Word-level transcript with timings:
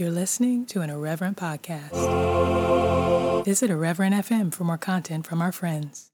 You're 0.00 0.10
listening 0.10 0.64
to 0.72 0.80
an 0.80 0.88
Irreverent 0.88 1.36
podcast. 1.36 1.92
Visit 3.44 3.70
Irreverent 3.70 4.14
FM 4.14 4.50
for 4.50 4.64
more 4.64 4.78
content 4.78 5.26
from 5.26 5.42
our 5.42 5.52
friends. 5.52 6.10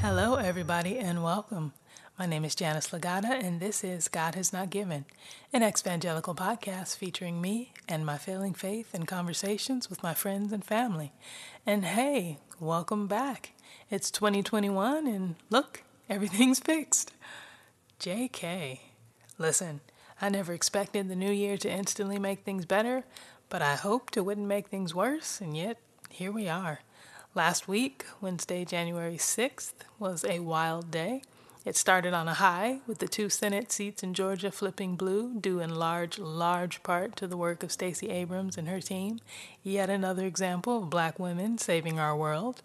Hello, 0.00 0.34
everybody, 0.34 0.98
and 0.98 1.22
welcome. 1.22 1.72
My 2.18 2.26
name 2.26 2.44
is 2.44 2.56
Janice 2.56 2.88
Legata, 2.88 3.30
and 3.30 3.60
this 3.60 3.84
is 3.84 4.08
God 4.08 4.34
Has 4.34 4.52
Not 4.52 4.70
Given, 4.70 5.04
an 5.52 5.62
evangelical 5.62 6.34
podcast 6.34 6.96
featuring 6.96 7.40
me 7.40 7.72
and 7.88 8.04
my 8.04 8.18
failing 8.18 8.54
faith 8.54 8.92
and 8.92 9.06
conversations 9.06 9.88
with 9.88 10.02
my 10.02 10.14
friends 10.14 10.52
and 10.52 10.64
family. 10.64 11.12
And 11.64 11.84
hey, 11.84 12.38
welcome 12.58 13.06
back. 13.06 13.52
It's 13.88 14.10
2021, 14.10 15.06
and 15.06 15.36
look, 15.48 15.84
everything's 16.10 16.58
fixed. 16.58 17.12
JK. 18.00 18.80
Listen, 19.38 19.80
I 20.20 20.28
never 20.28 20.52
expected 20.52 21.08
the 21.08 21.14
new 21.14 21.30
year 21.30 21.56
to 21.58 21.70
instantly 21.70 22.18
make 22.18 22.42
things 22.42 22.64
better, 22.64 23.04
but 23.48 23.62
I 23.62 23.76
hoped 23.76 24.16
it 24.16 24.22
wouldn't 24.22 24.48
make 24.48 24.66
things 24.66 24.92
worse, 24.92 25.40
and 25.40 25.56
yet 25.56 25.78
here 26.10 26.32
we 26.32 26.48
are. 26.48 26.80
Last 27.36 27.68
week, 27.68 28.06
Wednesday, 28.20 28.64
January 28.64 29.18
6th, 29.18 29.74
was 30.00 30.24
a 30.24 30.40
wild 30.40 30.90
day. 30.90 31.22
It 31.68 31.76
started 31.76 32.14
on 32.14 32.28
a 32.28 32.32
high, 32.32 32.78
with 32.86 32.96
the 32.96 33.06
two 33.06 33.28
Senate 33.28 33.70
seats 33.70 34.02
in 34.02 34.14
Georgia 34.14 34.50
flipping 34.50 34.96
blue, 34.96 35.34
due 35.38 35.60
in 35.60 35.74
large, 35.74 36.18
large 36.18 36.82
part 36.82 37.14
to 37.16 37.26
the 37.26 37.36
work 37.36 37.62
of 37.62 37.70
Stacey 37.70 38.08
Abrams 38.08 38.56
and 38.56 38.68
her 38.68 38.80
team. 38.80 39.20
Yet 39.62 39.90
another 39.90 40.24
example 40.24 40.78
of 40.78 40.88
black 40.88 41.18
women 41.18 41.58
saving 41.58 41.98
our 41.98 42.16
world. 42.16 42.62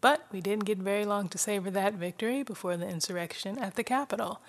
But 0.00 0.24
we 0.32 0.40
didn't 0.40 0.64
get 0.64 0.78
very 0.78 1.04
long 1.04 1.28
to 1.28 1.36
savor 1.36 1.70
that 1.72 1.96
victory 1.96 2.42
before 2.42 2.78
the 2.78 2.88
insurrection 2.88 3.58
at 3.58 3.74
the 3.74 3.84
Capitol. 3.84 4.40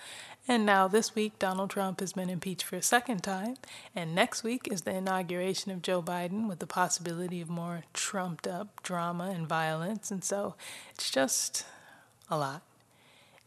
And 0.48 0.66
now, 0.66 0.88
this 0.88 1.14
week, 1.14 1.38
Donald 1.38 1.72
Trump 1.72 2.00
has 2.00 2.14
been 2.14 2.30
impeached 2.30 2.64
for 2.64 2.78
a 2.78 2.82
second 2.82 3.24
time, 3.24 3.58
and 3.94 4.16
next 4.16 4.42
week 4.42 4.70
is 4.72 4.84
the 4.84 4.96
inauguration 4.96 5.74
of 5.74 5.82
Joe 5.82 6.02
Biden 6.02 6.48
with 6.48 6.60
the 6.60 6.66
possibility 6.66 7.42
of 7.42 7.50
more 7.50 7.84
trumped 7.94 8.48
up 8.48 8.82
drama 8.84 9.32
and 9.36 9.50
violence. 9.50 10.12
And 10.12 10.24
so 10.24 10.56
it's 10.96 11.12
just 11.12 11.66
a 12.30 12.38
lot. 12.38 12.62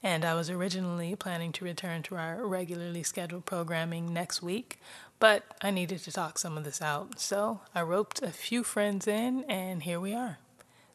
And 0.02 0.24
I 0.24 0.34
was 0.34 0.48
originally 0.48 1.14
planning 1.14 1.52
to 1.52 1.64
return 1.64 2.02
to 2.04 2.16
our 2.16 2.46
regularly 2.46 3.02
scheduled 3.02 3.44
programming 3.44 4.14
next 4.14 4.42
week, 4.42 4.80
but 5.18 5.44
I 5.60 5.70
needed 5.70 5.98
to 6.04 6.12
talk 6.12 6.38
some 6.38 6.56
of 6.56 6.64
this 6.64 6.80
out. 6.80 7.20
So 7.20 7.60
I 7.74 7.82
roped 7.82 8.22
a 8.22 8.30
few 8.30 8.64
friends 8.64 9.06
in, 9.06 9.44
and 9.44 9.82
here 9.82 10.00
we 10.00 10.14
are. 10.14 10.38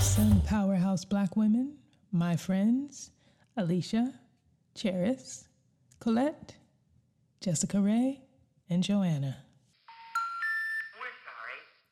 Some 0.00 0.40
powerhouse 0.46 1.04
black 1.04 1.36
women, 1.36 1.74
my 2.10 2.36
friends, 2.36 3.10
Alicia, 3.56 4.14
Cheris, 4.74 5.48
Colette, 5.98 6.54
Jessica 7.40 7.80
Ray, 7.80 8.20
and 8.68 8.82
Joanna. 8.82 9.44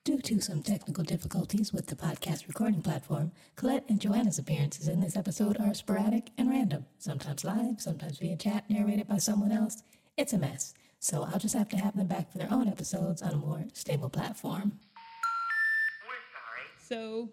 Due 0.05 0.21
to 0.23 0.41
some 0.41 0.63
technical 0.63 1.05
difficulties 1.05 1.71
with 1.71 1.89
the 1.89 1.97
podcast 1.97 2.49
recording 2.49 2.81
platform, 2.81 3.31
Colette 3.57 3.85
and 3.89 4.01
Joanna's 4.01 4.39
appearances 4.39 4.89
in 4.89 5.01
this 5.01 5.17
episode 5.17 5.59
are 5.61 5.75
sporadic 5.75 6.31
and 6.39 6.49
random, 6.49 6.87
sometimes 6.99 7.45
live, 7.45 7.79
sometimes 7.79 8.19
via 8.19 8.37
chat 8.37 8.65
narrated 8.71 9.07
by 9.07 9.19
someone 9.19 9.53
else. 9.53 9.83
It's 10.17 10.33
a 10.33 10.39
mess, 10.39 10.73
so 10.99 11.25
I'll 11.25 11.39
just 11.39 11.55
have 11.55 11.69
to 11.71 11.77
have 11.77 11.95
them 11.95 12.07
back 12.07 12.33
for 12.33 12.39
their 12.39 12.51
own 12.51 12.69
episodes 12.69 13.21
on 13.21 13.33
a 13.33 13.37
more 13.37 13.65
stable 13.75 14.09
platform. 14.09 14.79
We're 16.07 16.25
sorry. 16.33 16.69
So, 16.81 17.29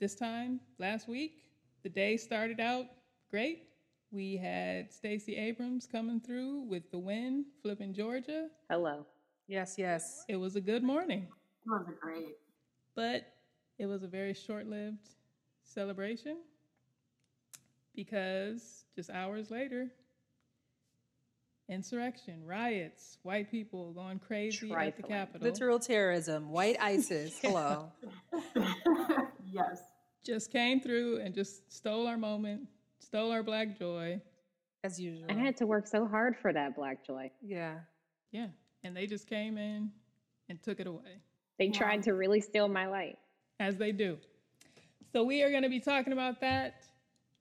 this 0.00 0.16
time 0.16 0.58
last 0.78 1.08
week, 1.08 1.44
the 1.84 1.88
day 1.88 2.16
started 2.16 2.58
out 2.58 2.86
great. 3.30 3.67
We 4.10 4.36
had 4.36 4.92
Stacey 4.92 5.36
Abrams 5.36 5.86
coming 5.86 6.20
through 6.20 6.60
with 6.62 6.90
the 6.90 6.98
win, 6.98 7.44
flipping 7.62 7.92
Georgia. 7.92 8.48
Hello. 8.70 9.06
Yes, 9.46 9.74
yes. 9.76 10.24
It 10.28 10.36
was 10.36 10.56
a 10.56 10.60
good 10.60 10.82
morning, 10.82 11.26
It 11.66 11.68
was 11.70 11.86
great. 12.00 12.36
but 12.94 13.26
it 13.78 13.86
was 13.86 14.02
a 14.02 14.06
very 14.08 14.34
short 14.34 14.66
lived 14.66 15.08
celebration 15.62 16.38
because 17.94 18.84
just 18.94 19.10
hours 19.10 19.50
later, 19.50 19.88
insurrection, 21.68 22.44
riots, 22.46 23.18
white 23.22 23.50
people 23.50 23.92
going 23.92 24.18
crazy 24.18 24.72
at 24.72 24.96
the 24.96 25.02
Capitol. 25.02 25.46
Literal 25.46 25.78
terrorism, 25.78 26.50
white 26.50 26.76
ISIS. 26.80 27.38
Hello. 27.42 27.92
yes. 29.52 29.80
just 30.24 30.50
came 30.50 30.80
through 30.80 31.20
and 31.20 31.34
just 31.34 31.70
stole 31.72 32.06
our 32.06 32.16
moment, 32.18 32.62
stole 32.98 33.30
our 33.32 33.42
black 33.42 33.78
joy. 33.78 34.20
As 34.84 34.98
usual. 35.00 35.26
I 35.28 35.34
had 35.34 35.56
to 35.58 35.66
work 35.66 35.86
so 35.86 36.06
hard 36.06 36.36
for 36.36 36.52
that 36.52 36.76
black 36.76 37.04
joy. 37.04 37.30
yeah. 37.42 37.76
Yeah. 38.30 38.48
And 38.84 38.96
they 38.96 39.06
just 39.06 39.26
came 39.28 39.58
in 39.58 39.90
and 40.48 40.62
took 40.62 40.78
it 40.80 40.86
away, 40.86 41.20
They 41.58 41.68
tried 41.70 42.02
to 42.04 42.12
really 42.12 42.40
steal 42.40 42.68
my 42.68 42.86
light. 42.86 43.18
as 43.58 43.76
they 43.76 43.90
do. 43.92 44.16
So 45.12 45.24
we 45.24 45.42
are 45.42 45.50
going 45.50 45.62
to 45.64 45.68
be 45.68 45.80
talking 45.80 46.12
about 46.12 46.40
that. 46.42 46.84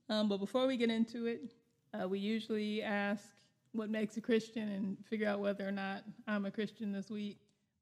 Um, 0.09 0.27
but 0.29 0.37
before 0.37 0.65
we 0.67 0.77
get 0.77 0.89
into 0.89 1.25
it, 1.27 1.53
uh, 1.93 2.07
we 2.07 2.19
usually 2.19 2.81
ask 2.81 3.23
what 3.73 3.89
makes 3.89 4.17
a 4.17 4.21
Christian 4.21 4.67
and 4.69 4.97
figure 5.09 5.27
out 5.27 5.39
whether 5.41 5.67
or 5.67 5.71
not 5.71 6.03
I'm 6.27 6.45
a 6.45 6.51
Christian 6.51 6.91
this 6.91 7.09
week. 7.09 7.39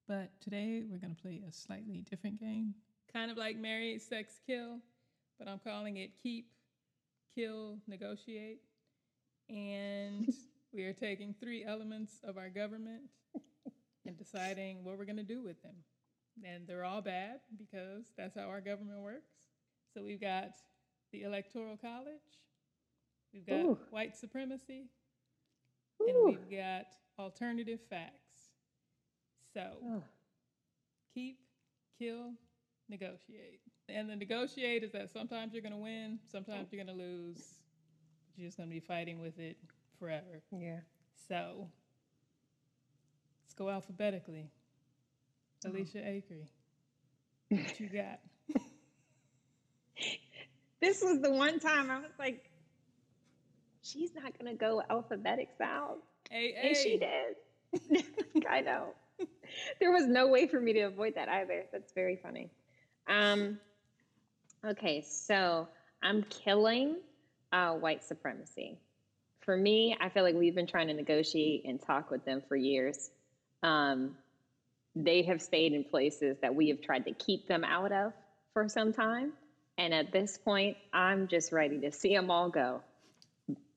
But 0.08 0.30
today 0.42 0.84
we're 0.90 0.98
going 0.98 1.16
to 1.16 1.22
play 1.22 1.42
a 1.48 1.52
slightly 1.52 2.04
different 2.10 2.40
game. 2.40 2.74
Kind 3.14 3.32
of 3.32 3.38
like 3.38 3.58
marry, 3.58 3.98
sex, 4.00 4.42
kill, 4.46 4.80
but 5.40 5.48
I'm 5.48 5.60
calling 5.60 5.98
it 5.98 6.12
keep, 6.22 6.50
kill, 7.36 7.78
negotiate. 7.88 8.62
And 9.50 10.34
we 10.74 10.84
are 10.86 10.94
taking 10.94 11.36
three 11.40 11.64
elements 11.64 12.14
of 12.24 12.38
our 12.38 12.50
government 12.50 13.04
and 14.06 14.18
deciding 14.18 14.84
what 14.84 14.98
we're 14.98 15.06
going 15.06 15.18
to 15.18 15.24
do 15.24 15.44
with 15.44 15.62
them. 15.62 15.76
And 16.44 16.68
they're 16.68 16.84
all 16.84 17.02
bad 17.02 17.40
because 17.58 18.06
that's 18.18 18.36
how 18.36 18.48
our 18.48 18.62
government 18.62 19.00
works. 19.00 19.32
So 19.94 20.04
we've 20.04 20.22
got 20.22 20.52
the 21.12 21.24
Electoral 21.24 21.78
College, 21.78 22.40
we've 23.34 23.46
got 23.46 23.62
Ooh. 23.62 23.78
white 23.90 24.18
supremacy, 24.18 24.90
Ooh. 26.02 26.08
and 26.08 26.26
we've 26.26 26.60
got 26.60 26.88
alternative 27.18 27.80
facts. 27.90 28.12
So 29.54 30.04
keep, 31.14 31.40
kill, 31.98 32.34
negotiate. 32.90 33.62
And 33.88 34.10
the 34.10 34.16
negotiate 34.16 34.84
is 34.84 34.92
that 34.94 35.12
sometimes 35.12 35.54
you're 35.54 35.62
going 35.62 35.74
to 35.74 35.80
win, 35.80 36.20
sometimes 36.32 36.70
you're 36.72 36.84
going 36.84 36.98
to 36.98 37.04
lose. 37.04 37.44
You're 38.36 38.48
just 38.48 38.58
going 38.58 38.70
to 38.70 38.74
be 38.74 38.80
fighting 38.80 39.22
with 39.22 39.40
it 39.40 39.58
forever. 40.00 40.42
Yeah. 40.52 40.80
So 41.30 41.70
let's 43.44 43.54
go 43.54 43.70
alphabetically. 43.70 44.50
Alicia 45.66 46.00
Acree, 46.00 46.48
what 47.50 47.80
you 47.80 47.90
got? 47.90 48.20
This 50.82 51.02
was 51.02 51.20
the 51.22 51.32
one 51.32 51.60
time 51.60 51.90
I 51.90 51.98
was 51.98 52.12
like, 52.20 52.52
she's 53.82 54.14
not 54.14 54.38
going 54.38 54.52
to 54.52 54.58
go 54.58 54.84
alphabetic 54.88 55.50
style. 55.56 55.98
A 56.32 56.54
And 56.64 56.78
she 56.78 57.00
did. 57.00 58.04
I 58.50 58.62
know. 58.62 58.94
There 59.80 59.92
was 59.92 60.06
no 60.06 60.28
way 60.28 60.48
for 60.48 60.60
me 60.60 60.74
to 60.74 60.82
avoid 60.82 61.16
that 61.16 61.30
either. 61.30 61.64
That's 61.72 61.92
very 61.94 62.20
funny. 62.22 62.52
Um, 63.08 63.60
okay, 64.66 65.02
so 65.02 65.68
I'm 66.02 66.24
killing 66.24 66.98
uh, 67.52 67.74
white 67.74 68.04
supremacy. 68.04 68.78
For 69.42 69.56
me, 69.56 69.96
I 70.00 70.10
feel 70.10 70.24
like 70.24 70.36
we've 70.36 70.56
been 70.56 70.68
trying 70.68 70.88
to 70.88 70.94
negotiate 70.94 71.66
and 71.66 71.82
talk 71.82 72.10
with 72.10 72.26
them 72.26 72.42
for 72.48 72.56
years. 72.56 73.12
Um, 73.64 74.16
they 74.96 75.24
have 75.24 75.42
stayed 75.42 75.74
in 75.74 75.84
places 75.84 76.38
that 76.42 76.56
we 76.56 76.70
have 76.70 76.82
tried 76.82 77.06
to 77.06 77.12
keep 77.12 77.48
them 77.48 77.64
out 77.64 77.92
of 77.92 78.14
for 78.54 78.68
some 78.70 78.94
time. 78.94 79.34
And 79.78 79.94
at 79.94 80.12
this 80.12 80.38
point, 80.38 80.78
I'm 80.94 81.28
just 81.28 81.52
ready 81.52 81.80
to 81.82 81.92
see 81.92 82.16
them 82.16 82.32
all 82.32 82.50
go 82.50 82.82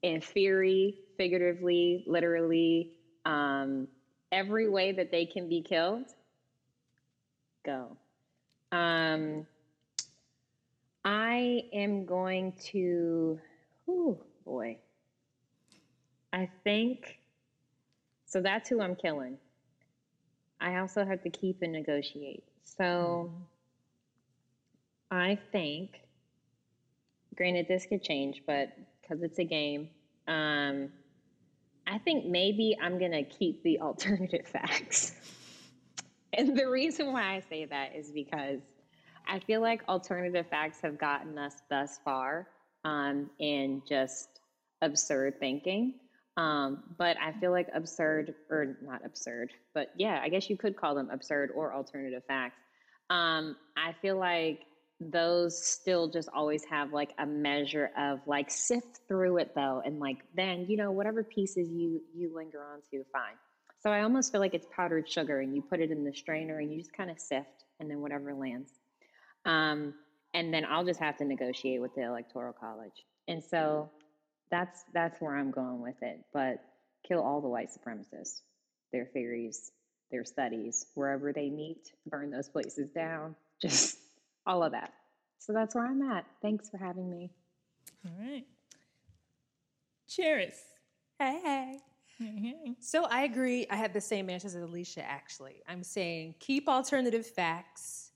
in 0.03 0.21
theory, 0.21 0.95
figuratively, 1.17 2.05
literally, 2.07 2.93
um, 3.25 3.89
every 4.31 4.69
way 4.69 4.93
that 4.93 5.11
they 5.11 5.27
can 5.27 5.49
be 5.49 5.61
killed, 5.61 6.05
go. 7.65 7.97
Um, 8.71 9.47
I 11.05 11.65
am 11.73 12.05
going 12.05 12.53
to, 12.73 13.39
oh 13.89 14.19
boy. 14.45 14.79
I 16.33 16.49
think, 16.65 17.19
so 18.27 18.41
that's 18.41 18.69
who 18.69 18.81
I'm 18.81 18.95
killing. 18.95 19.39
I 20.61 20.79
also 20.79 21.05
have 21.05 21.23
to 21.23 21.31
keep 21.31 21.63
and 21.63 21.73
negotiate. 21.73 22.45
So 22.65 23.33
I 25.11 25.39
think 25.53 26.03
granted, 27.39 27.69
this 27.69 27.87
could 27.87 28.03
change, 28.03 28.43
but 28.47 28.77
because 29.01 29.23
it's 29.23 29.39
a 29.39 29.45
game, 29.45 29.89
um, 30.27 30.91
I 31.87 31.97
think 31.99 32.27
maybe 32.27 32.77
I'm 32.83 32.99
going 32.99 33.13
to 33.13 33.23
keep 33.23 33.63
the 33.63 33.81
alternative 33.81 34.47
facts. 34.47 35.13
and 36.35 36.59
the 36.59 36.69
reason 36.69 37.13
why 37.13 37.37
I 37.37 37.43
say 37.49 37.65
that 37.65 37.95
is 37.95 38.11
because 38.11 38.61
I 39.29 39.41
feel 39.41 39.61
like 39.61 39.83
alternative 39.89 40.47
facts 40.49 40.81
have 40.83 40.99
gotten 40.99 41.39
us 41.39 41.55
thus 41.69 41.99
far 42.05 42.49
um, 42.85 43.31
in 43.39 43.83
just 43.87 44.41
absurd 44.81 45.39
thinking. 45.39 45.95
Um, 46.39 46.85
but 46.97 47.17
I 47.21 47.33
feel 47.41 47.51
like 47.51 47.67
absurd, 47.75 48.35
or 48.49 48.77
not 48.81 49.05
absurd, 49.05 49.53
but 49.75 49.89
yeah, 49.97 50.21
I 50.23 50.29
guess 50.29 50.49
you 50.49 50.57
could 50.57 50.77
call 50.77 50.95
them 50.95 51.11
absurd 51.11 51.51
or 51.55 51.75
alternative 51.75 52.23
facts. 52.29 52.61
Um, 53.11 53.57
I 53.77 53.93
feel 54.01 54.17
like 54.19 54.61
those 55.01 55.61
still 55.61 56.09
just 56.09 56.29
always 56.33 56.65
have 56.65 56.93
like 56.93 57.11
a 57.19 57.27
measure 57.27 57.91
of 57.99 58.21
like 58.27 58.51
sift 58.51 59.01
through 59.09 59.39
it 59.39 59.53
though, 59.57 59.83
and 59.85 59.99
like 59.99 60.19
then 60.37 60.67
you 60.69 60.77
know 60.77 60.93
whatever 60.93 61.25
pieces 61.25 61.69
you 61.71 62.01
you 62.15 62.33
linger 62.35 62.63
on 62.73 62.83
to, 62.93 63.05
fine. 63.13 63.35
So 63.81 63.91
I 63.91 64.03
almost 64.03 64.31
feel 64.31 64.41
like 64.41 64.55
it's 64.55 64.67
powdered 64.75 65.09
sugar, 65.09 65.41
and 65.41 65.57
you 65.57 65.63
put 65.63 65.81
it 65.81 65.91
in 65.91 66.05
the 66.05 66.15
strainer, 66.15 66.59
and 66.61 66.71
you 66.71 66.79
just 66.79 66.93
kind 66.93 67.11
of 67.11 67.19
sift, 67.19 67.65
and 67.81 67.91
then 67.91 68.01
whatever 68.01 68.33
lands. 68.33 68.71
Um, 69.45 69.95
and 70.35 70.53
then 70.53 70.65
I'll 70.65 70.85
just 70.85 71.01
have 71.01 71.17
to 71.19 71.25
negotiate 71.25 71.81
with 71.81 71.95
the 71.95 72.03
electoral 72.03 72.53
college. 72.53 73.05
And 73.29 73.43
so 73.43 73.91
that's 74.51 74.85
that's 74.93 75.21
where 75.21 75.37
I'm 75.37 75.51
going 75.51 75.81
with 75.81 76.03
it. 76.03 76.21
But 76.33 76.63
kill 77.07 77.23
all 77.23 77.41
the 77.41 77.49
white 77.49 77.69
supremacists, 77.71 78.41
their 78.93 79.07
theories, 79.07 79.73
their 80.11 80.25
studies, 80.25 80.87
wherever 80.95 81.33
they 81.33 81.51
meet, 81.51 81.93
burn 82.07 82.31
those 82.31 82.49
places 82.49 82.91
down, 82.91 83.35
just 83.63 83.99
all 84.47 84.63
of 84.63 84.73
that. 84.73 84.93
So 85.39 85.53
that's 85.53 85.75
where 85.75 85.87
I'm 85.87 86.03
at. 86.11 86.27
Thanks 86.43 86.69
for 86.69 86.79
having 86.79 87.09
me. 87.11 87.31
All 88.05 88.13
right. 88.21 88.45
Cheris. 90.09 90.57
Hey, 91.19 91.41
hey. 91.43 91.79
Hey, 92.19 92.55
hey. 92.65 92.75
So 92.81 93.05
I 93.05 93.23
agree. 93.23 93.67
I 93.71 93.77
had 93.77 93.93
the 93.93 94.01
same 94.01 94.31
answers 94.31 94.55
as 94.55 94.63
Alicia, 94.63 95.03
actually. 95.05 95.63
I'm 95.69 95.83
saying 95.83 96.37
keep 96.39 96.69
alternative 96.69 97.27
facts. 97.27 98.08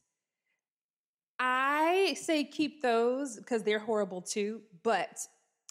I 1.45 2.15
say 2.15 2.45
keep 2.45 2.83
those 2.83 3.37
because 3.37 3.65
they're 3.65 3.81
horrible 3.81 4.23
too, 4.23 4.61
but 4.85 5.19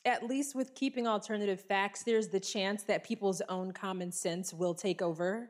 at 0.04 0.28
least 0.28 0.54
with 0.54 0.76
keeping 0.76 1.08
alternative 1.08 1.62
facts, 1.62 2.04
there's 2.04 2.28
the 2.28 2.42
chance 2.42 2.84
that 2.84 3.06
people's 3.06 3.42
own 3.48 3.72
common 3.72 4.12
sense 4.12 4.54
will 4.54 4.74
take 4.74 5.02
over. 5.02 5.50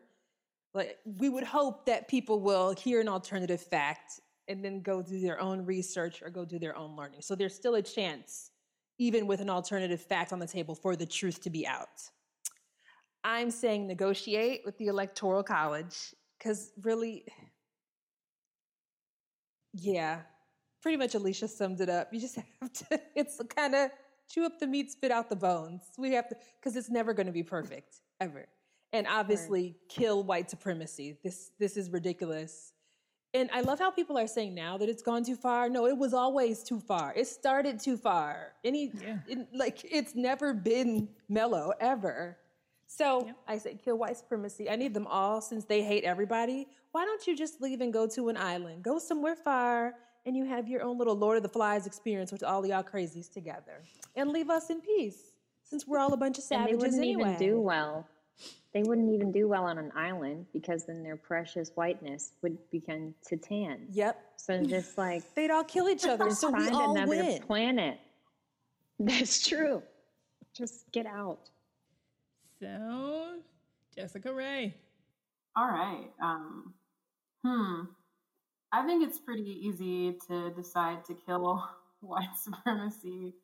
Like 0.76 1.00
we 1.18 1.30
would 1.30 1.44
hope 1.44 1.88
that 1.88 2.08
people 2.08 2.40
will 2.40 2.72
hear 2.76 3.02
an 3.02 3.08
alternative 3.08 3.62
fact 3.62 4.20
and 4.48 4.64
then 4.64 4.84
go 4.84 5.02
do 5.02 5.20
their 5.20 5.42
own 5.42 5.66
research 5.66 6.22
or 6.22 6.30
go 6.30 6.46
do 6.46 6.60
their 6.60 6.78
own 6.78 6.96
learning. 6.96 7.22
So 7.24 7.34
there's 7.34 7.56
still 7.56 7.74
a 7.76 7.82
chance, 7.82 8.52
even 9.00 9.26
with 9.26 9.42
an 9.42 9.50
alternative 9.50 10.02
fact 10.02 10.32
on 10.32 10.38
the 10.38 10.46
table, 10.46 10.76
for 10.76 10.96
the 10.96 11.06
truth 11.06 11.42
to 11.42 11.50
be 11.50 11.66
out. 11.66 12.00
I'm 13.24 13.50
saying 13.50 13.88
negotiate 13.88 14.62
with 14.66 14.78
the 14.78 14.86
Electoral 14.86 15.42
College 15.42 16.14
because 16.38 16.74
really, 16.84 17.26
yeah, 19.74 20.20
pretty 20.82 20.98
much 20.98 21.16
Alicia 21.16 21.48
summed 21.48 21.82
it 21.82 21.90
up. 21.90 22.14
You 22.14 22.20
just 22.20 22.36
have 22.62 22.74
to, 22.74 23.02
it's 23.16 23.40
kind 23.56 23.76
of 23.76 23.92
chew 24.30 24.46
up 24.46 24.60
the 24.60 24.68
meat, 24.68 24.92
spit 24.92 25.12
out 25.12 25.30
the 25.30 25.36
bones. 25.36 25.82
We 25.98 26.14
have 26.14 26.28
to, 26.30 26.36
because 26.60 26.76
it's 26.76 26.90
never 26.90 27.14
going 27.14 27.28
to 27.28 27.32
be 27.34 27.44
perfect, 27.44 27.98
ever. 28.20 28.46
And 28.94 29.08
obviously, 29.08 29.78
kill 29.88 30.24
white 30.24 30.50
supremacy. 30.50 31.18
This, 31.24 31.52
this 31.60 31.78
is 31.78 31.90
ridiculous. 31.90 32.74
And 33.34 33.50
I 33.54 33.62
love 33.62 33.80
how 33.80 33.90
people 33.92 34.18
are 34.18 34.28
saying 34.28 34.54
now 34.54 34.78
that 34.78 34.90
it's 34.90 35.02
gone 35.02 35.24
too 35.24 35.38
far. 35.38 35.70
No, 35.70 35.86
it 35.88 35.98
was 35.98 36.14
always 36.14 36.64
too 36.64 36.82
far. 36.82 37.14
It 37.16 37.28
started 37.28 37.80
too 37.80 37.96
far. 37.96 38.52
Any, 38.66 38.92
Yeah. 39.02 39.20
it- 39.28 39.48
like, 39.54 39.86
it's 39.90 40.16
never 40.16 40.54
been 40.54 41.08
mellow, 41.30 41.72
ever. 41.80 42.38
So 42.88 43.30
I 43.48 43.58
say 43.58 43.76
kill 43.76 43.98
white 43.98 44.18
supremacy. 44.18 44.70
I 44.70 44.76
need 44.76 44.94
them 44.94 45.08
all 45.08 45.40
since 45.40 45.64
they 45.64 45.82
hate 45.82 46.04
everybody. 46.04 46.68
Why 46.92 47.06
don't 47.06 47.26
you 47.26 47.36
just 47.36 47.62
leave 47.62 47.82
and 47.82 47.94
go 47.94 48.08
to 48.08 48.30
an 48.30 48.38
island? 48.38 48.84
Go 48.84 49.00
somewhere 49.00 49.36
far 49.36 49.94
and 50.26 50.36
you 50.36 50.46
have 50.46 50.68
your 50.68 50.84
own 50.84 50.98
little 50.98 51.16
Lord 51.16 51.38
of 51.38 51.44
the 51.44 51.50
Flies 51.50 51.88
experience 51.88 52.32
with 52.32 52.44
all 52.44 52.66
y'all 52.66 52.84
crazies 52.84 53.32
together. 53.32 53.84
And 54.16 54.30
leave 54.30 54.50
us 54.50 54.70
in 54.70 54.82
peace 54.82 55.32
since 55.64 55.88
we're 55.88 56.00
all 56.00 56.14
a 56.14 56.18
bunch 56.18 56.38
of 56.38 56.44
savages 56.44 56.72
And 56.72 56.82
they 56.82 56.86
wouldn't 56.86 57.04
anyway. 57.04 57.34
even 57.36 57.40
do 57.40 57.62
well. 57.62 58.08
They 58.74 58.84
wouldn't 58.84 59.14
even 59.14 59.32
do 59.32 59.48
well 59.48 59.64
on 59.66 59.78
an 59.78 59.92
island 59.96 60.46
because 60.54 60.86
then 60.86 61.04
their 61.04 61.18
precious 61.18 61.72
whiteness 61.76 62.34
would 62.42 62.58
begin 62.72 63.14
to 63.28 63.38
tan. 63.38 63.88
Yep. 63.92 64.22
So 64.38 64.64
just 64.64 64.98
like 64.98 65.24
They'd 65.36 65.52
all 65.52 65.64
kill 65.64 65.90
each 65.90 66.06
other, 66.06 66.26
just 66.26 66.42
so 66.42 66.52
we 66.52 66.70
all 66.70 66.92
another 66.96 67.10
win. 67.10 67.42
planet. 67.42 68.00
That's 69.00 69.46
true. 69.46 69.82
Just 70.54 70.92
get 70.92 71.06
out. 71.06 71.50
So, 72.60 73.40
Jessica 73.96 74.34
Ray. 74.34 74.76
All 75.56 75.68
right. 75.68 76.08
Um, 76.22 76.74
hmm. 77.44 77.82
I 78.72 78.86
think 78.86 79.04
it's 79.04 79.20
pretty 79.20 79.68
easy 79.68 80.18
to 80.28 80.50
decide 80.52 81.04
to 81.06 81.14
kill 81.26 81.64
white 82.02 82.36
supremacy. 82.38 83.36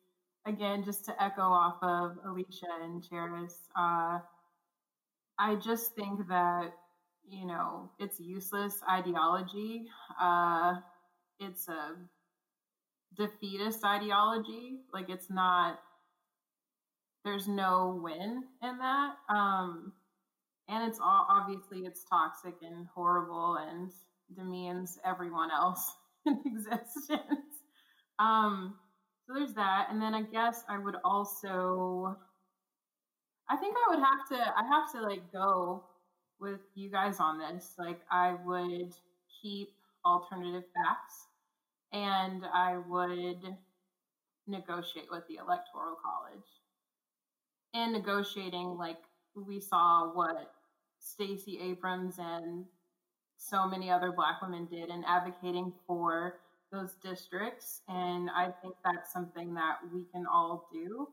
Again, 0.46 0.82
just 0.84 1.04
to 1.06 1.22
echo 1.22 1.42
off 1.42 1.76
of 1.82 2.16
Alicia 2.24 2.66
and 2.82 3.02
Cheris, 3.02 3.54
uh, 3.76 4.20
I 5.38 5.54
just 5.56 5.94
think 5.94 6.28
that, 6.28 6.72
you 7.28 7.46
know, 7.46 7.90
it's 7.98 8.18
useless 8.18 8.80
ideology. 8.90 9.86
Uh, 10.20 10.76
it's 11.38 11.68
a 11.68 11.96
defeatist 13.14 13.84
ideology. 13.84 14.80
Like, 14.92 15.10
it's 15.10 15.28
not, 15.30 15.78
there's 17.24 17.46
no 17.46 18.00
win 18.02 18.44
in 18.62 18.78
that. 18.78 19.14
Um, 19.28 19.92
and 20.68 20.88
it's 20.88 21.00
all 21.00 21.26
obviously 21.28 21.80
it's 21.80 22.04
toxic 22.04 22.54
and 22.62 22.86
horrible 22.94 23.56
and 23.56 23.90
demeans 24.36 24.98
everyone 25.04 25.50
else 25.50 25.96
in 26.26 26.40
existence. 26.44 27.62
Um 28.18 28.74
so 29.26 29.34
there's 29.34 29.54
that. 29.54 29.88
And 29.90 30.00
then 30.00 30.14
i 30.14 30.22
guess 30.22 30.64
i 30.68 30.78
would 30.78 30.96
also 31.04 32.16
i 33.48 33.56
think 33.56 33.76
i 33.76 33.94
would 33.94 34.02
have 34.04 34.28
to 34.28 34.58
i 34.58 34.64
have 34.66 34.92
to 34.92 35.00
like 35.02 35.32
go 35.32 35.84
with 36.40 36.60
you 36.74 36.90
guys 36.90 37.20
on 37.20 37.38
this. 37.38 37.74
Like 37.78 38.00
i 38.10 38.36
would 38.44 38.92
keep 39.42 39.70
alternative 40.04 40.64
facts 40.74 41.26
and 41.92 42.44
i 42.52 42.78
would 42.88 43.56
negotiate 44.46 45.06
with 45.10 45.24
the 45.28 45.36
electoral 45.36 45.96
college. 46.02 46.46
And 47.74 47.92
negotiating 47.92 48.76
like 48.78 48.98
we 49.34 49.60
saw 49.60 50.12
what 50.14 50.50
Stacey 50.98 51.58
Abrams 51.62 52.16
and 52.18 52.64
so 53.36 53.66
many 53.66 53.90
other 53.90 54.12
black 54.12 54.42
women 54.42 54.66
did 54.66 54.90
in 54.90 55.04
advocating 55.04 55.72
for 55.86 56.40
those 56.70 56.94
districts 57.02 57.80
and 57.88 58.28
I 58.30 58.50
think 58.62 58.74
that's 58.84 59.12
something 59.12 59.54
that 59.54 59.76
we 59.92 60.04
can 60.12 60.26
all 60.26 60.68
do. 60.72 61.08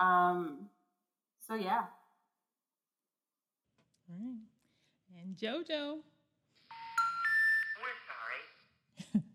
Um, 0.00 0.68
so 1.46 1.54
yeah. 1.54 1.84
All 4.10 4.16
right. 4.18 5.22
And 5.22 5.36
JoJo. 5.36 5.98
We're 7.80 7.98
sorry. 9.12 9.22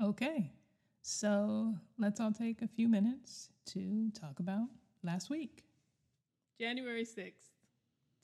Okay, 0.00 0.52
so 1.02 1.74
let's 1.98 2.20
all 2.20 2.30
take 2.30 2.62
a 2.62 2.68
few 2.68 2.86
minutes 2.86 3.48
to 3.66 4.10
talk 4.12 4.38
about 4.38 4.68
last 5.02 5.28
week. 5.28 5.64
January 6.60 7.04
6th. 7.04 7.57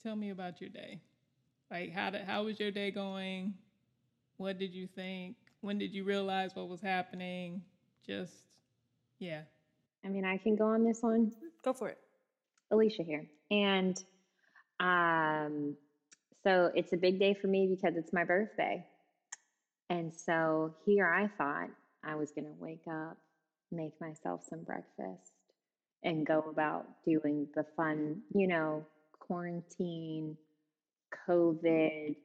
Tell 0.05 0.15
me 0.15 0.29
about 0.29 0.61
your 0.61 0.69
day. 0.69 1.01
Like 1.71 1.91
how 1.91 2.11
did 2.11 2.25
how 2.25 2.43
was 2.43 2.59
your 2.59 2.69
day 2.69 2.91
going? 2.91 3.55
What 4.37 4.59
did 4.59 4.71
you 4.71 4.85
think? 4.85 5.35
When 5.61 5.79
did 5.79 5.95
you 5.95 6.03
realize 6.03 6.51
what 6.53 6.69
was 6.69 6.79
happening? 6.79 7.63
Just 8.05 8.31
yeah. 9.17 9.41
I 10.05 10.09
mean, 10.09 10.23
I 10.23 10.37
can 10.37 10.55
go 10.55 10.65
on 10.65 10.83
this 10.83 11.01
one. 11.01 11.31
Go 11.63 11.73
for 11.73 11.89
it. 11.89 11.97
Alicia 12.69 13.01
here. 13.01 13.25
And 13.49 13.97
um, 14.79 15.75
so 16.43 16.69
it's 16.75 16.93
a 16.93 16.97
big 16.97 17.17
day 17.17 17.33
for 17.33 17.47
me 17.47 17.65
because 17.67 17.97
it's 17.97 18.13
my 18.13 18.25
birthday. 18.25 18.85
And 19.89 20.13
so 20.15 20.75
here 20.85 21.07
I 21.07 21.29
thought 21.35 21.69
I 22.03 22.13
was 22.13 22.29
going 22.31 22.45
to 22.45 22.53
wake 22.59 22.85
up, 22.87 23.17
make 23.71 23.99
myself 23.99 24.41
some 24.47 24.61
breakfast, 24.61 25.31
and 26.03 26.27
go 26.27 26.45
about 26.47 26.85
doing 27.03 27.47
the 27.55 27.65
fun, 27.75 28.21
you 28.35 28.47
know, 28.47 28.85
quarantine, 29.27 30.37
COVID 31.29 32.15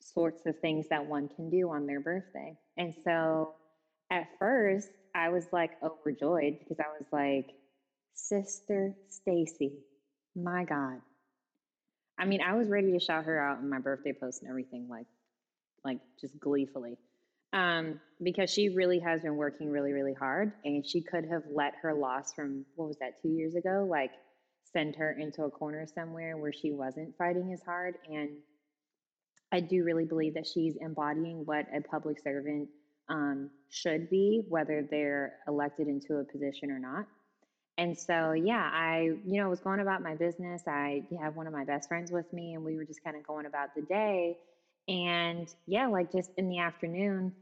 sorts 0.00 0.46
of 0.46 0.58
things 0.60 0.86
that 0.90 1.06
one 1.06 1.28
can 1.28 1.50
do 1.50 1.70
on 1.70 1.86
their 1.86 2.00
birthday. 2.00 2.56
And 2.76 2.94
so 3.04 3.54
at 4.10 4.26
first, 4.38 4.90
I 5.14 5.30
was 5.30 5.46
like 5.52 5.72
overjoyed 5.82 6.58
because 6.60 6.78
I 6.80 6.88
was 6.98 7.06
like, 7.12 7.54
Sister 8.14 8.94
Stacey, 9.08 9.72
my 10.36 10.64
God. 10.64 11.00
I 12.18 12.26
mean, 12.26 12.40
I 12.42 12.54
was 12.54 12.68
ready 12.68 12.92
to 12.92 13.00
shout 13.00 13.24
her 13.24 13.40
out 13.40 13.60
in 13.60 13.70
my 13.70 13.78
birthday 13.80 14.12
post 14.12 14.42
and 14.42 14.50
everything, 14.50 14.88
like, 14.88 15.06
like 15.84 15.98
just 16.20 16.38
gleefully. 16.40 16.98
um, 17.54 18.00
because 18.22 18.50
she 18.50 18.70
really 18.70 18.98
has 18.98 19.22
been 19.22 19.36
working 19.36 19.70
really, 19.70 19.92
really 19.92 20.12
hard, 20.14 20.52
and 20.64 20.84
she 20.84 21.00
could 21.00 21.24
have 21.30 21.44
let 21.52 21.74
her 21.82 21.94
loss 21.94 22.32
from 22.34 22.64
what 22.74 22.88
was 22.88 22.98
that 22.98 23.22
two 23.22 23.28
years 23.28 23.54
ago, 23.54 23.86
like 23.88 24.10
send 24.74 24.96
her 24.96 25.12
into 25.12 25.44
a 25.44 25.50
corner 25.50 25.86
somewhere 25.86 26.36
where 26.36 26.52
she 26.52 26.72
wasn't 26.72 27.16
fighting 27.16 27.52
as 27.52 27.62
hard. 27.62 27.94
And 28.10 28.30
I 29.52 29.60
do 29.60 29.84
really 29.84 30.04
believe 30.04 30.34
that 30.34 30.46
she's 30.46 30.74
embodying 30.80 31.46
what 31.46 31.66
a 31.74 31.80
public 31.80 32.20
servant 32.20 32.68
um, 33.08 33.50
should 33.70 34.10
be, 34.10 34.42
whether 34.48 34.86
they're 34.90 35.34
elected 35.46 35.88
into 35.88 36.16
a 36.16 36.24
position 36.24 36.70
or 36.70 36.78
not. 36.78 37.06
And 37.76 37.96
so, 37.98 38.32
yeah, 38.32 38.70
I, 38.72 39.10
you 39.24 39.42
know, 39.42 39.48
was 39.48 39.60
going 39.60 39.80
about 39.80 40.02
my 40.02 40.14
business. 40.14 40.62
I 40.66 41.02
have 41.20 41.36
one 41.36 41.46
of 41.46 41.52
my 41.52 41.64
best 41.64 41.88
friends 41.88 42.12
with 42.12 42.32
me, 42.32 42.54
and 42.54 42.64
we 42.64 42.76
were 42.76 42.84
just 42.84 43.02
kind 43.02 43.16
of 43.16 43.26
going 43.26 43.46
about 43.46 43.74
the 43.74 43.82
day. 43.82 44.36
And 44.86 45.52
yeah, 45.66 45.88
like 45.88 46.12
just 46.12 46.30
in 46.36 46.48
the 46.48 46.58
afternoon, 46.58 47.32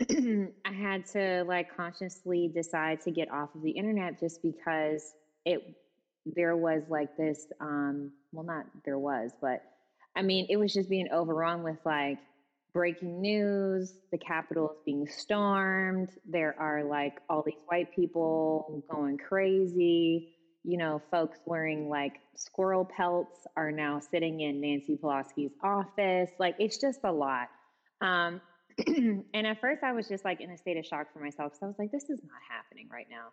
I 0.10 0.72
had 0.72 1.06
to 1.12 1.44
like 1.46 1.76
consciously 1.76 2.50
decide 2.52 3.00
to 3.02 3.10
get 3.10 3.30
off 3.30 3.54
of 3.54 3.62
the 3.62 3.70
internet 3.70 4.18
just 4.18 4.42
because 4.42 5.12
it, 5.44 5.62
there 6.34 6.56
was 6.56 6.82
like 6.88 7.16
this, 7.16 7.46
um, 7.60 8.12
well, 8.32 8.44
not 8.44 8.66
there 8.84 8.98
was, 8.98 9.32
but 9.40 9.62
I 10.16 10.22
mean, 10.22 10.46
it 10.50 10.56
was 10.56 10.72
just 10.72 10.88
being 10.88 11.08
overrun 11.12 11.62
with 11.62 11.78
like 11.84 12.18
breaking 12.72 13.20
news 13.20 13.94
the 14.12 14.18
capitol 14.18 14.70
is 14.70 14.78
being 14.84 15.06
stormed 15.08 16.10
there 16.28 16.54
are 16.58 16.84
like 16.84 17.20
all 17.28 17.42
these 17.44 17.62
white 17.66 17.94
people 17.94 18.82
going 18.90 19.18
crazy 19.18 20.34
you 20.62 20.78
know 20.78 21.00
folks 21.10 21.38
wearing 21.46 21.88
like 21.88 22.20
squirrel 22.36 22.84
pelts 22.84 23.46
are 23.56 23.72
now 23.72 23.98
sitting 23.98 24.40
in 24.40 24.60
nancy 24.60 24.96
pelosi's 25.02 25.52
office 25.62 26.30
like 26.38 26.54
it's 26.58 26.78
just 26.78 27.00
a 27.04 27.12
lot. 27.12 27.48
Um, 28.00 28.40
and 28.86 29.46
at 29.46 29.60
first 29.60 29.82
i 29.82 29.92
was 29.92 30.08
just 30.08 30.24
like 30.24 30.40
in 30.40 30.50
a 30.50 30.56
state 30.56 30.76
of 30.76 30.86
shock 30.86 31.12
for 31.12 31.18
myself 31.18 31.52
because 31.52 31.62
i 31.62 31.66
was 31.66 31.78
like 31.78 31.90
this 31.90 32.04
is 32.04 32.20
not 32.22 32.40
happening 32.48 32.88
right 32.90 33.06
now 33.10 33.28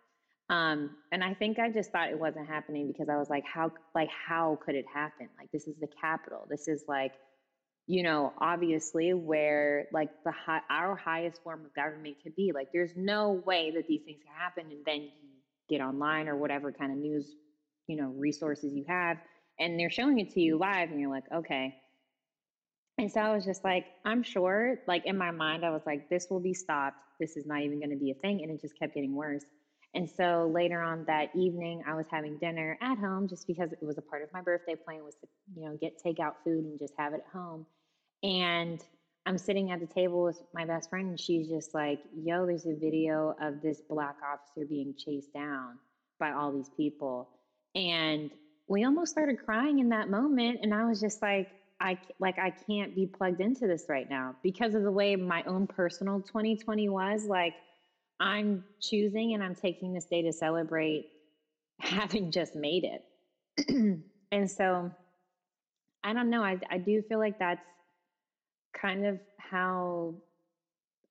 um, 0.50 0.90
and 1.12 1.22
i 1.22 1.34
think 1.34 1.58
i 1.58 1.70
just 1.70 1.90
thought 1.90 2.08
it 2.10 2.18
wasn't 2.18 2.46
happening 2.46 2.86
because 2.86 3.08
i 3.08 3.16
was 3.16 3.28
like 3.28 3.44
how 3.44 3.70
like 3.94 4.08
how 4.08 4.58
could 4.64 4.74
it 4.74 4.86
happen 4.92 5.28
like 5.38 5.50
this 5.52 5.66
is 5.66 5.76
the 5.80 5.88
Capitol. 6.00 6.46
this 6.50 6.68
is 6.68 6.84
like 6.88 7.12
you 7.88 8.02
know, 8.02 8.34
obviously 8.38 9.14
where 9.14 9.88
like 9.94 10.10
the 10.22 10.30
high, 10.30 10.60
our 10.68 10.94
highest 10.94 11.42
form 11.42 11.64
of 11.64 11.74
government 11.74 12.16
could 12.22 12.36
be. 12.36 12.52
Like, 12.54 12.68
there's 12.70 12.92
no 12.94 13.42
way 13.46 13.72
that 13.74 13.88
these 13.88 14.02
things 14.04 14.18
can 14.22 14.34
happen, 14.36 14.70
and 14.70 14.84
then 14.84 15.00
you 15.04 15.10
get 15.70 15.82
online 15.82 16.28
or 16.28 16.36
whatever 16.36 16.70
kind 16.70 16.92
of 16.92 16.98
news, 16.98 17.34
you 17.86 17.96
know, 17.96 18.08
resources 18.08 18.74
you 18.74 18.84
have, 18.86 19.16
and 19.58 19.80
they're 19.80 19.90
showing 19.90 20.18
it 20.18 20.30
to 20.34 20.40
you 20.40 20.58
live, 20.58 20.90
and 20.90 21.00
you're 21.00 21.10
like, 21.10 21.24
okay. 21.34 21.74
And 22.98 23.10
so 23.10 23.20
I 23.20 23.34
was 23.34 23.46
just 23.46 23.64
like, 23.64 23.86
I'm 24.04 24.22
sure, 24.22 24.76
like 24.86 25.06
in 25.06 25.16
my 25.16 25.30
mind, 25.30 25.64
I 25.64 25.70
was 25.70 25.82
like, 25.86 26.10
this 26.10 26.26
will 26.28 26.40
be 26.40 26.52
stopped. 26.52 26.98
This 27.18 27.38
is 27.38 27.46
not 27.46 27.62
even 27.62 27.78
going 27.78 27.90
to 27.90 27.96
be 27.96 28.10
a 28.10 28.14
thing. 28.14 28.42
And 28.42 28.50
it 28.50 28.60
just 28.60 28.78
kept 28.78 28.94
getting 28.94 29.14
worse. 29.14 29.44
And 29.94 30.08
so 30.08 30.50
later 30.52 30.82
on 30.82 31.04
that 31.06 31.30
evening, 31.34 31.82
I 31.86 31.94
was 31.94 32.06
having 32.10 32.36
dinner 32.38 32.78
at 32.80 32.98
home 32.98 33.26
just 33.26 33.46
because 33.46 33.72
it 33.72 33.82
was 33.82 33.98
a 33.98 34.02
part 34.02 34.22
of 34.22 34.32
my 34.32 34.42
birthday 34.42 34.74
plan 34.74 35.02
was 35.04 35.14
to, 35.16 35.26
you 35.56 35.64
know, 35.64 35.78
get 35.80 36.02
takeout 36.04 36.34
food 36.44 36.64
and 36.64 36.78
just 36.78 36.94
have 36.98 37.14
it 37.14 37.22
at 37.26 37.32
home. 37.32 37.66
And 38.22 38.84
I'm 39.24 39.38
sitting 39.38 39.70
at 39.70 39.80
the 39.80 39.86
table 39.86 40.22
with 40.22 40.42
my 40.54 40.64
best 40.64 40.90
friend, 40.90 41.08
and 41.08 41.20
she's 41.20 41.48
just 41.48 41.74
like, 41.74 42.00
Yo, 42.14 42.46
there's 42.46 42.66
a 42.66 42.74
video 42.74 43.34
of 43.40 43.62
this 43.62 43.80
black 43.88 44.16
officer 44.22 44.66
being 44.68 44.94
chased 44.96 45.32
down 45.32 45.78
by 46.18 46.32
all 46.32 46.52
these 46.52 46.70
people. 46.76 47.28
And 47.74 48.30
we 48.68 48.84
almost 48.84 49.12
started 49.12 49.38
crying 49.44 49.78
in 49.78 49.88
that 49.90 50.10
moment. 50.10 50.60
And 50.62 50.74
I 50.74 50.84
was 50.84 51.00
just 51.00 51.22
like, 51.22 51.48
I 51.80 51.98
like 52.18 52.38
I 52.38 52.50
can't 52.50 52.94
be 52.94 53.06
plugged 53.06 53.40
into 53.40 53.66
this 53.66 53.86
right 53.88 54.08
now 54.08 54.34
because 54.42 54.74
of 54.74 54.82
the 54.82 54.90
way 54.90 55.14
my 55.14 55.42
own 55.44 55.66
personal 55.66 56.20
2020 56.20 56.88
was. 56.88 57.26
Like 57.26 57.54
I'm 58.20 58.64
choosing 58.80 59.34
and 59.34 59.42
I'm 59.42 59.54
taking 59.54 59.92
this 59.94 60.06
day 60.06 60.22
to 60.22 60.32
celebrate 60.32 61.06
having 61.80 62.30
just 62.32 62.54
made 62.56 62.84
it. 62.84 64.00
and 64.32 64.50
so 64.50 64.90
I 66.04 66.12
don't 66.12 66.30
know. 66.30 66.42
I 66.42 66.58
I 66.70 66.78
do 66.78 67.02
feel 67.02 67.18
like 67.18 67.38
that's 67.38 67.64
kind 68.80 69.06
of 69.06 69.20
how, 69.38 70.14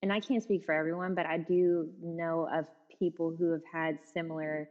and 0.01 0.13
I 0.13 0.19
can't 0.19 0.43
speak 0.43 0.63
for 0.65 0.73
everyone, 0.73 1.15
but 1.15 1.25
I 1.25 1.37
do 1.37 1.89
know 2.01 2.47
of 2.53 2.65
people 2.99 3.35
who 3.37 3.51
have 3.51 3.63
had 3.71 3.99
similar 4.13 4.69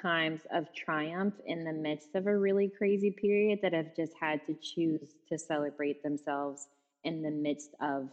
times 0.00 0.42
of 0.52 0.66
triumph 0.74 1.34
in 1.46 1.64
the 1.64 1.72
midst 1.72 2.14
of 2.14 2.26
a 2.26 2.36
really 2.38 2.70
crazy 2.78 3.10
period 3.10 3.60
that 3.62 3.72
have 3.72 3.94
just 3.96 4.12
had 4.20 4.40
to 4.46 4.54
choose 4.62 5.14
to 5.28 5.38
celebrate 5.38 6.02
themselves 6.02 6.68
in 7.04 7.22
the 7.22 7.30
midst 7.30 7.70
of, 7.80 8.08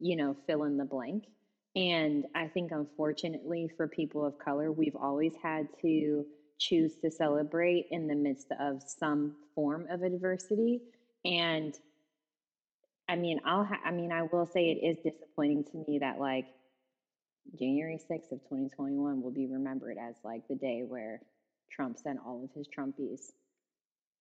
you 0.00 0.16
know, 0.16 0.36
fill 0.46 0.64
in 0.64 0.76
the 0.76 0.84
blank. 0.84 1.24
And 1.76 2.26
I 2.34 2.46
think, 2.48 2.70
unfortunately, 2.70 3.68
for 3.76 3.88
people 3.88 4.24
of 4.24 4.38
color, 4.38 4.70
we've 4.70 4.96
always 4.96 5.34
had 5.42 5.68
to 5.82 6.24
choose 6.58 6.94
to 7.02 7.10
celebrate 7.10 7.86
in 7.90 8.06
the 8.06 8.14
midst 8.14 8.46
of 8.60 8.82
some 8.86 9.34
form 9.54 9.86
of 9.90 10.02
adversity. 10.02 10.80
And 11.24 11.74
I 13.08 13.16
mean, 13.16 13.40
I'll, 13.44 13.64
ha- 13.64 13.80
I 13.84 13.90
mean, 13.90 14.12
I 14.12 14.22
will 14.22 14.46
say 14.46 14.70
it 14.70 14.86
is 14.86 14.98
disappointing 14.98 15.64
to 15.64 15.84
me 15.88 15.98
that 15.98 16.20
like 16.20 16.46
January 17.58 17.98
6th 17.98 18.32
of 18.32 18.40
2021 18.44 19.20
will 19.20 19.30
be 19.30 19.46
remembered 19.46 19.96
as 19.98 20.14
like 20.24 20.46
the 20.48 20.54
day 20.54 20.82
where 20.86 21.20
Trump 21.70 21.98
sent 21.98 22.20
all 22.24 22.44
of 22.44 22.50
his 22.54 22.68
Trumpies 22.68 23.32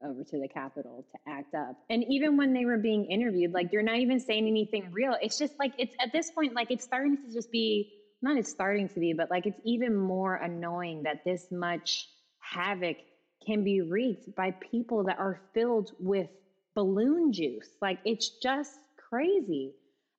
over 0.03 0.23
to 0.23 0.39
the 0.39 0.47
Capitol 0.47 1.05
to 1.11 1.31
act 1.31 1.53
up. 1.55 1.75
And 1.89 2.03
even 2.09 2.37
when 2.37 2.53
they 2.53 2.65
were 2.65 2.77
being 2.77 3.05
interviewed, 3.05 3.53
like 3.53 3.71
they're 3.71 3.81
not 3.81 3.97
even 3.97 4.19
saying 4.19 4.47
anything 4.47 4.89
real. 4.91 5.15
It's 5.21 5.37
just 5.37 5.53
like, 5.59 5.73
it's 5.77 5.95
at 5.99 6.11
this 6.11 6.31
point, 6.31 6.53
like 6.53 6.71
it's 6.71 6.83
starting 6.83 7.17
to 7.17 7.33
just 7.33 7.51
be, 7.51 7.93
not 8.21 8.37
it's 8.37 8.49
starting 8.49 8.89
to 8.89 8.99
be, 8.99 9.13
but 9.13 9.29
like 9.29 9.45
it's 9.45 9.59
even 9.65 9.95
more 9.95 10.35
annoying 10.35 11.03
that 11.03 11.23
this 11.25 11.47
much 11.51 12.07
havoc 12.39 12.97
can 13.45 13.63
be 13.63 13.81
wreaked 13.81 14.35
by 14.35 14.51
people 14.51 15.03
that 15.05 15.19
are 15.19 15.41
filled 15.53 15.91
with 15.99 16.27
balloon 16.75 17.31
juice. 17.31 17.69
Like 17.81 17.99
it's 18.05 18.29
just 18.41 18.77
crazy. 19.09 19.73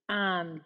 Um, 0.08 0.60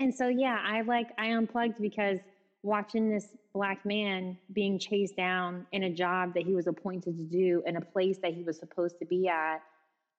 and 0.00 0.14
so 0.14 0.28
yeah, 0.28 0.58
I 0.64 0.82
like 0.82 1.08
I 1.18 1.28
unplugged 1.28 1.80
because 1.80 2.18
watching 2.62 3.10
this 3.10 3.26
black 3.54 3.86
man 3.86 4.36
being 4.52 4.78
chased 4.78 5.16
down 5.16 5.66
in 5.72 5.84
a 5.84 5.90
job 5.90 6.34
that 6.34 6.44
he 6.44 6.54
was 6.54 6.66
appointed 6.66 7.16
to 7.16 7.24
do 7.24 7.62
in 7.66 7.76
a 7.76 7.80
place 7.80 8.18
that 8.22 8.34
he 8.34 8.42
was 8.42 8.58
supposed 8.58 8.98
to 8.98 9.06
be 9.06 9.28
at 9.28 9.62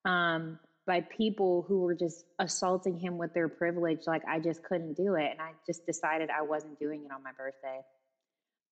um, 0.06 0.58
by 0.88 1.02
people 1.02 1.66
who 1.68 1.82
were 1.82 1.96
just 1.96 2.26
assaulting 2.40 2.98
him 2.98 3.18
with 3.18 3.34
their 3.34 3.50
privilege 3.50 4.02
like 4.08 4.22
i 4.28 4.40
just 4.40 4.64
couldn't 4.64 4.94
do 4.94 5.16
it 5.16 5.32
and 5.32 5.42
i 5.42 5.52
just 5.66 5.86
decided 5.86 6.30
i 6.30 6.42
wasn't 6.42 6.80
doing 6.80 7.04
it 7.04 7.12
on 7.12 7.22
my 7.24 7.32
birthday 7.38 7.82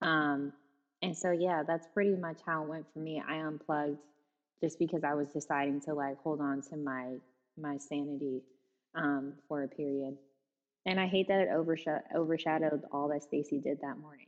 um, 0.02 0.54
and 1.02 1.18
so 1.18 1.32
yeah 1.32 1.64
that's 1.68 1.88
pretty 1.94 2.16
much 2.16 2.38
how 2.46 2.64
it 2.64 2.70
went 2.70 2.86
for 2.94 3.00
me 3.00 3.22
i 3.28 3.38
unplugged 3.38 3.98
just 4.64 4.80
because 4.80 5.04
I 5.04 5.14
was 5.14 5.28
deciding 5.28 5.82
to 5.82 5.94
like 5.94 6.18
hold 6.24 6.40
on 6.40 6.62
to 6.70 6.78
my 6.78 7.16
my 7.58 7.78
sanity 7.78 8.42
um, 8.96 9.34
for 9.50 9.64
a 9.64 9.68
period. 9.68 10.18
And 10.86 11.00
I 11.00 11.08
hate 11.08 11.28
that 11.28 11.42
it 11.42 11.50
overshadowed, 11.54 12.04
overshadowed 12.16 12.84
all 12.92 13.10
that 13.10 13.24
Stacey 13.24 13.60
did 13.60 13.80
that 13.82 13.98
morning. 13.98 14.28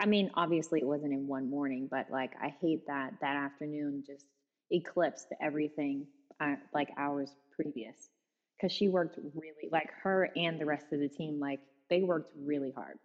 I 0.00 0.06
mean, 0.06 0.30
obviously 0.34 0.80
it 0.80 0.86
wasn't 0.86 1.12
in 1.12 1.26
one 1.26 1.50
morning, 1.50 1.88
but 1.90 2.06
like 2.10 2.32
I 2.40 2.54
hate 2.60 2.86
that 2.86 3.14
that 3.20 3.36
afternoon 3.36 4.04
just 4.06 4.26
eclipsed 4.70 5.28
everything 5.40 6.06
uh, 6.40 6.54
like 6.72 6.88
hours 6.96 7.34
previous 7.54 8.10
because 8.56 8.72
she 8.72 8.88
worked 8.88 9.18
really 9.34 9.68
like 9.72 9.90
her 10.02 10.30
and 10.36 10.60
the 10.60 10.66
rest 10.66 10.86
of 10.92 11.00
the 11.00 11.08
team 11.08 11.40
like 11.40 11.60
they 11.90 12.02
worked 12.02 12.32
really 12.44 12.70
hard. 12.70 12.98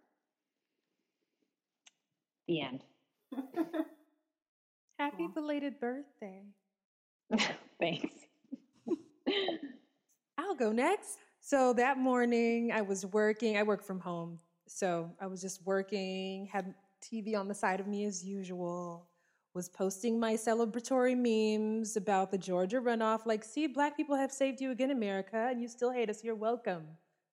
The 2.46 2.60
end. 2.60 2.84
Happy 4.98 5.28
belated 5.34 5.80
birthday. 5.80 6.42
Thanks. 7.80 8.14
I'll 10.38 10.54
go 10.54 10.70
next. 10.70 11.18
So 11.40 11.72
that 11.74 11.98
morning 11.98 12.70
I 12.72 12.82
was 12.82 13.06
working. 13.06 13.56
I 13.56 13.62
work 13.62 13.82
from 13.84 13.98
home. 13.98 14.38
So 14.66 15.10
I 15.20 15.26
was 15.26 15.40
just 15.40 15.64
working, 15.66 16.48
had 16.50 16.74
TV 17.04 17.36
on 17.36 17.48
the 17.48 17.54
side 17.54 17.80
of 17.80 17.86
me 17.86 18.04
as 18.04 18.24
usual, 18.24 19.08
was 19.54 19.68
posting 19.68 20.18
my 20.18 20.34
celebratory 20.34 21.16
memes 21.16 21.96
about 21.96 22.30
the 22.30 22.38
Georgia 22.38 22.80
runoff. 22.80 23.24
Like, 23.24 23.44
see, 23.44 23.66
black 23.66 23.96
people 23.96 24.16
have 24.16 24.32
saved 24.32 24.60
you 24.60 24.70
again, 24.72 24.90
America, 24.90 25.48
and 25.50 25.60
you 25.60 25.68
still 25.68 25.92
hate 25.92 26.10
us. 26.10 26.24
You're 26.24 26.34
welcome. 26.34 26.86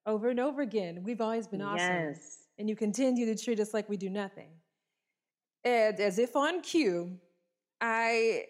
Over 0.06 0.30
and 0.30 0.40
over 0.40 0.62
again. 0.62 1.04
We've 1.04 1.22
always 1.22 1.48
been 1.48 1.62
awesome. 1.62 1.88
Yes. 1.88 2.38
And 2.58 2.70
you 2.70 2.76
continue 2.76 3.26
to 3.26 3.44
treat 3.44 3.60
us 3.60 3.74
like 3.74 3.90
we 3.90 3.98
do 3.98 4.10
nothing. 4.10 4.50
And 5.64 6.00
as 6.00 6.20
if 6.20 6.36
on 6.36 6.62
cue, 6.62 7.18
I 7.80 8.46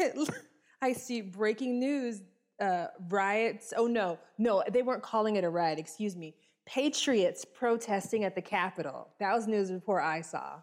I 0.82 0.92
see 0.92 1.20
breaking 1.20 1.78
news 1.78 2.22
uh, 2.60 2.86
riots. 3.08 3.72
Oh 3.76 3.86
no, 3.86 4.18
no, 4.38 4.62
they 4.70 4.82
weren't 4.82 5.02
calling 5.02 5.36
it 5.36 5.44
a 5.44 5.50
riot. 5.50 5.78
Excuse 5.78 6.16
me. 6.16 6.34
Patriots 6.66 7.44
protesting 7.44 8.24
at 8.24 8.34
the 8.34 8.42
Capitol. 8.42 9.08
That 9.20 9.34
was 9.34 9.46
news 9.46 9.72
report 9.72 10.02
I 10.04 10.20
saw, 10.20 10.60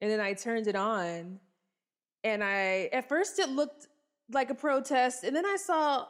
and 0.00 0.10
then 0.10 0.20
I 0.20 0.34
turned 0.34 0.66
it 0.66 0.76
on, 0.76 1.40
and 2.24 2.44
I 2.44 2.90
at 2.92 3.08
first 3.08 3.38
it 3.38 3.48
looked 3.48 3.88
like 4.30 4.50
a 4.50 4.54
protest, 4.54 5.24
and 5.24 5.34
then 5.34 5.46
I 5.46 5.56
saw 5.56 6.06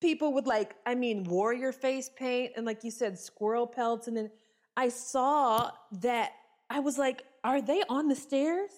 people 0.00 0.32
with 0.32 0.46
like, 0.46 0.76
I 0.86 0.94
mean, 0.94 1.24
warrior 1.24 1.72
face 1.72 2.10
paint 2.16 2.52
and 2.56 2.64
like 2.64 2.84
you 2.84 2.90
said, 2.90 3.18
squirrel 3.18 3.66
pelts. 3.66 4.06
And 4.06 4.16
then 4.16 4.30
I 4.76 4.88
saw 4.88 5.70
that 6.00 6.32
I 6.70 6.80
was 6.80 6.98
like, 6.98 7.24
are 7.44 7.60
they 7.60 7.82
on 7.88 8.08
the 8.08 8.14
stairs? 8.14 8.70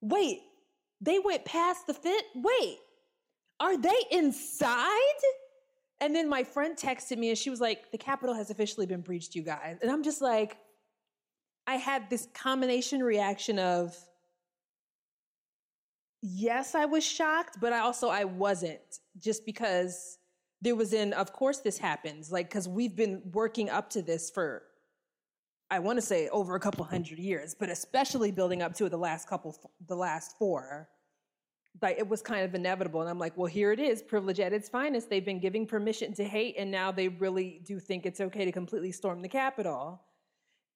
Wait, 0.00 0.40
they 1.00 1.18
went 1.18 1.44
past 1.44 1.86
the 1.86 1.94
fence. 1.94 2.22
Wait, 2.34 2.78
are 3.60 3.76
they 3.76 3.96
inside? 4.10 4.88
And 6.02 6.16
then 6.16 6.28
my 6.28 6.42
friend 6.42 6.76
texted 6.76 7.16
me 7.16 7.28
and 7.28 7.38
she 7.38 7.48
was 7.48 7.60
like, 7.60 7.92
the 7.92 7.96
Capitol 7.96 8.34
has 8.34 8.50
officially 8.50 8.86
been 8.86 9.02
breached, 9.02 9.36
you 9.36 9.42
guys. 9.42 9.78
And 9.80 9.88
I'm 9.88 10.02
just 10.02 10.20
like, 10.20 10.56
I 11.68 11.76
had 11.76 12.10
this 12.10 12.26
combination 12.34 13.04
reaction 13.04 13.60
of, 13.60 13.96
yes, 16.20 16.74
I 16.74 16.86
was 16.86 17.04
shocked, 17.04 17.58
but 17.60 17.72
I 17.72 17.78
also 17.78 18.08
I 18.08 18.24
wasn't 18.24 18.80
just 19.20 19.46
because 19.46 20.18
there 20.60 20.74
was 20.74 20.92
in, 20.92 21.12
of 21.12 21.32
course, 21.32 21.58
this 21.58 21.78
happens. 21.78 22.32
Like, 22.32 22.48
because 22.48 22.68
we've 22.68 22.96
been 22.96 23.22
working 23.32 23.70
up 23.70 23.88
to 23.90 24.02
this 24.02 24.28
for, 24.28 24.64
I 25.70 25.78
want 25.78 25.98
to 25.98 26.02
say 26.02 26.28
over 26.30 26.56
a 26.56 26.60
couple 26.60 26.84
hundred 26.84 27.20
years, 27.20 27.54
but 27.54 27.68
especially 27.68 28.32
building 28.32 28.60
up 28.60 28.74
to 28.74 28.86
it 28.86 28.88
the 28.88 28.96
last 28.96 29.28
couple, 29.28 29.56
the 29.86 29.96
last 29.96 30.36
four. 30.36 30.88
Like, 31.80 31.98
it 31.98 32.08
was 32.08 32.22
kind 32.22 32.44
of 32.44 32.54
inevitable. 32.54 33.00
And 33.00 33.08
I'm 33.08 33.18
like, 33.18 33.36
well, 33.36 33.46
here 33.46 33.72
it 33.72 33.80
is, 33.80 34.02
privilege 34.02 34.40
at 34.40 34.52
its 34.52 34.68
finest. 34.68 35.08
They've 35.08 35.24
been 35.24 35.40
giving 35.40 35.66
permission 35.66 36.12
to 36.14 36.24
hate, 36.24 36.54
and 36.58 36.70
now 36.70 36.92
they 36.92 37.08
really 37.08 37.62
do 37.64 37.80
think 37.80 38.06
it's 38.06 38.20
okay 38.20 38.44
to 38.44 38.52
completely 38.52 38.92
storm 38.92 39.22
the 39.22 39.28
Capitol. 39.28 40.00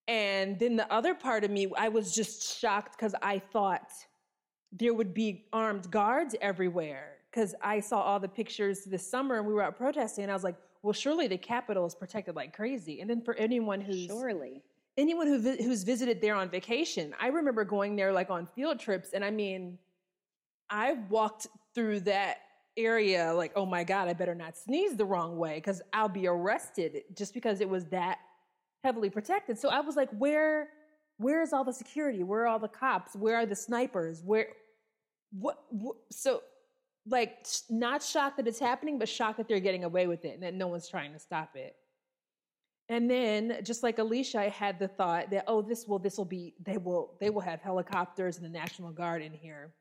And 0.09 0.59
then 0.59 0.77
the 0.77 0.91
other 0.93 1.15
part 1.15 1.45
of 1.45 1.51
me, 1.51 1.71
I 1.77 1.89
was 1.89 2.15
just 2.15 2.59
shocked 2.61 2.97
because 2.97 3.15
I 3.23 3.39
thought 3.39 3.91
there 4.73 4.95
would 4.95 5.13
be 5.15 5.47
armed 5.53 5.91
guards 5.91 6.35
everywhere 6.41 7.17
because 7.31 7.55
I 7.63 7.81
saw 7.81 8.01
all 8.01 8.19
the 8.19 8.29
pictures 8.29 8.85
this 8.85 9.09
summer 9.09 9.37
and 9.37 9.47
we 9.47 9.53
were 9.53 9.63
out 9.63 9.77
protesting, 9.77 10.25
and 10.25 10.31
I 10.31 10.35
was 10.35 10.45
like, 10.45 10.57
well, 10.83 10.93
surely 10.93 11.27
the 11.27 11.39
Capitol 11.39 11.85
is 11.87 11.95
protected 11.95 12.37
like 12.37 12.55
crazy. 12.55 13.01
And 13.01 13.11
then 13.11 13.21
for 13.21 13.35
anyone 13.35 13.81
who's 13.81 14.07
Surely. 14.07 14.63
anyone 14.97 15.27
who 15.27 15.39
who's 15.41 15.83
visited 15.83 16.21
there 16.21 16.37
on 16.37 16.49
vacation, 16.49 17.13
I 17.21 17.29
remember 17.29 17.65
going 17.65 17.97
there 17.97 18.13
like 18.13 18.31
on 18.31 18.47
field 18.47 18.79
trips, 18.79 19.11
and 19.13 19.25
I 19.25 19.31
mean, 19.31 19.79
I 20.71 20.95
walked 21.09 21.47
through 21.75 22.01
that 22.01 22.39
area 22.77 23.33
like, 23.33 23.53
oh 23.57 23.67
my 23.67 23.85
god, 23.85 24.09
I 24.09 24.13
better 24.13 24.35
not 24.35 24.57
sneeze 24.57 24.97
the 24.97 25.05
wrong 25.05 25.37
way 25.37 25.57
because 25.57 25.83
I'll 25.93 26.09
be 26.09 26.27
arrested 26.27 27.03
just 27.17 27.35
because 27.35 27.61
it 27.61 27.69
was 27.69 27.87
that 27.87 28.19
heavily 28.85 29.11
protected. 29.11 29.59
So 29.59 29.69
I 29.69 29.81
was 29.81 29.97
like, 29.97 30.11
where 30.11 30.69
where 31.19 31.43
is 31.43 31.53
all 31.55 31.65
the 31.65 31.73
security? 31.73 32.23
Where 32.23 32.43
are 32.43 32.47
all 32.47 32.59
the 32.59 32.69
cops? 32.69 33.17
Where 33.17 33.37
are 33.37 33.47
the 33.47 33.57
snipers? 33.57 34.23
Where 34.23 34.49
what, 35.33 35.59
what 35.71 35.97
so 36.13 36.43
like 37.09 37.47
not 37.71 38.03
shocked 38.03 38.37
that 38.37 38.47
it's 38.47 38.59
happening, 38.59 38.99
but 38.99 39.09
shocked 39.09 39.39
that 39.39 39.49
they're 39.49 39.61
getting 39.61 39.85
away 39.85 40.07
with 40.07 40.25
it 40.25 40.35
and 40.35 40.43
that 40.43 40.55
no 40.55 40.67
one's 40.67 40.89
trying 40.89 41.13
to 41.13 41.19
stop 41.19 41.57
it. 41.57 41.75
And 42.89 43.11
then, 43.11 43.59
just 43.65 43.83
like 43.83 43.99
Alicia, 43.99 44.39
I 44.39 44.49
had 44.49 44.79
the 44.79 44.87
thought 44.87 45.31
that 45.31 45.45
oh, 45.49 45.63
this 45.63 45.87
will 45.89 45.99
this 45.99 46.19
will 46.19 46.25
be 46.25 46.55
they 46.65 46.77
will 46.77 47.17
they 47.21 47.31
will 47.31 47.41
have 47.41 47.61
helicopters 47.61 48.37
and 48.37 48.45
the 48.45 48.51
National 48.51 48.93
Guard 48.93 49.23
in 49.23 49.33
here 49.33 49.73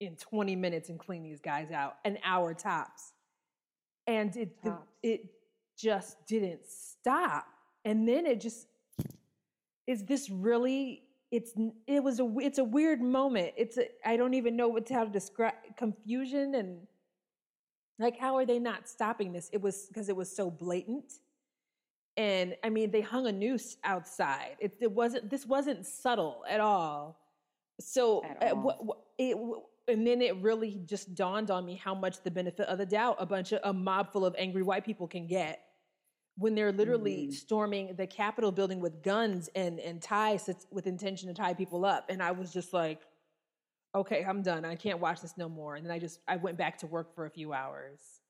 in 0.00 0.16
20 0.16 0.56
minutes 0.56 0.88
and 0.88 0.98
clean 0.98 1.22
these 1.22 1.40
guys 1.40 1.70
out, 1.70 1.96
an 2.04 2.18
hour 2.24 2.54
tops. 2.54 3.12
And 4.06 4.34
it 4.36 4.62
the- 4.62 4.70
Tops. 4.70 4.86
it 5.02 5.20
just 5.78 6.26
didn't 6.26 6.66
stop. 6.66 7.46
And 7.84 8.08
then 8.08 8.26
it 8.26 8.40
just 8.40 8.66
is 9.86 10.04
this 10.04 10.30
really 10.30 11.02
it's 11.30 11.52
it 11.86 12.02
was 12.02 12.20
a 12.20 12.34
it's 12.38 12.58
a 12.58 12.64
weird 12.64 13.00
moment 13.02 13.52
it's 13.56 13.78
a 13.78 13.86
i 14.04 14.16
don't 14.16 14.34
even 14.34 14.56
know 14.56 14.68
what 14.68 14.86
to 14.86 14.94
how 14.94 15.04
to 15.04 15.10
describe 15.10 15.54
confusion 15.76 16.54
and 16.54 16.78
like 17.98 18.16
how 18.18 18.36
are 18.36 18.46
they 18.46 18.58
not 18.60 18.88
stopping 18.88 19.32
this 19.32 19.50
it 19.52 19.60
was 19.60 19.86
because 19.86 20.08
it 20.08 20.14
was 20.16 20.34
so 20.34 20.50
blatant 20.50 21.14
and 22.16 22.54
i 22.62 22.70
mean 22.70 22.90
they 22.92 23.00
hung 23.00 23.26
a 23.26 23.32
noose 23.32 23.76
outside 23.82 24.56
it, 24.60 24.72
it 24.80 24.90
wasn't 24.90 25.28
this 25.28 25.44
wasn't 25.46 25.84
subtle 25.84 26.44
at 26.48 26.60
all 26.60 27.18
so 27.80 28.24
At 28.24 28.52
uh, 28.52 28.54
all. 28.54 28.62
what, 28.62 28.84
what, 28.84 28.98
it 29.18 29.36
and 29.88 30.06
then 30.06 30.20
it 30.22 30.36
really 30.42 30.80
just 30.84 31.14
dawned 31.14 31.50
on 31.50 31.64
me 31.64 31.76
how 31.76 31.94
much 31.94 32.22
the 32.22 32.30
benefit 32.30 32.66
of 32.68 32.78
the 32.78 32.86
doubt 32.86 33.16
a 33.18 33.26
bunch 33.26 33.52
of 33.52 33.60
a 33.64 33.72
mob 33.72 34.12
full 34.12 34.24
of 34.26 34.34
angry 34.38 34.62
white 34.62 34.84
people 34.84 35.06
can 35.06 35.26
get 35.26 35.62
when 36.36 36.54
they're 36.54 36.72
literally 36.72 37.28
Mhm. 37.28 37.32
storming 37.32 37.96
the 37.96 38.06
Capitol 38.06 38.52
building 38.52 38.80
with 38.80 39.02
guns 39.02 39.48
and 39.54 39.80
and 39.80 40.02
ties 40.02 40.50
with 40.70 40.86
intention 40.86 41.28
to 41.28 41.34
tie 41.34 41.54
people 41.54 41.84
up. 41.84 42.06
And 42.10 42.22
I 42.22 42.32
was 42.32 42.52
just 42.52 42.72
like, 42.72 43.06
okay, 43.94 44.22
I'm 44.24 44.42
done. 44.42 44.64
I 44.64 44.76
can't 44.76 45.00
watch 45.00 45.22
this 45.22 45.38
no 45.38 45.48
more. 45.48 45.76
And 45.76 45.86
then 45.86 45.92
I 45.92 45.98
just 45.98 46.20
I 46.28 46.36
went 46.36 46.58
back 46.58 46.76
to 46.78 46.86
work 46.86 47.14
for 47.14 47.24
a 47.24 47.30
few 47.30 47.52
hours. 47.54 48.20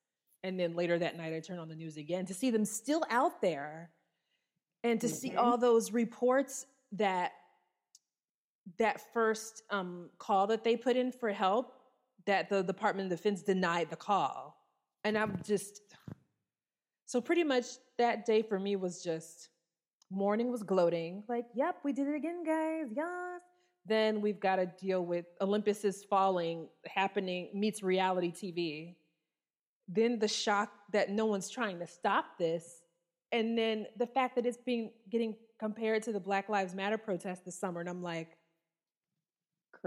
And 0.45 0.61
then 0.61 0.77
later 0.77 0.99
that 0.99 1.17
night 1.17 1.33
I 1.35 1.41
turned 1.41 1.59
on 1.59 1.69
the 1.69 1.75
news 1.75 1.97
again 1.97 2.27
to 2.27 2.35
see 2.35 2.51
them 2.51 2.65
still 2.65 3.05
out 3.11 3.41
there 3.41 3.93
and 4.85 5.01
to 5.01 5.09
see 5.09 5.31
Mhm. 5.31 5.39
all 5.39 5.59
those 5.59 5.91
reports 5.91 6.67
that 6.93 7.33
that 8.79 9.01
first 9.13 9.63
um, 9.71 10.11
call 10.19 10.47
that 10.49 10.65
they 10.65 10.77
put 10.77 10.97
in 10.97 11.13
for 11.13 11.33
help 11.33 11.73
that 12.27 12.49
the 12.49 12.63
Department 12.63 13.13
of 13.13 13.19
Defense 13.19 13.43
denied 13.43 13.91
the 13.91 13.97
call. 13.97 14.57
And 15.05 15.17
I'm 15.17 15.41
just 15.45 15.81
so 17.07 17.21
pretty 17.21 17.45
much 17.45 17.67
that 17.99 18.27
day 18.27 18.43
for 18.43 18.59
me 18.59 18.77
was 18.77 19.03
just 19.03 19.51
morning 20.11 20.51
was 20.51 20.63
gloating, 20.63 21.23
like, 21.29 21.47
yep, 21.55 21.77
we 21.85 21.93
did 21.93 22.09
it 22.09 22.15
again, 22.15 22.45
guys. 22.45 22.87
Yes. 22.95 23.41
Then 23.87 24.21
we've 24.21 24.41
got 24.41 24.57
to 24.57 24.67
deal 24.67 25.05
with 25.05 25.27
Olympus 25.41 25.85
is 25.85 26.05
falling 26.05 26.69
happening 26.87 27.51
meets 27.55 27.83
reality 27.83 28.33
TV. 28.33 28.97
Then 29.89 30.19
the 30.19 30.29
shock 30.29 30.71
that 30.93 31.11
no 31.11 31.27
one's 31.27 31.49
trying 31.49 31.79
to 31.79 31.87
stop 31.87 32.39
this. 32.39 32.83
And 33.31 33.57
then 33.57 33.87
the 33.97 34.07
fact 34.07 34.35
that 34.37 34.47
it's 34.47 34.57
being 34.57 34.91
getting 35.09 35.37
compared 35.61 36.03
to 36.05 36.13
the 36.13 36.21
Black 36.21 36.49
Lives 36.49 36.75
Matter 36.75 36.99
protest 36.99 37.45
this 37.45 37.59
summer. 37.59 37.81
And 37.81 37.89
I'm 37.89 38.03
like, 38.03 38.36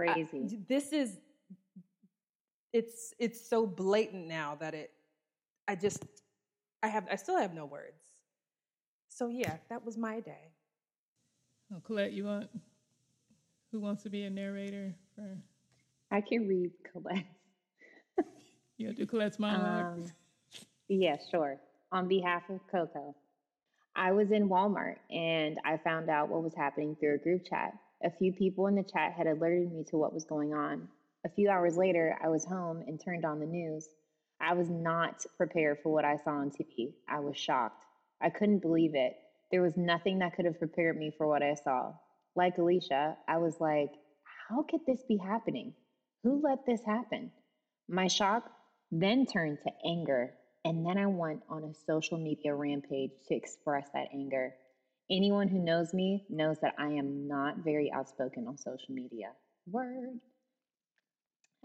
I- 0.08 0.14
Crazy. 0.14 0.60
this 0.68 0.94
is 0.94 1.18
it's 2.72 3.14
it's 3.18 3.50
so 3.50 3.66
blatant 3.66 4.28
now 4.28 4.56
that 4.60 4.74
it 4.74 4.92
I 5.68 5.76
just 5.76 6.06
I 6.84 6.88
have 6.88 7.08
I 7.12 7.16
still 7.16 7.38
have 7.38 7.54
no 7.54 7.66
words. 7.66 8.02
So 9.10 9.28
yeah, 9.28 9.58
that 9.70 9.84
was 9.84 9.98
my 9.98 10.20
day. 10.20 10.54
Oh, 11.74 11.80
Colette, 11.84 12.14
you 12.14 12.26
want 12.26 12.50
who 13.72 13.80
wants 13.80 14.04
to 14.04 14.10
be 14.10 14.24
a 14.24 14.30
narrator 14.30 14.96
for 15.16 15.38
I 16.12 16.22
can 16.22 16.48
read 16.48 16.72
Colette. 16.92 17.26
you 18.78 18.88
want 18.88 18.98
to 18.98 19.04
do 19.04 19.08
Colette's 19.08 19.38
monologue? 19.38 20.00
Um, 20.00 20.12
yeah, 20.88 21.18
sure. 21.30 21.60
On 21.92 22.08
behalf 22.08 22.44
of 22.50 22.60
Coco, 22.72 23.16
I 23.96 24.12
was 24.12 24.32
in 24.32 24.50
Walmart 24.50 24.96
and 25.12 25.58
I 25.66 25.78
found 25.78 26.10
out 26.10 26.30
what 26.30 26.44
was 26.44 26.54
happening 26.56 26.96
through 27.00 27.16
a 27.16 27.18
group 27.18 27.46
chat. 27.48 27.74
A 28.04 28.10
few 28.10 28.32
people 28.32 28.68
in 28.68 28.76
the 28.76 28.84
chat 28.84 29.14
had 29.14 29.28
alerted 29.28 29.72
me 29.72 29.84
to 29.90 29.98
what 29.98 30.14
was 30.14 30.24
going 30.24 30.54
on. 30.54 30.88
A 31.26 31.30
few 31.30 31.50
hours 31.50 31.76
later, 31.76 32.18
I 32.24 32.30
was 32.30 32.46
home 32.46 32.82
and 32.88 33.00
turned 33.00 33.26
on 33.26 33.40
the 33.40 33.46
news. 33.46 33.90
I 34.40 34.54
was 34.54 34.70
not 34.70 35.26
prepared 35.36 35.80
for 35.84 35.92
what 35.92 36.06
I 36.06 36.16
saw 36.16 36.32
on 36.32 36.50
TV. 36.50 36.94
I 37.10 37.20
was 37.20 37.36
shocked. 37.36 37.84
I 38.22 38.30
couldn't 38.30 38.62
believe 38.62 38.96
it. 38.96 39.18
There 39.52 39.62
was 39.62 39.76
nothing 39.76 40.20
that 40.20 40.34
could 40.36 40.46
have 40.46 40.60
prepared 40.60 40.98
me 40.98 41.12
for 41.18 41.28
what 41.28 41.44
I 41.44 41.56
saw. 41.56 41.92
Like 42.36 42.58
Alicia, 42.58 43.18
I 43.28 43.38
was 43.38 43.60
like, 43.60 43.92
how 44.48 44.64
could 44.64 44.82
this 44.88 45.04
be 45.08 45.18
happening? 45.18 45.74
Who 46.24 46.42
let 46.42 46.66
this 46.66 46.82
happen? 46.86 47.32
My 47.90 48.08
shock 48.08 48.50
then 48.92 49.26
turned 49.26 49.58
to 49.64 49.72
anger, 49.86 50.34
and 50.64 50.86
then 50.86 50.98
I 50.98 51.08
went 51.08 51.42
on 51.50 51.64
a 51.64 51.74
social 51.86 52.18
media 52.18 52.56
rampage 52.56 53.12
to 53.28 53.36
express 53.36 53.90
that 53.94 54.08
anger. 54.14 54.54
Anyone 55.12 55.48
who 55.48 55.60
knows 55.60 55.94
me 55.94 56.26
knows 56.30 56.58
that 56.62 56.76
I 56.78 56.88
am 56.88 57.28
not 57.28 57.58
very 57.58 57.92
outspoken 57.92 58.48
on 58.48 58.58
social 58.58 58.94
media. 58.94 59.32
Word. 59.70 60.20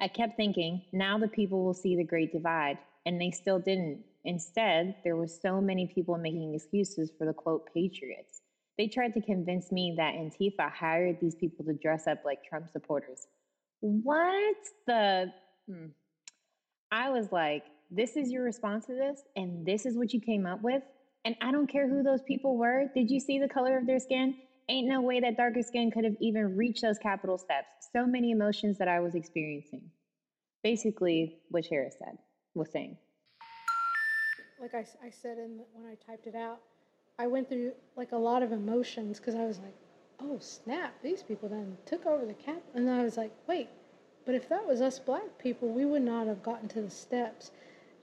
I 0.00 0.08
kept 0.08 0.36
thinking, 0.36 0.82
now 0.92 1.18
the 1.18 1.28
people 1.28 1.64
will 1.64 1.74
see 1.74 1.94
the 1.94 2.04
great 2.04 2.32
divide, 2.32 2.78
and 3.06 3.20
they 3.20 3.30
still 3.30 3.58
didn't. 3.58 4.02
Instead, 4.24 4.96
there 5.04 5.16
were 5.16 5.28
so 5.28 5.60
many 5.60 5.86
people 5.86 6.16
making 6.16 6.54
excuses 6.54 7.12
for 7.18 7.26
the 7.26 7.34
quote 7.34 7.68
patriots. 7.74 8.40
They 8.78 8.88
tried 8.88 9.14
to 9.14 9.20
convince 9.20 9.70
me 9.70 9.94
that 9.98 10.14
Antifa 10.14 10.72
hired 10.72 11.18
these 11.20 11.34
people 11.34 11.64
to 11.66 11.74
dress 11.74 12.06
up 12.06 12.24
like 12.24 12.42
Trump 12.44 12.70
supporters. 12.70 13.26
What 13.80 14.56
the? 14.86 15.32
Hmm. 15.68 15.86
I 16.90 17.10
was 17.10 17.30
like, 17.30 17.64
this 17.90 18.16
is 18.16 18.30
your 18.30 18.42
response 18.42 18.86
to 18.86 18.94
this, 18.94 19.20
and 19.36 19.66
this 19.66 19.84
is 19.84 19.96
what 19.96 20.12
you 20.12 20.20
came 20.20 20.46
up 20.46 20.62
with. 20.62 20.82
And 21.24 21.34
I 21.40 21.50
don't 21.50 21.66
care 21.66 21.88
who 21.88 22.02
those 22.02 22.22
people 22.22 22.56
were. 22.56 22.84
Did 22.94 23.10
you 23.10 23.18
see 23.18 23.38
the 23.38 23.48
color 23.48 23.78
of 23.78 23.86
their 23.86 23.98
skin? 23.98 24.36
Ain't 24.68 24.88
no 24.88 25.00
way 25.00 25.20
that 25.20 25.36
darker 25.36 25.62
skin 25.62 25.90
could 25.90 26.04
have 26.04 26.16
even 26.20 26.56
reached 26.56 26.82
those 26.82 26.98
Capitol 26.98 27.38
steps. 27.38 27.88
So 27.92 28.06
many 28.06 28.30
emotions 28.30 28.78
that 28.78 28.88
I 28.88 29.00
was 29.00 29.14
experiencing. 29.14 29.82
Basically, 30.62 31.36
what 31.50 31.64
Shara 31.64 31.90
said, 31.90 32.18
was 32.54 32.70
saying. 32.70 32.96
like 34.60 34.74
I 34.74 35.10
said 35.10 35.38
in 35.38 35.58
the, 35.58 35.64
when 35.74 35.90
I 35.90 35.96
typed 36.06 36.26
it 36.26 36.34
out, 36.34 36.60
I 37.18 37.26
went 37.26 37.48
through 37.48 37.72
like 37.96 38.12
a 38.12 38.16
lot 38.16 38.42
of 38.42 38.52
emotions 38.52 39.18
because 39.18 39.34
I 39.34 39.44
was 39.44 39.58
like, 39.58 39.74
oh 40.20 40.38
snap, 40.40 40.94
these 41.02 41.22
people 41.22 41.48
then 41.48 41.76
took 41.86 42.06
over 42.06 42.24
the 42.24 42.34
cap, 42.34 42.62
and 42.74 42.88
I 42.90 43.02
was 43.02 43.16
like, 43.16 43.32
wait, 43.46 43.68
but 44.24 44.34
if 44.34 44.48
that 44.48 44.66
was 44.66 44.80
us 44.80 44.98
black 44.98 45.38
people, 45.38 45.68
we 45.68 45.84
would 45.84 46.02
not 46.02 46.26
have 46.26 46.42
gotten 46.42 46.68
to 46.68 46.82
the 46.82 46.90
steps. 46.90 47.50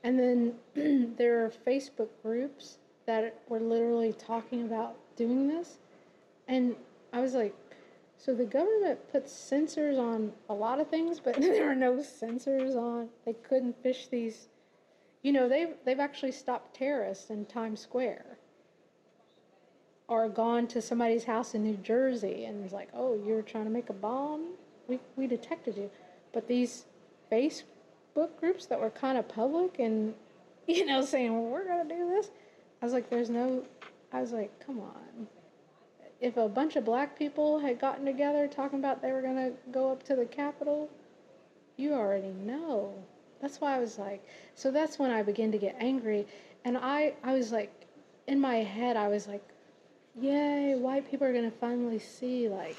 And 0.03 0.19
then 0.19 1.15
there 1.17 1.45
are 1.45 1.51
Facebook 1.67 2.09
groups 2.21 2.77
that 3.11 3.35
were 3.49 3.59
literally 3.59 4.13
talking 4.13 4.63
about 4.63 4.95
doing 5.17 5.47
this. 5.47 5.79
And 6.47 6.75
I 7.11 7.19
was 7.19 7.33
like, 7.33 7.53
so 8.17 8.33
the 8.33 8.45
government 8.45 8.99
puts 9.11 9.33
sensors 9.33 9.99
on 9.99 10.31
a 10.47 10.53
lot 10.53 10.79
of 10.79 10.87
things, 10.87 11.19
but 11.19 11.35
there 11.41 11.69
are 11.69 11.75
no 11.75 11.95
sensors 11.97 12.75
on. 12.75 13.09
They 13.25 13.33
couldn't 13.33 13.81
fish 13.83 14.07
these. 14.07 14.47
You 15.23 15.33
know, 15.33 15.49
they've 15.49 15.73
they've 15.85 15.99
actually 15.99 16.31
stopped 16.31 16.75
terrorists 16.75 17.29
in 17.29 17.45
Times 17.45 17.81
Square. 17.81 18.25
Or 20.07 20.27
gone 20.27 20.67
to 20.67 20.81
somebody's 20.81 21.23
house 21.23 21.53
in 21.53 21.63
New 21.63 21.77
Jersey 21.77 22.45
and 22.45 22.63
was 22.63 22.73
like, 22.73 22.89
"Oh, 22.93 23.13
you 23.13 23.33
were 23.33 23.41
trying 23.41 23.65
to 23.65 23.69
make 23.69 23.89
a 23.89 23.93
bomb? 23.93 24.53
We 24.87 24.99
we 25.15 25.27
detected 25.27 25.75
you." 25.77 25.89
But 26.31 26.47
these 26.47 26.85
Facebook 27.31 28.37
groups 28.39 28.65
that 28.67 28.79
were 28.79 28.89
kind 28.89 29.17
of 29.17 29.27
public 29.27 29.79
and 29.79 30.13
you 30.67 30.85
know 30.85 31.03
saying, 31.03 31.33
well, 31.33 31.51
"We're 31.51 31.67
gonna 31.67 31.89
do 31.89 32.09
this," 32.09 32.29
I 32.81 32.85
was 32.85 32.93
like, 32.93 33.09
"There's 33.09 33.29
no." 33.29 33.63
I 34.11 34.21
was 34.21 34.31
like, 34.31 34.51
"Come 34.65 34.79
on." 34.79 35.27
if 36.21 36.37
a 36.37 36.47
bunch 36.47 36.75
of 36.75 36.85
black 36.85 37.17
people 37.17 37.59
had 37.59 37.79
gotten 37.79 38.05
together 38.05 38.47
talking 38.47 38.79
about 38.79 39.01
they 39.01 39.11
were 39.11 39.23
going 39.23 39.35
to 39.35 39.51
go 39.71 39.91
up 39.91 40.03
to 40.03 40.15
the 40.15 40.25
Capitol, 40.25 40.87
you 41.77 41.93
already 41.93 42.31
know. 42.45 42.93
That's 43.41 43.59
why 43.59 43.75
I 43.75 43.79
was 43.79 43.97
like, 43.97 44.23
so 44.53 44.69
that's 44.69 44.99
when 44.99 45.09
I 45.09 45.23
began 45.23 45.51
to 45.51 45.57
get 45.57 45.75
angry. 45.79 46.27
And 46.63 46.77
I, 46.77 47.15
I 47.23 47.33
was 47.33 47.51
like, 47.51 47.71
in 48.27 48.39
my 48.39 48.57
head, 48.57 48.95
I 48.95 49.07
was 49.07 49.27
like, 49.27 49.43
yay, 50.15 50.75
white 50.75 51.09
people 51.09 51.25
are 51.25 51.33
going 51.33 51.49
to 51.49 51.57
finally 51.57 51.97
see, 51.97 52.47
like, 52.47 52.77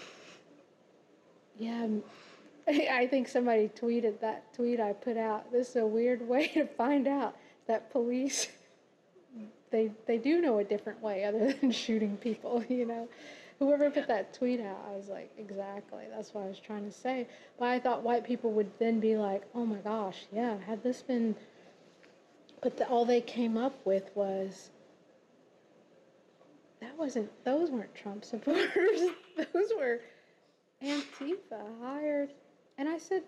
yeah. 1.58 1.88
I 2.68 3.08
think 3.08 3.26
somebody 3.26 3.68
tweeted 3.68 4.20
that 4.20 4.54
tweet 4.54 4.78
I 4.78 4.92
put 4.92 5.16
out. 5.16 5.50
This 5.50 5.70
is 5.70 5.76
a 5.76 5.86
weird 5.86 6.26
way 6.28 6.46
to 6.54 6.64
find 6.64 7.08
out 7.08 7.36
that 7.66 7.90
police 7.90 8.46
they 9.72 9.90
they 10.06 10.18
do 10.18 10.40
know 10.40 10.58
a 10.58 10.64
different 10.64 11.02
way 11.02 11.24
other 11.24 11.52
than 11.60 11.72
shooting 11.72 12.16
people, 12.16 12.64
you 12.68 12.86
know. 12.86 13.08
Whoever 13.58 13.90
put 13.90 14.08
that 14.08 14.34
tweet 14.34 14.60
out, 14.60 14.84
I 14.90 14.96
was 14.96 15.08
like, 15.08 15.30
exactly. 15.38 16.04
That's 16.14 16.34
what 16.34 16.44
I 16.44 16.48
was 16.48 16.58
trying 16.58 16.84
to 16.84 16.90
say. 16.90 17.28
But 17.58 17.68
I 17.68 17.78
thought 17.78 18.02
white 18.02 18.24
people 18.24 18.50
would 18.52 18.70
then 18.80 18.98
be 18.98 19.16
like, 19.16 19.42
oh 19.54 19.64
my 19.64 19.76
gosh, 19.78 20.24
yeah, 20.32 20.56
had 20.66 20.82
this 20.82 21.02
been. 21.02 21.36
But 22.60 22.76
the, 22.76 22.88
all 22.88 23.04
they 23.04 23.20
came 23.20 23.56
up 23.56 23.74
with 23.84 24.10
was 24.14 24.70
that 26.80 26.98
wasn't, 26.98 27.30
those 27.44 27.70
weren't 27.70 27.94
Trump 27.94 28.24
supporters. 28.32 29.10
those 29.36 29.70
were 29.78 30.00
Antifa 30.82 31.62
hired. 31.80 32.30
And 32.78 32.88
I 32.88 32.98
said, 32.98 33.22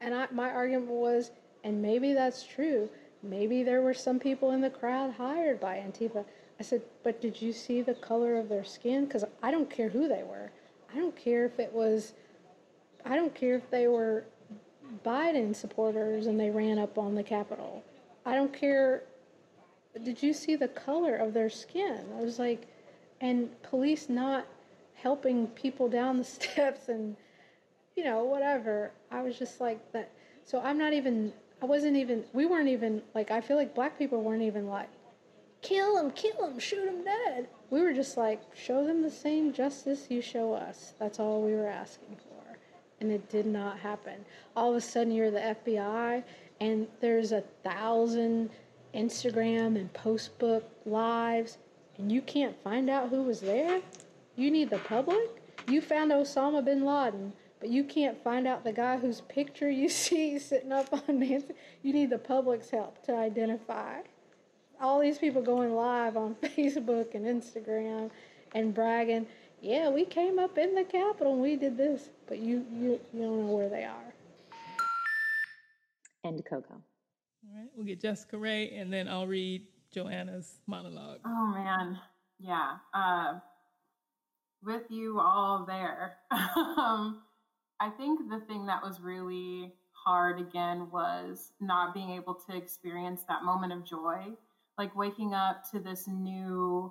and 0.00 0.14
I, 0.14 0.28
my 0.30 0.50
argument 0.50 0.90
was, 0.90 1.30
and 1.64 1.80
maybe 1.80 2.12
that's 2.12 2.42
true. 2.42 2.88
Maybe 3.22 3.62
there 3.62 3.82
were 3.82 3.94
some 3.94 4.18
people 4.18 4.52
in 4.52 4.60
the 4.60 4.70
crowd 4.70 5.12
hired 5.12 5.60
by 5.60 5.76
Antifa. 5.76 6.24
I 6.58 6.62
said, 6.62 6.82
but 7.02 7.20
did 7.20 7.40
you 7.40 7.52
see 7.52 7.82
the 7.82 7.94
color 7.94 8.36
of 8.36 8.48
their 8.48 8.64
skin? 8.64 9.04
Because 9.04 9.24
I 9.42 9.50
don't 9.50 9.70
care 9.70 9.88
who 9.88 10.08
they 10.08 10.22
were. 10.22 10.50
I 10.92 10.96
don't 10.96 11.16
care 11.16 11.44
if 11.44 11.58
it 11.58 11.72
was, 11.72 12.12
I 13.04 13.16
don't 13.16 13.34
care 13.34 13.54
if 13.54 13.70
they 13.70 13.88
were 13.88 14.24
Biden 15.04 15.54
supporters 15.54 16.26
and 16.26 16.38
they 16.38 16.50
ran 16.50 16.78
up 16.78 16.98
on 16.98 17.14
the 17.14 17.22
Capitol. 17.22 17.82
I 18.26 18.34
don't 18.34 18.52
care. 18.52 19.04
Did 20.04 20.22
you 20.22 20.32
see 20.32 20.56
the 20.56 20.68
color 20.68 21.16
of 21.16 21.32
their 21.32 21.50
skin? 21.50 22.04
I 22.18 22.22
was 22.22 22.38
like, 22.38 22.66
and 23.20 23.50
police 23.62 24.08
not 24.08 24.46
helping 24.94 25.46
people 25.48 25.88
down 25.88 26.18
the 26.18 26.24
steps 26.38 26.88
and, 26.88 27.16
you 27.96 28.04
know, 28.04 28.24
whatever. 28.24 28.92
I 29.10 29.22
was 29.22 29.38
just 29.38 29.60
like 29.60 29.80
that. 29.92 30.10
So 30.44 30.60
I'm 30.60 30.78
not 30.78 30.92
even, 30.92 31.32
I 31.62 31.66
wasn't 31.66 31.96
even, 31.96 32.24
we 32.32 32.46
weren't 32.46 32.68
even, 32.68 33.02
like, 33.14 33.30
I 33.30 33.40
feel 33.40 33.56
like 33.56 33.74
black 33.74 33.98
people 33.98 34.22
weren't 34.22 34.42
even 34.42 34.66
like, 34.66 34.88
kill 35.62 35.98
him, 35.98 36.10
kill 36.12 36.46
him, 36.46 36.58
shoot 36.58 36.88
him 36.88 37.04
dead. 37.04 37.48
We 37.70 37.82
were 37.82 37.92
just 37.92 38.16
like, 38.16 38.40
show 38.54 38.86
them 38.86 39.02
the 39.02 39.10
same 39.10 39.52
justice 39.52 40.06
you 40.08 40.22
show 40.22 40.54
us. 40.54 40.94
That's 40.98 41.20
all 41.20 41.42
we 41.42 41.54
were 41.54 41.68
asking 41.68 42.16
for. 42.16 42.58
And 43.00 43.12
it 43.12 43.28
did 43.28 43.46
not 43.46 43.78
happen. 43.78 44.24
All 44.56 44.70
of 44.70 44.76
a 44.76 44.80
sudden, 44.80 45.12
you're 45.12 45.30
the 45.30 45.56
FBI, 45.66 46.22
and 46.60 46.86
there's 47.00 47.32
a 47.32 47.42
thousand 47.62 48.50
Instagram 48.94 49.76
and 49.76 49.92
Postbook 49.92 50.62
lives, 50.84 51.58
and 51.98 52.10
you 52.10 52.22
can't 52.22 52.60
find 52.62 52.90
out 52.90 53.08
who 53.08 53.22
was 53.22 53.40
there? 53.40 53.80
You 54.36 54.50
need 54.50 54.70
the 54.70 54.78
public? 54.78 55.42
You 55.68 55.80
found 55.80 56.10
Osama 56.10 56.64
bin 56.64 56.84
Laden, 56.84 57.32
but 57.60 57.68
you 57.68 57.84
can't 57.84 58.22
find 58.22 58.46
out 58.46 58.64
the 58.64 58.72
guy 58.72 58.96
whose 58.98 59.20
picture 59.22 59.70
you 59.70 59.88
see 60.04 60.38
sitting 60.38 60.72
up 60.72 60.92
on 60.92 61.20
Nancy. 61.20 61.54
You 61.82 61.92
need 61.92 62.10
the 62.10 62.18
public's 62.18 62.70
help 62.70 63.04
to 63.06 63.14
identify 63.14 64.00
all 64.80 64.98
these 64.98 65.18
people 65.18 65.42
going 65.42 65.74
live 65.74 66.16
on 66.16 66.34
Facebook 66.42 67.14
and 67.14 67.26
Instagram 67.26 68.10
and 68.54 68.74
bragging, 68.74 69.26
yeah, 69.60 69.90
we 69.90 70.04
came 70.04 70.38
up 70.38 70.56
in 70.56 70.74
the 70.74 70.84
Capitol 70.84 71.34
and 71.34 71.42
we 71.42 71.56
did 71.56 71.76
this, 71.76 72.08
but 72.26 72.38
you 72.38 72.64
you, 72.72 73.00
you 73.12 73.20
don't 73.20 73.46
know 73.46 73.52
where 73.52 73.68
they 73.68 73.84
are. 73.84 74.14
And 76.24 76.42
Coco. 76.44 76.74
All 76.74 77.56
right, 77.56 77.68
we'll 77.74 77.86
get 77.86 78.00
Jessica 78.00 78.36
Ray, 78.36 78.70
and 78.70 78.92
then 78.92 79.08
I'll 79.08 79.26
read 79.26 79.66
Joanna's 79.94 80.60
monologue. 80.66 81.20
Oh 81.24 81.46
man, 81.46 81.98
yeah. 82.38 82.76
Uh, 82.94 83.38
with 84.62 84.82
you 84.90 85.20
all 85.20 85.64
there, 85.66 86.16
um, 86.30 87.22
I 87.80 87.88
think 87.90 88.28
the 88.28 88.40
thing 88.40 88.66
that 88.66 88.82
was 88.82 89.00
really 89.00 89.72
hard 89.92 90.40
again 90.40 90.90
was 90.90 91.52
not 91.60 91.94
being 91.94 92.10
able 92.10 92.34
to 92.34 92.56
experience 92.56 93.22
that 93.28 93.44
moment 93.44 93.72
of 93.72 93.84
joy 93.84 94.36
like 94.80 94.96
waking 94.96 95.34
up 95.34 95.62
to 95.70 95.78
this 95.78 96.08
new 96.08 96.90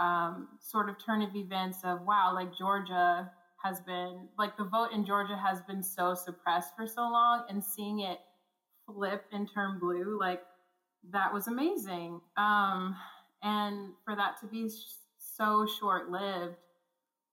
um, 0.00 0.48
sort 0.60 0.88
of 0.88 0.96
turn 1.04 1.22
of 1.22 1.36
events 1.36 1.78
of 1.84 2.02
wow, 2.02 2.32
like 2.34 2.56
Georgia 2.58 3.30
has 3.62 3.80
been 3.82 4.28
like 4.36 4.56
the 4.56 4.64
vote 4.64 4.88
in 4.92 5.06
Georgia 5.06 5.36
has 5.36 5.60
been 5.62 5.82
so 5.82 6.14
suppressed 6.14 6.74
for 6.76 6.88
so 6.88 7.02
long, 7.02 7.44
and 7.48 7.62
seeing 7.62 8.00
it 8.00 8.18
flip 8.84 9.24
and 9.32 9.48
turn 9.54 9.78
blue, 9.78 10.18
like 10.18 10.42
that 11.12 11.32
was 11.32 11.46
amazing. 11.46 12.20
Um, 12.36 12.96
and 13.44 13.92
for 14.04 14.16
that 14.16 14.40
to 14.40 14.48
be 14.48 14.68
so 15.18 15.68
short 15.78 16.10
lived 16.10 16.56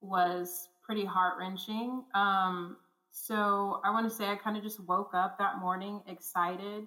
was 0.02 0.70
pretty 0.84 1.06
heart 1.06 1.40
wrenching. 1.40 2.04
Um, 2.14 2.78
so 3.26 3.82
I 3.84 3.90
want 3.90 4.08
to 4.10 4.16
say 4.16 4.26
I 4.26 4.36
kind 4.36 4.58
of 4.58 4.64
just 4.64 4.80
woke 4.80 5.12
up 5.14 5.38
that 5.40 5.60
morning 5.60 6.02
excited 6.08 6.86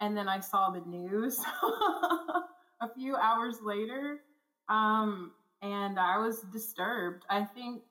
and 0.00 0.16
then 0.16 0.28
I 0.28 0.40
saw 0.40 0.70
the 0.70 0.80
news 0.80 1.38
a 2.82 2.92
few 2.94 3.14
hours 3.16 3.56
later, 3.62 4.20
um, 4.68 5.32
and 5.62 5.98
I 5.98 6.18
was 6.18 6.40
disturbed. 6.52 7.24
I 7.30 7.44
think 7.44 7.82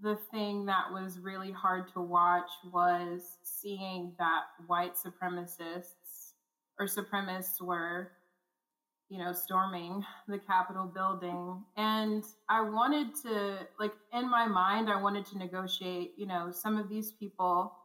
the 0.00 0.16
thing 0.30 0.66
that 0.66 0.92
was 0.92 1.18
really 1.18 1.50
hard 1.50 1.92
to 1.94 2.00
watch 2.00 2.50
was 2.70 3.38
seeing 3.42 4.12
that 4.18 4.42
white 4.66 4.92
supremacists 4.94 6.34
or 6.78 6.86
supremacists 6.86 7.60
were, 7.60 8.12
you 9.12 9.18
know, 9.18 9.34
storming 9.34 10.02
the 10.26 10.38
Capitol 10.38 10.86
building. 10.86 11.62
And 11.76 12.24
I 12.48 12.62
wanted 12.62 13.08
to, 13.24 13.58
like, 13.78 13.92
in 14.10 14.30
my 14.30 14.46
mind, 14.46 14.88
I 14.88 15.02
wanted 15.02 15.26
to 15.26 15.38
negotiate, 15.38 16.14
you 16.16 16.24
know, 16.24 16.50
some 16.50 16.78
of 16.78 16.88
these 16.88 17.12
people 17.12 17.76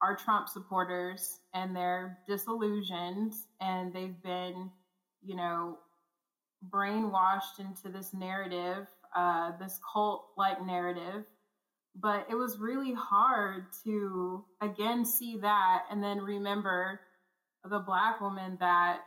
are 0.00 0.16
Trump 0.16 0.48
supporters 0.48 1.40
and 1.52 1.76
they're 1.76 2.16
disillusioned 2.26 3.34
and 3.60 3.92
they've 3.92 4.22
been, 4.22 4.70
you 5.22 5.36
know, 5.36 5.76
brainwashed 6.70 7.58
into 7.58 7.90
this 7.90 8.14
narrative, 8.14 8.86
uh, 9.14 9.52
this 9.60 9.78
cult 9.92 10.28
like 10.38 10.64
narrative. 10.64 11.24
But 11.94 12.26
it 12.30 12.36
was 12.36 12.56
really 12.58 12.94
hard 12.94 13.66
to 13.84 14.46
again 14.62 15.04
see 15.04 15.36
that 15.42 15.82
and 15.90 16.02
then 16.02 16.20
remember 16.20 17.00
the 17.68 17.80
black 17.80 18.22
woman 18.22 18.56
that 18.60 19.00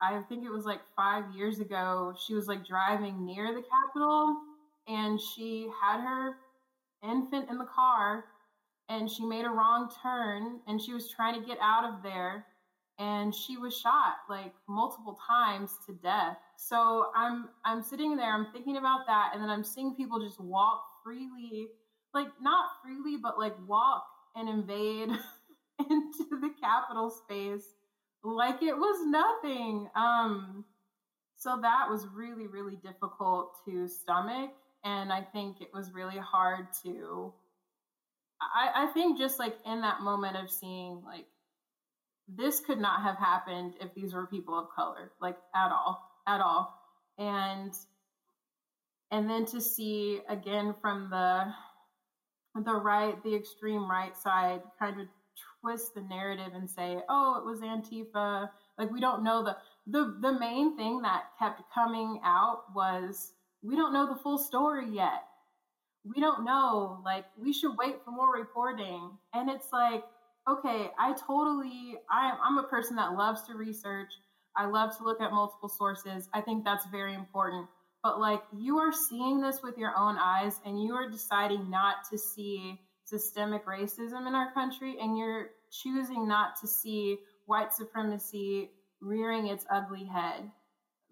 I 0.00 0.20
think 0.28 0.44
it 0.44 0.50
was 0.50 0.64
like 0.64 0.80
five 0.94 1.24
years 1.34 1.60
ago, 1.60 2.14
she 2.26 2.34
was 2.34 2.46
like 2.46 2.66
driving 2.66 3.24
near 3.24 3.54
the 3.54 3.62
Capitol 3.62 4.36
and 4.88 5.20
she 5.20 5.68
had 5.82 6.00
her 6.00 6.36
infant 7.02 7.50
in 7.50 7.58
the 7.58 7.66
car 7.66 8.24
and 8.88 9.10
she 9.10 9.24
made 9.24 9.44
a 9.44 9.50
wrong 9.50 9.90
turn 10.02 10.60
and 10.66 10.80
she 10.80 10.92
was 10.92 11.10
trying 11.10 11.40
to 11.40 11.46
get 11.46 11.58
out 11.60 11.84
of 11.84 12.02
there 12.02 12.46
and 12.98 13.34
she 13.34 13.56
was 13.56 13.78
shot 13.78 14.16
like 14.28 14.52
multiple 14.68 15.18
times 15.28 15.72
to 15.86 15.94
death. 16.02 16.36
So 16.56 17.06
i'm 17.14 17.48
i'm 17.64 17.82
sitting 17.82 18.16
there 18.16 18.32
i'm 18.32 18.46
thinking 18.52 18.78
about 18.78 19.06
that 19.06 19.32
and 19.34 19.42
then 19.42 19.50
i'm 19.50 19.62
seeing 19.64 19.94
people 19.94 20.18
just 20.18 20.40
walk 20.40 20.82
freely 21.04 21.68
like 22.14 22.28
not 22.40 22.70
freely 22.82 23.18
but 23.22 23.38
like 23.38 23.54
walk 23.68 24.04
and 24.34 24.48
invade 24.48 25.10
into 25.90 26.40
the 26.40 26.50
capitol 26.60 27.10
space 27.10 27.75
like 28.34 28.62
it 28.62 28.76
was 28.76 29.06
nothing 29.06 29.88
um 29.94 30.64
so 31.36 31.58
that 31.62 31.86
was 31.88 32.06
really 32.14 32.46
really 32.46 32.76
difficult 32.76 33.52
to 33.64 33.86
stomach 33.86 34.50
and 34.84 35.12
i 35.12 35.20
think 35.20 35.60
it 35.60 35.68
was 35.72 35.92
really 35.92 36.18
hard 36.18 36.66
to 36.82 37.32
I, 38.40 38.84
I 38.84 38.86
think 38.92 39.18
just 39.18 39.38
like 39.38 39.56
in 39.64 39.80
that 39.80 40.00
moment 40.00 40.36
of 40.36 40.50
seeing 40.50 41.02
like 41.04 41.26
this 42.28 42.60
could 42.60 42.78
not 42.78 43.02
have 43.02 43.16
happened 43.16 43.74
if 43.80 43.94
these 43.94 44.12
were 44.12 44.26
people 44.26 44.58
of 44.58 44.68
color, 44.74 45.12
like 45.20 45.36
at 45.54 45.70
all, 45.70 46.02
at 46.26 46.40
all. 46.40 46.74
And 47.18 47.72
and 49.10 49.30
then 49.30 49.46
to 49.46 49.60
see 49.60 50.20
again 50.28 50.74
from 50.80 51.08
the 51.10 51.44
the 52.62 52.74
right, 52.74 53.22
the 53.22 53.34
extreme 53.34 53.88
right 53.88 54.16
side, 54.16 54.62
kind 54.78 55.00
of 55.00 55.06
twist 55.66 55.94
the 55.94 56.02
narrative 56.02 56.52
and 56.54 56.70
say, 56.70 56.98
"Oh, 57.08 57.38
it 57.38 57.44
was 57.44 57.60
Antifa." 57.60 58.50
Like 58.78 58.90
we 58.90 59.00
don't 59.00 59.24
know 59.24 59.42
the 59.42 59.56
the 59.86 60.16
the 60.20 60.38
main 60.38 60.76
thing 60.76 61.02
that 61.02 61.24
kept 61.38 61.62
coming 61.74 62.20
out 62.24 62.64
was 62.74 63.32
we 63.62 63.74
don't 63.74 63.92
know 63.92 64.06
the 64.06 64.20
full 64.20 64.38
story 64.38 64.88
yet. 64.88 65.24
We 66.04 66.20
don't 66.20 66.44
know. 66.44 67.00
Like 67.04 67.24
we 67.36 67.52
should 67.52 67.76
wait 67.76 68.04
for 68.04 68.12
more 68.12 68.32
reporting. 68.32 69.10
And 69.34 69.50
it's 69.50 69.72
like, 69.72 70.04
okay, 70.48 70.88
I 70.98 71.14
totally 71.26 71.96
I 72.08 72.38
I'm 72.42 72.58
a 72.58 72.68
person 72.68 72.96
that 72.96 73.14
loves 73.14 73.42
to 73.48 73.54
research. 73.54 74.12
I 74.56 74.66
love 74.66 74.96
to 74.98 75.04
look 75.04 75.20
at 75.20 75.32
multiple 75.32 75.68
sources. 75.68 76.28
I 76.32 76.42
think 76.42 76.64
that's 76.64 76.86
very 76.86 77.14
important. 77.14 77.66
But 78.04 78.20
like 78.20 78.42
you 78.56 78.78
are 78.78 78.92
seeing 78.92 79.40
this 79.40 79.62
with 79.64 79.76
your 79.78 79.96
own 79.96 80.16
eyes 80.16 80.60
and 80.64 80.80
you 80.80 80.94
are 80.94 81.10
deciding 81.10 81.68
not 81.70 82.08
to 82.10 82.18
see 82.18 82.80
systemic 83.06 83.64
racism 83.66 84.26
in 84.26 84.34
our 84.34 84.52
country 84.52 84.96
and 85.00 85.16
you're 85.16 85.50
choosing 85.70 86.26
not 86.28 86.60
to 86.60 86.66
see 86.66 87.18
white 87.46 87.72
supremacy 87.72 88.70
rearing 89.00 89.46
its 89.46 89.66
ugly 89.70 90.04
head. 90.04 90.50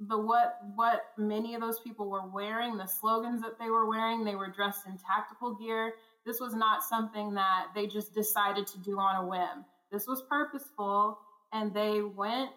The 0.01 0.19
what 0.19 0.59
what 0.75 1.03
many 1.17 1.55
of 1.55 1.61
those 1.61 1.79
people 1.81 2.11
were 2.11 2.29
wearing, 2.29 2.77
the 2.77 2.87
slogans 2.87 3.43
that 3.43 3.59
they 3.59 3.71
were 3.71 3.89
wearing, 3.89 4.25
they 4.25 4.35
were 4.35 4.51
dressed 4.51 4.87
in 4.87 4.99
tactical 4.99 5.55
gear. 5.55 5.95
This 6.27 6.41
was 6.41 6.55
not 6.55 6.83
something 6.83 7.35
that 7.35 7.69
they 7.75 7.87
just 7.87 8.15
decided 8.15 8.67
to 8.69 8.79
do 8.79 8.99
on 8.99 9.25
a 9.25 9.29
whim. 9.29 9.65
This 9.93 10.07
was 10.07 10.23
purposeful 10.29 11.19
and 11.53 11.73
they 11.73 12.01
went 12.03 12.51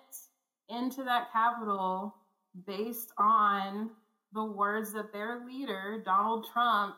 into 0.69 1.03
that 1.03 1.31
Capitol 1.31 2.15
based 2.65 3.11
on 3.17 3.91
the 4.33 4.43
words 4.43 4.93
that 4.93 5.13
their 5.13 5.45
leader, 5.45 6.01
Donald 6.03 6.47
Trump, 6.51 6.95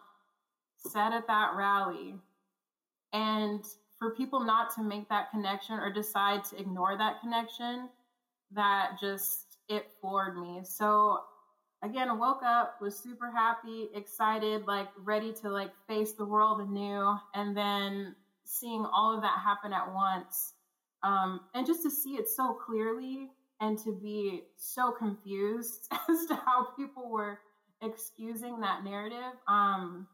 said 0.78 1.12
at 1.12 1.28
that 1.28 1.52
rally. 1.56 2.16
And 3.12 3.64
for 4.00 4.16
people 4.16 4.40
not 4.40 4.74
to 4.76 4.82
make 4.82 5.10
that 5.10 5.30
connection 5.30 5.76
or 5.76 5.92
decide 5.92 6.44
to 6.46 6.58
ignore 6.58 6.98
that 6.98 7.20
connection, 7.22 7.90
that 8.52 8.92
just 9.00 9.58
it 9.68 9.92
floored 10.00 10.38
me. 10.38 10.62
So 10.64 11.20
again, 11.84 12.18
woke 12.18 12.42
up, 12.44 12.78
was 12.82 12.98
super 12.98 13.30
happy, 13.30 13.90
excited, 13.94 14.66
like 14.66 14.88
ready 15.04 15.34
to 15.42 15.50
like 15.50 15.72
face 15.88 16.14
the 16.14 16.26
world 16.26 16.62
anew, 16.62 17.16
and 17.36 17.56
then 17.56 18.16
seeing 18.46 18.86
all 18.92 19.16
of 19.16 19.22
that 19.22 19.40
happen 19.40 19.74
at 19.74 19.94
once, 19.94 20.54
um, 21.04 21.42
and 21.54 21.68
just 21.68 21.84
to 21.84 21.92
see 21.92 22.16
it 22.16 22.28
so 22.28 22.54
clearly 22.54 23.30
and 23.62 23.78
to 23.80 23.92
be 23.92 24.44
so 24.58 24.92
confused 24.92 25.88
as 26.10 26.26
to 26.28 26.36
how 26.36 26.68
people 26.78 27.10
were 27.10 27.40
excusing 27.82 28.60
that 28.60 28.84
narrative 28.84 29.34
um, 29.48 30.08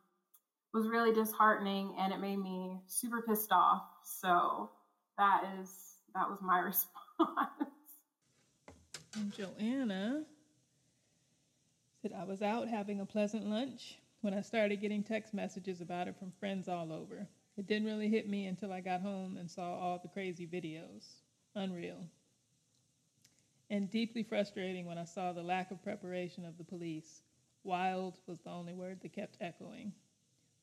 was 0.75 0.89
really 0.89 1.13
disheartening, 1.13 1.95
and 1.97 2.11
it 2.11 2.19
made 2.19 2.37
me 2.37 2.81
super 2.85 3.21
pissed 3.21 3.51
off. 3.51 3.83
So 4.03 4.69
that 5.17 5.43
is 5.59 5.95
that 6.13 6.29
was 6.29 6.39
my 6.41 6.59
response. 6.65 7.71
And 9.15 9.31
Joanna 9.33 10.23
said, 12.01 12.11
I 12.13 12.25
was 12.25 12.41
out 12.41 12.67
having 12.67 12.99
a 12.99 13.05
pleasant 13.05 13.47
lunch 13.47 13.97
when 14.19 14.33
I 14.33 14.41
started 14.41 14.81
getting 14.81 15.01
text 15.01 15.33
messages 15.33 15.79
about 15.79 16.09
it 16.09 16.17
from 16.19 16.33
friends 16.39 16.67
all 16.67 16.91
over. 16.91 17.25
It 17.57 17.67
didn't 17.67 17.87
really 17.87 18.09
hit 18.09 18.27
me 18.27 18.47
until 18.47 18.73
I 18.73 18.81
got 18.81 19.01
home 19.01 19.37
and 19.37 19.49
saw 19.49 19.79
all 19.79 19.99
the 20.01 20.09
crazy 20.09 20.45
videos. 20.45 21.05
Unreal. 21.55 22.05
And 23.69 23.89
deeply 23.89 24.23
frustrating 24.23 24.85
when 24.85 24.97
I 24.97 25.05
saw 25.05 25.31
the 25.31 25.41
lack 25.41 25.71
of 25.71 25.81
preparation 25.81 26.45
of 26.45 26.57
the 26.57 26.65
police. 26.65 27.21
Wild 27.63 28.19
was 28.27 28.39
the 28.41 28.51
only 28.51 28.73
word 28.73 28.99
that 29.01 29.13
kept 29.13 29.37
echoing. 29.39 29.93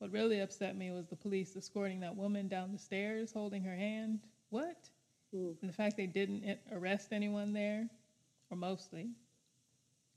What 0.03 0.11
really 0.11 0.41
upset 0.41 0.75
me 0.75 0.91
was 0.91 1.07
the 1.07 1.15
police 1.15 1.55
escorting 1.55 2.01
that 2.01 2.17
woman 2.17 2.49
down 2.49 2.73
the 2.73 2.77
stairs 2.77 3.31
holding 3.31 3.63
her 3.63 3.73
hand. 3.73 4.19
What? 4.49 4.89
And 5.31 5.55
the 5.61 5.71
fact 5.71 5.95
they 5.95 6.07
didn't 6.07 6.59
arrest 6.73 7.13
anyone 7.13 7.53
there, 7.53 7.87
or 8.51 8.57
mostly. 8.57 9.11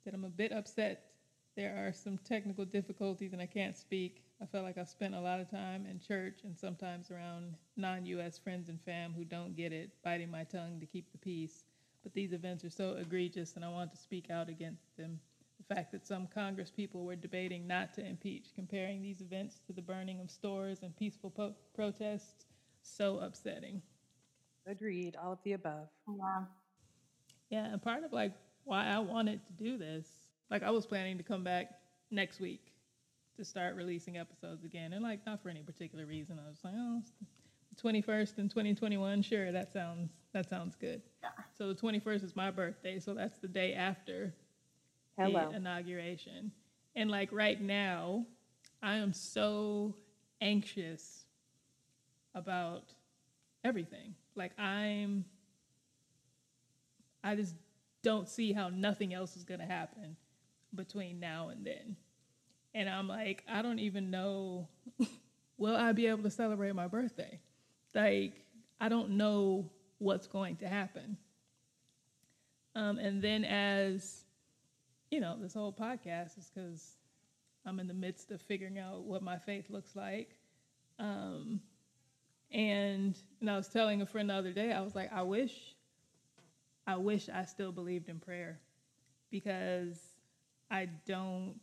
That 0.04 0.12
I'm 0.12 0.24
a 0.24 0.28
bit 0.28 0.50
upset. 0.50 1.12
There 1.54 1.86
are 1.86 1.92
some 1.92 2.18
technical 2.18 2.64
difficulties 2.64 3.32
and 3.32 3.40
I 3.40 3.46
can't 3.46 3.76
speak. 3.76 4.24
I 4.42 4.46
felt 4.46 4.64
like 4.64 4.76
I've 4.76 4.88
spent 4.88 5.14
a 5.14 5.20
lot 5.20 5.38
of 5.38 5.48
time 5.48 5.86
in 5.88 6.00
church 6.00 6.40
and 6.42 6.58
sometimes 6.58 7.12
around 7.12 7.54
non 7.76 8.04
US 8.06 8.38
friends 8.38 8.68
and 8.68 8.80
fam 8.80 9.12
who 9.12 9.24
don't 9.24 9.54
get 9.54 9.72
it, 9.72 9.92
biting 10.02 10.32
my 10.32 10.42
tongue 10.42 10.80
to 10.80 10.86
keep 10.86 11.12
the 11.12 11.18
peace. 11.18 11.62
But 12.02 12.12
these 12.12 12.32
events 12.32 12.64
are 12.64 12.70
so 12.70 12.96
egregious 12.96 13.54
and 13.54 13.64
I 13.64 13.68
want 13.68 13.92
to 13.92 13.96
speak 13.96 14.30
out 14.30 14.48
against 14.48 14.96
them. 14.96 15.20
The 15.68 15.74
fact 15.74 15.92
that 15.92 16.06
some 16.06 16.28
Congress 16.28 16.70
people 16.70 17.04
were 17.04 17.16
debating 17.16 17.66
not 17.66 17.92
to 17.94 18.06
impeach, 18.06 18.54
comparing 18.54 19.02
these 19.02 19.20
events 19.20 19.60
to 19.66 19.72
the 19.72 19.82
burning 19.82 20.20
of 20.20 20.30
stores 20.30 20.78
and 20.82 20.96
peaceful 20.96 21.30
po- 21.30 21.56
protests, 21.74 22.46
so 22.82 23.18
upsetting. 23.18 23.82
Agreed. 24.66 25.16
All 25.22 25.32
of 25.32 25.38
the 25.44 25.54
above. 25.54 25.88
Yeah. 26.08 26.44
Yeah, 27.50 27.64
and 27.66 27.82
part 27.82 28.04
of 28.04 28.12
like 28.12 28.32
why 28.64 28.86
I 28.86 28.98
wanted 28.98 29.40
to 29.46 29.52
do 29.52 29.76
this, 29.78 30.08
like 30.50 30.62
I 30.62 30.70
was 30.70 30.86
planning 30.86 31.16
to 31.18 31.24
come 31.24 31.44
back 31.44 31.70
next 32.10 32.40
week 32.40 32.72
to 33.36 33.44
start 33.44 33.76
releasing 33.76 34.18
episodes 34.18 34.64
again, 34.64 34.92
and 34.92 35.02
like 35.02 35.24
not 35.26 35.42
for 35.42 35.48
any 35.48 35.62
particular 35.62 36.06
reason. 36.06 36.40
I 36.44 36.48
was 36.48 36.58
like, 36.64 36.74
oh, 36.76 37.02
twenty 37.76 38.00
first 38.02 38.38
and 38.38 38.50
twenty 38.50 38.74
twenty 38.74 38.96
one, 38.96 39.22
sure, 39.22 39.52
that 39.52 39.72
sounds 39.72 40.10
that 40.32 40.48
sounds 40.48 40.74
good. 40.74 41.02
Yeah. 41.22 41.30
So 41.56 41.68
the 41.68 41.74
twenty 41.74 42.00
first 42.00 42.24
is 42.24 42.34
my 42.34 42.50
birthday, 42.50 42.98
so 42.98 43.14
that's 43.14 43.38
the 43.38 43.48
day 43.48 43.74
after 43.74 44.34
Hello. 45.18 45.50
the 45.50 45.56
inauguration, 45.56 46.52
and 46.94 47.10
like 47.10 47.32
right 47.32 47.60
now, 47.60 48.26
I 48.82 48.96
am 48.96 49.12
so 49.12 49.94
anxious 50.40 51.24
about 52.34 52.92
everything. 53.64 54.14
Like 54.34 54.58
I'm 54.58 55.24
I 57.26 57.34
just 57.34 57.56
don't 58.04 58.28
see 58.28 58.52
how 58.52 58.68
nothing 58.68 59.12
else 59.12 59.36
is 59.36 59.42
going 59.42 59.58
to 59.58 59.66
happen 59.66 60.16
between 60.72 61.18
now 61.18 61.48
and 61.48 61.66
then. 61.66 61.96
And 62.72 62.88
I'm 62.88 63.08
like, 63.08 63.42
I 63.48 63.62
don't 63.62 63.80
even 63.80 64.12
know, 64.12 64.68
will 65.58 65.74
I 65.74 65.90
be 65.90 66.06
able 66.06 66.22
to 66.22 66.30
celebrate 66.30 66.72
my 66.76 66.86
birthday? 66.86 67.40
Like, 67.94 68.44
I 68.80 68.88
don't 68.88 69.10
know 69.10 69.72
what's 69.98 70.28
going 70.28 70.56
to 70.58 70.68
happen. 70.68 71.16
Um, 72.76 72.98
and 72.98 73.20
then, 73.20 73.44
as 73.44 74.25
you 75.10 75.20
know, 75.20 75.36
this 75.40 75.54
whole 75.54 75.72
podcast 75.72 76.38
is 76.38 76.50
because 76.54 76.96
I'm 77.64 77.80
in 77.80 77.86
the 77.86 77.94
midst 77.94 78.30
of 78.30 78.40
figuring 78.42 78.78
out 78.78 79.04
what 79.04 79.22
my 79.22 79.38
faith 79.38 79.70
looks 79.70 79.94
like. 79.96 80.36
Um, 80.98 81.60
and, 82.50 83.16
and 83.40 83.50
I 83.50 83.56
was 83.56 83.68
telling 83.68 84.02
a 84.02 84.06
friend 84.06 84.30
the 84.30 84.34
other 84.34 84.52
day, 84.52 84.72
I 84.72 84.80
was 84.80 84.94
like, 84.94 85.12
I 85.12 85.22
wish 85.22 85.74
I 86.86 86.96
wish 86.96 87.28
I 87.28 87.44
still 87.44 87.72
believed 87.72 88.08
in 88.08 88.20
prayer 88.20 88.60
because 89.30 89.98
I 90.70 90.88
don't 91.04 91.60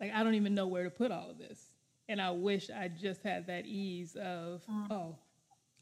like 0.00 0.12
I 0.12 0.24
don't 0.24 0.34
even 0.34 0.54
know 0.54 0.66
where 0.66 0.84
to 0.84 0.90
put 0.90 1.10
all 1.10 1.30
of 1.30 1.38
this. 1.38 1.72
And 2.08 2.20
I 2.20 2.30
wish 2.30 2.70
I 2.70 2.88
just 2.88 3.22
had 3.22 3.48
that 3.48 3.66
ease 3.66 4.16
of, 4.16 4.62
oh, 4.90 5.16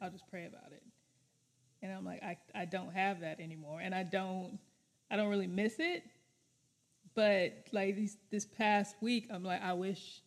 I'll 0.01 0.11
just 0.11 0.27
pray 0.31 0.47
about 0.47 0.73
it. 0.73 0.83
And 1.83 1.93
I'm 1.93 2.05
like, 2.05 2.23
I, 2.23 2.39
I 2.55 2.65
don't 2.65 2.95
have 2.95 3.21
that 3.21 3.41
anymore. 3.41 3.81
And 3.83 3.95
I 3.95 4.05
don't 4.05 4.59
I 5.14 5.16
don't 5.16 5.29
really 5.29 5.46
miss 5.46 5.77
it. 5.79 6.03
But 7.14 7.68
like 7.70 7.94
these 7.94 8.16
this 8.33 8.44
past 8.44 8.96
week, 9.00 9.29
I'm 9.31 9.44
like, 9.44 9.62
I 9.62 9.72
wish 9.72 10.20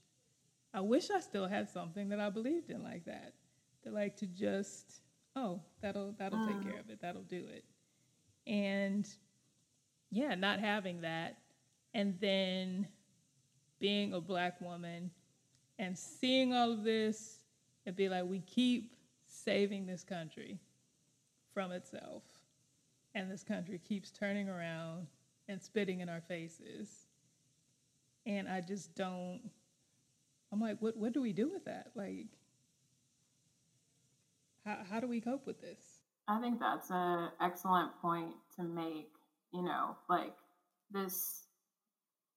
I 0.73 0.80
wish 0.80 1.10
I 1.12 1.19
still 1.19 1.45
had 1.45 1.69
something 1.69 2.08
that 2.08 2.21
I 2.21 2.30
believed 2.30 2.69
in 2.69 2.82
like 2.84 3.04
that. 3.04 3.34
To 3.84 3.91
like 3.91 4.15
to 4.17 4.28
just 4.28 5.02
oh, 5.36 5.60
that'll 5.82 6.15
that'll 6.17 6.47
take 6.47 6.56
mm. 6.56 6.63
care 6.63 6.80
of 6.80 6.89
it. 6.89 7.00
That'll 7.02 7.23
do 7.23 7.43
it. 7.54 7.65
And 8.50 9.06
yeah, 10.10 10.36
not 10.36 10.62
having 10.62 11.02
that 11.02 11.38
and 11.93 12.17
then 12.21 12.88
being 13.80 14.13
a 14.13 14.21
black 14.21 14.62
woman 14.62 15.12
and 15.80 15.97
seeing 15.97 16.54
all 16.54 16.71
of 16.71 16.86
this 16.86 17.39
and 17.86 17.93
be 17.93 18.08
like, 18.08 18.23
we 18.23 18.39
keep 18.39 18.95
saving 19.28 19.86
this 19.86 20.06
country 20.06 20.62
from 21.54 21.73
itself. 21.73 22.23
And 23.17 23.32
this 23.32 23.43
country 23.43 23.80
keeps 23.80 24.12
turning 24.12 24.47
around 24.47 25.08
and 25.49 25.60
spitting 25.60 26.01
in 26.01 26.08
our 26.08 26.21
faces. 26.21 27.08
And 28.27 28.47
I 28.47 28.62
just 28.62 28.93
don't 28.93 29.41
I'm 30.51 30.62
like, 30.62 30.77
what 30.84 30.95
what 30.95 31.13
do 31.13 31.21
we 31.23 31.34
do 31.34 31.49
with 31.51 31.65
that? 31.65 31.88
Like 31.95 32.27
how 34.63 34.77
how 34.88 34.99
do 34.99 35.08
we 35.08 35.19
cope 35.19 35.47
with 35.47 35.60
this? 35.60 36.03
I 36.27 36.39
think 36.39 36.60
that's 36.60 36.91
an 36.91 37.30
excellent 37.41 37.89
point 38.03 38.36
to 38.58 38.63
make. 38.63 39.10
You 39.51 39.63
know, 39.63 39.95
like 40.08 40.36
this 40.91 41.45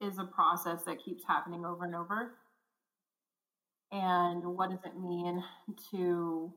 is 0.00 0.18
a 0.18 0.24
process 0.24 0.84
that 0.84 1.04
keeps 1.04 1.24
happening 1.28 1.66
over 1.66 1.84
and 1.84 1.94
over. 1.94 2.32
And 3.92 4.42
what 4.56 4.70
does 4.70 4.84
it 4.86 4.98
mean 4.98 5.44
to 5.90 6.54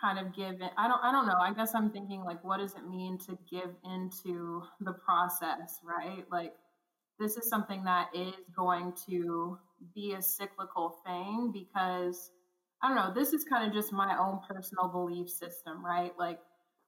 kind 0.00 0.18
of 0.18 0.34
give 0.34 0.60
in. 0.60 0.70
I 0.76 0.88
don't 0.88 1.00
I 1.02 1.12
don't 1.12 1.26
know. 1.26 1.38
I 1.40 1.52
guess 1.52 1.74
I'm 1.74 1.90
thinking 1.90 2.22
like 2.24 2.42
what 2.44 2.58
does 2.58 2.74
it 2.74 2.88
mean 2.88 3.18
to 3.26 3.38
give 3.50 3.70
into 3.84 4.62
the 4.80 4.92
process, 4.92 5.80
right? 5.84 6.24
Like 6.30 6.52
this 7.18 7.36
is 7.36 7.48
something 7.48 7.84
that 7.84 8.08
is 8.14 8.34
going 8.56 8.94
to 9.08 9.58
be 9.94 10.14
a 10.14 10.22
cyclical 10.22 10.96
thing 11.04 11.52
because 11.52 12.30
I 12.82 12.88
don't 12.88 12.96
know, 12.96 13.12
this 13.14 13.34
is 13.34 13.44
kind 13.44 13.66
of 13.66 13.74
just 13.74 13.92
my 13.92 14.16
own 14.18 14.40
personal 14.48 14.88
belief 14.88 15.28
system, 15.28 15.84
right? 15.84 16.12
Like 16.18 16.38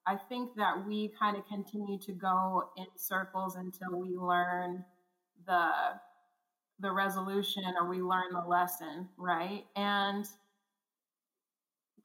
I 0.07 0.17
think 0.17 0.57
that 0.57 0.87
we 0.87 1.13
kind 1.19 1.37
of 1.37 1.47
continue 1.47 1.99
to 2.01 2.13
go 2.13 2.71
in 2.77 2.87
circles 2.97 3.57
until 3.57 4.01
we 4.01 4.17
learn 4.17 4.85
the 5.47 5.69
the 6.81 6.91
resolution 6.91 7.63
or 7.79 7.89
we 7.89 8.03
learn 8.03 8.33
the 8.33 8.41
lesson, 8.41 9.09
right? 9.17 9.65
And 9.77 10.27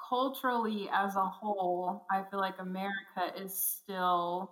culturally 0.09 0.89
as 0.93 1.15
a 1.15 1.25
whole, 1.25 2.05
I 2.11 2.23
feel 2.29 2.39
like 2.39 2.59
America 2.59 3.33
is 3.41 3.53
still 3.53 4.51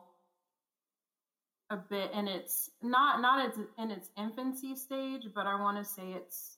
a 1.72 1.78
bit 1.78 2.12
in 2.12 2.28
its 2.28 2.70
not 2.84 3.22
not 3.22 3.48
its 3.48 3.60
in 3.78 3.92
its 3.92 4.10
infancy 4.18 4.76
stage, 4.76 5.28
but 5.34 5.48
I 5.48 5.60
want 5.60 5.78
to 5.78 5.84
say 5.84 6.12
it's 6.12 6.58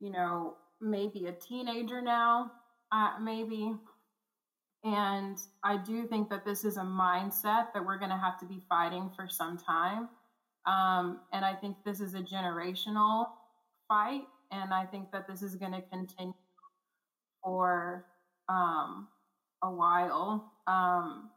you 0.00 0.10
know 0.10 0.54
maybe 0.80 1.26
a 1.26 1.32
teenager 1.32 2.02
now, 2.02 2.52
uh, 2.92 3.12
maybe. 3.20 3.72
And 4.84 5.38
I 5.62 5.78
do 5.78 6.06
think 6.06 6.28
that 6.28 6.44
this 6.44 6.62
is 6.62 6.76
a 6.76 6.82
mindset 6.82 7.72
that 7.72 7.84
we're 7.86 7.98
going 7.98 8.10
to 8.10 8.18
have 8.18 8.38
to 8.40 8.44
be 8.44 8.60
fighting 8.68 9.10
for 9.16 9.26
some 9.30 9.56
time. 9.56 10.10
Um, 10.66 11.20
and 11.32 11.42
I 11.42 11.54
think 11.54 11.78
this 11.86 12.00
is 12.00 12.14
a 12.14 12.20
generational 12.20 13.28
fight, 13.88 14.24
and 14.50 14.74
I 14.74 14.84
think 14.84 15.10
that 15.12 15.26
this 15.26 15.40
is 15.40 15.56
going 15.56 15.72
to 15.72 15.80
continue 15.90 16.34
for 17.44 18.06
um, 18.48 19.08
a 19.62 19.70
while. 19.70 20.52
Um, 20.66 21.30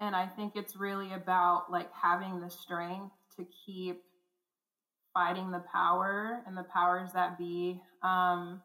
and 0.00 0.14
I 0.14 0.26
think 0.26 0.52
it's 0.54 0.76
really 0.76 1.12
about 1.12 1.70
like 1.70 1.88
having 1.92 2.40
the 2.40 2.50
strength 2.50 3.14
to 3.36 3.46
keep 3.64 4.02
fighting 5.14 5.50
the 5.50 5.64
power 5.72 6.42
and 6.46 6.56
the 6.56 6.64
powers 6.64 7.12
that 7.14 7.38
be. 7.38 7.80
Um, 8.02 8.60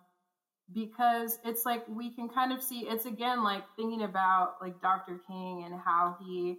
because 0.74 1.40
it's 1.46 1.66
like 1.66 1.84
we 1.88 2.12
can 2.12 2.30
kind 2.30 2.54
of 2.54 2.62
see 2.62 2.82
it's 2.82 3.06
again 3.06 3.44
like 3.44 3.64
thinking 3.76 4.04
about 4.04 4.56
like 4.62 4.80
Dr. 4.82 5.20
King 5.28 5.64
and 5.66 5.74
how 5.84 6.18
he 6.22 6.58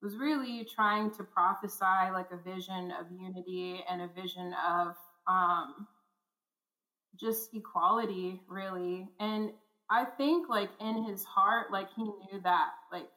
was 0.00 0.16
really 0.16 0.64
trying 0.64 1.10
to 1.12 1.24
prophesy 1.24 2.12
like 2.12 2.28
a 2.30 2.36
vision 2.36 2.92
of 3.00 3.06
unity 3.10 3.82
and 3.90 4.02
a 4.02 4.08
vision 4.08 4.54
of 4.68 4.94
um, 5.26 5.88
just 7.18 7.50
equality, 7.54 8.40
really. 8.48 9.08
And 9.18 9.50
I 9.90 10.04
think 10.04 10.48
like 10.48 10.70
in 10.80 11.04
his 11.04 11.24
heart, 11.24 11.72
like 11.72 11.88
he 11.94 12.02
knew 12.02 12.40
that 12.42 12.70
like 12.92 13.08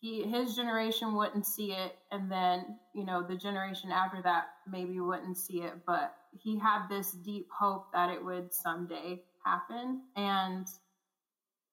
he 0.00 0.22
his 0.24 0.56
generation 0.56 1.14
wouldn't 1.14 1.46
see 1.46 1.72
it, 1.72 1.96
and 2.10 2.30
then 2.30 2.78
you 2.94 3.04
know 3.04 3.22
the 3.22 3.36
generation 3.36 3.90
after 3.90 4.20
that 4.22 4.46
maybe 4.70 5.00
wouldn't 5.00 5.38
see 5.38 5.62
it, 5.62 5.74
but 5.86 6.14
he 6.32 6.58
had 6.58 6.88
this 6.88 7.12
deep 7.12 7.48
hope 7.56 7.92
that 7.92 8.10
it 8.10 8.24
would 8.24 8.52
someday 8.52 9.22
happen. 9.44 10.02
And 10.16 10.66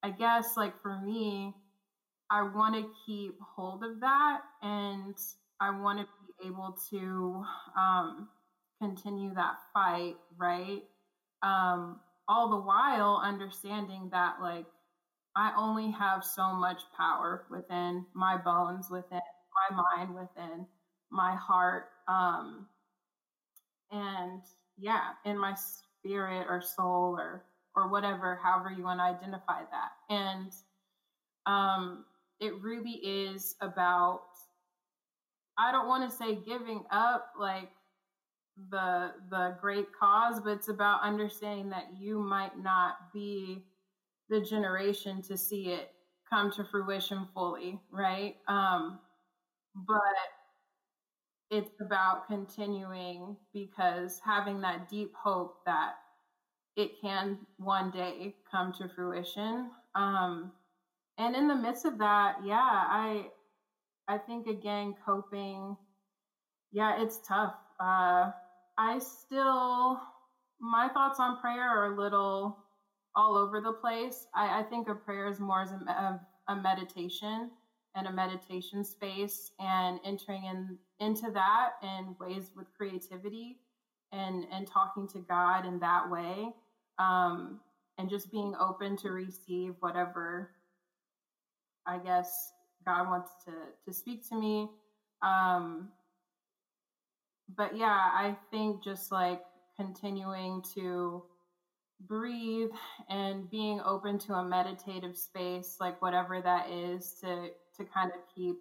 I 0.04 0.12
guess 0.12 0.56
like 0.56 0.80
for 0.82 1.00
me, 1.00 1.54
I 2.30 2.44
want 2.44 2.76
to 2.76 2.90
keep 3.06 3.40
hold 3.56 3.84
of 3.84 4.00
that, 4.02 4.42
and 4.62 5.16
I 5.60 5.72
want 5.80 6.00
to 6.00 6.06
be 6.40 6.48
able 6.48 6.78
to 6.92 7.44
um, 7.78 8.30
continue 8.80 9.34
that 9.34 9.56
fight, 9.74 10.16
right? 10.38 10.84
Um, 11.42 12.00
all 12.28 12.50
the 12.50 12.58
while 12.58 13.22
understanding 13.24 14.10
that 14.12 14.36
like 14.42 14.66
I 15.36 15.52
only 15.58 15.92
have 15.92 16.24
so 16.24 16.54
much 16.54 16.82
power 16.96 17.46
within 17.50 18.06
my 18.14 18.38
bones, 18.38 18.90
within 18.90 19.22
my 19.72 19.76
mind, 19.98 20.14
within 20.14 20.66
my 21.12 21.36
heart, 21.36 21.86
um, 22.08 22.68
and 23.92 24.42
yeah, 24.78 25.12
in 25.26 25.38
my 25.38 25.56
spirit 25.56 26.46
or 26.50 26.62
soul 26.62 27.16
or 27.18 27.44
or 27.76 27.90
whatever, 27.90 28.40
however 28.44 28.72
you 28.72 28.84
want 28.84 29.00
to 29.00 29.04
identify 29.04 29.62
that. 29.72 29.92
And 30.10 30.52
um, 31.48 32.06
it 32.40 32.54
really 32.62 32.92
is 32.92 33.56
about. 33.62 34.22
I 35.58 35.72
don't 35.72 35.88
want 35.88 36.10
to 36.10 36.16
say 36.16 36.36
giving 36.36 36.84
up, 36.92 37.28
like 37.40 37.70
the 38.70 39.12
the 39.30 39.58
great 39.62 39.88
cause, 40.00 40.40
but 40.42 40.52
it's 40.52 40.70
about 40.70 41.02
understanding 41.02 41.70
that 41.70 41.88
you 41.98 42.20
might 42.20 42.58
not 42.58 43.12
be 43.14 43.64
the 44.30 44.42
generation 44.42 45.22
to 45.24 45.38
see 45.38 45.72
it 45.72 45.92
come 46.30 46.52
to 46.52 46.64
fruition 46.64 47.28
fully, 47.34 47.80
right? 47.92 48.36
Um, 48.48 49.00
but 49.76 50.00
it's 51.50 51.72
about 51.82 52.28
continuing 52.28 53.38
because 53.54 54.20
having 54.26 54.62
that 54.62 54.90
deep 54.90 55.14
hope 55.16 55.58
that 55.66 55.94
it 56.76 57.00
can 57.02 57.38
one 57.58 57.92
day 57.92 58.36
come 58.50 58.74
to 58.74 58.90
fruition. 58.90 59.70
Um, 59.96 60.52
and 61.18 61.36
in 61.36 61.48
the 61.48 61.56
midst 61.56 61.86
of 61.86 62.00
that, 62.00 62.38
yeah, 62.44 62.58
I 62.60 63.28
I 64.08 64.18
think 64.18 64.48
again 64.48 64.96
coping. 65.06 65.78
Yeah, 66.72 67.02
it's 67.02 67.20
tough. 67.28 67.56
Uh, 67.80 68.32
I 68.78 69.00
still, 69.00 70.00
my 70.60 70.90
thoughts 70.94 71.20
on 71.20 71.40
prayer 71.40 71.62
are 71.62 71.94
a 71.94 71.98
little 72.00 72.58
all 73.16 73.38
over 73.38 73.62
the 73.62 73.74
place. 73.74 74.28
I, 74.34 74.60
I 74.60 74.64
think 74.64 74.90
of 74.90 75.04
prayer 75.06 75.28
as 75.28 75.40
more 75.40 75.62
as 75.62 75.72
a, 75.72 76.20
a, 76.48 76.56
meditation 76.56 77.52
and 77.96 78.08
a 78.08 78.12
meditation 78.12 78.84
space 78.84 79.52
and 79.60 80.00
entering 80.04 80.46
in 80.46 80.78
into 81.00 81.30
that 81.32 81.72
in 81.84 82.16
ways 82.20 82.52
with 82.56 82.68
creativity 82.76 83.58
and 84.12 84.46
and 84.52 84.68
talking 84.68 85.08
to 85.10 85.20
God 85.20 85.66
in 85.66 85.80
that 85.80 86.10
way 86.10 86.50
um, 86.98 87.60
and 87.98 88.10
just 88.10 88.32
being 88.32 88.56
open 88.60 88.98
to 88.98 89.12
receive 89.12 89.76
whatever 89.80 90.50
I 91.86 92.00
guess 92.00 92.54
God 92.86 93.10
wants 93.10 93.32
to 93.46 93.52
to 93.86 93.94
speak 93.94 94.28
to 94.30 94.36
me. 94.40 94.70
Um, 95.22 95.90
but 97.56 97.76
yeah, 97.76 98.10
I 98.14 98.36
think 98.52 98.84
just 98.84 99.12
like 99.12 99.42
continuing 99.78 100.64
to 100.76 101.24
breathe 102.08 102.70
and 103.10 103.50
being 103.50 103.82
open 103.86 104.20
to 104.20 104.34
a 104.34 104.44
meditative 104.44 105.18
space, 105.18 105.78
like 105.80 106.02
whatever 106.02 106.42
that 106.42 106.70
is, 106.70 107.16
to 107.22 107.50
to 107.78 107.86
kind 107.86 108.12
of 108.12 108.20
keep 108.36 108.56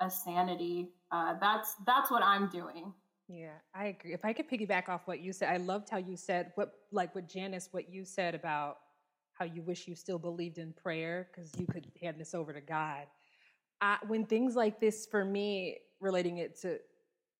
a 0.00 0.10
sanity. 0.10 0.90
Uh, 1.10 1.34
that's 1.40 1.74
that's 1.86 2.10
what 2.10 2.22
I'm 2.22 2.48
doing. 2.48 2.92
Yeah, 3.28 3.54
I 3.74 3.86
agree. 3.86 4.12
If 4.12 4.24
I 4.24 4.32
could 4.32 4.48
piggyback 4.48 4.88
off 4.88 5.02
what 5.06 5.20
you 5.20 5.32
said, 5.32 5.52
I 5.52 5.56
loved 5.56 5.90
how 5.90 5.96
you 5.98 6.16
said 6.16 6.52
what, 6.54 6.72
like 6.92 7.14
with 7.14 7.28
Janice, 7.28 7.68
what 7.72 7.90
you 7.90 8.04
said 8.04 8.36
about 8.36 8.76
how 9.32 9.44
you 9.44 9.62
wish 9.62 9.88
you 9.88 9.96
still 9.96 10.18
believed 10.18 10.58
in 10.58 10.72
prayer 10.72 11.28
because 11.30 11.50
you 11.58 11.66
could 11.66 11.86
hand 12.00 12.20
this 12.20 12.34
over 12.34 12.52
to 12.52 12.60
God. 12.60 13.06
I, 13.80 13.98
when 14.06 14.26
things 14.26 14.54
like 14.54 14.80
this, 14.80 15.06
for 15.10 15.24
me, 15.24 15.78
relating 16.00 16.38
it 16.38 16.60
to 16.62 16.78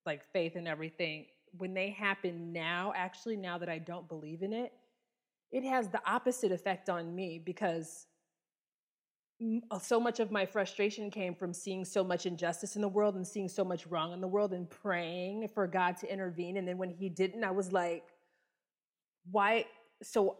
like 0.06 0.22
faith 0.32 0.56
and 0.56 0.68
everything, 0.68 1.26
when 1.58 1.74
they 1.74 1.90
happen 1.90 2.52
now, 2.52 2.92
actually, 2.96 3.36
now 3.36 3.58
that 3.58 3.68
I 3.68 3.78
don't 3.78 4.08
believe 4.08 4.42
in 4.42 4.52
it, 4.52 4.72
it 5.52 5.64
has 5.64 5.88
the 5.88 6.00
opposite 6.06 6.52
effect 6.52 6.88
on 6.88 7.14
me 7.14 7.40
because 7.44 8.06
uh, 9.70 9.78
so 9.78 10.00
much 10.00 10.18
of 10.18 10.30
my 10.30 10.46
frustration 10.46 11.10
came 11.10 11.34
from 11.34 11.52
seeing 11.52 11.84
so 11.84 12.02
much 12.02 12.26
injustice 12.26 12.74
in 12.76 12.82
the 12.82 12.88
world 12.88 13.16
and 13.16 13.26
seeing 13.26 13.48
so 13.48 13.64
much 13.64 13.86
wrong 13.86 14.12
in 14.12 14.20
the 14.20 14.28
world 14.28 14.52
and 14.52 14.68
praying 14.68 15.48
for 15.48 15.66
God 15.66 15.96
to 15.98 16.12
intervene. 16.12 16.56
And 16.56 16.66
then 16.66 16.78
when 16.78 16.90
He 16.90 17.08
didn't, 17.08 17.44
I 17.44 17.50
was 17.50 17.72
like, 17.72 18.04
why? 19.30 19.66
So 20.02 20.36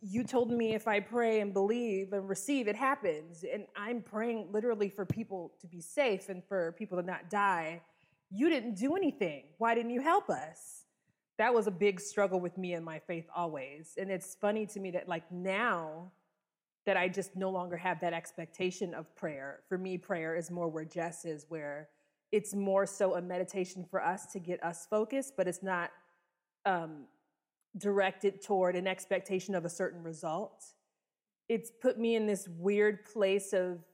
you 0.00 0.22
told 0.24 0.50
me 0.50 0.74
if 0.74 0.86
I 0.86 1.00
pray 1.00 1.40
and 1.40 1.52
believe 1.52 2.12
and 2.12 2.28
receive, 2.28 2.68
it 2.68 2.76
happens. 2.76 3.44
And 3.50 3.66
I'm 3.76 4.00
praying 4.00 4.48
literally 4.52 4.88
for 4.88 5.04
people 5.04 5.52
to 5.60 5.66
be 5.66 5.80
safe 5.80 6.28
and 6.28 6.42
for 6.44 6.72
people 6.72 7.00
to 7.00 7.06
not 7.06 7.30
die 7.30 7.80
you 8.32 8.48
didn't 8.48 8.74
do 8.74 8.96
anything. 8.96 9.44
Why 9.58 9.74
didn't 9.74 9.90
you 9.90 10.00
help 10.00 10.30
us? 10.30 10.84
That 11.38 11.52
was 11.52 11.66
a 11.66 11.70
big 11.70 12.00
struggle 12.00 12.40
with 12.40 12.56
me 12.56 12.74
and 12.74 12.84
my 12.84 12.98
faith 12.98 13.26
always. 13.34 13.94
And 13.98 14.10
it's 14.10 14.34
funny 14.34 14.66
to 14.66 14.80
me 14.80 14.90
that, 14.92 15.08
like, 15.08 15.30
now 15.30 16.12
that 16.86 16.96
I 16.96 17.08
just 17.08 17.36
no 17.36 17.50
longer 17.50 17.76
have 17.76 18.00
that 18.00 18.12
expectation 18.12 18.94
of 18.94 19.14
prayer. 19.14 19.60
For 19.68 19.78
me, 19.78 19.98
prayer 19.98 20.34
is 20.34 20.50
more 20.50 20.68
where 20.68 20.84
Jess 20.84 21.24
is, 21.24 21.46
where 21.48 21.88
it's 22.32 22.54
more 22.54 22.86
so 22.86 23.14
a 23.14 23.22
meditation 23.22 23.84
for 23.88 24.02
us 24.02 24.26
to 24.32 24.40
get 24.40 24.62
us 24.64 24.86
focused, 24.88 25.34
but 25.36 25.46
it's 25.46 25.62
not 25.62 25.90
um, 26.64 27.04
directed 27.76 28.42
toward 28.42 28.74
an 28.74 28.86
expectation 28.86 29.54
of 29.54 29.64
a 29.64 29.68
certain 29.68 30.02
result. 30.02 30.64
It's 31.48 31.70
put 31.70 31.98
me 31.98 32.16
in 32.16 32.26
this 32.26 32.48
weird 32.48 33.04
place 33.04 33.52
of 33.52 33.84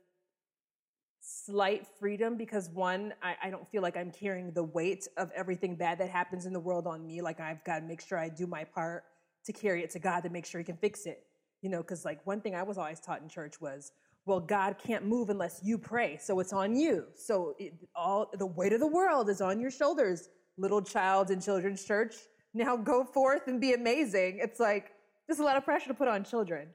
slight 1.29 1.87
freedom 2.01 2.37
because 2.37 2.70
one, 2.70 3.12
I, 3.22 3.37
I, 3.45 3.51
don't 3.51 3.68
feel 3.70 3.83
like 3.83 3.99
I'm 3.99 4.11
carrying 4.11 4.51
the 4.53 4.62
weight 4.62 5.07
of 5.18 5.31
everything 5.37 5.76
bad 5.76 5.99
that 5.99 6.09
happens 6.09 6.47
in 6.47 6.55
the 6.55 6.61
world 6.61 6.87
on 6.87 7.07
me. 7.07 7.20
Like 7.20 7.39
I've 7.39 7.62
got 7.64 7.81
to 7.81 7.85
make 7.85 8.01
sure 8.01 8.18
I 8.18 8.31
do 8.31 8.47
my 8.47 8.64
part 8.64 9.05
to 9.45 9.53
carry 9.53 9.83
it 9.83 9.91
to 9.91 9.99
God 9.99 10.20
to 10.20 10.31
make 10.31 10.47
sure 10.47 10.59
He 10.59 10.64
can 10.64 10.76
fix 10.76 11.05
it. 11.05 11.24
you 11.61 11.68
know, 11.68 11.79
because 11.79 12.05
like 12.05 12.26
one 12.26 12.41
thing 12.41 12.55
I 12.55 12.62
was 12.62 12.79
always 12.79 13.01
taught 13.01 13.20
in 13.20 13.29
church 13.29 13.61
was, 13.61 13.93
well, 14.24 14.41
God 14.41 14.76
can't 14.79 15.05
move 15.05 15.29
unless 15.29 15.61
you 15.62 15.76
pray, 15.76 16.18
so 16.18 16.39
it's 16.41 16.53
on 16.53 16.76
you. 16.76 17.05
So 17.14 17.55
it, 17.59 17.74
all 17.95 18.31
the 18.33 18.47
weight 18.47 18.72
of 18.72 18.81
the 18.81 18.87
world 18.87 19.29
is 19.29 19.41
on 19.41 19.61
your 19.61 19.70
shoulders, 19.70 20.29
little 20.57 20.83
child 20.83 21.31
in 21.31 21.41
children's 21.41 21.85
church. 21.85 22.14
Now 22.55 22.76
go 22.76 23.05
forth 23.05 23.49
and 23.49 23.61
be 23.61 23.74
amazing. 23.74 24.39
It's 24.41 24.61
like 24.61 24.93
there's 25.26 25.41
a 25.41 25.45
lot 25.45 25.57
of 25.57 25.64
pressure 25.64 25.89
to 25.89 25.95
put 25.95 26.09
on 26.09 26.24
children. 26.24 26.68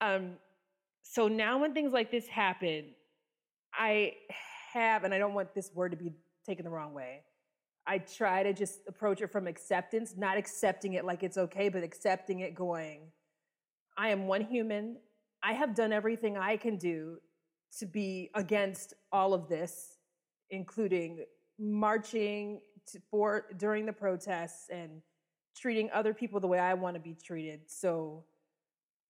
Um, 0.00 0.32
so 1.02 1.28
now 1.28 1.58
when 1.58 1.74
things 1.74 1.92
like 1.92 2.10
this 2.10 2.26
happen, 2.26 2.86
I 3.76 4.14
have, 4.72 5.04
and 5.04 5.12
I 5.12 5.18
don't 5.18 5.34
want 5.34 5.54
this 5.54 5.70
word 5.74 5.90
to 5.92 5.96
be 5.96 6.12
taken 6.44 6.64
the 6.64 6.70
wrong 6.70 6.94
way. 6.94 7.22
I 7.86 7.98
try 7.98 8.42
to 8.42 8.52
just 8.52 8.80
approach 8.88 9.20
it 9.20 9.30
from 9.30 9.46
acceptance, 9.46 10.14
not 10.16 10.36
accepting 10.36 10.94
it 10.94 11.04
like 11.04 11.22
it's 11.22 11.38
okay, 11.38 11.68
but 11.68 11.82
accepting 11.82 12.40
it 12.40 12.54
going, 12.54 13.12
I 13.96 14.08
am 14.08 14.26
one 14.26 14.42
human. 14.42 14.96
I 15.42 15.52
have 15.52 15.74
done 15.74 15.92
everything 15.92 16.36
I 16.36 16.56
can 16.56 16.76
do 16.76 17.18
to 17.78 17.86
be 17.86 18.30
against 18.34 18.94
all 19.12 19.34
of 19.34 19.48
this, 19.48 19.98
including 20.50 21.24
marching 21.58 22.60
to, 22.92 23.00
for 23.10 23.46
during 23.56 23.86
the 23.86 23.92
protests 23.92 24.68
and 24.70 25.02
treating 25.56 25.90
other 25.92 26.12
people 26.12 26.40
the 26.40 26.46
way 26.46 26.58
I 26.58 26.74
want 26.74 26.94
to 26.94 27.00
be 27.00 27.14
treated. 27.14 27.60
So 27.66 28.24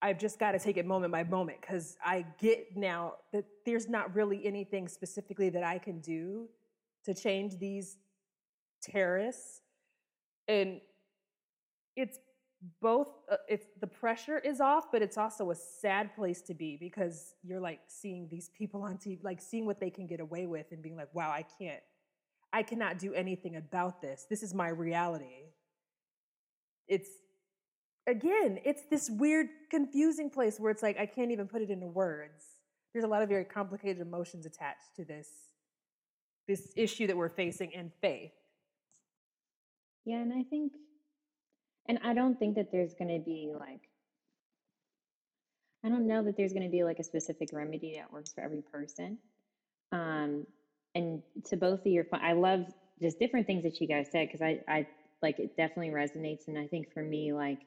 I've 0.01 0.19
just 0.19 0.39
got 0.39 0.51
to 0.51 0.59
take 0.59 0.77
it 0.77 0.85
moment 0.85 1.11
by 1.11 1.23
moment 1.23 1.59
because 1.61 1.97
I 2.03 2.25
get 2.39 2.75
now 2.75 3.15
that 3.33 3.45
there's 3.65 3.89
not 3.89 4.15
really 4.15 4.45
anything 4.45 4.87
specifically 4.87 5.49
that 5.49 5.63
I 5.63 5.79
can 5.79 5.99
do 5.99 6.47
to 7.05 7.13
change 7.13 7.57
these 7.57 7.97
terrorists. 8.81 9.61
And 10.47 10.81
it's 11.95 12.19
both, 12.81 13.07
uh, 13.31 13.37
it's 13.47 13.65
the 13.79 13.87
pressure 13.87 14.37
is 14.39 14.61
off, 14.61 14.91
but 14.91 15.01
it's 15.01 15.17
also 15.17 15.49
a 15.49 15.55
sad 15.55 16.15
place 16.15 16.41
to 16.41 16.53
be 16.53 16.77
because 16.77 17.33
you're 17.43 17.59
like 17.59 17.79
seeing 17.87 18.27
these 18.29 18.49
people 18.55 18.83
on 18.83 18.97
TV, 18.97 19.23
like 19.23 19.41
seeing 19.41 19.65
what 19.65 19.79
they 19.79 19.89
can 19.89 20.05
get 20.05 20.19
away 20.19 20.45
with 20.45 20.71
and 20.71 20.81
being 20.81 20.95
like, 20.95 21.13
wow, 21.13 21.31
I 21.31 21.43
can't, 21.57 21.81
I 22.53 22.61
cannot 22.61 22.99
do 22.99 23.13
anything 23.13 23.55
about 23.55 24.01
this. 24.01 24.27
This 24.29 24.43
is 24.43 24.53
my 24.53 24.69
reality. 24.69 25.53
It's, 26.87 27.09
again, 28.07 28.59
it's 28.63 28.83
this 28.89 29.09
weird, 29.09 29.47
confusing 29.69 30.29
place 30.29 30.59
where 30.59 30.71
it's 30.71 30.81
like 30.81 30.97
I 30.97 31.05
can't 31.05 31.31
even 31.31 31.47
put 31.47 31.61
it 31.61 31.69
into 31.69 31.87
words. 31.87 32.43
There's 32.93 33.03
a 33.03 33.07
lot 33.07 33.21
of 33.21 33.29
very 33.29 33.45
complicated 33.45 34.01
emotions 34.01 34.45
attached 34.45 34.95
to 34.95 35.05
this 35.05 35.27
this 36.47 36.71
issue 36.77 37.07
that 37.07 37.17
we're 37.17 37.29
facing 37.29 37.73
in 37.73 37.91
faith. 38.01 38.31
Yeah, 40.05 40.19
and 40.19 40.31
I 40.31 40.43
think, 40.43 40.71
and 41.89 41.99
I 42.03 42.13
don't 42.13 42.39
think 42.39 42.55
that 42.55 42.71
there's 42.71 42.93
going 42.93 43.09
to 43.09 43.19
be 43.19 43.51
like, 43.59 43.81
I 45.83 45.89
don't 45.89 46.07
know 46.07 46.23
that 46.23 46.37
there's 46.37 46.53
going 46.53 46.63
to 46.63 46.71
be 46.71 46.85
like 46.85 46.99
a 46.99 47.03
specific 47.03 47.49
remedy 47.51 47.95
that 47.97 48.11
works 48.13 48.31
for 48.31 48.41
every 48.41 48.61
person. 48.61 49.17
Um, 49.91 50.47
and 50.95 51.21
to 51.47 51.57
both 51.57 51.81
of 51.81 51.87
your, 51.87 52.05
I 52.13 52.31
love 52.31 52.61
just 53.01 53.19
different 53.19 53.45
things 53.45 53.63
that 53.63 53.81
you 53.81 53.87
guys 53.87 54.07
said 54.09 54.27
because 54.27 54.41
I, 54.41 54.61
I 54.69 54.87
like 55.21 55.39
it 55.39 55.57
definitely 55.57 55.89
resonates. 55.89 56.47
And 56.47 56.57
I 56.57 56.67
think 56.67 56.93
for 56.93 57.03
me, 57.03 57.33
like, 57.33 57.59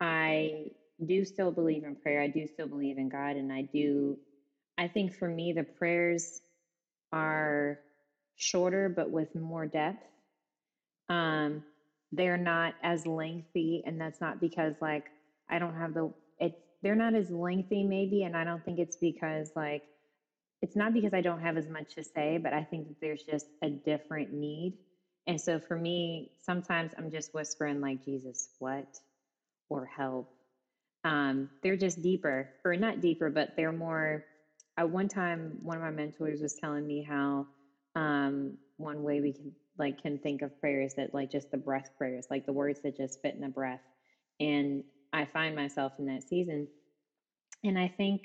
I 0.00 0.66
do 1.04 1.24
still 1.24 1.52
believe 1.52 1.84
in 1.84 1.96
prayer. 1.96 2.22
I 2.22 2.28
do 2.28 2.46
still 2.46 2.68
believe 2.68 2.98
in 2.98 3.08
God. 3.10 3.36
And 3.36 3.52
I 3.52 3.68
do, 3.72 4.18
I 4.78 4.88
think 4.88 5.14
for 5.14 5.28
me, 5.28 5.52
the 5.52 5.64
prayers 5.78 6.40
are 7.12 7.78
shorter 8.36 8.88
but 8.88 9.10
with 9.10 9.34
more 9.34 9.66
depth. 9.66 10.04
Um, 11.10 11.64
they're 12.12 12.38
not 12.38 12.74
as 12.82 13.06
lengthy, 13.06 13.82
and 13.86 14.00
that's 14.00 14.20
not 14.20 14.40
because 14.40 14.76
like 14.82 15.04
I 15.50 15.60
don't 15.60 15.76
have 15.76 15.94
the 15.94 16.12
it's 16.38 16.58
they're 16.82 16.96
not 16.96 17.14
as 17.14 17.30
lengthy 17.30 17.84
maybe, 17.84 18.24
and 18.24 18.36
I 18.36 18.44
don't 18.44 18.64
think 18.64 18.80
it's 18.80 18.98
because 19.00 19.52
like 19.56 19.82
it's 20.62 20.76
not 20.76 20.94
because 20.94 21.14
I 21.14 21.22
don't 21.22 21.42
have 21.42 21.56
as 21.58 21.68
much 21.68 21.94
to 21.96 22.04
say, 22.04 22.38
but 22.38 22.52
I 22.54 22.64
think 22.64 22.88
that 22.88 22.96
there's 23.02 23.24
just 23.24 23.46
a 23.62 23.70
different 23.70 24.32
need. 24.32 24.74
And 25.26 25.40
so 25.40 25.60
for 25.60 25.76
me, 25.76 26.30
sometimes 26.42 26.92
I'm 26.98 27.10
just 27.12 27.30
whispering 27.34 27.80
like 27.80 28.04
Jesus, 28.04 28.48
what? 28.60 28.86
Or 29.70 29.86
help. 29.86 30.28
Um, 31.04 31.50
they're 31.62 31.76
just 31.76 32.02
deeper, 32.02 32.50
or 32.64 32.76
not 32.76 33.00
deeper, 33.00 33.30
but 33.30 33.50
they're 33.56 33.72
more. 33.72 34.22
At 34.78 34.90
one 34.90 35.08
time, 35.08 35.52
one 35.62 35.76
of 35.78 35.82
my 35.82 35.90
mentors 35.90 36.40
was 36.42 36.54
telling 36.54 36.86
me 36.86 37.02
how 37.08 37.46
um, 37.96 38.58
one 38.78 39.02
way 39.02 39.20
we 39.20 39.34
can 39.34 39.54
like 39.78 39.96
can 40.02 40.18
think 40.18 40.42
of 40.42 40.52
prayers 40.60 40.94
that 40.96 41.14
like 41.14 41.30
just 41.30 41.50
the 41.52 41.58
breath 41.58 41.88
prayers, 41.98 42.26
like 42.30 42.44
the 42.46 42.52
words 42.52 42.80
that 42.84 42.96
just 42.96 43.18
fit 43.22 43.34
in 43.36 43.44
a 43.44 43.50
breath. 43.50 43.80
And 44.40 44.84
I 45.12 45.26
find 45.26 45.56
myself 45.56 45.92
in 45.98 46.06
that 46.06 46.24
season. 46.28 46.68
And 47.64 47.78
I 47.78 47.90
think 47.96 48.22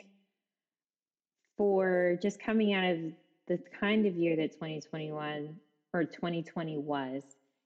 for 1.57 2.17
just 2.21 2.39
coming 2.39 2.73
out 2.73 2.85
of 2.85 2.99
the 3.47 3.59
kind 3.79 4.05
of 4.05 4.15
year 4.15 4.35
that 4.37 4.53
2021 4.53 5.57
or 5.93 6.05
2020 6.05 6.77
was, 6.77 7.23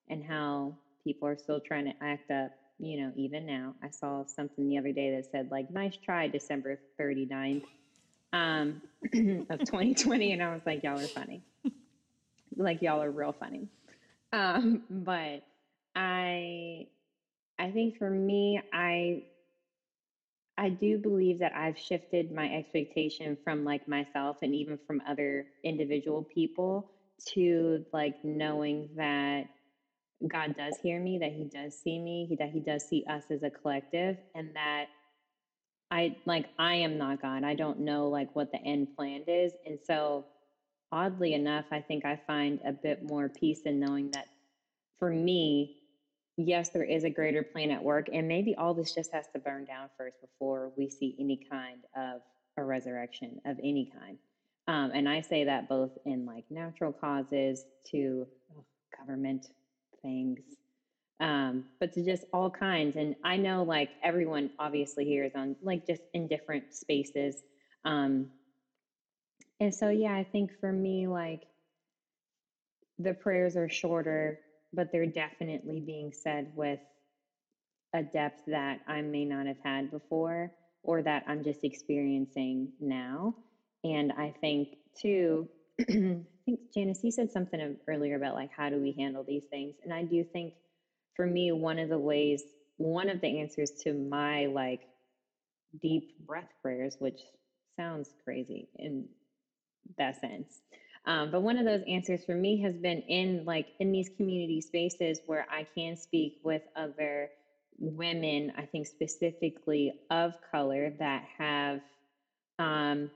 and 0.10 0.24
how 0.24 0.76
people 1.04 1.28
are 1.28 1.38
still 1.38 1.60
trying 1.66 1.86
to 1.86 1.94
act 2.02 2.30
up, 2.32 2.52
you 2.80 3.02
know, 3.02 3.12
even 3.16 3.46
now. 3.46 3.76
I 3.84 3.90
saw 3.92 4.24
something 4.26 4.68
the 4.70 4.78
other 4.80 4.94
day 4.94 5.12
that 5.16 5.26
said, 5.32 5.50
like, 5.52 5.68
nice 5.70 5.98
try, 5.98 6.28
December 6.28 6.80
39th 7.00 7.64
um, 8.34 8.82
of 9.50 9.60
2020. 9.60 10.34
And 10.34 10.44
I 10.44 10.54
was 10.54 10.62
like, 10.66 10.84
y'all 10.84 11.00
are 11.00 11.08
funny. 11.08 11.44
like, 12.58 12.82
y'all 12.82 13.04
are 13.04 13.12
real 13.12 13.36
funny. 13.40 13.70
Um, 14.34 14.82
but 14.90 15.42
I, 15.96 16.86
I 17.60 17.72
think 17.72 17.98
for 17.98 18.10
me, 18.10 18.62
I 18.74 19.22
I 20.60 20.70
do 20.70 20.98
believe 20.98 21.40
that 21.40 21.54
I've 21.56 21.78
shifted 21.78 22.32
my 22.34 22.52
expectation 22.54 23.38
from 23.46 23.64
like 23.64 23.88
myself 23.88 24.38
and 24.42 24.54
even 24.54 24.78
from 24.86 25.02
other 25.08 25.46
individual 25.64 26.28
people 26.34 26.86
to 27.30 27.86
like 27.94 28.16
knowing 28.24 28.90
that 28.98 29.46
God 30.28 30.56
does 30.58 30.78
hear 30.82 31.00
me, 31.00 31.18
that 31.20 31.32
He 31.32 31.46
does 31.46 31.78
see 31.78 32.00
me, 32.00 32.36
that 32.40 32.50
He 32.50 32.60
does 32.60 32.84
see 32.84 33.06
us 33.10 33.24
as 33.30 33.44
a 33.44 33.50
collective, 33.50 34.18
and 34.36 34.50
that 34.56 34.88
I 35.92 36.18
like 36.26 36.48
I 36.58 36.76
am 36.76 36.98
not 36.98 37.22
God. 37.22 37.44
I 37.44 37.56
don't 37.56 37.80
know 37.80 38.10
like 38.10 38.36
what 38.36 38.52
the 38.52 38.62
end 38.64 38.96
plan 38.96 39.24
is. 39.28 39.54
And 39.66 39.80
so 39.86 40.26
oddly 40.92 41.34
enough, 41.34 41.66
I 41.72 41.82
think 41.82 42.06
I 42.06 42.20
find 42.28 42.60
a 42.66 42.72
bit 42.72 43.04
more 43.04 43.30
peace 43.30 43.62
in 43.66 43.80
knowing 43.80 44.12
that 44.12 44.28
for 44.98 45.10
me, 45.10 45.78
yes, 46.38 46.70
there 46.70 46.84
is 46.84 47.04
a 47.04 47.10
greater 47.10 47.44
plan 47.44 47.72
at 47.72 47.84
work, 47.84 48.08
and 48.12 48.28
maybe 48.28 48.56
all 48.56 48.74
this 48.74 48.94
just 48.94 49.12
has 49.14 49.28
to 49.34 49.40
burn 49.40 49.66
down 49.66 49.90
first 49.98 50.18
before 50.22 50.72
we 50.78 50.90
see 50.90 51.16
any 51.20 51.40
kind 51.50 51.80
of 51.96 52.22
a 52.58 52.64
resurrection 52.64 53.40
of 53.46 53.58
any 53.60 53.92
kind. 54.00 54.18
Um, 54.68 54.92
and 54.94 55.10
I 55.10 55.22
say 55.22 55.46
that 55.46 55.68
both 55.68 55.92
in 56.06 56.26
like 56.26 56.46
natural 56.50 56.92
causes 56.92 57.66
to 57.92 58.28
oh, 58.56 58.66
government 58.98 59.48
things, 60.02 60.40
um, 61.20 61.66
but 61.80 61.94
to 61.94 62.04
just 62.06 62.26
all 62.34 62.52
kinds. 62.52 62.96
And 62.96 63.16
I 63.24 63.38
know 63.38 63.64
like 63.64 63.92
everyone 64.04 64.50
obviously 64.60 65.06
here 65.06 65.26
is 65.26 65.34
on 65.36 65.56
like 65.62 65.86
just 65.88 66.02
in 66.14 66.28
different 66.28 66.66
spaces. 66.74 67.44
Um, 67.86 68.30
and 69.60 69.74
so, 69.76 69.90
yeah, 69.90 70.14
I 70.14 70.26
think 70.32 70.52
for 70.60 70.72
me, 70.72 71.08
like 71.08 71.42
the 73.00 73.14
prayers 73.14 73.58
are 73.58 73.70
shorter, 73.70 74.40
but 74.74 74.90
they're 74.92 75.06
definitely 75.08 75.82
being 75.82 76.12
said 76.14 76.48
with 76.54 76.80
a 77.94 78.04
depth 78.04 78.42
that 78.48 78.80
I 78.88 79.02
may 79.02 79.26
not 79.26 79.48
have 79.48 79.58
had 79.64 79.92
before 79.92 80.52
or 80.84 81.02
that 81.04 81.24
I'm 81.28 81.44
just 81.44 81.64
experiencing 81.64 82.70
now. 82.80 83.36
And 83.84 84.12
I 84.12 84.34
think, 84.42 84.70
too, 85.02 85.50
I 85.90 86.22
think 86.46 86.60
Janice, 86.74 87.02
you 87.04 87.12
said 87.12 87.32
something 87.32 87.78
earlier 87.88 88.16
about 88.16 88.36
like 88.36 88.52
how 88.56 88.70
do 88.70 88.80
we 88.82 88.94
handle 88.98 89.24
these 89.28 89.46
things? 89.52 89.76
And 89.84 89.94
I 89.94 90.04
do 90.04 90.26
think 90.34 90.54
for 91.16 91.28
me, 91.28 91.52
one 91.52 91.80
of 91.80 91.90
the 91.90 92.00
ways, 92.00 92.44
one 92.78 93.10
of 93.10 93.22
the 93.22 93.42
answers 93.42 93.72
to 93.84 93.94
my 93.94 94.48
like 94.48 94.82
deep 95.82 96.06
breath 96.26 96.50
prayers, 96.62 96.96
which 97.00 97.22
sounds 97.78 98.10
crazy 98.24 98.70
in 98.80 99.08
that 99.98 100.20
sense. 100.22 100.62
Um, 101.06 101.32
but 101.32 101.42
one 101.42 101.58
of 101.58 101.66
those 101.66 101.84
answers 101.88 102.24
for 102.26 102.36
me 102.36 102.62
has 102.62 102.78
been 102.78 103.02
in 103.08 103.46
like 103.46 103.68
in 103.80 103.92
these 103.92 104.10
community 104.18 104.62
spaces 104.62 105.22
where 105.26 105.46
I 105.50 105.66
can 105.78 105.98
speak 105.98 106.34
with 106.44 106.64
other 106.76 107.30
women, 107.80 108.52
I 108.58 108.66
think 108.68 108.88
specifically 108.88 109.94
of 110.12 110.34
color 110.52 110.92
that 111.00 111.24
have 111.40 111.82
um, 112.60 113.12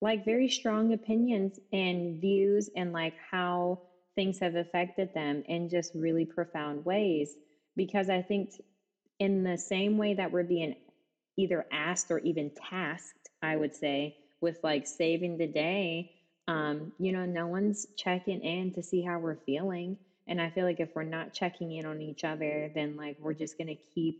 like 0.00 0.24
very 0.24 0.48
strong 0.48 0.92
opinions 0.92 1.58
and 1.72 2.20
views 2.20 2.70
and 2.76 2.92
like 2.92 3.14
how 3.30 3.78
things 4.16 4.38
have 4.40 4.54
affected 4.56 5.10
them 5.14 5.42
in 5.46 5.68
just 5.68 5.92
really 5.94 6.26
profound 6.26 6.84
ways. 6.84 7.36
Because 7.76 8.08
I 8.10 8.22
think 8.22 8.50
in 9.20 9.44
the 9.44 9.58
same 9.58 9.98
way 9.98 10.14
that 10.14 10.32
we're 10.32 10.44
being 10.44 10.74
either 11.36 11.64
asked 11.72 12.10
or 12.10 12.18
even 12.20 12.50
tasked, 12.70 13.28
I 13.42 13.56
would 13.56 13.74
say, 13.74 14.12
with 14.40 14.58
like 14.62 14.86
saving 14.86 15.38
the 15.38 15.46
day 15.48 16.06
um, 16.48 16.92
you 16.98 17.12
know, 17.12 17.26
no 17.26 17.46
one's 17.46 17.86
checking 17.96 18.40
in 18.42 18.72
to 18.72 18.82
see 18.82 19.02
how 19.02 19.18
we're 19.20 19.36
feeling. 19.46 19.96
And 20.26 20.40
I 20.40 20.50
feel 20.50 20.64
like 20.64 20.80
if 20.80 20.90
we're 20.94 21.04
not 21.04 21.32
checking 21.32 21.72
in 21.72 21.86
on 21.86 22.02
each 22.02 22.24
other, 22.24 22.70
then 22.74 22.96
like 22.96 23.16
we're 23.20 23.34
just 23.34 23.56
going 23.56 23.68
to 23.68 23.76
keep 23.94 24.16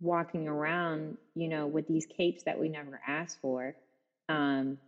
walking 0.00 0.48
around, 0.48 1.16
you 1.34 1.48
know, 1.48 1.66
with 1.66 1.86
these 1.86 2.06
capes 2.06 2.42
that 2.44 2.58
we 2.58 2.68
never 2.68 3.00
asked 3.06 3.38
for, 3.42 3.74
um, 4.30 4.78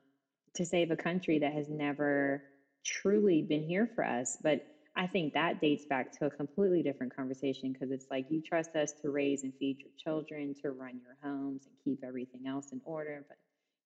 to 0.57 0.67
save 0.67 0.91
a 0.93 0.97
country 0.97 1.41
that 1.41 1.53
has 1.55 1.69
never 1.69 2.43
truly 2.85 3.43
been 3.43 3.65
here 3.65 3.91
for 3.95 4.05
us. 4.05 4.39
But 4.43 4.61
I 4.97 5.09
think 5.09 5.35
that 5.35 5.61
dates 5.61 5.87
back 5.87 6.13
to 6.19 6.27
a 6.27 6.31
completely 6.31 6.83
different 6.83 7.17
conversation 7.17 7.73
because 7.73 7.91
it's 7.91 8.07
like 8.11 8.27
you 8.31 8.43
trust 8.43 8.77
us 8.77 8.95
to 9.03 9.11
raise 9.11 9.45
and 9.45 9.55
feed 9.59 9.79
your 9.83 9.93
children, 9.99 10.55
to 10.63 10.71
run 10.71 11.01
your 11.01 11.17
homes 11.23 11.63
and 11.67 11.77
keep 11.85 12.05
everything 12.07 12.47
else 12.47 12.69
in 12.73 12.81
order. 12.85 13.25
But 13.29 13.39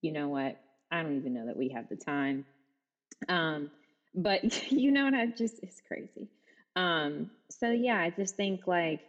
you 0.02 0.12
know 0.12 0.28
what? 0.28 0.56
I 0.92 1.02
don't 1.02 1.16
even 1.16 1.34
know 1.34 1.46
that 1.46 1.58
we 1.58 1.70
have 1.70 1.88
the 1.88 1.96
time. 1.96 2.46
Um, 3.28 3.70
but 4.14 4.42
you 4.72 4.92
know 4.92 5.04
what? 5.06 5.14
I 5.14 5.26
just, 5.28 5.60
it's 5.62 5.80
crazy. 5.88 6.28
Um, 6.76 7.30
so 7.50 7.70
yeah, 7.70 7.98
I 7.98 8.12
just 8.18 8.36
think 8.36 8.62
like, 8.66 9.00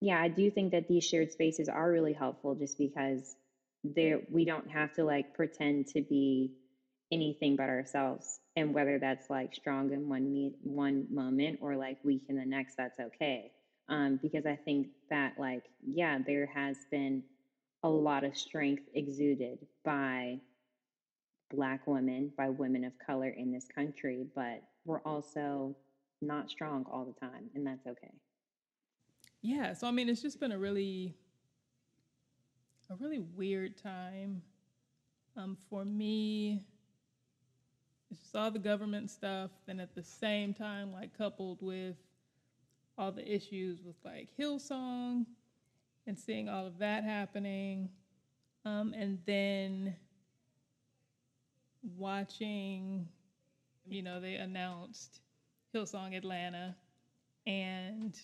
yeah, 0.00 0.20
I 0.20 0.28
do 0.28 0.50
think 0.50 0.72
that 0.72 0.88
these 0.88 1.04
shared 1.04 1.32
spaces 1.32 1.68
are 1.68 1.90
really 1.90 2.14
helpful 2.14 2.54
just 2.56 2.78
because 2.78 3.36
there 3.84 4.20
we 4.30 4.44
don't 4.44 4.70
have 4.70 4.92
to 4.92 5.04
like 5.04 5.34
pretend 5.34 5.86
to 5.86 6.02
be 6.02 6.52
anything 7.12 7.56
but 7.56 7.68
ourselves 7.68 8.40
and 8.56 8.74
whether 8.74 8.98
that's 8.98 9.30
like 9.30 9.54
strong 9.54 9.92
in 9.92 10.08
one 10.08 10.32
me- 10.32 10.56
one 10.62 11.06
moment 11.10 11.58
or 11.62 11.76
like 11.76 11.98
weak 12.04 12.24
in 12.28 12.36
the 12.36 12.44
next 12.44 12.76
that's 12.76 12.98
okay. 13.00 13.52
Um, 13.88 14.18
because 14.20 14.44
i 14.44 14.54
think 14.54 14.88
that 15.08 15.32
like 15.38 15.64
yeah 15.82 16.18
there 16.26 16.46
has 16.54 16.76
been 16.90 17.22
a 17.82 17.88
lot 17.88 18.24
of 18.24 18.36
strength 18.36 18.82
exuded 18.94 19.66
by 19.84 20.38
black 21.50 21.86
women 21.86 22.30
by 22.36 22.50
women 22.50 22.84
of 22.84 22.92
color 22.98 23.30
in 23.30 23.50
this 23.50 23.66
country 23.74 24.26
but 24.34 24.62
we're 24.84 25.00
also 25.00 25.74
not 26.20 26.50
strong 26.50 26.84
all 26.92 27.04
the 27.04 27.18
time 27.18 27.48
and 27.54 27.66
that's 27.66 27.86
okay. 27.86 28.12
Yeah, 29.42 29.72
so 29.72 29.86
I 29.86 29.90
mean, 29.92 30.08
it's 30.08 30.22
just 30.22 30.40
been 30.40 30.52
a 30.52 30.58
really, 30.58 31.14
a 32.90 32.94
really 32.96 33.18
weird 33.18 33.76
time. 33.76 34.42
Um, 35.36 35.56
for 35.68 35.84
me, 35.84 36.64
it's 38.10 38.20
just 38.20 38.34
all 38.34 38.50
the 38.50 38.58
government 38.58 39.10
stuff, 39.10 39.50
and 39.68 39.80
at 39.80 39.94
the 39.94 40.02
same 40.02 40.54
time, 40.54 40.92
like 40.92 41.16
coupled 41.16 41.58
with 41.60 41.96
all 42.96 43.12
the 43.12 43.26
issues 43.30 43.80
with 43.84 43.96
like 44.04 44.28
Hillsong 44.38 45.26
and 46.06 46.18
seeing 46.18 46.48
all 46.48 46.66
of 46.66 46.78
that 46.78 47.04
happening, 47.04 47.90
um, 48.64 48.94
and 48.96 49.18
then 49.26 49.94
watching, 51.96 53.06
you 53.86 54.02
know, 54.02 54.20
they 54.20 54.36
announced 54.36 55.20
Hillsong 55.74 56.16
Atlanta, 56.16 56.74
and 57.46 58.18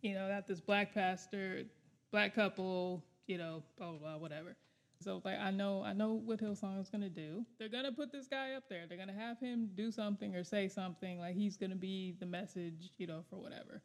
you 0.00 0.14
know, 0.14 0.28
got 0.28 0.46
this 0.46 0.60
black 0.60 0.94
pastor, 0.94 1.64
black 2.10 2.34
couple, 2.34 3.04
you 3.26 3.38
know, 3.38 3.62
blah 3.78 3.90
blah 3.90 3.98
blah, 3.98 4.16
whatever. 4.18 4.56
So 5.00 5.20
like 5.24 5.38
I 5.38 5.50
know 5.50 5.82
I 5.82 5.92
know 5.92 6.14
what 6.14 6.40
Hillsong 6.40 6.80
is 6.80 6.88
gonna 6.88 7.08
do. 7.08 7.44
They're 7.58 7.68
gonna 7.68 7.92
put 7.92 8.12
this 8.12 8.26
guy 8.26 8.52
up 8.52 8.64
there. 8.68 8.86
They're 8.88 8.98
gonna 8.98 9.12
have 9.12 9.38
him 9.38 9.70
do 9.74 9.90
something 9.90 10.34
or 10.34 10.44
say 10.44 10.68
something 10.68 11.18
like 11.18 11.34
he's 11.34 11.56
gonna 11.56 11.76
be 11.76 12.16
the 12.20 12.26
message, 12.26 12.92
you 12.96 13.06
know, 13.06 13.24
for 13.28 13.36
whatever. 13.36 13.82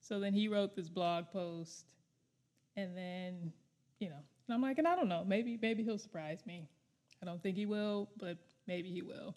So 0.00 0.20
then 0.20 0.32
he 0.32 0.48
wrote 0.48 0.74
this 0.76 0.88
blog 0.88 1.26
post, 1.32 1.86
and 2.76 2.96
then 2.96 3.52
you 3.98 4.08
know, 4.08 4.20
and 4.46 4.54
I'm 4.54 4.62
like, 4.62 4.78
and 4.78 4.86
I 4.88 4.96
don't 4.96 5.08
know, 5.08 5.24
maybe 5.26 5.58
maybe 5.60 5.82
he'll 5.82 5.98
surprise 5.98 6.40
me. 6.46 6.68
I 7.22 7.26
don't 7.26 7.42
think 7.42 7.56
he 7.56 7.66
will, 7.66 8.10
but 8.18 8.38
maybe 8.66 8.90
he 8.90 9.02
will. 9.02 9.34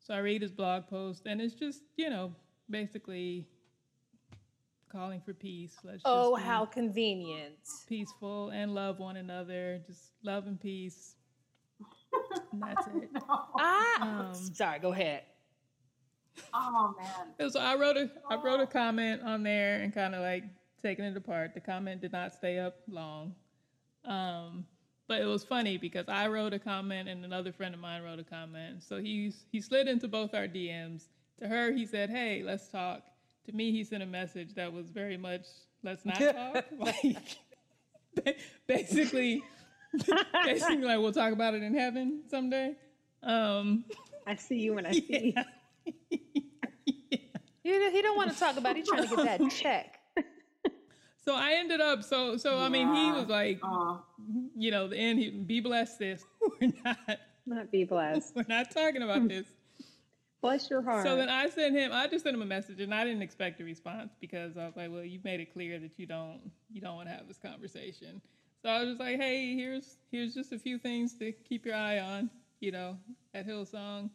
So 0.00 0.14
I 0.14 0.18
read 0.18 0.42
his 0.42 0.52
blog 0.52 0.86
post, 0.86 1.26
and 1.26 1.40
it's 1.40 1.54
just 1.54 1.82
you 1.96 2.10
know 2.10 2.34
basically 2.70 3.48
calling 4.92 5.20
for 5.20 5.32
peace. 5.32 5.76
Let's 5.82 6.02
Oh, 6.04 6.36
just 6.36 6.46
how 6.46 6.66
convenient. 6.66 7.54
peaceful 7.88 8.50
and 8.50 8.74
love 8.74 8.98
one 8.98 9.16
another. 9.16 9.80
Just 9.86 10.12
love 10.22 10.46
and 10.46 10.60
peace. 10.60 11.16
And 12.52 12.62
that's 12.62 12.86
it. 12.88 13.10
Ah, 13.58 14.28
Um, 14.28 14.34
sorry, 14.34 14.78
go 14.78 14.92
ahead. 14.92 15.22
Oh 16.54 16.94
man. 16.98 17.50
So 17.50 17.60
I 17.60 17.76
wrote 17.76 17.96
a 17.96 18.10
I 18.30 18.36
wrote 18.36 18.60
a 18.60 18.66
comment 18.66 19.22
on 19.22 19.42
there 19.42 19.80
and 19.80 19.92
kind 19.92 20.14
of 20.14 20.22
like 20.22 20.44
taking 20.82 21.04
it 21.04 21.16
apart. 21.16 21.54
The 21.54 21.60
comment 21.60 22.00
did 22.00 22.12
not 22.12 22.32
stay 22.32 22.58
up 22.58 22.76
long, 22.88 23.34
um, 24.04 24.64
but 25.08 25.20
it 25.20 25.26
was 25.26 25.44
funny 25.44 25.76
because 25.76 26.08
I 26.08 26.28
wrote 26.28 26.52
a 26.54 26.58
comment 26.58 27.08
and 27.08 27.24
another 27.24 27.52
friend 27.52 27.74
of 27.74 27.80
mine 27.80 28.02
wrote 28.02 28.18
a 28.18 28.24
comment. 28.24 28.82
So 28.82 28.98
he 28.98 29.32
he 29.50 29.60
slid 29.60 29.88
into 29.88 30.08
both 30.08 30.34
our 30.34 30.48
DMs. 30.48 31.08
To 31.40 31.48
her, 31.48 31.70
he 31.72 31.84
said, 31.86 32.08
"Hey, 32.10 32.42
let's 32.42 32.68
talk." 32.68 33.02
To 33.46 33.52
me, 33.52 33.72
he 33.72 33.82
sent 33.84 34.02
a 34.02 34.06
message 34.06 34.54
that 34.54 34.72
was 34.72 34.88
very 34.90 35.16
much, 35.16 35.46
"Let's 35.82 36.04
not 36.04 36.16
talk." 36.18 36.64
like 36.78 37.16
ba- 38.24 38.34
basically, 38.66 39.42
basically 40.44 40.76
like 40.84 40.98
we'll 40.98 41.12
talk 41.12 41.32
about 41.32 41.54
it 41.54 41.62
in 41.62 41.74
heaven 41.74 42.22
someday. 42.28 42.76
Um, 43.22 43.84
i 44.26 44.34
see 44.34 44.58
you 44.58 44.74
when 44.74 44.84
i 44.86 44.90
see 44.92 45.32
you 45.36 45.42
He, 47.64 47.70
don't- 47.70 47.92
he 47.92 48.02
don't 48.02 48.16
want 48.16 48.32
to 48.32 48.38
talk 48.38 48.56
about 48.56 48.72
it. 48.76 48.78
He's 48.78 48.88
trying 48.88 49.08
to 49.08 49.16
get 49.16 49.38
that 49.38 49.50
check. 49.62 49.98
So 51.24 51.36
I 51.36 51.52
ended 51.52 51.80
up 51.80 52.02
so 52.02 52.36
so 52.36 52.58
I 52.58 52.68
mean 52.68 52.92
he 52.92 53.12
was 53.12 53.28
like 53.28 53.60
Oh, 53.62 54.02
you 54.56 54.72
know 54.72 54.88
the 54.88 54.96
end 54.96 55.20
he 55.20 55.30
be 55.30 55.60
blessed 55.60 55.98
sis 55.98 56.24
we're 56.60 56.72
not 56.84 56.98
not 57.46 57.70
be 57.70 57.84
blessed 57.84 58.34
we're 58.34 58.44
not 58.48 58.72
talking 58.72 59.02
about 59.02 59.28
this. 59.28 59.46
Bless 60.42 60.68
your 60.68 60.82
heart 60.82 61.06
So 61.06 61.16
then 61.16 61.30
I 61.30 61.48
sent 61.48 61.74
him 61.74 61.92
I 61.92 62.06
just 62.06 62.24
sent 62.24 62.34
him 62.34 62.42
a 62.42 62.46
message 62.46 62.80
and 62.80 62.94
I 62.94 63.04
didn't 63.04 63.22
expect 63.22 63.60
a 63.60 63.64
response 63.64 64.12
because 64.20 64.56
I 64.58 64.66
was 64.66 64.76
like 64.76 64.90
well 64.92 65.04
you've 65.04 65.24
made 65.24 65.40
it 65.40 65.52
clear 65.52 65.78
that 65.78 65.98
you 65.98 66.06
don't 66.06 66.40
you 66.70 66.80
don't 66.80 66.96
want 66.96 67.08
to 67.08 67.14
have 67.14 67.26
this 67.26 67.38
conversation. 67.38 68.20
So 68.62 68.68
I 68.68 68.80
was 68.80 68.90
just 68.90 69.00
like 69.00 69.18
hey 69.18 69.54
here's 69.54 69.96
here's 70.10 70.34
just 70.34 70.52
a 70.52 70.58
few 70.58 70.78
things 70.78 71.14
to 71.14 71.32
keep 71.32 71.64
your 71.64 71.76
eye 71.76 72.00
on 72.00 72.28
you 72.60 72.72
know 72.72 72.98
at 73.32 73.46
Hillsong 73.46 74.10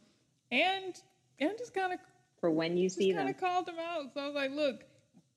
and 0.52 1.02
and 1.40 1.58
just 1.58 1.74
kind 1.74 1.94
of 1.94 2.00
for 2.40 2.52
when 2.52 2.78
you 2.78 2.90
see 2.90 3.08
just 3.08 3.18
kind 3.18 3.30
of 3.30 3.40
called 3.40 3.68
him 3.68 3.80
out. 3.80 4.14
So 4.14 4.22
I 4.22 4.26
was 4.26 4.36
like, 4.36 4.52
look, 4.52 4.84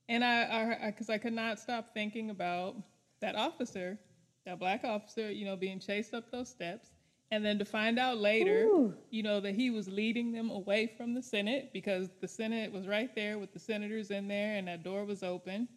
and 0.09 0.23
I, 0.23 0.77
I, 0.81 0.91
because 0.91 1.09
I, 1.09 1.17
could 1.17 1.33
not 1.33 1.59
stop 1.59 1.93
thinking 1.93 2.29
about 2.29 2.75
that 3.21 3.35
officer, 3.35 3.97
that 4.45 4.59
black 4.59 4.83
officer, 4.83 5.31
you 5.31 5.45
know, 5.45 5.55
being 5.55 5.79
chased 5.79 6.13
up 6.13 6.31
those 6.31 6.49
steps, 6.49 6.90
and 7.31 7.45
then 7.45 7.57
to 7.59 7.65
find 7.65 7.97
out 7.97 8.17
later, 8.17 8.91
you 9.09 9.23
know, 9.23 9.39
that 9.39 9.55
he 9.55 9.69
was 9.69 9.87
leading 9.87 10.33
them 10.33 10.49
away 10.49 10.91
from 10.97 11.13
the 11.13 11.23
Senate 11.23 11.71
because 11.71 12.09
the 12.19 12.27
Senate 12.27 12.71
was 12.71 12.87
right 12.87 13.15
there 13.15 13.39
with 13.39 13.53
the 13.53 13.59
senators 13.59 14.11
in 14.11 14.27
there, 14.27 14.57
and 14.57 14.67
that 14.67 14.83
door 14.83 15.05
was 15.05 15.23
open. 15.23 15.67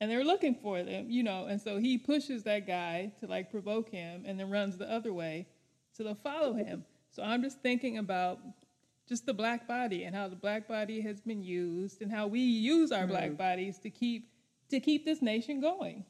And 0.00 0.10
they 0.10 0.16
were 0.16 0.24
looking 0.24 0.56
for 0.56 0.82
them, 0.82 1.10
you 1.10 1.22
know, 1.22 1.46
and 1.46 1.60
so 1.60 1.78
he 1.78 1.96
pushes 1.96 2.42
that 2.42 2.66
guy 2.66 3.12
to 3.20 3.26
like 3.26 3.52
provoke 3.52 3.88
him 3.88 4.24
and 4.26 4.40
then 4.40 4.50
runs 4.50 4.76
the 4.76 4.90
other 4.90 5.12
way 5.12 5.46
so 5.92 6.02
they'll 6.02 6.14
follow 6.14 6.54
him. 6.54 6.84
So 7.10 7.22
I'm 7.22 7.42
just 7.42 7.60
thinking 7.60 7.98
about 7.98 8.40
just 9.08 9.26
the 9.26 9.34
black 9.34 9.68
body 9.68 10.04
and 10.04 10.16
how 10.16 10.28
the 10.28 10.36
black 10.36 10.66
body 10.66 11.00
has 11.02 11.20
been 11.20 11.42
used 11.42 12.02
and 12.02 12.10
how 12.10 12.26
we 12.26 12.40
use 12.40 12.90
our 12.90 13.06
black 13.06 13.32
mm. 13.32 13.36
bodies 13.36 13.78
to 13.80 13.90
keep 13.90 14.30
to 14.70 14.80
keep 14.80 15.04
this 15.04 15.20
nation 15.20 15.60
going. 15.60 16.04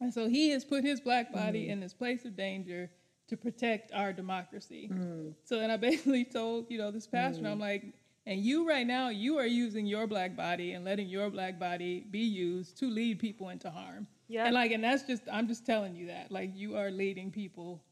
And 0.00 0.12
so 0.12 0.28
he 0.28 0.50
has 0.50 0.64
put 0.64 0.84
his 0.84 1.00
black 1.00 1.32
body 1.32 1.66
mm. 1.66 1.70
in 1.70 1.80
this 1.80 1.94
place 1.94 2.24
of 2.24 2.36
danger 2.36 2.90
to 3.30 3.36
protect 3.36 3.92
our 3.92 4.12
democracy. 4.12 4.90
Mm. 4.92 5.34
So 5.44 5.58
then 5.58 5.70
I 5.70 5.76
basically 5.76 6.24
told, 6.24 6.66
you 6.68 6.78
know, 6.78 6.90
this 6.90 7.06
pastor, 7.06 7.44
mm. 7.44 7.50
I'm 7.50 7.60
like, 7.60 7.94
and 8.26 8.40
you 8.40 8.68
right 8.68 8.86
now, 8.86 9.08
you 9.08 9.38
are 9.38 9.46
using 9.46 9.86
your 9.86 10.06
black 10.06 10.36
body 10.36 10.72
and 10.72 10.84
letting 10.84 11.08
your 11.08 11.30
black 11.30 11.58
body 11.58 12.04
be 12.10 12.20
used 12.20 12.76
to 12.78 12.90
lead 12.90 13.18
people 13.18 13.48
into 13.48 13.70
harm. 13.70 14.06
Yeah. 14.28 14.44
And 14.44 14.54
like, 14.54 14.72
and 14.72 14.84
that's 14.84 15.04
just, 15.04 15.22
I'm 15.32 15.48
just 15.48 15.64
telling 15.64 15.94
you 15.94 16.08
that. 16.08 16.30
Like, 16.30 16.50
you 16.54 16.76
are 16.76 16.90
leading 16.90 17.30
people 17.30 17.82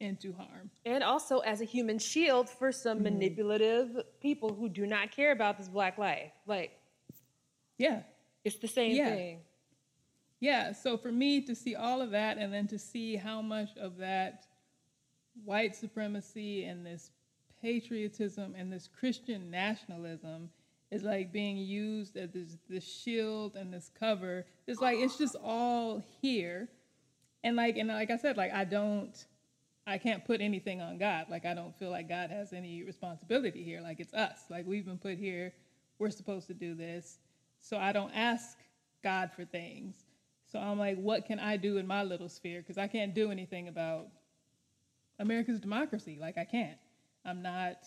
into 0.00 0.32
harm. 0.32 0.70
And 0.84 1.02
also 1.02 1.40
as 1.40 1.60
a 1.60 1.64
human 1.64 1.98
shield 1.98 2.48
for 2.48 2.70
some 2.72 3.00
mm. 3.00 3.02
manipulative 3.02 4.02
people 4.22 4.54
who 4.54 4.68
do 4.68 4.86
not 4.86 5.10
care 5.10 5.32
about 5.32 5.58
this 5.58 5.68
black 5.68 5.98
life. 5.98 6.32
Like, 6.46 6.78
Yeah. 7.76 8.02
it's 8.44 8.56
the 8.56 8.68
same 8.68 8.94
Yeah. 8.96 9.14
thing. 9.14 9.40
Yeah, 10.38 10.72
so 10.72 10.98
for 10.98 11.10
me 11.10 11.40
to 11.42 11.54
see 11.54 11.74
all 11.74 12.02
of 12.02 12.10
that 12.10 12.38
and 12.38 12.52
then 12.52 12.66
to 12.68 12.78
see 12.78 13.16
how 13.16 13.40
much 13.42 13.76
of 13.78 13.96
that 13.96 14.45
white 15.44 15.74
supremacy 15.74 16.64
and 16.64 16.84
this 16.84 17.10
patriotism 17.60 18.54
and 18.56 18.72
this 18.72 18.88
Christian 18.98 19.50
nationalism 19.50 20.50
is 20.90 21.02
like 21.02 21.32
being 21.32 21.56
used 21.56 22.16
as 22.16 22.30
this, 22.30 22.56
this 22.68 22.84
shield 22.84 23.56
and 23.56 23.72
this 23.72 23.90
cover. 23.98 24.44
It's 24.66 24.80
like 24.80 24.98
it's 24.98 25.18
just 25.18 25.36
all 25.42 26.02
here. 26.20 26.68
And 27.42 27.56
like 27.56 27.76
and 27.76 27.88
like 27.88 28.10
I 28.10 28.16
said, 28.16 28.36
like 28.36 28.52
I 28.52 28.64
don't 28.64 29.12
I 29.86 29.98
can't 29.98 30.24
put 30.24 30.40
anything 30.40 30.80
on 30.80 30.98
God. 30.98 31.26
Like 31.30 31.44
I 31.44 31.54
don't 31.54 31.76
feel 31.76 31.90
like 31.90 32.08
God 32.08 32.30
has 32.30 32.52
any 32.52 32.82
responsibility 32.82 33.62
here. 33.62 33.80
Like 33.80 34.00
it's 34.00 34.14
us. 34.14 34.44
Like 34.50 34.66
we've 34.66 34.86
been 34.86 34.98
put 34.98 35.18
here. 35.18 35.52
We're 35.98 36.10
supposed 36.10 36.46
to 36.48 36.54
do 36.54 36.74
this. 36.74 37.18
So 37.60 37.78
I 37.78 37.92
don't 37.92 38.12
ask 38.12 38.58
God 39.02 39.30
for 39.34 39.44
things. 39.44 39.96
So 40.50 40.58
I'm 40.58 40.78
like, 40.78 40.96
what 40.98 41.26
can 41.26 41.40
I 41.40 41.56
do 41.56 41.78
in 41.78 41.86
my 41.86 42.04
little 42.04 42.28
sphere? 42.28 42.60
Because 42.60 42.78
I 42.78 42.86
can't 42.86 43.14
do 43.14 43.30
anything 43.30 43.68
about 43.68 44.08
America's 45.18 45.60
democracy. 45.60 46.18
Like 46.20 46.38
I 46.38 46.44
can't. 46.44 46.78
I'm 47.24 47.42
not. 47.42 47.78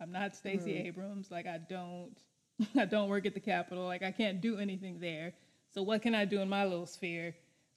I'm 0.00 0.12
not 0.12 0.36
Stacey 0.36 0.76
Abrams. 0.76 1.30
Like 1.30 1.46
I 1.46 1.58
don't. 1.58 2.16
I 2.76 2.84
don't 2.84 3.08
work 3.08 3.26
at 3.26 3.34
the 3.34 3.40
Capitol. 3.40 3.84
Like 3.84 4.02
I 4.02 4.12
can't 4.12 4.40
do 4.40 4.58
anything 4.58 4.98
there. 5.00 5.32
So 5.74 5.82
what 5.82 6.02
can 6.02 6.14
I 6.14 6.24
do 6.24 6.40
in 6.40 6.48
my 6.48 6.64
little 6.64 6.86
sphere? 6.86 7.34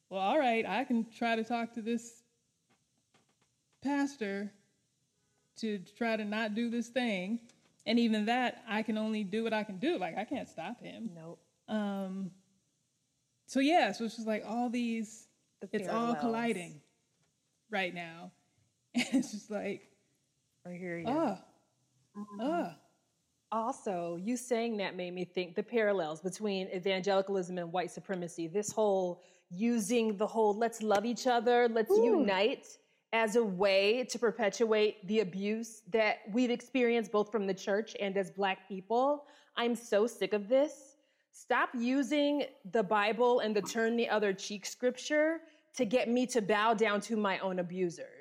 well, 0.09 0.21
all 0.21 0.39
right, 0.39 0.65
I 0.67 0.83
can 0.83 1.05
try 1.15 1.35
to 1.35 1.43
talk 1.43 1.73
to 1.73 1.81
this 1.81 2.23
pastor 3.83 4.51
to 5.57 5.79
try 5.97 6.17
to 6.17 6.25
not 6.25 6.55
do 6.55 6.69
this 6.69 6.87
thing. 6.87 7.39
And 7.85 7.99
even 7.99 8.25
that, 8.25 8.63
I 8.67 8.81
can 8.81 8.97
only 8.97 9.23
do 9.23 9.43
what 9.43 9.53
I 9.53 9.63
can 9.63 9.77
do. 9.77 9.97
Like, 9.97 10.17
I 10.17 10.23
can't 10.23 10.49
stop 10.49 10.81
him. 10.81 11.11
Nope. 11.15 11.39
Um, 11.67 12.31
so, 13.45 13.59
yeah, 13.59 13.91
so 13.91 14.05
it's 14.05 14.15
just 14.15 14.27
like 14.27 14.43
all 14.47 14.69
these, 14.69 15.27
The 15.61 15.69
it's 15.73 15.87
all 15.87 16.15
colliding 16.15 16.81
right 17.69 17.93
now. 17.93 18.31
And 18.95 19.05
it's 19.13 19.31
just 19.31 19.51
like, 19.51 19.83
I 20.65 20.73
hear 20.73 20.97
you. 20.97 21.05
ah, 21.07 21.41
ah. 22.41 22.75
Also, 23.51 24.19
you 24.21 24.37
saying 24.37 24.77
that 24.77 24.95
made 24.95 25.13
me 25.13 25.25
think 25.25 25.55
the 25.55 25.63
parallels 25.63 26.21
between 26.21 26.67
evangelicalism 26.67 27.57
and 27.57 27.71
white 27.71 27.89
supremacy. 27.89 28.47
This 28.47 28.71
whole 28.71 29.21
using 29.49 30.15
the 30.17 30.27
whole 30.27 30.55
let's 30.55 30.83
love 30.83 31.05
each 31.05 31.25
other, 31.25 31.67
let's 31.67 31.89
unite 31.89 32.67
as 33.11 33.35
a 33.35 33.43
way 33.43 34.03
to 34.03 34.19
perpetuate 34.19 35.07
the 35.07 35.21
abuse 35.21 35.81
that 35.89 36.17
we've 36.31 36.51
experienced 36.51 37.11
both 37.11 37.31
from 37.31 37.47
the 37.47 37.53
church 37.53 37.95
and 37.99 38.15
as 38.17 38.29
black 38.29 38.67
people. 38.67 39.25
I'm 39.57 39.75
so 39.75 40.05
sick 40.05 40.33
of 40.33 40.47
this. 40.47 40.95
Stop 41.31 41.69
using 41.73 42.43
the 42.71 42.83
Bible 42.83 43.39
and 43.39 43.55
the 43.55 43.61
turn 43.61 43.95
the 43.95 44.09
other 44.09 44.33
cheek 44.33 44.65
scripture 44.65 45.39
to 45.75 45.85
get 45.85 46.09
me 46.09 46.27
to 46.27 46.41
bow 46.41 46.73
down 46.73 47.01
to 47.01 47.15
my 47.15 47.39
own 47.39 47.59
abusers. 47.59 48.18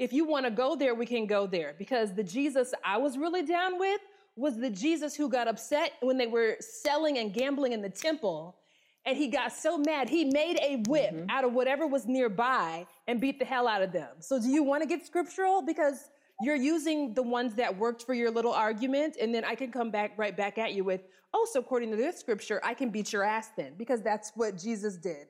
If 0.00 0.14
you 0.14 0.24
want 0.24 0.46
to 0.46 0.50
go 0.50 0.76
there, 0.76 0.94
we 0.94 1.04
can 1.04 1.26
go 1.26 1.46
there 1.46 1.74
because 1.78 2.14
the 2.14 2.24
Jesus 2.24 2.72
I 2.82 2.96
was 2.96 3.18
really 3.18 3.42
down 3.42 3.78
with 3.78 4.00
was 4.34 4.56
the 4.56 4.70
Jesus 4.70 5.14
who 5.14 5.28
got 5.28 5.46
upset 5.46 5.92
when 6.00 6.16
they 6.16 6.26
were 6.26 6.56
selling 6.58 7.18
and 7.18 7.34
gambling 7.34 7.72
in 7.72 7.82
the 7.82 7.90
temple. 7.90 8.56
And 9.04 9.14
he 9.14 9.28
got 9.28 9.52
so 9.52 9.76
mad, 9.76 10.08
he 10.08 10.24
made 10.24 10.58
a 10.62 10.76
whip 10.88 11.12
mm-hmm. 11.12 11.28
out 11.28 11.44
of 11.44 11.52
whatever 11.52 11.86
was 11.86 12.06
nearby 12.06 12.86
and 13.08 13.20
beat 13.20 13.38
the 13.38 13.44
hell 13.44 13.68
out 13.68 13.82
of 13.82 13.92
them. 13.92 14.08
So, 14.20 14.40
do 14.40 14.48
you 14.48 14.62
want 14.62 14.82
to 14.82 14.88
get 14.88 15.04
scriptural? 15.04 15.60
Because 15.60 16.08
you're 16.40 16.56
using 16.56 17.12
the 17.12 17.22
ones 17.22 17.54
that 17.56 17.76
worked 17.76 18.02
for 18.04 18.14
your 18.14 18.30
little 18.30 18.52
argument, 18.52 19.16
and 19.20 19.34
then 19.34 19.44
I 19.44 19.54
can 19.54 19.70
come 19.70 19.90
back 19.90 20.12
right 20.16 20.34
back 20.34 20.56
at 20.56 20.72
you 20.72 20.84
with, 20.84 21.02
oh, 21.34 21.46
so 21.50 21.60
according 21.60 21.90
to 21.90 21.96
this 21.96 22.18
scripture, 22.18 22.60
I 22.64 22.72
can 22.72 22.88
beat 22.88 23.12
your 23.12 23.22
ass 23.22 23.50
then, 23.54 23.72
because 23.76 24.00
that's 24.00 24.32
what 24.34 24.56
Jesus 24.56 24.96
did. 24.96 25.26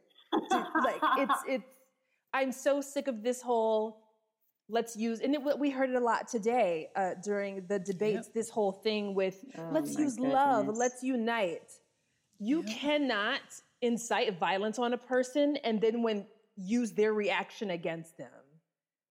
like, 0.51 1.01
it's, 1.18 1.43
it's, 1.49 1.64
I'm 2.33 2.53
so 2.53 2.81
sick 2.81 3.09
of 3.09 3.25
this 3.25 3.43
whole 3.43 3.99
let's 4.71 4.97
use 4.97 5.21
and 5.21 5.35
it, 5.35 5.59
we 5.59 5.71
heard 5.71 5.91
it 5.91 5.97
a 5.97 6.01
lot 6.01 6.29
today 6.29 6.89
uh, 6.97 7.11
during 7.23 7.64
the 7.68 7.79
debates 7.79 8.29
this 8.29 8.49
whole 8.49 8.73
thing 8.73 9.14
with 9.14 9.45
Oh 9.59 9.71
let's 9.73 9.95
my 9.95 10.03
use 10.03 10.18
love 10.18 10.68
let's 10.68 11.03
unite. 11.03 11.73
You 12.39 12.62
cannot 12.62 13.41
incite 13.83 14.39
violence 14.39 14.79
on 14.79 14.95
a 14.95 14.99
person 14.99 15.57
and 15.64 15.81
then 15.81 16.03
when 16.03 16.27
use 16.57 16.93
their 16.93 17.12
reaction 17.12 17.71
against 17.71 18.16
them. 18.16 18.29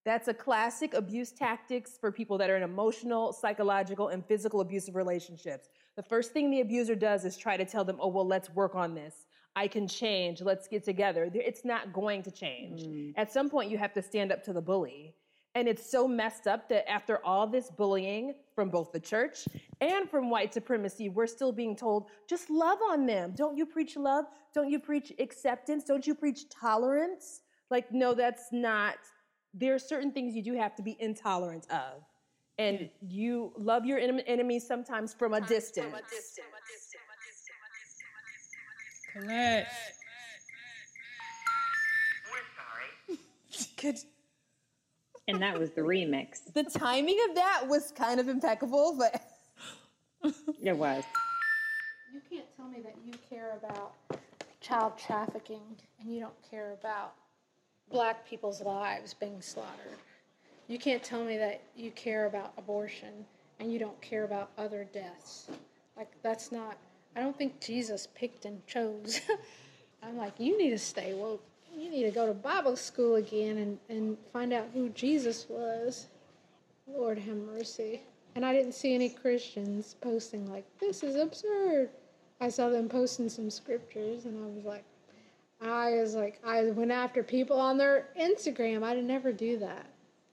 That's 0.06 0.28
a 0.28 0.34
classic 0.34 0.94
abuse 0.94 1.32
tactics 1.32 1.98
for 2.00 2.12
people 2.12 2.38
that 2.40 2.50
are 2.50 2.58
in 2.58 2.64
emotional 2.64 3.34
psychological 3.34 4.08
and 4.08 4.26
physical 4.26 4.62
abusive 4.62 4.96
relationships. 4.96 5.70
The 5.96 6.04
first 6.04 6.32
thing 6.32 6.50
the 6.50 6.62
abuser 6.62 6.96
does 6.96 7.26
is 7.26 7.38
try 7.38 7.58
to 7.58 7.66
tell 7.66 7.84
them 7.84 7.98
oh 8.00 8.08
well 8.08 8.26
let's 8.26 8.50
work 8.50 8.76
on 8.76 8.96
this. 8.96 9.26
I 9.56 9.68
can 9.68 9.88
change. 9.88 10.42
Let's 10.42 10.68
get 10.68 10.86
together. 10.86 11.30
It's 11.34 11.66
not 11.66 11.92
going 11.92 12.24
to 12.24 12.32
change. 12.32 13.14
At 13.18 13.32
some 13.32 13.50
point 13.50 13.70
you 13.70 13.78
have 13.78 13.94
to 13.94 14.02
stand 14.02 14.32
up 14.32 14.44
to 14.46 14.54
the 14.54 14.62
bully 14.62 15.16
and 15.56 15.68
it's 15.68 15.90
so 15.90 16.08
messed 16.08 16.48
up 16.48 16.70
that 16.70 16.90
after 16.90 17.24
all 17.26 17.48
this 17.48 17.70
bullying 17.72 18.36
from 18.54 18.70
both 18.70 18.92
the 18.92 19.00
church 19.00 19.48
and 19.82 20.10
from 20.10 20.30
white 20.30 20.54
supremacy, 20.54 21.10
we're 21.10 21.28
still 21.28 21.52
being 21.52 21.76
told, 21.76 22.10
just 22.28 22.50
love 22.50 22.80
on 22.90 23.06
them. 23.06 23.34
Don't 23.36 23.58
you 23.58 23.66
preach 23.66 23.98
love? 23.98 24.26
Don't 24.54 24.70
you 24.70 24.80
preach 24.80 25.12
acceptance? 25.20 25.84
Don't 25.84 26.06
you 26.06 26.14
preach 26.14 26.50
tolerance? 26.50 27.42
Like, 27.72 27.92
no, 27.92 28.14
that's 28.14 28.50
not. 28.52 28.98
There 29.54 29.74
are 29.74 29.80
certain 29.80 30.12
things 30.12 30.36
you 30.36 30.44
do 30.44 30.54
have 30.54 30.76
to 30.76 30.84
be 30.84 30.96
intolerant 31.00 31.66
of. 31.72 32.04
And 32.60 32.90
you 33.02 33.54
love 33.58 33.86
your 33.86 34.00
enem- 34.00 34.24
enemies 34.28 34.68
sometimes 34.68 35.14
from 35.14 35.34
a 35.34 35.42
distance. 35.42 35.94
Correct. 39.14 39.72
Could, 43.78 43.96
And 45.30 45.42
that 45.44 45.60
was 45.60 45.70
the 45.70 45.82
remix. 45.82 46.42
the 46.54 46.64
timing 46.64 47.18
of 47.30 47.36
that 47.36 47.68
was 47.68 47.92
kind 47.92 48.20
of 48.20 48.28
impeccable, 48.28 48.96
but 48.98 49.22
It 50.64 50.76
was. 50.76 51.04
You 52.12 52.22
can't 52.30 52.48
tell 52.58 52.68
me 52.68 52.80
that 52.82 52.96
you 53.06 53.14
care 53.30 53.58
about 53.62 53.94
child 54.60 54.94
trafficking 54.98 55.62
and 56.00 56.14
you 56.14 56.20
don't 56.20 56.50
care 56.50 56.74
about 56.74 57.14
black 57.92 58.28
people's 58.28 58.62
lives 58.62 59.14
being 59.14 59.40
slaughtered. 59.40 59.98
You 60.68 60.80
can't 60.80 61.04
tell 61.04 61.24
me 61.24 61.38
that 61.38 61.62
you 61.76 61.92
care 61.92 62.26
about 62.26 62.54
abortion 62.58 63.26
and 63.60 63.72
you 63.72 63.80
don't 63.80 64.00
care 64.02 64.24
about 64.24 64.50
other 64.58 64.88
deaths. 64.94 65.48
Like, 65.96 66.12
that's 66.24 66.52
not, 66.52 66.78
I 67.16 67.22
don't 67.22 67.38
think 67.38 67.60
Jesus 67.62 68.08
picked 68.16 68.46
and 68.46 68.66
chose. 68.66 69.22
I'm 70.04 70.18
like, 70.18 70.34
you 70.40 70.58
need 70.58 70.72
to 70.72 70.78
stay 70.78 71.14
woke. 71.14 71.44
You 71.80 71.90
need 71.90 72.04
to 72.04 72.12
go 72.12 72.28
to 72.28 72.34
Bible 72.34 72.76
school 72.76 73.16
again 73.16 73.58
and, 73.58 73.80
and 73.88 74.18
find 74.34 74.52
out 74.52 74.68
who 74.74 74.90
Jesus 74.90 75.46
was. 75.48 76.08
Lord 76.86 77.18
have 77.18 77.38
mercy. 77.38 78.02
And 78.36 78.46
I 78.46 78.52
didn't 78.52 78.74
see 78.74 78.94
any 78.94 79.08
Christians 79.08 79.96
posting 80.02 80.52
like, 80.52 80.66
this 80.80 81.04
is 81.04 81.16
absurd. 81.16 81.90
I 82.42 82.50
saw 82.50 82.68
them 82.68 82.90
posting 82.90 83.30
some 83.30 83.50
scriptures 83.50 84.26
and 84.26 84.44
I 84.44 84.48
was 84.48 84.66
like, 84.66 84.84
I 85.62 86.02
was 86.02 86.16
like, 86.16 86.42
I 86.46 86.64
went 86.72 86.92
after 86.92 87.24
people 87.24 87.58
on 87.58 87.78
their 87.78 88.08
Instagram. 88.20 88.84
I'd 88.84 89.02
never 89.02 89.32
do 89.32 89.58
that. 89.60 89.86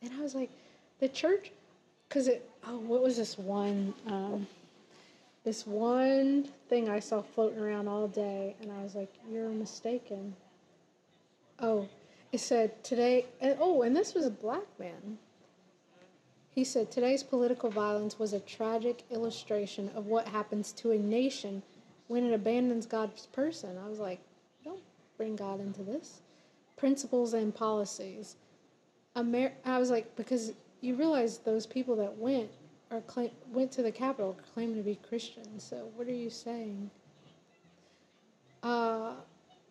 And 0.02 0.12
I 0.14 0.22
was 0.22 0.34
like, 0.34 0.50
the 0.98 1.08
church, 1.08 1.52
because 2.08 2.26
it, 2.26 2.50
oh, 2.66 2.78
what 2.78 3.02
was 3.02 3.16
this 3.16 3.38
one, 3.38 3.94
um, 4.08 4.48
this 5.44 5.64
one 5.64 6.48
thing 6.68 6.88
I 6.88 6.98
saw 6.98 7.22
floating 7.22 7.60
around 7.60 7.86
all 7.86 8.08
day. 8.08 8.56
And 8.60 8.72
I 8.72 8.82
was 8.82 8.96
like, 8.96 9.14
you're 9.30 9.48
mistaken. 9.48 10.34
Oh, 11.60 11.88
it 12.32 12.40
said 12.40 12.82
today, 12.84 13.26
and, 13.40 13.56
oh, 13.60 13.82
and 13.82 13.96
this 13.96 14.14
was 14.14 14.26
a 14.26 14.30
black 14.30 14.66
man. 14.78 15.18
He 16.50 16.64
said 16.64 16.90
today's 16.90 17.22
political 17.22 17.70
violence 17.70 18.18
was 18.18 18.32
a 18.32 18.40
tragic 18.40 19.02
illustration 19.10 19.90
of 19.94 20.06
what 20.06 20.28
happens 20.28 20.72
to 20.72 20.90
a 20.90 20.98
nation 20.98 21.62
when 22.08 22.24
it 22.24 22.32
abandons 22.32 22.86
God's 22.86 23.26
person. 23.26 23.76
I 23.78 23.88
was 23.88 23.98
like, 23.98 24.20
don't 24.64 24.80
bring 25.16 25.36
God 25.36 25.60
into 25.60 25.82
this. 25.82 26.20
Principles 26.76 27.34
and 27.34 27.54
policies. 27.54 28.36
Amer- 29.16 29.52
I 29.64 29.78
was 29.78 29.90
like, 29.90 30.14
because 30.16 30.52
you 30.80 30.94
realize 30.94 31.38
those 31.38 31.66
people 31.66 31.96
that 31.96 32.16
went 32.16 32.50
or 32.90 33.00
claim- 33.02 33.30
went 33.52 33.72
to 33.72 33.82
the 33.82 33.92
Capitol 33.92 34.36
claiming 34.54 34.76
to 34.76 34.82
be 34.82 34.98
Christians. 35.08 35.62
So 35.62 35.88
what 35.96 36.06
are 36.06 36.12
you 36.12 36.30
saying? 36.30 36.90
Uh, 38.62 39.12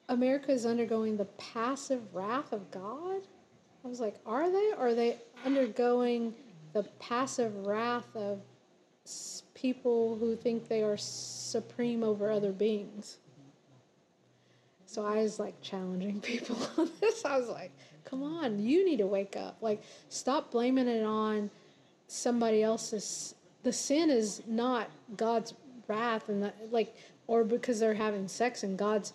America 0.08 0.52
is 0.52 0.66
undergoing 0.66 1.18
the 1.18 1.26
passive 1.26 2.02
wrath 2.14 2.54
of 2.54 2.70
God. 2.72 3.22
I 3.84 3.88
was 3.88 4.00
like, 4.00 4.16
are 4.26 4.52
they? 4.52 4.72
Or 4.78 4.88
are 4.88 4.94
they 4.96 5.18
undergoing 5.46 6.34
the 6.74 6.84
passive 7.00 7.66
wrath 7.66 8.16
of 8.16 8.42
people 9.54 10.18
who 10.18 10.36
think 10.36 10.68
they 10.68 10.84
are 10.84 10.98
supreme 10.98 12.04
over 12.04 12.30
other 12.30 12.52
beings? 12.52 13.18
So 14.86 15.06
I 15.06 15.24
was 15.24 15.40
like 15.40 15.60
challenging 15.62 16.22
people 16.22 16.58
on 16.78 16.90
this. 17.02 17.26
I 17.26 17.38
was 17.38 17.50
like, 17.50 17.72
come 18.06 18.24
on, 18.24 18.60
you 18.60 18.86
need 18.86 18.98
to 18.98 19.08
wake 19.08 19.36
up. 19.36 19.58
Like, 19.62 19.84
stop 20.10 20.52
blaming 20.52 20.88
it 20.88 21.04
on 21.04 21.50
somebody 22.08 22.64
else's. 22.64 23.36
The 23.64 23.74
sin 23.74 24.10
is 24.10 24.44
not 24.48 24.90
God's 25.18 25.54
wrath, 25.88 26.30
and 26.30 26.44
that, 26.44 26.56
like, 26.72 26.96
or 27.28 27.44
because 27.44 27.80
they're 27.80 27.96
having 27.96 28.28
sex 28.28 28.64
and 28.64 28.78
God's 28.78 29.14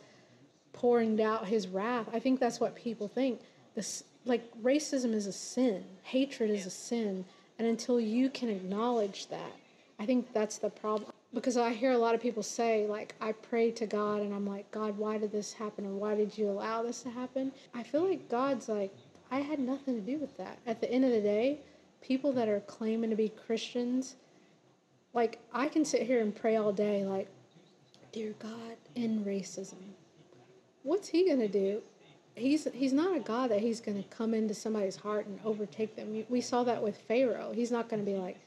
pouring 0.72 1.20
out 1.22 1.46
his 1.46 1.68
wrath. 1.68 2.06
I 2.12 2.18
think 2.18 2.40
that's 2.40 2.60
what 2.60 2.74
people 2.74 3.08
think. 3.08 3.40
This 3.74 4.04
like 4.24 4.42
racism 4.62 5.12
is 5.12 5.26
a 5.26 5.32
sin, 5.32 5.84
hatred 6.02 6.50
is 6.50 6.66
a 6.66 6.70
sin, 6.70 7.24
and 7.58 7.66
until 7.66 8.00
you 8.00 8.30
can 8.30 8.48
acknowledge 8.48 9.28
that, 9.28 9.52
I 9.98 10.06
think 10.06 10.32
that's 10.32 10.58
the 10.58 10.70
problem. 10.70 11.12
Because 11.32 11.56
I 11.56 11.70
hear 11.70 11.92
a 11.92 11.98
lot 11.98 12.14
of 12.14 12.20
people 12.20 12.42
say 12.42 12.86
like 12.86 13.14
I 13.20 13.32
pray 13.32 13.70
to 13.72 13.86
God 13.86 14.22
and 14.22 14.34
I'm 14.34 14.46
like, 14.46 14.70
God, 14.70 14.98
why 14.98 15.18
did 15.18 15.32
this 15.32 15.52
happen 15.52 15.86
or 15.86 15.90
why 15.90 16.14
did 16.14 16.36
you 16.36 16.48
allow 16.48 16.82
this 16.82 17.02
to 17.02 17.10
happen? 17.10 17.52
I 17.74 17.82
feel 17.82 18.08
like 18.08 18.28
God's 18.28 18.68
like 18.68 18.92
I 19.30 19.40
had 19.40 19.60
nothing 19.60 19.94
to 19.94 20.00
do 20.00 20.18
with 20.18 20.36
that. 20.38 20.58
At 20.66 20.80
the 20.80 20.90
end 20.90 21.04
of 21.04 21.12
the 21.12 21.20
day, 21.20 21.60
people 22.00 22.32
that 22.32 22.48
are 22.48 22.60
claiming 22.60 23.10
to 23.10 23.16
be 23.16 23.28
Christians, 23.28 24.16
like 25.14 25.38
I 25.52 25.68
can 25.68 25.84
sit 25.84 26.02
here 26.02 26.20
and 26.20 26.34
pray 26.34 26.56
all 26.56 26.72
day 26.72 27.04
like, 27.04 27.28
dear 28.12 28.34
God, 28.40 28.76
end 28.96 29.24
racism 29.24 29.76
what's 30.82 31.08
he 31.08 31.26
going 31.26 31.40
to 31.40 31.48
do? 31.48 31.82
He's 32.34 32.66
he's 32.72 32.92
not 32.92 33.16
a 33.16 33.20
God 33.20 33.50
that 33.50 33.60
he's 33.60 33.80
going 33.80 34.02
to 34.02 34.08
come 34.08 34.34
into 34.34 34.54
somebody's 34.54 34.96
heart 34.96 35.26
and 35.26 35.38
overtake 35.44 35.96
them. 35.96 36.24
We- 36.28 36.40
saw 36.40 36.64
that 36.64 36.82
with 36.82 36.96
Pharaoh. 36.96 37.52
He's 37.54 37.70
not 37.70 37.88
going 37.88 38.04
to 38.04 38.10
be 38.10 38.16
like, 38.16 38.38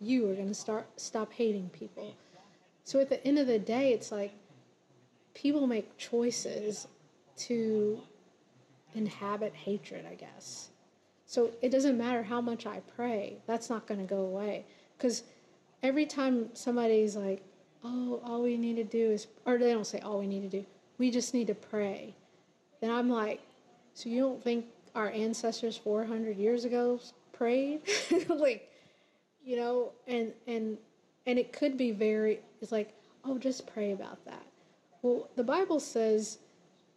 you 0.00 0.28
are 0.30 0.34
going 0.34 0.48
to 0.48 0.54
start 0.54 0.86
stop 0.96 1.32
hating 1.32 1.68
people. 1.70 2.14
So 2.84 3.00
at 3.00 3.08
the 3.08 3.24
end 3.26 3.38
of 3.38 3.46
the 3.46 3.58
day, 3.58 3.92
it's 3.92 4.10
like 4.10 4.32
people 5.34 5.66
make 5.66 5.96
choices 5.98 6.88
to 7.36 8.00
inhabit 8.94 9.54
hatred, 9.54 10.06
I 10.10 10.14
guess. 10.14 10.70
So 11.26 11.50
it 11.60 11.70
doesn't 11.70 11.98
matter 11.98 12.22
how 12.22 12.40
much 12.40 12.66
I 12.66 12.80
pray, 12.96 13.36
that's 13.46 13.68
not 13.68 13.86
going 13.86 14.00
to 14.00 14.06
go 14.06 14.20
away. 14.20 14.64
Because 14.96 15.24
every 15.82 16.06
time 16.06 16.48
somebody's 16.54 17.16
like, 17.16 17.42
oh, 17.84 18.20
all 18.24 18.42
we 18.42 18.56
need 18.56 18.76
to 18.76 18.84
do 18.84 19.10
is, 19.10 19.26
or 19.44 19.58
they 19.58 19.72
don't 19.72 19.86
say 19.86 20.00
all 20.00 20.18
we 20.18 20.26
need 20.26 20.50
to 20.50 20.60
do, 20.60 20.64
we 20.98 21.10
just 21.10 21.34
need 21.34 21.46
to 21.48 21.54
pray. 21.54 22.14
And 22.82 22.90
I'm 22.90 23.08
like, 23.08 23.40
so 23.94 24.08
you 24.08 24.20
don't 24.20 24.42
think 24.42 24.66
our 24.94 25.10
ancestors 25.10 25.76
400 25.76 26.36
years 26.36 26.64
ago 26.64 27.00
prayed? 27.32 27.80
like, 28.28 28.70
you 29.44 29.56
know, 29.56 29.92
and, 30.06 30.32
and, 30.46 30.78
and 31.26 31.38
it 31.38 31.52
could 31.52 31.76
be 31.76 31.92
very, 31.92 32.40
it's 32.60 32.72
like, 32.72 32.94
oh, 33.24 33.38
just 33.38 33.66
pray 33.66 33.92
about 33.92 34.24
that. 34.24 34.44
Well, 35.02 35.28
the 35.36 35.44
Bible 35.44 35.80
says, 35.80 36.38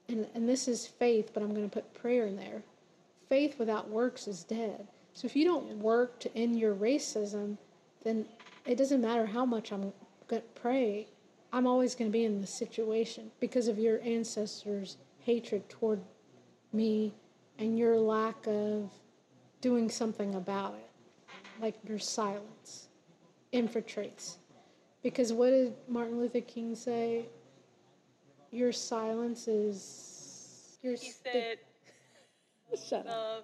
and, 0.08 0.28
and 0.34 0.47
this 0.47 0.68
is 0.68 0.88
faith, 0.88 1.32
but 1.34 1.43
I'm 1.43 1.54
going 1.54 1.70
to 1.70 1.74
put 1.74 1.93
prayer 1.93 2.26
in 2.26 2.36
there. 2.36 2.64
Faith 3.28 3.60
without 3.60 3.89
works 3.89 4.28
is 4.28 4.43
dead. 4.43 4.88
So 5.14 5.26
if 5.26 5.36
you 5.36 5.45
don't 5.45 5.78
work 5.80 6.20
to 6.22 6.36
end 6.38 6.58
your 6.58 6.74
racism, 6.74 7.58
then 8.04 8.26
it 8.66 8.78
doesn't 8.78 9.02
matter 9.02 9.26
how 9.26 9.45
much 9.45 9.72
I'm 9.72 9.93
going 10.28 10.41
to 10.41 10.62
pray. 10.62 11.08
I'm 11.52 11.66
always 11.66 11.95
going 11.95 12.10
to 12.12 12.14
be 12.14 12.26
in 12.26 12.41
the 12.41 12.47
situation 12.47 13.32
because 13.39 13.68
of 13.68 13.80
your 13.80 14.00
ancestors' 14.04 14.97
hatred 15.20 15.68
toward 15.70 16.02
me 16.72 17.14
and 17.58 17.78
your 17.78 17.97
lack 17.97 18.45
of 18.47 18.91
doing 19.62 19.89
something 19.89 20.36
about 20.36 20.76
it, 20.76 20.89
like 21.62 21.76
your 21.88 22.00
silence 22.00 22.88
infiltrates. 23.52 24.36
Because 25.02 25.34
what 25.34 25.50
did 25.50 25.74
Martin 25.88 26.20
Luther 26.20 26.41
King 26.41 26.76
say? 26.76 27.26
Your 28.52 28.72
silence 28.72 29.47
is. 29.47 30.78
Your 30.82 30.93
He 30.95 31.12
said, 31.12 31.58
Shut 32.88 33.08
up. 33.08 33.14
love, 33.16 33.43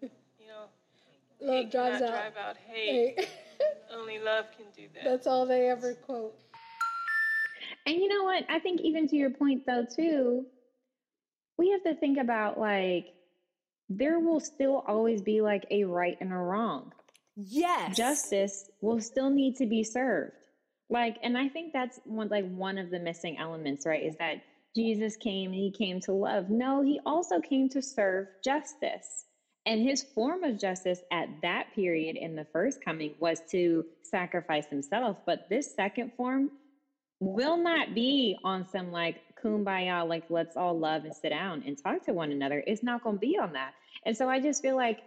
you 0.00 0.08
know, 0.48 0.64
Love 1.46 1.54
hate 1.64 1.70
drives 1.70 2.02
out. 2.02 2.08
drive 2.10 2.32
out 2.36 2.56
hate. 2.66 3.14
Hey, 3.20 3.26
Only 3.94 4.18
love 4.18 4.46
can 4.56 4.66
do 4.74 4.88
that. 4.94 5.04
that's 5.04 5.26
all 5.26 5.44
they 5.46 5.68
ever 5.68 5.94
quote. 5.94 6.34
And 7.86 7.96
you 7.96 8.08
know 8.08 8.24
what? 8.24 8.44
I 8.48 8.58
think 8.58 8.80
even 8.80 9.08
to 9.08 9.16
your 9.16 9.30
point 9.30 9.64
though 9.66 9.84
too, 9.84 10.46
we 11.58 11.70
have 11.70 11.82
to 11.84 11.94
think 11.94 12.18
about 12.18 12.58
like 12.58 13.06
there 13.88 14.18
will 14.20 14.40
still 14.40 14.84
always 14.86 15.22
be 15.22 15.40
like 15.40 15.66
a 15.70 15.84
right 15.84 16.16
and 16.20 16.32
a 16.32 16.36
wrong. 16.36 16.92
Yes. 17.36 17.96
Justice 17.96 18.70
will 18.80 19.00
still 19.00 19.30
need 19.30 19.56
to 19.56 19.66
be 19.66 19.82
served. 19.82 20.32
Like 20.90 21.16
and 21.22 21.36
I 21.36 21.48
think 21.48 21.72
that's 21.72 22.00
one 22.04 22.28
like 22.28 22.48
one 22.50 22.78
of 22.78 22.90
the 22.90 23.00
missing 23.00 23.36
elements, 23.38 23.86
right? 23.86 24.04
Is 24.04 24.16
that 24.18 24.42
Jesus 24.74 25.16
came 25.16 25.52
and 25.52 25.60
he 25.60 25.70
came 25.70 26.00
to 26.00 26.12
love. 26.12 26.48
No, 26.48 26.82
he 26.82 27.00
also 27.04 27.40
came 27.40 27.68
to 27.70 27.82
serve 27.82 28.28
justice. 28.44 29.26
And 29.64 29.80
his 29.80 30.02
form 30.02 30.42
of 30.42 30.58
justice 30.58 31.00
at 31.12 31.28
that 31.42 31.72
period 31.74 32.16
in 32.16 32.34
the 32.34 32.46
first 32.52 32.84
coming 32.84 33.14
was 33.20 33.40
to 33.50 33.84
sacrifice 34.02 34.66
himself. 34.66 35.18
But 35.24 35.48
this 35.48 35.74
second 35.74 36.12
form 36.16 36.50
will 37.22 37.56
not 37.56 37.94
be 37.94 38.36
on 38.42 38.66
some 38.66 38.90
like 38.90 39.20
kumbaya, 39.42 40.06
like 40.06 40.24
let's 40.28 40.56
all 40.56 40.76
love 40.76 41.04
and 41.04 41.14
sit 41.14 41.30
down 41.30 41.62
and 41.66 41.78
talk 41.78 42.04
to 42.04 42.12
one 42.12 42.32
another. 42.32 42.62
It's 42.66 42.82
not 42.82 43.02
going 43.04 43.16
to 43.16 43.20
be 43.20 43.38
on 43.40 43.52
that. 43.52 43.72
And 44.04 44.16
so 44.16 44.28
I 44.28 44.40
just 44.40 44.60
feel 44.60 44.76
like 44.76 45.00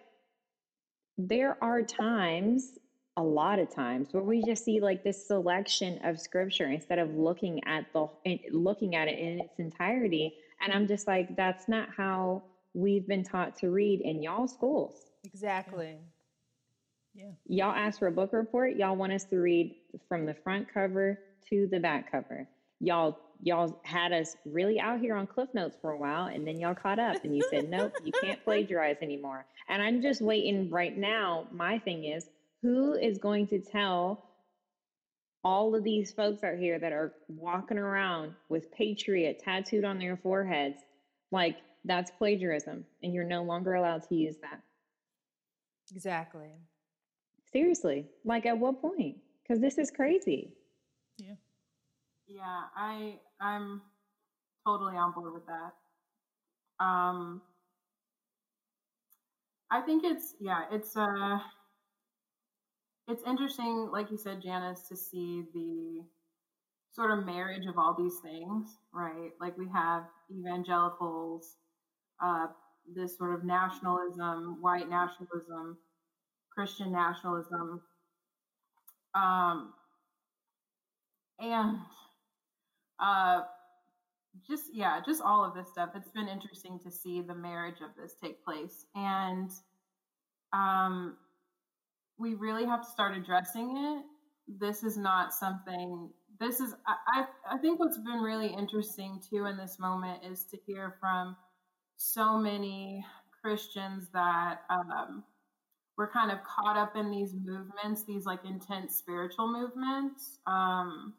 there 1.18 1.57
are 1.61 1.82
times, 1.82 2.78
a 3.18 3.24
lot 3.24 3.59
of 3.59 3.74
times, 3.74 4.09
where 4.11 4.24
we 4.24 4.41
just 4.43 4.63
see 4.63 4.80
like 4.80 5.03
this 5.03 5.28
selection 5.28 5.99
of 6.03 6.20
scripture 6.20 6.68
instead 6.68 6.99
of 6.99 7.13
looking 7.16 7.61
at 7.66 7.86
the 7.93 8.07
looking 8.51 8.95
at 8.95 9.07
it 9.07 9.20
in 9.20 9.39
its 9.39 9.59
entirety. 9.59 10.34
And 10.61 10.72
I'm 10.72 10.88
just 10.88 11.07
like, 11.07 11.36
that's 11.36 11.68
not 11.68 11.89
how 11.95 12.43
we've 12.74 13.07
been 13.07 13.24
taught 13.24 13.57
to 13.57 13.70
read 13.70 14.01
in 14.01 14.24
y'all 14.24 14.47
schools. 14.47 15.11
Exactly. 15.26 15.97
Yeah. 17.13 17.32
Y'all 17.47 17.76
ask 17.76 17.99
for 17.99 18.07
a 18.07 18.11
book 18.11 18.32
report. 18.34 18.76
Y'all 18.76 18.95
want 18.95 19.13
us 19.13 19.26
to 19.26 19.38
read 19.38 19.76
from 20.07 20.26
the 20.26 20.34
front 20.34 20.74
cover 20.74 21.20
to 21.49 21.67
the 21.71 21.79
back 21.79 22.11
cover. 22.11 22.47
Y'all 22.79 23.17
y'all 23.41 23.79
had 23.83 24.13
us 24.13 24.35
really 24.45 24.79
out 24.79 24.99
here 24.99 25.15
on 25.15 25.27
cliff 25.27 25.49
notes 25.53 25.77
for 25.81 25.91
a 25.91 25.97
while 25.97 26.27
and 26.27 26.47
then 26.47 26.59
y'all 26.59 26.73
caught 26.73 26.99
up 26.99 27.23
and 27.25 27.35
you 27.35 27.43
said 27.49 27.69
nope 27.69 27.91
you 28.03 28.11
can't 28.21 28.43
plagiarize 28.45 28.97
anymore. 29.01 29.45
And 29.69 29.81
i'm 29.81 30.01
just 30.01 30.21
waiting 30.21 30.69
right 30.69 30.97
now. 30.97 31.47
My 31.51 31.79
thing 31.79 32.05
is 32.05 32.27
who 32.61 32.93
is 32.93 33.17
going 33.17 33.47
to 33.47 33.59
tell 33.59 34.23
all 35.43 35.75
of 35.75 35.83
these 35.83 36.11
folks 36.11 36.43
out 36.43 36.57
here 36.57 36.79
that 36.79 36.91
are 36.91 37.13
walking 37.27 37.77
around 37.77 38.33
with 38.49 38.71
patriot 38.71 39.41
tattooed 39.43 39.85
on 39.85 39.99
their 39.99 40.17
foreheads 40.17 40.79
like 41.31 41.57
that's 41.83 42.09
plagiarism 42.11 42.83
and 43.03 43.13
you're 43.13 43.23
no 43.23 43.43
longer 43.43 43.75
allowed 43.75 44.07
to 44.09 44.15
use 44.15 44.37
that? 44.41 44.59
Exactly. 45.91 46.49
seriously 47.51 48.07
like 48.23 48.45
at 48.45 48.57
what 48.57 48.81
point? 48.81 49.17
Because 49.43 49.61
this 49.61 49.77
is 49.77 49.91
crazy 49.91 50.53
Yeah, 51.18 51.36
Yeah, 52.28 52.63
I 52.76 53.20
I'm 53.39 53.82
totally 54.66 54.97
on 54.97 55.13
board 55.13 55.34
with 55.34 55.45
that. 55.47 55.74
Um 56.80 57.41
I 59.70 59.82
think 59.82 60.03
it's 60.03 60.36
yeah, 60.39 60.66
it's 60.72 60.95
uh 60.97 61.39
it's 63.07 63.24
interesting, 63.28 63.89
like 63.91 64.09
you 64.11 64.18
said, 64.18 64.41
Janice, 64.41 64.88
to 64.89 64.95
see 64.95 65.43
the 65.53 66.03
sort 66.93 67.11
of 67.18 67.26
marriage 67.26 67.66
of 67.68 67.78
all 67.78 67.95
these 67.97 68.20
things, 68.24 68.78
right? 68.93 69.32
Like 69.41 69.57
we 69.57 69.68
have 69.74 70.03
evangelicals, 70.32 71.55
uh, 72.24 72.47
this 72.95 73.18
sort 73.18 73.36
of 73.36 73.45
nationalism, 73.45 74.59
white 74.61 74.89
nationalism, 74.89 75.78
Christian 76.51 76.91
nationalism, 76.91 77.82
um, 79.13 79.74
and 81.39 81.77
uh, 82.99 83.41
just 84.47 84.65
yeah, 84.73 84.99
just 85.05 85.21
all 85.21 85.43
of 85.43 85.53
this 85.53 85.69
stuff. 85.69 85.89
It's 85.95 86.11
been 86.11 86.27
interesting 86.27 86.79
to 86.83 86.91
see 86.91 87.21
the 87.21 87.36
marriage 87.36 87.81
of 87.81 87.89
this 88.01 88.13
take 88.21 88.43
place, 88.43 88.86
and 88.95 89.49
um, 90.53 91.17
we 92.17 92.33
really 92.33 92.65
have 92.65 92.81
to 92.81 92.91
start 92.91 93.17
addressing 93.17 93.77
it. 93.77 94.03
This 94.59 94.83
is 94.83 94.97
not 94.97 95.33
something. 95.33 96.09
This 96.39 96.59
is 96.59 96.73
I 96.88 97.25
I, 97.49 97.57
think 97.57 97.79
what's 97.79 97.97
been 97.97 98.21
really 98.21 98.47
interesting 98.47 99.21
too 99.29 99.45
in 99.45 99.57
this 99.57 99.79
moment 99.79 100.23
is 100.23 100.45
to 100.51 100.57
hear 100.65 100.95
from 100.99 101.36
so 101.97 102.38
many 102.38 103.05
Christians 103.41 104.07
that 104.13 104.61
um, 104.69 105.23
we're 105.97 106.11
kind 106.11 106.31
of 106.31 106.39
caught 106.43 106.77
up 106.77 106.95
in 106.95 107.09
these 107.09 107.33
movements, 107.33 108.03
these 108.03 108.25
like 108.25 108.43
intense 108.45 108.95
spiritual 108.97 109.51
movements 109.51 110.39
um, 110.45 111.13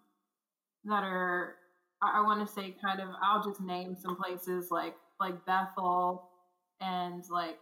that 0.86 1.04
are, 1.04 1.54
I, 2.02 2.18
I 2.18 2.22
want 2.22 2.46
to 2.46 2.52
say, 2.52 2.74
kind 2.82 3.00
of. 3.00 3.08
I'll 3.22 3.42
just 3.44 3.60
name 3.60 3.96
some 4.00 4.16
places 4.16 4.70
like 4.70 4.94
like 5.20 5.44
Bethel 5.46 6.28
and 6.80 7.22
like 7.30 7.58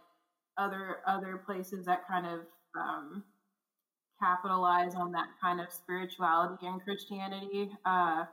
other 0.57 0.97
other 1.07 1.41
places 1.45 1.85
that 1.85 2.07
kind 2.07 2.25
of 2.25 2.39
um, 2.77 3.23
capitalize 4.21 4.95
on 4.95 5.11
that 5.11 5.27
kind 5.41 5.59
of 5.59 5.67
spirituality 5.71 6.65
and 6.65 6.81
Christianity. 6.81 7.71
Uh, 7.85 8.25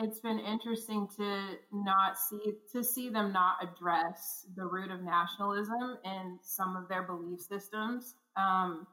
it's 0.00 0.20
been 0.20 0.38
interesting 0.38 1.08
to 1.16 1.56
not 1.72 2.18
see 2.18 2.52
to 2.72 2.84
see 2.84 3.08
them 3.08 3.32
not 3.32 3.56
address 3.62 4.46
the 4.56 4.64
root 4.64 4.90
of 4.90 5.02
nationalism 5.02 5.98
in 6.04 6.38
some 6.42 6.76
of 6.76 6.88
their 6.88 7.02
belief 7.02 7.40
systems. 7.40 8.14
Um, 8.36 8.86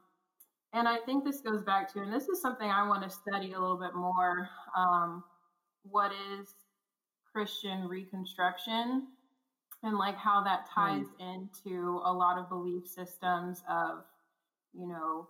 and 0.72 0.86
I 0.88 0.98
think 1.06 1.24
this 1.24 1.40
goes 1.40 1.62
back 1.62 1.92
to, 1.94 2.00
and 2.00 2.12
this 2.12 2.28
is 2.28 2.40
something 2.40 2.68
I 2.68 2.86
want 2.86 3.02
to 3.02 3.10
study 3.10 3.52
a 3.52 3.60
little 3.60 3.78
bit 3.78 3.94
more. 3.94 4.48
Um, 4.76 5.24
what 5.84 6.12
is 6.12 6.48
Christian 7.32 7.86
Reconstruction, 7.86 9.06
and 9.82 9.98
like 9.98 10.16
how 10.16 10.42
that 10.44 10.68
ties 10.74 11.06
into 11.20 12.00
a 12.04 12.12
lot 12.12 12.38
of 12.38 12.48
belief 12.48 12.86
systems 12.86 13.62
of, 13.68 14.04
you 14.74 14.88
know, 14.88 15.28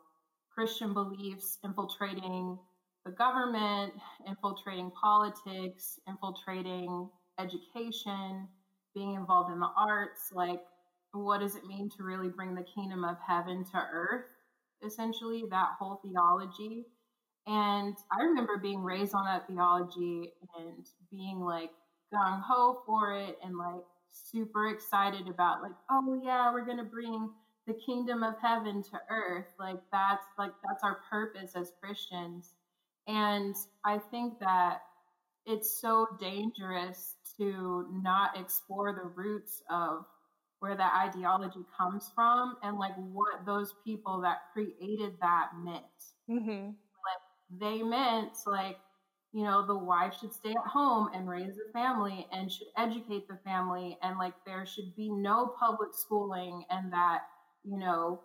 Christian 0.54 0.94
beliefs 0.94 1.58
infiltrating 1.64 2.58
the 3.04 3.12
government, 3.12 3.92
infiltrating 4.26 4.90
politics, 5.00 5.98
infiltrating 6.08 7.08
education, 7.38 8.48
being 8.94 9.14
involved 9.14 9.52
in 9.52 9.60
the 9.60 9.70
arts. 9.76 10.30
Like, 10.32 10.60
what 11.12 11.40
does 11.40 11.54
it 11.56 11.66
mean 11.66 11.90
to 11.96 12.02
really 12.02 12.28
bring 12.28 12.54
the 12.54 12.64
kingdom 12.74 13.04
of 13.04 13.16
heaven 13.26 13.64
to 13.72 13.78
earth? 13.92 14.24
Essentially, 14.84 15.44
that 15.50 15.70
whole 15.78 16.00
theology. 16.04 16.86
And 17.46 17.96
I 18.10 18.22
remember 18.22 18.58
being 18.58 18.82
raised 18.82 19.14
on 19.14 19.24
that 19.24 19.46
theology 19.46 20.32
and 20.58 20.86
being 21.10 21.40
like 21.40 21.70
gung 22.12 22.42
ho 22.42 22.82
for 22.84 23.16
it 23.16 23.38
and 23.44 23.56
like 23.56 23.82
super 24.10 24.68
excited 24.68 25.28
about, 25.28 25.62
like, 25.62 25.72
oh 25.90 26.20
yeah, 26.24 26.52
we're 26.52 26.64
going 26.64 26.78
to 26.78 26.84
bring 26.84 27.30
the 27.66 27.74
kingdom 27.74 28.22
of 28.22 28.34
heaven 28.40 28.82
to 28.82 29.00
earth. 29.10 29.46
Like, 29.58 29.80
that's 29.92 30.24
like, 30.38 30.52
that's 30.66 30.82
our 30.84 31.00
purpose 31.10 31.52
as 31.54 31.72
Christians. 31.82 32.52
And 33.06 33.54
I 33.84 33.98
think 33.98 34.40
that 34.40 34.82
it's 35.46 35.80
so 35.80 36.08
dangerous 36.20 37.14
to 37.38 37.86
not 38.02 38.38
explore 38.38 38.92
the 38.92 39.08
roots 39.08 39.62
of 39.70 40.04
where 40.60 40.76
that 40.76 41.08
ideology 41.08 41.64
comes 41.76 42.10
from 42.14 42.56
and 42.62 42.78
like 42.78 42.94
what 42.96 43.44
those 43.44 43.74
people 43.84 44.20
that 44.22 44.38
created 44.52 45.12
that 45.20 45.50
meant. 45.62 45.84
Mm-hmm. 46.30 46.68
Like 46.68 47.60
they 47.60 47.82
meant 47.82 48.32
like, 48.46 48.78
you 49.32 49.44
know, 49.44 49.66
the 49.66 49.76
wife 49.76 50.14
should 50.18 50.32
stay 50.32 50.50
at 50.50 50.70
home 50.70 51.10
and 51.14 51.28
raise 51.28 51.54
the 51.54 51.70
family 51.72 52.26
and 52.32 52.50
should 52.50 52.68
educate 52.78 53.28
the 53.28 53.38
family 53.44 53.98
and 54.02 54.18
like 54.18 54.32
there 54.46 54.64
should 54.64 54.94
be 54.96 55.10
no 55.10 55.54
public 55.58 55.90
schooling 55.92 56.64
and 56.70 56.92
that, 56.92 57.20
you 57.64 57.78
know, 57.78 58.22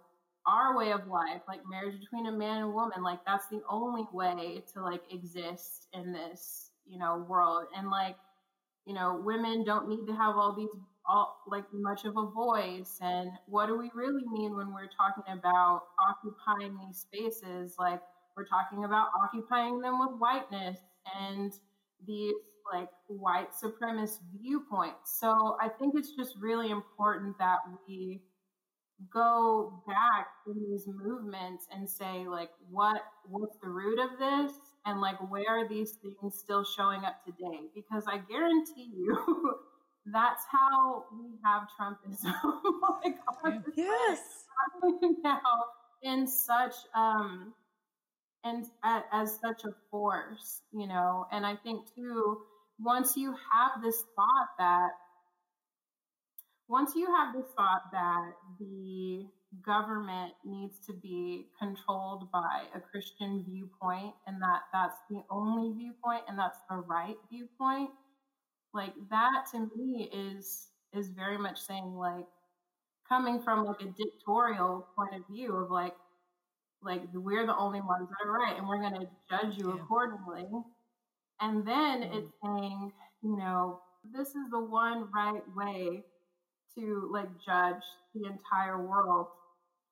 our 0.48 0.76
way 0.76 0.92
of 0.92 1.08
life, 1.08 1.42
like 1.48 1.60
marriage 1.70 2.00
between 2.00 2.28
a 2.28 2.32
man 2.32 2.64
and 2.64 2.74
woman, 2.74 3.04
like 3.04 3.20
that's 3.26 3.48
the 3.48 3.62
only 3.70 4.08
way 4.12 4.64
to 4.74 4.82
like 4.82 5.02
exist 5.12 5.88
in 5.94 6.12
this, 6.12 6.72
you 6.88 6.98
know, 6.98 7.26
world. 7.30 7.66
And 7.78 7.90
like, 7.90 8.16
you 8.86 8.94
know, 8.94 9.22
women 9.24 9.64
don't 9.64 9.88
need 9.88 10.06
to 10.08 10.14
have 10.14 10.36
all 10.36 10.56
these 10.56 10.70
like 11.48 11.66
much 11.74 12.06
of 12.06 12.16
a 12.18 12.26
voice 12.28 12.98
and 13.02 13.32
what 13.48 13.68
do 13.68 13.78
we 13.78 13.90
really 13.94 14.24
mean 14.32 14.56
when 14.56 14.74
we're 14.74 14.90
talking 14.96 15.24
about 15.32 15.84
occupying 16.10 16.78
these 16.86 16.98
spaces? 17.00 17.76
Like 17.80 18.02
we're 18.36 18.46
talking 18.48 18.86
about 18.86 19.08
occupying 19.24 19.82
them 19.82 20.00
with 20.00 20.18
whiteness 20.20 20.78
and 21.20 21.54
these 22.08 22.34
like 22.74 22.90
white 23.08 23.50
supremacist 23.52 24.20
viewpoints. 24.40 25.20
So 25.20 25.58
i 25.62 25.68
think 25.68 25.94
it's 25.98 26.16
just 26.16 26.36
really 26.40 26.70
important 26.72 27.38
that 27.40 27.60
we 27.88 28.22
go 29.12 29.82
back 29.88 30.28
in 30.48 30.62
these 30.70 30.88
movements 30.88 31.68
and 31.74 31.90
say 31.90 32.28
like 32.28 32.50
what 32.70 33.02
what's 33.26 33.58
the 33.62 33.70
root 33.70 34.00
of 34.00 34.20
this? 34.20 34.54
And 34.86 35.00
like 35.02 35.18
where 35.30 35.50
are 35.50 35.68
these 35.68 35.94
things 35.94 36.38
still 36.38 36.64
showing 36.64 37.04
up 37.06 37.24
today? 37.26 37.62
Because 37.76 38.06
i 38.08 38.18
guarantee 38.18 38.92
you 38.96 39.18
that's 40.06 40.44
how 40.52 41.06
we 41.18 41.38
have 41.44 41.68
trumpism 41.80 42.34
like 43.04 43.16
yes. 43.76 44.20
now 45.24 45.42
in 46.04 46.28
such 46.28 46.74
um 46.96 47.54
and 48.44 48.66
as 49.14 49.38
such 49.40 49.64
a 49.66 49.74
force 49.92 50.62
you 50.74 50.88
know? 50.88 51.28
And 51.32 51.46
i 51.46 51.56
think 51.56 51.86
too 51.96 52.40
once 52.80 53.16
you 53.16 53.32
have 53.32 53.84
this 53.84 54.04
thought 54.16 54.50
that 54.58 54.90
once 56.68 56.94
you 56.96 57.06
have 57.06 57.36
this 57.36 57.52
thought 57.56 57.84
that 57.92 58.32
the 58.58 59.26
government 59.66 60.32
needs 60.46 60.76
to 60.88 60.94
be 60.94 61.48
controlled 61.60 62.32
by 62.32 62.64
a 62.74 62.80
Christian 62.80 63.44
viewpoint 63.46 64.14
and 64.26 64.42
that 64.42 64.62
that's 64.72 64.96
the 65.10 65.22
only 65.30 65.74
viewpoint 65.78 66.24
and 66.30 66.40
that's 66.40 66.58
the 66.70 66.78
right 66.78 67.16
viewpoint, 67.30 67.90
like 68.74 68.94
that 69.10 69.46
to 69.52 69.70
me 69.76 70.10
is 70.14 70.68
is 70.94 71.10
very 71.10 71.38
much 71.38 71.60
saying 71.60 71.96
like 71.96 72.26
coming 73.08 73.42
from 73.42 73.66
like 73.66 73.82
a 73.82 73.86
dictatorial 73.86 74.88
point 74.96 75.14
of 75.16 75.22
view 75.30 75.56
of 75.56 75.72
like 75.72 75.96
like 76.84 77.02
we're 77.14 77.46
the 77.46 77.56
only 77.56 77.82
ones 77.82 78.08
that 78.10 78.28
are 78.28 78.32
right 78.32 78.58
and 78.58 78.68
we're 78.68 78.80
going 78.82 79.00
to 79.00 79.08
judge 79.30 79.58
you 79.58 79.70
yeah. 79.70 79.82
accordingly 79.82 80.48
and 81.40 81.66
then 81.68 82.02
mm-hmm. 82.02 82.18
it's 82.18 82.32
saying 82.44 82.92
you 83.22 83.38
know 83.38 83.80
this 84.14 84.30
is 84.30 84.50
the 84.50 84.60
one 84.60 85.08
right 85.14 85.44
way 85.56 86.04
to 86.76 87.10
like 87.12 87.30
judge 87.46 87.84
the 88.14 88.28
entire 88.28 88.82
world. 88.86 89.28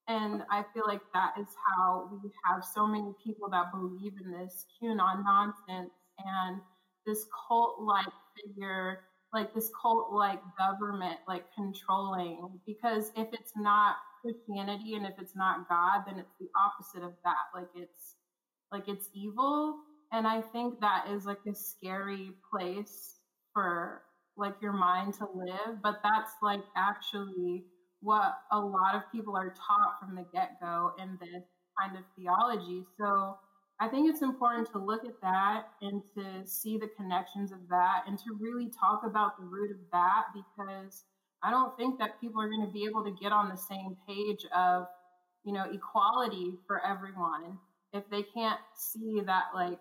And 0.07 0.43
I 0.49 0.63
feel 0.73 0.83
like 0.87 1.01
that 1.13 1.33
is 1.39 1.47
how 1.67 2.09
we 2.11 2.31
have 2.45 2.63
so 2.63 2.87
many 2.87 3.13
people 3.23 3.49
that 3.49 3.71
believe 3.71 4.13
in 4.23 4.31
this 4.31 4.65
QAnon 4.81 5.23
nonsense 5.23 5.91
and 6.17 6.61
this 7.05 7.25
cult 7.47 7.81
like 7.81 8.05
figure, 8.35 8.99
like 9.33 9.53
this 9.53 9.69
cult 9.81 10.11
like 10.11 10.39
government, 10.57 11.17
like 11.27 11.45
controlling. 11.55 12.59
Because 12.65 13.11
if 13.15 13.27
it's 13.33 13.53
not 13.55 13.97
Christianity 14.21 14.95
and 14.95 15.05
if 15.05 15.13
it's 15.19 15.35
not 15.35 15.69
God, 15.69 16.03
then 16.07 16.19
it's 16.19 16.35
the 16.39 16.47
opposite 16.57 17.05
of 17.05 17.13
that. 17.23 17.49
Like 17.53 17.69
it's 17.75 18.15
like 18.71 18.87
it's 18.87 19.09
evil. 19.13 19.77
And 20.11 20.27
I 20.27 20.41
think 20.41 20.79
that 20.81 21.05
is 21.09 21.25
like 21.25 21.39
a 21.47 21.55
scary 21.55 22.31
place 22.51 23.15
for 23.53 24.01
like 24.37 24.55
your 24.61 24.73
mind 24.73 25.13
to 25.15 25.27
live, 25.33 25.81
but 25.83 25.99
that's 26.01 26.31
like 26.41 26.63
actually 26.75 27.65
what 28.01 28.33
a 28.51 28.59
lot 28.59 28.95
of 28.95 29.03
people 29.11 29.35
are 29.35 29.49
taught 29.49 29.99
from 29.99 30.15
the 30.15 30.25
get 30.33 30.59
go 30.61 30.91
in 30.97 31.17
this 31.19 31.43
kind 31.79 31.97
of 31.97 32.03
theology. 32.17 32.85
So 32.99 33.37
I 33.79 33.87
think 33.87 34.09
it's 34.09 34.21
important 34.21 34.69
to 34.71 34.77
look 34.77 35.05
at 35.05 35.21
that 35.21 35.67
and 35.81 36.01
to 36.15 36.45
see 36.45 36.77
the 36.77 36.89
connections 36.97 37.51
of 37.51 37.59
that 37.69 38.03
and 38.07 38.17
to 38.19 38.37
really 38.39 38.69
talk 38.69 39.03
about 39.05 39.37
the 39.37 39.45
root 39.45 39.71
of 39.71 39.77
that 39.93 40.25
because 40.33 41.05
I 41.41 41.49
don't 41.49 41.75
think 41.77 41.97
that 41.99 42.19
people 42.19 42.41
are 42.41 42.49
going 42.49 42.65
to 42.65 42.71
be 42.71 42.85
able 42.85 43.03
to 43.05 43.11
get 43.11 43.31
on 43.31 43.47
the 43.47 43.55
same 43.55 43.95
page 44.05 44.45
of, 44.55 44.87
you 45.45 45.53
know, 45.53 45.65
equality 45.71 46.55
for 46.67 46.85
everyone 46.85 47.57
if 47.93 48.03
they 48.09 48.23
can't 48.23 48.59
see 48.75 49.21
that 49.25 49.45
like 49.55 49.79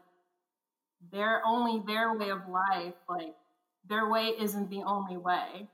their 1.13 1.43
only 1.45 1.83
their 1.87 2.17
way 2.17 2.31
of 2.31 2.41
life 2.49 2.95
like 3.09 3.35
their 3.89 4.09
way 4.09 4.33
isn't 4.41 4.71
the 4.71 4.83
only 4.85 5.17
way. 5.17 5.69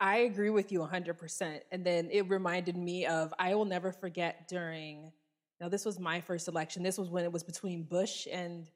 I 0.00 0.18
agree 0.18 0.50
with 0.50 0.72
you 0.72 0.80
100%. 0.80 1.60
And 1.70 1.84
then 1.84 2.08
it 2.10 2.28
reminded 2.28 2.76
me 2.76 3.06
of, 3.06 3.32
I 3.38 3.54
will 3.54 3.64
never 3.64 3.92
forget 3.92 4.48
during, 4.48 5.12
now 5.60 5.68
this 5.68 5.84
was 5.84 5.98
my 5.98 6.20
first 6.20 6.48
election. 6.48 6.82
This 6.82 6.98
was 6.98 7.10
when 7.10 7.24
it 7.24 7.32
was 7.32 7.42
between 7.42 7.84
Bush 7.84 8.26
and 8.30 8.68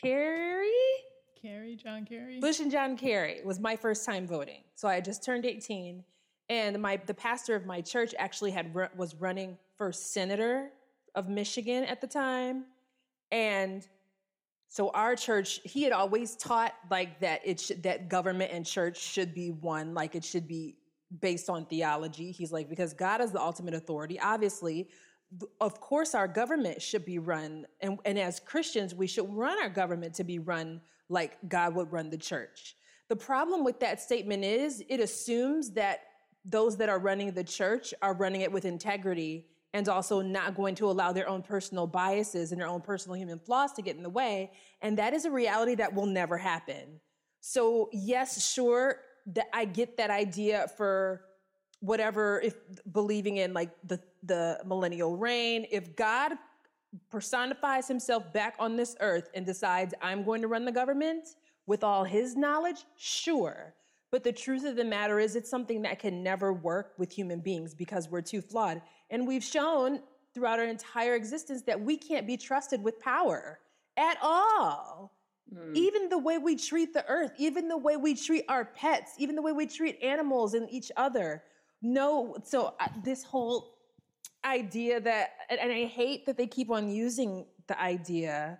Kerry? 0.00 0.70
Kerry, 1.40 1.76
John 1.76 2.04
Kerry? 2.04 2.40
Bush 2.40 2.60
and 2.60 2.70
John 2.70 2.96
Kerry. 2.96 3.32
It 3.32 3.46
was 3.46 3.58
my 3.58 3.76
first 3.76 4.04
time 4.04 4.26
voting. 4.26 4.62
So 4.74 4.88
I 4.88 4.94
had 4.94 5.04
just 5.04 5.24
turned 5.24 5.44
18. 5.46 6.04
And 6.48 6.82
my 6.82 6.98
the 7.06 7.14
pastor 7.14 7.54
of 7.54 7.64
my 7.64 7.80
church 7.80 8.14
actually 8.18 8.50
had 8.50 8.74
was 8.96 9.14
running 9.14 9.56
for 9.76 9.92
senator 9.92 10.70
of 11.14 11.28
Michigan 11.28 11.84
at 11.84 12.00
the 12.00 12.06
time. 12.06 12.64
And 13.30 13.86
so 14.68 14.90
our 14.90 15.16
church, 15.16 15.60
he 15.64 15.82
had 15.82 15.92
always 15.92 16.36
taught 16.36 16.74
like 16.90 17.20
that 17.20 17.40
it 17.44 17.60
should 17.60 17.82
that 17.84 18.08
government 18.08 18.52
and 18.52 18.66
church 18.66 19.00
should 19.00 19.34
be 19.34 19.50
one, 19.50 19.94
like 19.94 20.14
it 20.14 20.24
should 20.24 20.48
be 20.48 20.76
based 21.18 21.50
on 21.50 21.66
theology. 21.66 22.30
He's 22.30 22.52
like 22.52 22.68
because 22.68 22.92
God 22.94 23.20
is 23.20 23.32
the 23.32 23.40
ultimate 23.40 23.74
authority. 23.74 24.20
Obviously, 24.20 24.88
of 25.60 25.80
course 25.80 26.14
our 26.14 26.28
government 26.28 26.80
should 26.82 27.04
be 27.04 27.18
run 27.18 27.66
and, 27.80 27.98
and 28.04 28.18
as 28.18 28.40
Christians, 28.40 28.94
we 28.94 29.06
should 29.06 29.32
run 29.32 29.60
our 29.60 29.68
government 29.68 30.14
to 30.14 30.24
be 30.24 30.38
run 30.38 30.80
like 31.08 31.36
God 31.48 31.74
would 31.74 31.92
run 31.92 32.10
the 32.10 32.18
church. 32.18 32.76
The 33.08 33.16
problem 33.16 33.64
with 33.64 33.80
that 33.80 34.00
statement 34.00 34.44
is 34.44 34.84
it 34.88 35.00
assumes 35.00 35.72
that 35.72 36.00
those 36.44 36.76
that 36.76 36.88
are 36.88 36.98
running 36.98 37.32
the 37.32 37.44
church 37.44 37.92
are 38.00 38.14
running 38.14 38.40
it 38.42 38.52
with 38.52 38.64
integrity 38.64 39.46
and 39.72 39.88
also 39.88 40.20
not 40.20 40.56
going 40.56 40.74
to 40.76 40.90
allow 40.90 41.12
their 41.12 41.28
own 41.28 41.42
personal 41.42 41.86
biases 41.86 42.52
and 42.52 42.60
their 42.60 42.68
own 42.68 42.80
personal 42.80 43.16
human 43.16 43.38
flaws 43.38 43.72
to 43.72 43.82
get 43.82 43.96
in 43.96 44.02
the 44.02 44.10
way. 44.10 44.50
And 44.82 44.98
that 44.98 45.12
is 45.12 45.24
a 45.24 45.30
reality 45.30 45.74
that 45.76 45.94
will 45.94 46.06
never 46.06 46.36
happen. 46.36 47.00
So, 47.40 47.88
yes, 47.92 48.44
sure, 48.52 48.96
that 49.34 49.48
I 49.52 49.64
get 49.64 49.96
that 49.96 50.10
idea 50.10 50.68
for 50.76 51.22
whatever, 51.80 52.40
if 52.40 52.54
believing 52.92 53.38
in 53.38 53.52
like 53.54 53.70
the, 53.84 54.00
the 54.22 54.60
millennial 54.66 55.16
reign, 55.16 55.66
if 55.70 55.96
God 55.96 56.32
personifies 57.10 57.88
himself 57.88 58.32
back 58.32 58.54
on 58.58 58.76
this 58.76 58.96
earth 59.00 59.30
and 59.34 59.46
decides, 59.46 59.94
I'm 60.02 60.24
going 60.24 60.42
to 60.42 60.48
run 60.48 60.64
the 60.64 60.72
government 60.72 61.28
with 61.66 61.84
all 61.84 62.04
his 62.04 62.36
knowledge, 62.36 62.84
sure. 62.96 63.74
But 64.10 64.24
the 64.24 64.32
truth 64.32 64.64
of 64.64 64.74
the 64.74 64.84
matter 64.84 65.20
is, 65.20 65.36
it's 65.36 65.48
something 65.48 65.82
that 65.82 66.00
can 66.00 66.22
never 66.22 66.52
work 66.52 66.94
with 66.98 67.12
human 67.12 67.38
beings 67.40 67.74
because 67.74 68.08
we're 68.08 68.22
too 68.22 68.42
flawed. 68.42 68.82
And 69.08 69.26
we've 69.26 69.44
shown 69.44 70.00
throughout 70.34 70.58
our 70.58 70.64
entire 70.64 71.14
existence 71.14 71.62
that 71.62 71.80
we 71.80 71.96
can't 71.96 72.26
be 72.26 72.36
trusted 72.36 72.82
with 72.82 72.98
power 72.98 73.60
at 73.96 74.18
all. 74.20 75.12
Mm. 75.54 75.74
Even 75.74 76.08
the 76.08 76.18
way 76.18 76.38
we 76.38 76.56
treat 76.56 76.92
the 76.92 77.04
earth, 77.06 77.32
even 77.38 77.68
the 77.68 77.76
way 77.76 77.96
we 77.96 78.14
treat 78.14 78.44
our 78.48 78.64
pets, 78.64 79.14
even 79.18 79.34
the 79.34 79.42
way 79.42 79.52
we 79.52 79.66
treat 79.66 80.00
animals 80.02 80.54
and 80.54 80.70
each 80.70 80.92
other. 80.96 81.42
No, 81.82 82.36
so 82.44 82.74
uh, 82.78 82.88
this 83.02 83.24
whole 83.24 83.78
idea 84.44 85.00
that, 85.00 85.30
and 85.48 85.72
I 85.72 85.86
hate 85.86 86.26
that 86.26 86.36
they 86.36 86.46
keep 86.46 86.70
on 86.70 86.88
using 86.88 87.46
the 87.66 87.80
idea. 87.80 88.58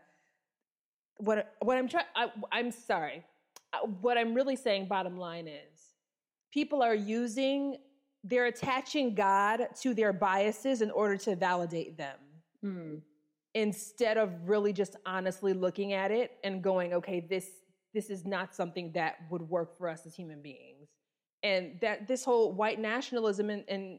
What 1.19 1.55
what 1.61 1.77
I'm 1.77 1.89
trying, 1.89 2.07
I'm 2.51 2.71
sorry. 2.71 3.25
Uh, 3.73 3.87
what 4.01 4.19
I'm 4.19 4.35
really 4.35 4.57
saying, 4.57 4.89
bottom 4.89 5.17
line 5.19 5.47
is, 5.47 5.95
people 6.51 6.83
are 6.83 6.95
using 6.95 7.77
they're 8.25 8.47
attaching 8.47 9.15
God 9.15 9.67
to 9.81 9.95
their 9.95 10.13
biases 10.13 10.83
in 10.83 10.91
order 10.91 11.17
to 11.19 11.37
validate 11.37 11.97
them. 11.97 12.17
Mm. 12.65 13.01
Instead 13.55 14.17
of 14.17 14.31
really 14.49 14.73
just 14.73 14.97
honestly 15.07 15.53
looking 15.53 15.93
at 15.93 16.11
it 16.11 16.33
and 16.45 16.63
going, 16.63 16.93
okay, 16.95 17.27
this 17.29 17.47
this 17.93 18.11
is 18.11 18.25
not 18.25 18.55
something 18.55 18.93
that 18.93 19.17
would 19.31 19.43
work 19.43 19.77
for 19.77 19.89
us 19.89 20.07
as 20.07 20.15
human 20.15 20.41
beings. 20.41 20.89
And 21.43 21.79
that 21.81 22.07
this 22.07 22.25
whole 22.25 22.53
white 22.53 22.79
nationalism 22.79 23.51
and, 23.51 23.65
and 23.69 23.99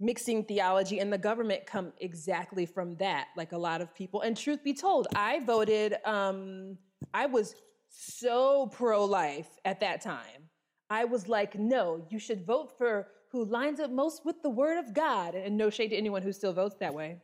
mixing 0.00 0.44
theology 0.44 1.00
and 1.00 1.12
the 1.12 1.18
government 1.18 1.66
come 1.66 1.92
exactly 1.98 2.66
from 2.66 2.96
that. 2.96 3.28
Like 3.36 3.52
a 3.52 3.58
lot 3.58 3.80
of 3.80 3.94
people. 3.94 4.20
And 4.20 4.36
truth 4.36 4.62
be 4.62 4.74
told, 4.74 5.08
I 5.14 5.40
voted, 5.40 5.96
um, 6.04 6.78
I 7.12 7.26
was 7.26 7.54
so 7.88 8.68
pro 8.72 9.04
life 9.04 9.48
at 9.64 9.80
that 9.80 10.00
time. 10.00 10.50
I 10.90 11.04
was 11.04 11.28
like, 11.28 11.58
no, 11.58 12.04
you 12.10 12.18
should 12.18 12.44
vote 12.44 12.76
for 12.76 13.08
who 13.32 13.44
lines 13.44 13.80
up 13.80 13.90
most 13.90 14.24
with 14.24 14.42
the 14.42 14.50
word 14.50 14.78
of 14.78 14.94
God. 14.94 15.34
And 15.34 15.56
no 15.56 15.70
shade 15.70 15.88
to 15.88 15.96
anyone 15.96 16.22
who 16.22 16.32
still 16.32 16.52
votes 16.52 16.76
that 16.80 16.94
way. 16.94 17.18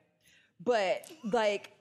But 0.63 1.11
like 1.25 1.73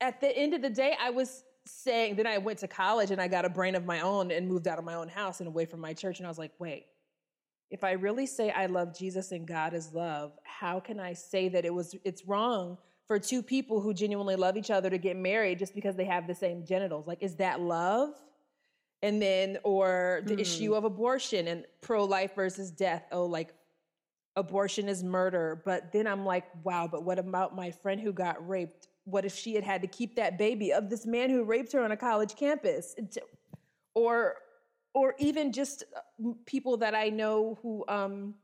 at 0.00 0.20
the 0.20 0.36
end 0.36 0.54
of 0.54 0.62
the 0.62 0.70
day, 0.70 0.96
I 1.00 1.10
was 1.10 1.44
saying, 1.64 2.16
then 2.16 2.26
I 2.26 2.38
went 2.38 2.58
to 2.60 2.68
college 2.68 3.10
and 3.10 3.20
I 3.20 3.28
got 3.28 3.44
a 3.44 3.48
brain 3.48 3.74
of 3.74 3.84
my 3.84 4.00
own 4.00 4.30
and 4.30 4.48
moved 4.48 4.66
out 4.66 4.78
of 4.78 4.84
my 4.84 4.94
own 4.94 5.08
house 5.08 5.40
and 5.40 5.46
away 5.46 5.64
from 5.64 5.80
my 5.80 5.92
church. 5.92 6.18
And 6.18 6.26
I 6.26 6.28
was 6.28 6.38
like, 6.38 6.52
wait, 6.58 6.86
if 7.70 7.84
I 7.84 7.92
really 7.92 8.26
say 8.26 8.50
I 8.50 8.66
love 8.66 8.96
Jesus 8.96 9.32
and 9.32 9.46
God 9.46 9.72
is 9.74 9.92
love, 9.92 10.32
how 10.44 10.80
can 10.80 11.00
I 11.00 11.12
say 11.14 11.48
that 11.48 11.64
it 11.64 11.72
was 11.72 11.94
it's 12.04 12.26
wrong 12.26 12.78
for 13.06 13.18
two 13.18 13.42
people 13.42 13.80
who 13.80 13.94
genuinely 13.94 14.36
love 14.36 14.56
each 14.56 14.70
other 14.70 14.90
to 14.90 14.98
get 14.98 15.16
married 15.16 15.58
just 15.58 15.74
because 15.74 15.96
they 15.96 16.04
have 16.04 16.26
the 16.26 16.34
same 16.34 16.66
genitals? 16.66 17.06
Like, 17.06 17.22
is 17.22 17.36
that 17.36 17.60
love? 17.60 18.10
And 19.04 19.20
then, 19.20 19.58
or 19.64 20.22
the 20.26 20.38
issue 20.38 20.68
hmm. 20.68 20.74
of 20.74 20.84
abortion 20.84 21.48
and 21.48 21.64
pro 21.80 22.04
life 22.04 22.34
versus 22.36 22.70
death. 22.70 23.04
Oh, 23.10 23.26
like 23.26 23.54
abortion 24.36 24.88
is 24.88 25.02
murder. 25.02 25.62
But 25.64 25.92
then 25.92 26.06
I'm 26.06 26.24
like, 26.24 26.44
wow, 26.64 26.88
but 26.90 27.04
what 27.04 27.18
about 27.18 27.54
my 27.54 27.70
friend 27.70 28.00
who 28.00 28.12
got 28.12 28.46
raped? 28.48 28.88
What 29.04 29.24
if 29.24 29.34
she 29.34 29.54
had 29.54 29.64
had 29.64 29.82
to 29.82 29.88
keep 29.88 30.16
that 30.16 30.38
baby 30.38 30.72
of 30.72 30.88
this 30.88 31.06
man 31.06 31.30
who 31.30 31.44
raped 31.44 31.72
her 31.72 31.82
on 31.82 31.92
a 31.92 31.96
college 31.96 32.36
campus? 32.36 32.94
Or, 33.94 34.36
or 34.94 35.14
even 35.18 35.52
just 35.52 35.84
uh, 35.94 36.30
people 36.46 36.78
that 36.78 36.94
I 36.94 37.08
know 37.08 37.58
who, 37.62 37.84
um, 37.88 38.34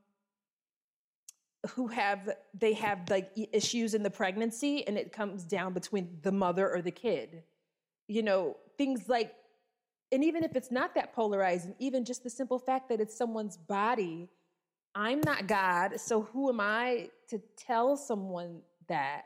who 1.70 1.88
have 1.88 2.30
they 2.54 2.72
have 2.72 3.00
like 3.10 3.30
issues 3.52 3.94
in 3.94 4.02
the 4.02 4.10
pregnancy 4.10 4.86
and 4.86 4.96
it 4.96 5.12
comes 5.12 5.44
down 5.44 5.72
between 5.72 6.18
the 6.22 6.30
mother 6.30 6.70
or 6.70 6.80
the 6.80 6.90
kid 6.90 7.42
you 8.06 8.22
know 8.22 8.56
things 8.76 9.08
like 9.08 9.34
and 10.12 10.24
even 10.24 10.44
if 10.44 10.54
it's 10.54 10.70
not 10.70 10.94
that 10.94 11.12
polarizing 11.12 11.74
even 11.80 12.04
just 12.04 12.22
the 12.22 12.30
simple 12.30 12.58
fact 12.58 12.88
that 12.88 13.00
it's 13.00 13.16
someone's 13.16 13.56
body 13.56 14.28
i'm 14.94 15.20
not 15.24 15.46
god 15.46 16.00
so 16.00 16.22
who 16.22 16.48
am 16.48 16.60
i 16.60 17.08
to 17.28 17.40
tell 17.56 17.96
someone 17.96 18.60
that? 18.88 19.22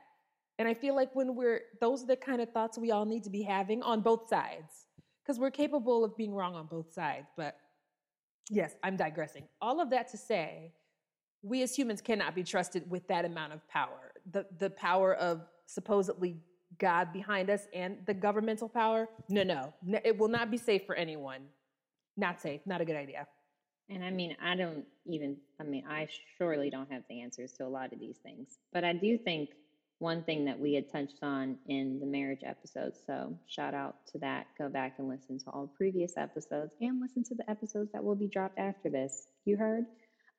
And 0.58 0.68
i 0.68 0.74
feel 0.74 0.94
like 0.96 1.14
when 1.14 1.34
we're 1.34 1.62
those 1.80 2.02
are 2.02 2.06
the 2.06 2.16
kind 2.16 2.40
of 2.40 2.50
thoughts 2.50 2.78
we 2.78 2.90
all 2.90 3.04
need 3.04 3.24
to 3.24 3.30
be 3.30 3.42
having 3.42 3.82
on 3.82 4.00
both 4.00 4.28
sides 4.28 4.86
because 5.22 5.38
we're 5.38 5.50
capable 5.50 6.04
of 6.04 6.16
being 6.16 6.34
wrong 6.34 6.54
on 6.54 6.66
both 6.66 6.92
sides 6.92 7.28
but 7.36 7.56
yes 8.50 8.74
i'm 8.82 8.96
digressing. 8.96 9.44
All 9.60 9.80
of 9.80 9.90
that 9.90 10.08
to 10.12 10.16
say 10.18 10.72
we 11.42 11.62
as 11.62 11.74
humans 11.74 12.00
cannot 12.00 12.34
be 12.34 12.44
trusted 12.44 12.88
with 12.90 13.06
that 13.08 13.24
amount 13.24 13.52
of 13.52 13.66
power. 13.68 14.12
The 14.30 14.46
the 14.58 14.70
power 14.70 15.14
of 15.14 15.42
supposedly 15.66 16.36
god 16.78 17.12
behind 17.12 17.50
us 17.50 17.66
and 17.74 17.98
the 18.06 18.14
governmental 18.14 18.68
power? 18.68 19.08
No 19.28 19.42
no. 19.42 19.74
N- 19.86 20.00
it 20.04 20.16
will 20.16 20.28
not 20.28 20.50
be 20.50 20.58
safe 20.58 20.86
for 20.86 20.94
anyone. 20.94 21.42
Not 22.16 22.40
safe. 22.40 22.60
Not 22.66 22.80
a 22.80 22.84
good 22.84 22.96
idea 22.96 23.26
And 23.88 24.04
I 24.04 24.10
mean, 24.10 24.36
I 24.42 24.56
don't 24.56 24.84
even, 25.06 25.36
I 25.60 25.64
mean, 25.64 25.84
I 25.88 26.08
surely 26.38 26.70
don't 26.70 26.90
have 26.90 27.02
the 27.08 27.20
answers 27.20 27.52
to 27.54 27.64
a 27.64 27.68
lot 27.68 27.92
of 27.92 28.00
these 28.00 28.18
things. 28.18 28.58
But 28.72 28.84
I 28.84 28.92
do 28.92 29.18
think 29.18 29.50
one 29.98 30.22
thing 30.24 30.44
that 30.46 30.58
we 30.58 30.74
had 30.74 30.90
touched 30.90 31.22
on 31.22 31.56
in 31.66 32.00
the 32.00 32.06
marriage 32.06 32.42
episode, 32.44 32.94
so 33.06 33.38
shout 33.46 33.74
out 33.74 33.96
to 34.12 34.18
that. 34.18 34.46
Go 34.58 34.68
back 34.68 34.94
and 34.98 35.08
listen 35.08 35.38
to 35.40 35.50
all 35.50 35.70
previous 35.76 36.16
episodes 36.16 36.74
and 36.80 37.00
listen 37.00 37.22
to 37.24 37.34
the 37.34 37.48
episodes 37.48 37.92
that 37.92 38.02
will 38.02 38.16
be 38.16 38.26
dropped 38.26 38.58
after 38.58 38.90
this. 38.90 39.28
You 39.44 39.56
heard? 39.56 39.84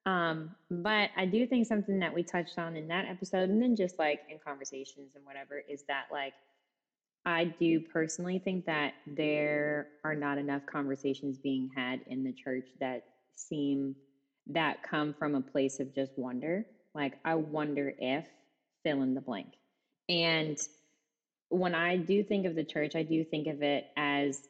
Um, 0.06 0.52
but 0.70 1.12
I 1.16 1.26
do 1.26 1.48
think 1.48 1.66
something 1.66 2.00
that 2.00 2.14
we 2.14 2.24
touched 2.24 2.60
on 2.60 2.76
in 2.76 2.88
that 2.90 3.06
episode, 3.08 3.50
and 3.50 3.62
then 3.62 3.76
just 3.76 3.98
like 3.98 4.20
in 4.30 4.38
conversations 4.46 5.16
and 5.16 5.26
whatever, 5.26 5.64
is 5.70 5.84
that 5.88 6.06
like 6.12 6.34
I 7.26 7.46
do 7.46 7.80
personally 7.80 8.40
think 8.40 8.66
that 8.66 8.96
there 9.08 9.88
are 10.04 10.16
not 10.16 10.38
enough 10.38 10.64
conversations 10.66 11.38
being 11.38 11.70
had 11.74 12.02
in 12.08 12.24
the 12.24 12.34
church 12.34 12.68
that 12.82 13.06
seem 13.36 13.96
that 14.48 14.84
come 14.84 15.14
from 15.18 15.36
a 15.36 15.42
place 15.42 15.80
of 15.80 15.94
just 15.94 16.12
wonder. 16.18 16.66
Like, 16.94 17.14
I 17.26 17.36
wonder 17.36 17.94
if 17.98 18.26
fill 18.84 19.02
in 19.02 19.14
the 19.14 19.22
blank. 19.22 19.54
And 20.10 20.58
when 21.50 21.76
I 21.76 21.98
do 21.98 22.24
think 22.24 22.46
of 22.46 22.56
the 22.56 22.64
church, 22.64 22.96
I 22.96 23.04
do 23.04 23.24
think 23.24 23.48
of 23.48 23.62
it 23.62 23.86
as 23.96 24.42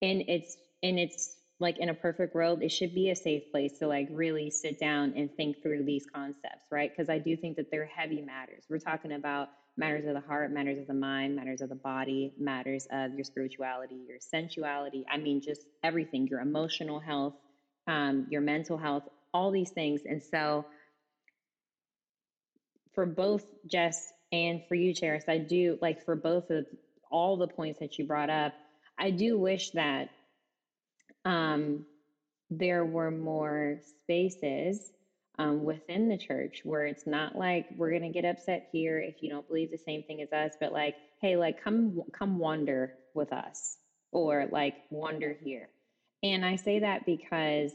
in 0.00 0.22
its 0.28 0.56
in 0.82 0.98
its 0.98 1.36
like 1.60 1.78
in 1.78 1.90
a 1.90 1.94
perfect 1.94 2.34
world, 2.34 2.62
it 2.62 2.70
should 2.70 2.94
be 2.94 3.10
a 3.10 3.16
safe 3.16 3.42
place 3.52 3.78
to 3.78 3.86
like 3.86 4.08
really 4.10 4.50
sit 4.50 4.80
down 4.80 5.12
and 5.14 5.30
think 5.36 5.62
through 5.62 5.84
these 5.84 6.06
concepts, 6.12 6.64
right? 6.70 6.90
Because 6.90 7.10
I 7.10 7.18
do 7.18 7.36
think 7.36 7.56
that 7.56 7.70
they're 7.70 7.84
heavy 7.84 8.22
matters. 8.22 8.64
We're 8.68 8.78
talking 8.78 9.12
about 9.12 9.48
matters 9.76 10.06
of 10.06 10.14
the 10.14 10.20
heart, 10.20 10.50
matters 10.52 10.78
of 10.78 10.86
the 10.86 10.94
mind, 10.94 11.36
matters 11.36 11.60
of 11.60 11.68
the 11.68 11.74
body, 11.74 12.32
matters 12.38 12.86
of 12.90 13.12
your 13.14 13.24
spirituality, 13.24 14.00
your 14.08 14.18
sensuality. 14.20 15.04
I 15.10 15.18
mean, 15.18 15.42
just 15.42 15.66
everything, 15.84 16.26
your 16.28 16.40
emotional 16.40 16.98
health, 16.98 17.34
um, 17.86 18.26
your 18.30 18.40
mental 18.40 18.76
health, 18.76 19.04
all 19.32 19.50
these 19.50 19.70
things. 19.70 20.02
And 20.04 20.22
so, 20.22 20.64
for 22.94 23.06
both 23.06 23.44
Jess 23.66 24.12
and 24.32 24.62
for 24.68 24.74
you, 24.74 24.92
Cheris, 24.94 25.28
I 25.28 25.38
do 25.38 25.78
like 25.80 26.04
for 26.04 26.16
both 26.16 26.50
of 26.50 26.66
all 27.10 27.36
the 27.36 27.48
points 27.48 27.80
that 27.80 27.98
you 27.98 28.06
brought 28.06 28.30
up, 28.30 28.52
I 28.98 29.10
do 29.10 29.38
wish 29.38 29.70
that 29.70 30.10
um, 31.24 31.84
there 32.50 32.84
were 32.84 33.10
more 33.10 33.78
spaces 34.00 34.92
um, 35.38 35.64
within 35.64 36.08
the 36.08 36.18
church 36.18 36.60
where 36.64 36.86
it's 36.86 37.06
not 37.06 37.36
like 37.36 37.66
we're 37.76 37.92
gonna 37.92 38.12
get 38.12 38.24
upset 38.24 38.68
here 38.72 38.98
if 38.98 39.22
you 39.22 39.30
don't 39.30 39.46
believe 39.48 39.70
the 39.70 39.78
same 39.78 40.02
thing 40.02 40.20
as 40.20 40.32
us, 40.32 40.54
but 40.60 40.72
like, 40.72 40.96
hey, 41.20 41.36
like 41.36 41.62
come 41.62 42.02
come 42.12 42.38
wander 42.38 42.94
with 43.14 43.32
us, 43.32 43.78
or 44.12 44.46
like 44.50 44.74
wander 44.90 45.36
here. 45.42 45.68
And 46.22 46.44
I 46.44 46.56
say 46.56 46.80
that 46.80 47.06
because 47.06 47.72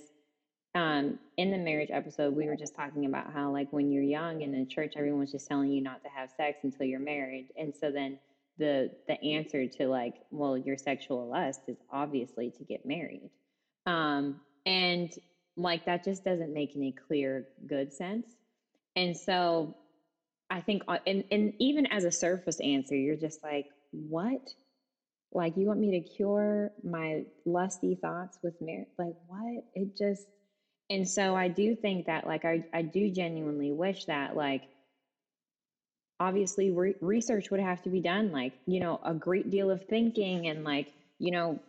um, 0.76 1.20
in 1.38 1.52
the 1.52 1.58
marriage 1.58 1.90
episode, 1.92 2.36
we 2.36 2.48
were 2.48 2.56
just 2.56 2.76
talking 2.76 3.06
about 3.06 3.34
how, 3.34 3.52
like, 3.52 3.72
when 3.72 3.92
you're 3.92 4.04
young 4.04 4.42
in 4.42 4.52
the 4.52 4.66
church, 4.66 4.94
everyone's 4.98 5.32
just 5.32 5.48
telling 5.48 5.72
you 5.72 5.82
not 5.82 6.04
to 6.04 6.10
have 6.10 6.30
sex 6.36 6.60
until 6.64 6.86
you're 6.86 7.00
married. 7.00 7.48
And 7.58 7.74
so 7.74 7.92
then 7.92 8.20
the 8.58 8.92
the 9.08 9.22
answer 9.22 9.68
to 9.68 9.88
like, 9.88 10.16
well, 10.32 10.58
your 10.58 10.78
sexual 10.78 11.28
lust 11.28 11.62
is 11.68 11.78
obviously 11.92 12.52
to 12.52 12.64
get 12.64 12.86
married. 12.86 13.30
Um, 13.86 14.42
and 14.66 15.12
like 15.58 15.86
that 15.86 16.04
just 16.04 16.24
doesn't 16.24 16.54
make 16.54 16.76
any 16.76 16.92
clear 16.92 17.48
good 17.68 17.94
sense. 17.94 18.28
And 18.96 19.16
so 19.16 19.76
I 20.50 20.62
think, 20.62 20.84
uh, 20.88 21.00
and, 21.06 21.24
and 21.32 21.54
even 21.60 21.86
as 21.88 22.04
a 22.04 22.12
surface 22.12 22.60
answer, 22.60 22.96
you're 22.96 23.16
just 23.16 23.44
like, 23.44 23.68
what? 23.92 24.54
Like, 25.36 25.58
you 25.58 25.68
want 25.68 25.80
me 25.82 26.00
to 26.00 26.08
cure 26.08 26.72
my 26.82 27.26
lusty 27.46 27.96
thoughts 27.96 28.40
with 28.42 28.54
marriage? 28.62 28.88
Like, 28.98 29.16
what? 29.28 29.66
It 29.74 29.98
just, 29.98 30.26
and 30.90 31.08
so 31.08 31.36
I 31.36 31.50
do 31.50 31.76
think 31.76 32.06
that, 32.06 32.26
like, 32.26 32.46
I, 32.46 32.64
I 32.74 32.84
do 32.84 33.12
genuinely 33.12 33.74
wish 33.74 34.06
that, 34.06 34.38
like, 34.38 34.64
obviously 36.22 36.72
re- 36.72 36.96
research 37.02 37.52
would 37.52 37.60
have 37.60 37.82
to 37.84 37.90
be 37.90 38.00
done, 38.00 38.32
like, 38.32 38.54
you 38.66 38.80
know, 38.80 38.98
a 39.04 39.14
great 39.14 39.52
deal 39.52 39.70
of 39.70 39.84
thinking 39.90 40.48
and, 40.48 40.64
like, 40.64 40.94
you 41.20 41.32
know, 41.32 41.60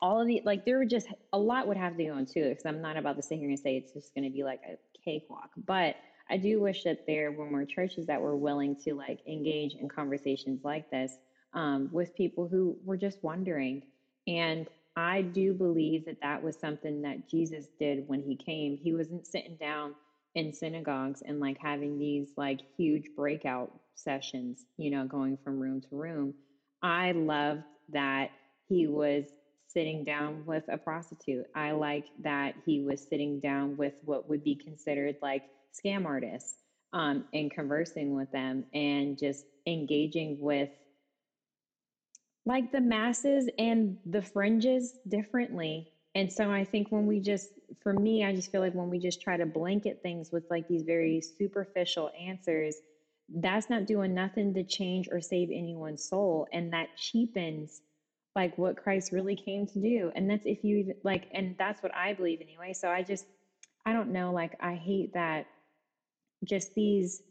all 0.00 0.20
of 0.20 0.28
the, 0.28 0.40
like, 0.44 0.64
there 0.64 0.78
would 0.78 0.90
just, 0.90 1.08
a 1.32 1.38
lot 1.38 1.66
would 1.66 1.76
have 1.76 1.96
to 1.96 2.04
go 2.04 2.16
into 2.16 2.38
it 2.38 2.50
because 2.50 2.66
I'm 2.66 2.80
not 2.80 2.96
about 2.96 3.16
to 3.16 3.22
sit 3.22 3.38
here 3.38 3.48
and 3.48 3.58
say 3.58 3.76
it's 3.76 3.92
just 3.92 4.14
going 4.14 4.24
to 4.24 4.30
be 4.30 4.44
like 4.44 4.60
a 4.68 4.76
cakewalk. 5.04 5.50
But 5.56 5.96
I 6.30 6.36
do 6.36 6.60
wish 6.60 6.84
that 6.84 7.06
there 7.08 7.32
were 7.32 7.50
more 7.50 7.64
churches 7.64 8.06
that 8.06 8.20
were 8.20 8.36
willing 8.36 8.76
to, 8.84 8.94
like, 8.94 9.18
engage 9.26 9.74
in 9.74 9.88
conversations 9.88 10.60
like 10.62 10.90
this 10.90 11.12
um, 11.56 11.90
with 11.92 12.14
people 12.16 12.48
who 12.48 12.78
were 12.84 12.98
just 12.98 13.18
wondering. 13.22 13.82
And 14.28 14.68
I 14.96 15.22
do 15.22 15.54
believe 15.54 16.06
that 16.06 16.18
that 16.22 16.42
was 16.42 16.58
something 16.60 17.02
that 17.02 17.28
Jesus 17.28 17.68
did 17.80 18.04
when 18.08 18.22
he 18.22 18.36
came. 18.36 18.78
He 18.82 18.94
wasn't 18.94 19.26
sitting 19.28 19.56
down 19.60 19.96
in 20.36 20.54
synagogues 20.54 21.22
and 21.26 21.40
like 21.40 21.58
having 21.60 21.98
these 21.98 22.30
like 22.38 22.60
huge 22.78 23.04
breakout 23.16 23.72
sessions, 23.96 24.66
you 24.78 24.90
know, 24.92 25.06
going 25.06 25.38
from 25.44 25.60
room 25.60 25.82
to 25.82 25.96
room. 25.96 26.34
I 26.82 27.12
loved 27.12 27.64
that 27.90 28.30
he 28.68 28.88
was 28.88 29.26
sitting 29.68 30.04
down 30.04 30.44
with 30.46 30.64
a 30.70 30.78
prostitute. 30.78 31.46
I 31.56 31.72
like 31.72 32.06
that 32.20 32.54
he 32.66 32.82
was 32.82 33.02
sitting 33.10 33.40
down 33.40 33.76
with 33.78 33.94
what 34.02 34.28
would 34.28 34.44
be 34.44 34.56
considered 34.56 35.16
like 35.22 35.44
scam 35.74 36.06
artists 36.06 36.56
um, 36.94 37.24
and 37.34 37.52
conversing 37.52 38.14
with 38.14 38.30
them 38.32 38.64
and 38.74 39.18
just 39.18 39.44
engaging 39.66 40.38
with 40.40 40.70
like 42.46 42.72
the 42.72 42.80
masses 42.80 43.50
and 43.58 43.98
the 44.06 44.22
fringes 44.22 44.94
differently. 45.08 45.88
And 46.14 46.32
so 46.32 46.50
I 46.50 46.64
think 46.64 46.88
when 46.90 47.06
we 47.06 47.20
just, 47.20 47.50
for 47.82 47.92
me, 47.92 48.24
I 48.24 48.34
just 48.34 48.50
feel 48.52 48.62
like 48.62 48.74
when 48.74 48.88
we 48.90 48.98
just 48.98 49.20
try 49.20 49.36
to 49.36 49.46
blanket 49.46 49.98
things 50.02 50.30
with 50.32 50.44
like 50.48 50.66
these 50.68 50.84
very 50.84 51.20
superficial 51.20 52.10
answers, 52.18 52.76
that's 53.28 53.68
not 53.68 53.86
doing 53.86 54.14
nothing 54.14 54.54
to 54.54 54.64
change 54.64 55.08
or 55.12 55.20
save 55.20 55.50
anyone's 55.50 56.08
soul. 56.08 56.46
And 56.52 56.72
that 56.72 56.88
cheapens 56.96 57.82
like 58.36 58.56
what 58.56 58.76
Christ 58.76 59.12
really 59.12 59.36
came 59.36 59.66
to 59.66 59.80
do. 59.80 60.12
And 60.14 60.30
that's 60.30 60.44
if 60.46 60.64
you 60.64 60.94
like, 61.04 61.26
and 61.34 61.56
that's 61.58 61.82
what 61.82 61.94
I 61.94 62.14
believe 62.14 62.40
anyway. 62.40 62.72
So 62.74 62.88
I 62.88 63.02
just, 63.02 63.26
I 63.84 63.92
don't 63.92 64.12
know, 64.12 64.32
like, 64.32 64.54
I 64.60 64.74
hate 64.74 65.14
that 65.14 65.46
just 66.44 66.74
these 66.76 67.22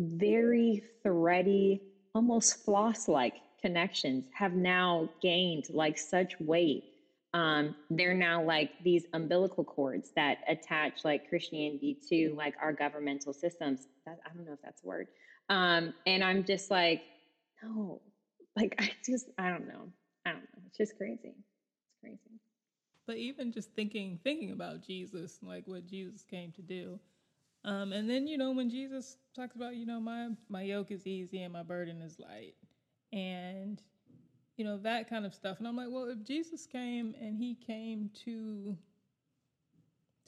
very 0.00 0.82
thready, 1.02 1.82
almost 2.14 2.64
floss 2.64 3.08
like 3.08 3.34
connections 3.62 4.24
have 4.32 4.52
now 4.52 5.08
gained 5.22 5.64
like 5.70 5.98
such 5.98 6.38
weight 6.40 6.84
um, 7.32 7.76
they're 7.90 8.14
now 8.14 8.42
like 8.42 8.70
these 8.82 9.04
umbilical 9.12 9.62
cords 9.62 10.10
that 10.16 10.38
attach 10.48 11.04
like 11.04 11.28
Christianity 11.28 11.96
to 12.08 12.34
like 12.36 12.54
our 12.60 12.72
governmental 12.72 13.32
systems. 13.32 13.86
That, 14.04 14.18
I 14.26 14.34
don't 14.34 14.44
know 14.44 14.52
if 14.52 14.62
that's 14.62 14.82
a 14.82 14.86
word. 14.86 15.06
Um, 15.48 15.94
and 16.06 16.24
I'm 16.24 16.44
just 16.44 16.70
like, 16.70 17.02
no, 17.62 18.00
like 18.56 18.74
I 18.78 18.90
just, 19.04 19.26
I 19.38 19.50
don't 19.50 19.68
know. 19.68 19.92
I 20.26 20.32
don't 20.32 20.42
know. 20.42 20.62
It's 20.66 20.76
just 20.76 20.96
crazy. 20.96 21.34
It's 21.34 22.00
crazy. 22.02 22.40
But 23.06 23.16
even 23.16 23.52
just 23.52 23.70
thinking 23.74 24.18
thinking 24.24 24.50
about 24.52 24.84
Jesus, 24.84 25.38
like 25.42 25.66
what 25.66 25.86
Jesus 25.86 26.24
came 26.28 26.52
to 26.52 26.62
do. 26.62 26.98
Um, 27.64 27.92
and 27.92 28.08
then, 28.08 28.26
you 28.26 28.38
know, 28.38 28.52
when 28.52 28.70
Jesus 28.70 29.18
talks 29.36 29.54
about, 29.54 29.76
you 29.76 29.86
know, 29.86 30.00
my 30.00 30.30
my 30.48 30.62
yoke 30.62 30.90
is 30.90 31.06
easy 31.06 31.42
and 31.42 31.52
my 31.52 31.62
burden 31.62 32.02
is 32.02 32.18
light. 32.18 32.54
And 33.12 33.80
you 34.56 34.66
know, 34.66 34.76
that 34.76 35.08
kind 35.08 35.24
of 35.24 35.34
stuff. 35.34 35.58
And 35.58 35.66
I'm 35.66 35.74
like, 35.74 35.88
well, 35.88 36.10
if 36.10 36.22
Jesus 36.22 36.66
came 36.66 37.14
and 37.18 37.34
he 37.34 37.54
came 37.54 38.10
to 38.26 38.76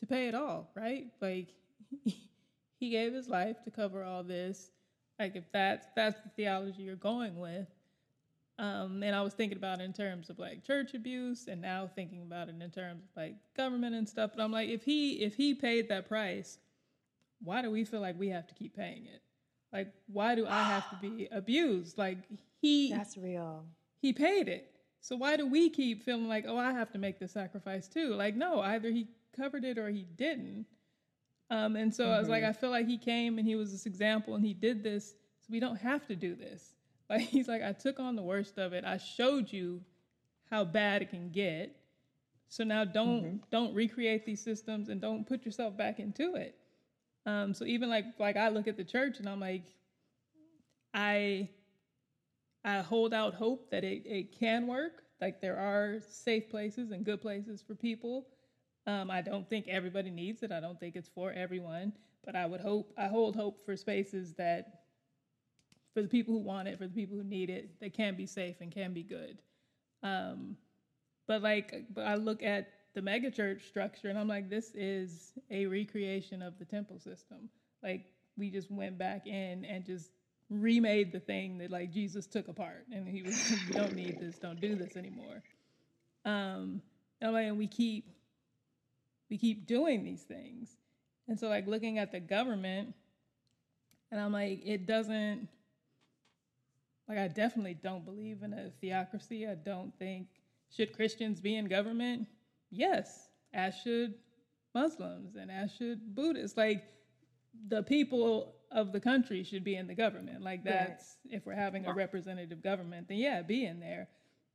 to 0.00 0.06
pay 0.06 0.26
it 0.26 0.34
all, 0.34 0.70
right? 0.74 1.08
Like 1.20 1.48
he 2.80 2.88
gave 2.88 3.12
his 3.12 3.28
life 3.28 3.62
to 3.64 3.70
cover 3.70 4.02
all 4.02 4.22
this. 4.22 4.70
Like 5.18 5.36
if 5.36 5.44
that's 5.52 5.86
that's 5.94 6.18
the 6.22 6.30
theology 6.30 6.82
you're 6.82 6.96
going 6.96 7.38
with. 7.38 7.68
Um, 8.58 9.02
and 9.02 9.14
I 9.14 9.20
was 9.20 9.34
thinking 9.34 9.58
about 9.58 9.80
it 9.80 9.84
in 9.84 9.92
terms 9.92 10.30
of 10.30 10.38
like 10.38 10.64
church 10.64 10.94
abuse 10.94 11.46
and 11.48 11.60
now 11.60 11.90
thinking 11.94 12.22
about 12.22 12.48
it 12.48 12.54
in 12.58 12.70
terms 12.70 13.02
of 13.04 13.10
like 13.14 13.34
government 13.54 13.94
and 13.94 14.08
stuff. 14.08 14.30
But 14.34 14.42
I'm 14.42 14.52
like, 14.52 14.70
if 14.70 14.82
he 14.82 15.22
if 15.22 15.34
he 15.34 15.52
paid 15.52 15.90
that 15.90 16.08
price, 16.08 16.58
why 17.42 17.60
do 17.60 17.70
we 17.70 17.84
feel 17.84 18.00
like 18.00 18.18
we 18.18 18.28
have 18.30 18.46
to 18.46 18.54
keep 18.54 18.74
paying 18.74 19.04
it? 19.06 19.20
Like, 19.72 19.92
why 20.06 20.34
do 20.34 20.46
I 20.46 20.62
have 20.62 20.88
to 20.90 20.96
be 20.96 21.28
abused? 21.30 21.98
Like 21.98 22.18
he 22.62 22.92
That's 22.92 23.18
real. 23.18 23.66
he 24.00 24.12
paid 24.12 24.48
it. 24.48 24.70
So 25.00 25.16
why 25.16 25.36
do 25.36 25.46
we 25.46 25.68
keep 25.68 26.04
feeling 26.04 26.28
like, 26.28 26.44
oh, 26.46 26.56
I 26.56 26.72
have 26.72 26.92
to 26.92 26.98
make 26.98 27.18
the 27.18 27.26
sacrifice 27.26 27.88
too? 27.88 28.14
Like, 28.14 28.36
no, 28.36 28.60
either 28.60 28.88
he 28.90 29.08
covered 29.36 29.64
it 29.64 29.76
or 29.76 29.90
he 29.90 30.06
didn't. 30.16 30.64
Um, 31.50 31.74
and 31.74 31.92
so 31.92 32.08
I 32.08 32.20
was 32.20 32.28
like, 32.28 32.44
I 32.44 32.52
feel 32.52 32.70
like 32.70 32.86
he 32.86 32.96
came 32.96 33.36
and 33.38 33.46
he 33.46 33.56
was 33.56 33.72
this 33.72 33.84
example 33.84 34.36
and 34.36 34.44
he 34.44 34.54
did 34.54 34.82
this, 34.82 35.08
so 35.40 35.48
we 35.50 35.58
don't 35.60 35.76
have 35.76 36.06
to 36.06 36.16
do 36.16 36.34
this. 36.34 36.74
Like 37.10 37.28
he's 37.28 37.46
like, 37.46 37.62
I 37.62 37.72
took 37.72 38.00
on 38.00 38.16
the 38.16 38.22
worst 38.22 38.56
of 38.56 38.72
it. 38.72 38.86
I 38.86 38.96
showed 38.96 39.52
you 39.52 39.82
how 40.50 40.64
bad 40.64 41.02
it 41.02 41.10
can 41.10 41.28
get. 41.28 41.76
So 42.48 42.64
now 42.64 42.86
don't 42.86 43.42
don't 43.50 43.74
recreate 43.74 44.24
these 44.24 44.40
systems 44.40 44.88
and 44.88 44.98
don't 44.98 45.26
put 45.26 45.44
yourself 45.44 45.76
back 45.76 45.98
into 45.98 46.36
it. 46.36 46.56
Um, 47.26 47.52
so 47.52 47.66
even 47.66 47.90
like 47.90 48.06
like 48.18 48.38
I 48.38 48.48
look 48.48 48.66
at 48.66 48.78
the 48.78 48.84
church 48.84 49.18
and 49.18 49.28
I'm 49.28 49.40
like, 49.40 49.64
I 50.94 51.50
I 52.64 52.80
hold 52.80 53.12
out 53.12 53.34
hope 53.34 53.70
that 53.70 53.84
it, 53.84 54.02
it 54.06 54.38
can 54.38 54.66
work. 54.66 55.02
Like 55.20 55.40
there 55.40 55.58
are 55.58 55.98
safe 56.08 56.48
places 56.48 56.90
and 56.90 57.04
good 57.04 57.20
places 57.20 57.62
for 57.62 57.74
people. 57.74 58.26
Um, 58.86 59.10
I 59.10 59.20
don't 59.20 59.48
think 59.48 59.68
everybody 59.68 60.10
needs 60.10 60.42
it. 60.42 60.50
I 60.52 60.60
don't 60.60 60.78
think 60.78 60.96
it's 60.96 61.08
for 61.08 61.32
everyone. 61.32 61.92
But 62.24 62.36
I 62.36 62.46
would 62.46 62.60
hope 62.60 62.92
I 62.96 63.06
hold 63.06 63.34
hope 63.34 63.64
for 63.64 63.76
spaces 63.76 64.34
that 64.34 64.82
for 65.94 66.02
the 66.02 66.08
people 66.08 66.34
who 66.34 66.40
want 66.40 66.68
it, 66.68 66.78
for 66.78 66.86
the 66.86 66.94
people 66.94 67.16
who 67.16 67.24
need 67.24 67.50
it, 67.50 67.80
that 67.80 67.92
can 67.94 68.16
be 68.16 68.26
safe 68.26 68.56
and 68.60 68.70
can 68.72 68.92
be 68.92 69.02
good. 69.02 69.38
Um, 70.02 70.56
but 71.26 71.42
like, 71.42 71.86
but 71.92 72.06
I 72.06 72.14
look 72.14 72.42
at 72.42 72.68
the 72.94 73.00
megachurch 73.00 73.62
structure 73.66 74.08
and 74.08 74.18
I'm 74.18 74.28
like, 74.28 74.50
this 74.50 74.72
is 74.74 75.32
a 75.50 75.66
recreation 75.66 76.42
of 76.42 76.58
the 76.58 76.64
temple 76.64 76.98
system. 76.98 77.48
Like 77.82 78.06
we 78.36 78.50
just 78.50 78.70
went 78.70 78.98
back 78.98 79.26
in 79.26 79.64
and 79.64 79.84
just 79.84 80.10
remade 80.60 81.12
the 81.12 81.20
thing 81.20 81.58
that 81.58 81.70
like 81.70 81.92
Jesus 81.92 82.26
took 82.26 82.48
apart, 82.48 82.86
and 82.92 83.08
he 83.08 83.22
was, 83.22 83.50
you 83.50 83.74
don't 83.74 83.94
need 83.94 84.18
this, 84.20 84.38
don't 84.38 84.60
do 84.60 84.74
this 84.74 84.96
anymore. 84.96 85.42
Um, 86.24 86.82
and 87.20 87.32
like, 87.32 87.46
and 87.46 87.58
we 87.58 87.66
keep, 87.66 88.08
we 89.30 89.38
keep 89.38 89.66
doing 89.66 90.04
these 90.04 90.22
things, 90.22 90.76
and 91.28 91.38
so 91.38 91.48
like 91.48 91.66
looking 91.66 91.98
at 91.98 92.12
the 92.12 92.20
government, 92.20 92.94
and 94.10 94.20
I'm 94.20 94.32
like, 94.32 94.60
it 94.64 94.86
doesn't. 94.86 95.48
Like 97.08 97.18
I 97.18 97.28
definitely 97.28 97.74
don't 97.74 98.04
believe 98.04 98.42
in 98.42 98.52
a 98.52 98.70
theocracy. 98.80 99.46
I 99.46 99.54
don't 99.54 99.92
think 99.98 100.28
should 100.74 100.94
Christians 100.94 101.40
be 101.40 101.56
in 101.56 101.66
government? 101.66 102.26
Yes, 102.70 103.28
as 103.52 103.74
should 103.76 104.14
Muslims 104.74 105.36
and 105.36 105.50
as 105.50 105.70
should 105.72 106.14
Buddhists. 106.14 106.56
Like 106.56 106.84
the 107.68 107.82
people 107.82 108.54
of 108.72 108.92
the 108.92 109.00
country 109.00 109.42
should 109.44 109.64
be 109.64 109.76
in 109.76 109.86
the 109.86 109.94
government. 109.94 110.42
Like 110.42 110.64
that's 110.64 111.16
if 111.30 111.46
we're 111.46 111.54
having 111.54 111.86
a 111.86 111.94
representative 111.94 112.62
government, 112.62 113.08
then 113.08 113.18
yeah, 113.18 113.42
be 113.42 113.66
in 113.66 113.80
there. 113.80 114.08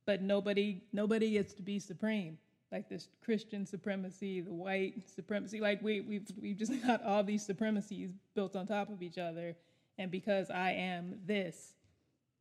But 0.06 0.22
nobody 0.22 0.82
nobody 0.94 1.32
gets 1.32 1.54
to 1.56 1.62
be 1.62 1.80
supreme. 1.80 2.38
Like 2.72 2.90
this 2.90 3.08
Christian 3.24 3.66
supremacy, 3.66 4.42
the 4.42 4.54
white 4.54 5.10
supremacy. 5.16 5.60
Like 5.60 5.82
we 5.82 6.02
we've 6.02 6.28
we've 6.42 6.58
just 6.58 6.74
got 6.88 7.04
all 7.04 7.24
these 7.24 7.46
supremacies 7.46 8.12
built 8.34 8.56
on 8.56 8.68
top 8.68 8.90
of 8.90 9.02
each 9.02 9.18
other. 9.18 9.56
And 9.98 10.12
because 10.12 10.52
I 10.52 10.72
am 10.72 11.20
this, 11.26 11.74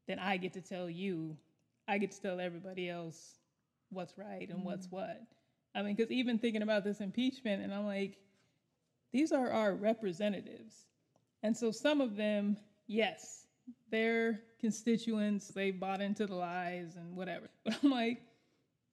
then 0.07 0.19
I 0.19 0.37
get 0.37 0.53
to 0.55 0.61
tell 0.61 0.91
you, 0.91 1.37
I 1.89 1.99
get 1.99 2.11
to 2.13 2.21
tell 2.21 2.39
everybody 2.39 2.91
else 2.91 3.39
what's 3.91 4.19
right 4.19 4.49
and 4.51 4.65
what's 4.65 4.87
mm-hmm. 4.87 4.97
what. 4.97 5.23
I 5.75 5.83
mean, 5.83 5.95
because 5.95 6.11
even 6.11 6.39
thinking 6.39 6.63
about 6.63 6.85
this 6.85 7.01
impeachment, 7.01 7.63
and 7.63 7.73
I'm 7.73 7.87
like, 7.87 8.19
these 9.13 9.33
are 9.33 9.51
our 9.51 9.75
representatives. 9.75 10.87
And 11.43 11.57
so 11.57 11.71
some 11.71 12.01
of 12.01 12.17
them, 12.17 12.57
yes, 12.87 13.47
they're 13.91 14.41
constituents, 14.61 15.49
they 15.49 15.71
bought 15.71 16.01
into 16.01 16.27
the 16.27 16.35
lies 16.35 16.97
and 16.97 17.17
whatever. 17.17 17.49
But 17.65 17.79
I'm 17.83 17.91
like, 17.91 18.23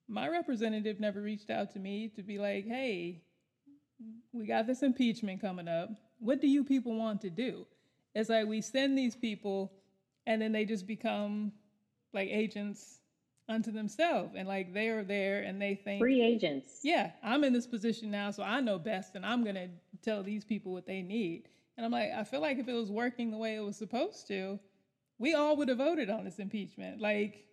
my 0.08 0.28
representative 0.28 1.00
never 1.00 1.22
reached 1.22 1.50
out 1.50 1.72
to 1.72 1.78
me 1.78 2.08
to 2.16 2.22
be 2.22 2.38
like, 2.38 2.66
hey, 2.66 3.22
we 4.32 4.46
got 4.46 4.66
this 4.66 4.82
impeachment 4.82 5.40
coming 5.40 5.68
up. 5.68 5.88
What 6.18 6.40
do 6.40 6.46
you 6.46 6.64
people 6.64 6.96
want 6.96 7.20
to 7.22 7.30
do? 7.30 7.66
It's 8.14 8.28
like 8.28 8.46
we 8.46 8.60
send 8.60 8.96
these 8.98 9.16
people 9.16 9.72
and 10.26 10.40
then 10.40 10.52
they 10.52 10.64
just 10.64 10.86
become 10.86 11.52
like 12.12 12.28
agents 12.30 13.00
unto 13.48 13.70
themselves. 13.72 14.34
And 14.36 14.46
like 14.46 14.72
they 14.72 14.88
are 14.88 15.02
there 15.04 15.42
and 15.42 15.60
they 15.60 15.74
think 15.74 16.00
Free 16.00 16.22
agents. 16.22 16.80
yeah, 16.82 17.12
I'm 17.22 17.44
in 17.44 17.52
this 17.52 17.66
position 17.66 18.10
now, 18.10 18.30
so 18.30 18.42
I 18.42 18.60
know 18.60 18.78
best, 18.78 19.14
and 19.16 19.24
I'm 19.24 19.44
gonna 19.44 19.68
tell 20.02 20.22
these 20.22 20.44
people 20.44 20.72
what 20.72 20.86
they 20.86 21.02
need. 21.02 21.48
And 21.76 21.84
I'm 21.84 21.92
like, 21.92 22.10
I 22.16 22.24
feel 22.24 22.40
like 22.40 22.58
if 22.58 22.68
it 22.68 22.72
was 22.72 22.90
working 22.90 23.30
the 23.30 23.36
way 23.36 23.56
it 23.56 23.60
was 23.60 23.76
supposed 23.76 24.28
to, 24.28 24.58
we 25.18 25.34
all 25.34 25.56
would 25.56 25.68
have 25.68 25.78
voted 25.78 26.10
on 26.10 26.24
this 26.24 26.38
impeachment. 26.38 27.00
Like, 27.00 27.44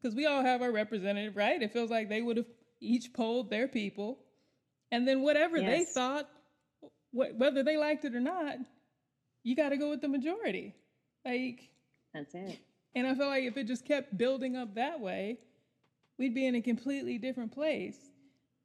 because 0.00 0.14
we 0.14 0.26
all 0.26 0.42
have 0.42 0.62
our 0.62 0.72
representative, 0.72 1.36
right? 1.36 1.60
It 1.60 1.72
feels 1.72 1.90
like 1.90 2.08
they 2.08 2.22
would 2.22 2.38
have 2.38 2.46
each 2.80 3.12
polled 3.12 3.50
their 3.50 3.68
people, 3.68 4.20
and 4.90 5.06
then 5.06 5.22
whatever 5.22 5.60
they 5.60 5.84
thought, 5.84 6.28
wh- 7.12 7.36
whether 7.36 7.62
they 7.62 7.76
liked 7.76 8.04
it 8.04 8.14
or 8.14 8.20
not, 8.20 8.56
you 9.42 9.54
got 9.54 9.70
to 9.70 9.76
go 9.76 9.90
with 9.90 10.00
the 10.00 10.08
majority. 10.08 10.74
Like, 11.24 11.70
That's 12.14 12.34
it. 12.34 12.58
and 12.94 13.06
I 13.06 13.14
feel 13.14 13.26
like 13.26 13.44
if 13.44 13.56
it 13.58 13.66
just 13.66 13.84
kept 13.84 14.16
building 14.16 14.56
up 14.56 14.74
that 14.74 15.00
way, 15.00 15.38
we'd 16.18 16.34
be 16.34 16.46
in 16.46 16.54
a 16.54 16.62
completely 16.62 17.18
different 17.18 17.52
place. 17.52 17.98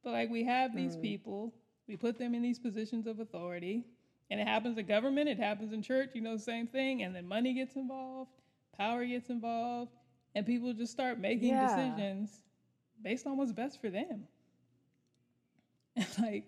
But 0.02 0.12
like 0.12 0.30
we 0.30 0.44
have 0.44 0.74
these 0.74 0.96
mm. 0.96 1.02
people, 1.02 1.54
we 1.88 1.96
put 1.96 2.18
them 2.18 2.34
in 2.34 2.42
these 2.42 2.58
positions 2.58 3.06
of 3.06 3.18
authority, 3.18 3.84
and 4.30 4.40
it 4.40 4.46
happens 4.46 4.78
in 4.78 4.86
government, 4.86 5.28
it 5.28 5.38
happens 5.38 5.72
in 5.72 5.82
church, 5.82 6.10
you 6.14 6.20
know, 6.20 6.36
the 6.36 6.42
same 6.42 6.66
thing. 6.66 7.02
And 7.02 7.14
then 7.14 7.26
money 7.26 7.54
gets 7.54 7.76
involved, 7.76 8.30
power 8.76 9.04
gets 9.04 9.30
involved, 9.30 9.92
and 10.34 10.46
people 10.46 10.72
just 10.72 10.92
start 10.92 11.18
making 11.18 11.50
Yeah. 11.50 11.66
decisions 11.66 12.42
based 13.02 13.26
on 13.26 13.36
what's 13.36 13.52
best 13.52 13.80
for 13.80 13.90
them. 13.90 14.26
And 15.96 16.06
like, 16.20 16.44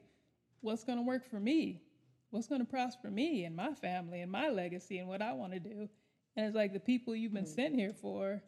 what's 0.61 0.85
going 0.85 0.99
to 0.99 1.05
work 1.05 1.25
for 1.29 1.41
me? 1.41 1.83
What's 2.31 2.47
going 2.47 2.61
to 2.61 2.67
prosper 2.67 3.11
me 3.11 3.45
and 3.45 3.57
my 3.57 3.75
family 3.75 4.21
and 4.21 4.31
my 4.31 4.49
legacy 4.51 4.99
and 4.99 5.09
what 5.09 5.23
I 5.23 5.33
want 5.33 5.53
to 5.55 5.61
do? 5.61 5.89
And 6.37 6.47
it's 6.47 6.55
like 6.55 6.73
the 6.73 6.81
people 6.81 7.15
you've 7.17 7.33
been 7.33 7.45
mm. 7.45 7.55
sent 7.55 7.75
here 7.75 7.95
for 7.95 8.43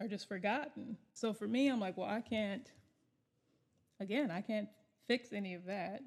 are 0.00 0.08
just 0.08 0.28
forgotten. 0.28 0.96
So 1.12 1.32
for 1.32 1.46
me, 1.46 1.68
I'm 1.68 1.80
like, 1.80 1.96
well, 1.96 2.08
I 2.08 2.20
can't, 2.20 2.70
again, 4.00 4.30
I 4.30 4.40
can't 4.40 4.68
fix 5.06 5.32
any 5.32 5.54
of 5.54 5.66
that. 5.66 6.02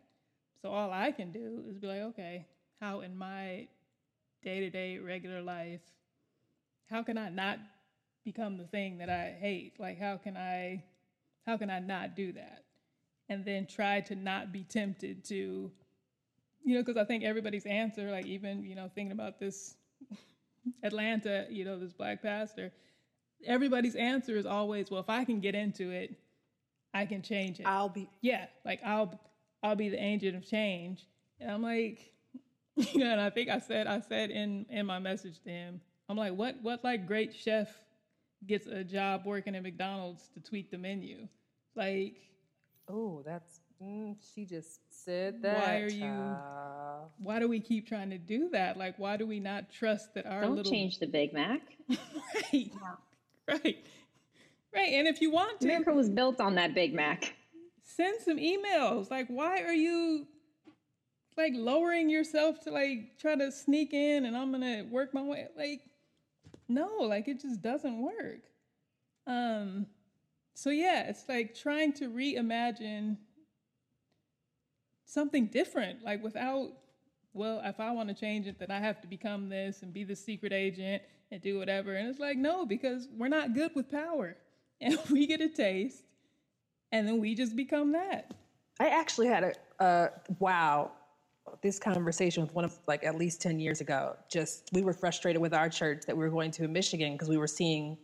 So 0.61 0.69
all 0.69 0.91
I 0.91 1.11
can 1.11 1.31
do 1.31 1.63
is 1.69 1.77
be 1.77 1.87
like, 1.87 2.01
okay, 2.01 2.45
how 2.81 3.01
in 3.01 3.17
my 3.17 3.67
day 4.43 4.59
to 4.59 4.69
day 4.69 4.97
regular 4.97 5.41
life, 5.41 5.81
how 6.89 7.03
can 7.03 7.17
I 7.17 7.29
not 7.29 7.59
become 8.25 8.57
the 8.57 8.65
thing 8.65 8.97
that 8.97 9.09
I 9.09 9.35
hate? 9.39 9.79
Like, 9.79 9.99
how 9.99 10.17
can 10.17 10.35
I, 10.35 10.83
how 11.45 11.57
can 11.57 11.69
I 11.69 11.79
not 11.79 12.15
do 12.15 12.33
that? 12.33 12.63
And 13.29 13.45
then 13.45 13.67
try 13.67 14.01
to 14.01 14.15
not 14.15 14.51
be 14.51 14.63
tempted 14.63 15.23
to, 15.25 15.71
you 16.63 16.75
know, 16.75 16.81
because 16.81 16.97
I 16.97 17.05
think 17.05 17.23
everybody's 17.23 17.65
answer, 17.65 18.09
like 18.11 18.25
even, 18.25 18.63
you 18.63 18.75
know, 18.75 18.89
thinking 18.93 19.11
about 19.11 19.39
this 19.39 19.75
Atlanta, 20.83 21.45
you 21.49 21.63
know, 21.63 21.79
this 21.79 21.93
black 21.93 22.21
pastor, 22.21 22.71
everybody's 23.45 23.95
answer 23.95 24.35
is 24.35 24.45
always, 24.45 24.89
well, 24.89 24.99
if 24.99 25.09
I 25.09 25.23
can 25.23 25.39
get 25.39 25.55
into 25.55 25.91
it, 25.91 26.15
I 26.93 27.05
can 27.05 27.21
change 27.21 27.59
it. 27.59 27.67
I'll 27.67 27.89
be 27.89 28.09
yeah, 28.21 28.47
like 28.65 28.81
I'll 28.83 29.19
I'll 29.63 29.75
be 29.75 29.89
the 29.89 30.03
agent 30.03 30.35
of 30.35 30.45
change. 30.45 31.05
And 31.39 31.51
I'm 31.51 31.61
like, 31.61 32.13
you 32.75 32.99
know, 32.99 33.11
and 33.11 33.21
I 33.21 33.29
think 33.29 33.49
I 33.49 33.59
said 33.59 33.87
I 33.87 33.99
said 33.99 34.29
in 34.31 34.65
in 34.69 34.85
my 34.85 34.99
message 34.99 35.41
to 35.43 35.49
him, 35.49 35.81
I'm 36.07 36.17
like, 36.17 36.33
what 36.33 36.55
what 36.61 36.83
like 36.83 37.07
great 37.07 37.33
chef 37.35 37.69
gets 38.47 38.67
a 38.67 38.83
job 38.83 39.23
working 39.25 39.55
at 39.55 39.63
McDonald's 39.63 40.29
to 40.33 40.39
tweak 40.39 40.71
the 40.71 40.77
menu? 40.77 41.27
Like, 41.75 42.15
Oh, 42.87 43.21
that's 43.23 43.59
mm, 43.81 44.15
she 44.33 44.45
just 44.45 44.79
said 44.89 45.43
that. 45.43 45.55
why 45.55 45.81
are 45.81 45.89
you? 45.89 46.01
child. 46.01 47.09
Why 47.19 47.39
do 47.39 47.47
we 47.47 47.59
keep 47.59 47.87
trying 47.87 48.09
to 48.09 48.17
do 48.17 48.49
that? 48.49 48.77
Like, 48.77 48.97
why 48.97 49.15
do 49.17 49.27
we 49.27 49.39
not 49.39 49.69
trust 49.71 50.13
that 50.15 50.25
our 50.25 50.41
Don't 50.41 50.55
little 50.55 50.71
change 50.71 50.97
the 50.97 51.05
Big 51.05 51.31
Mac. 51.33 51.61
right, 51.89 52.71
right, 53.47 53.77
right? 54.75 54.89
And 54.93 55.07
if 55.07 55.21
you 55.21 55.31
want 55.31 55.59
to, 55.61 55.67
America 55.67 55.91
was 55.91 56.09
built 56.09 56.41
on 56.41 56.55
that 56.55 56.73
Big 56.73 56.93
Mac. 56.93 57.35
Send 57.99 58.21
some 58.21 58.37
emails. 58.37 59.11
Like, 59.11 59.27
why 59.27 59.61
are 59.61 59.73
you 59.73 60.25
like 61.35 61.53
lowering 61.55 62.09
yourself 62.09 62.61
to 62.61 62.71
like 62.71 63.17
try 63.19 63.35
to 63.35 63.51
sneak 63.51 63.93
in 63.93 64.25
and 64.25 64.37
I'm 64.37 64.51
gonna 64.51 64.85
work 64.89 65.13
my 65.13 65.21
way? 65.21 65.47
Like, 65.57 65.81
no, 66.69 66.87
like 66.99 67.27
it 67.27 67.41
just 67.41 67.61
doesn't 67.61 68.01
work. 68.01 68.43
Um, 69.27 69.85
so 70.53 70.69
yeah, 70.69 71.09
it's 71.09 71.25
like 71.27 71.53
trying 71.55 71.91
to 71.93 72.09
reimagine 72.09 73.17
something 75.05 75.47
different, 75.47 76.03
like 76.03 76.23
without, 76.23 76.69
well, 77.33 77.61
if 77.65 77.81
I 77.81 77.91
want 77.91 78.07
to 78.09 78.15
change 78.15 78.47
it, 78.47 78.59
then 78.59 78.71
I 78.71 78.79
have 78.79 79.01
to 79.01 79.07
become 79.07 79.49
this 79.49 79.81
and 79.81 79.91
be 79.91 80.05
the 80.05 80.15
secret 80.15 80.53
agent 80.53 81.03
and 81.31 81.41
do 81.41 81.59
whatever. 81.59 81.95
And 81.95 82.07
it's 82.07 82.19
like, 82.19 82.37
no, 82.37 82.65
because 82.65 83.09
we're 83.17 83.27
not 83.27 83.53
good 83.53 83.71
with 83.75 83.91
power. 83.91 84.37
And 84.81 84.97
we 85.11 85.27
get 85.27 85.41
a 85.41 85.49
taste 85.49 86.05
and 86.91 87.07
then 87.07 87.19
we 87.19 87.35
just 87.35 87.55
become 87.55 87.91
that. 87.93 88.33
I 88.79 88.87
actually 88.87 89.27
had 89.27 89.57
a 89.79 90.09
wow 90.39 90.91
this 91.61 91.79
conversation 91.79 92.43
with 92.43 92.53
one 92.53 92.65
of 92.65 92.77
like 92.87 93.03
at 93.03 93.15
least 93.15 93.41
10 93.41 93.59
years 93.59 93.81
ago. 93.81 94.15
Just 94.29 94.69
we 94.73 94.81
were 94.81 94.93
frustrated 94.93 95.41
with 95.41 95.53
our 95.53 95.69
church 95.69 96.03
that 96.05 96.15
we 96.15 96.23
were 96.23 96.29
going 96.29 96.51
to 96.51 96.67
michigan 96.67 97.13
because 97.13 97.29
we 97.29 97.37
were 97.37 97.47
seeing 97.47 97.97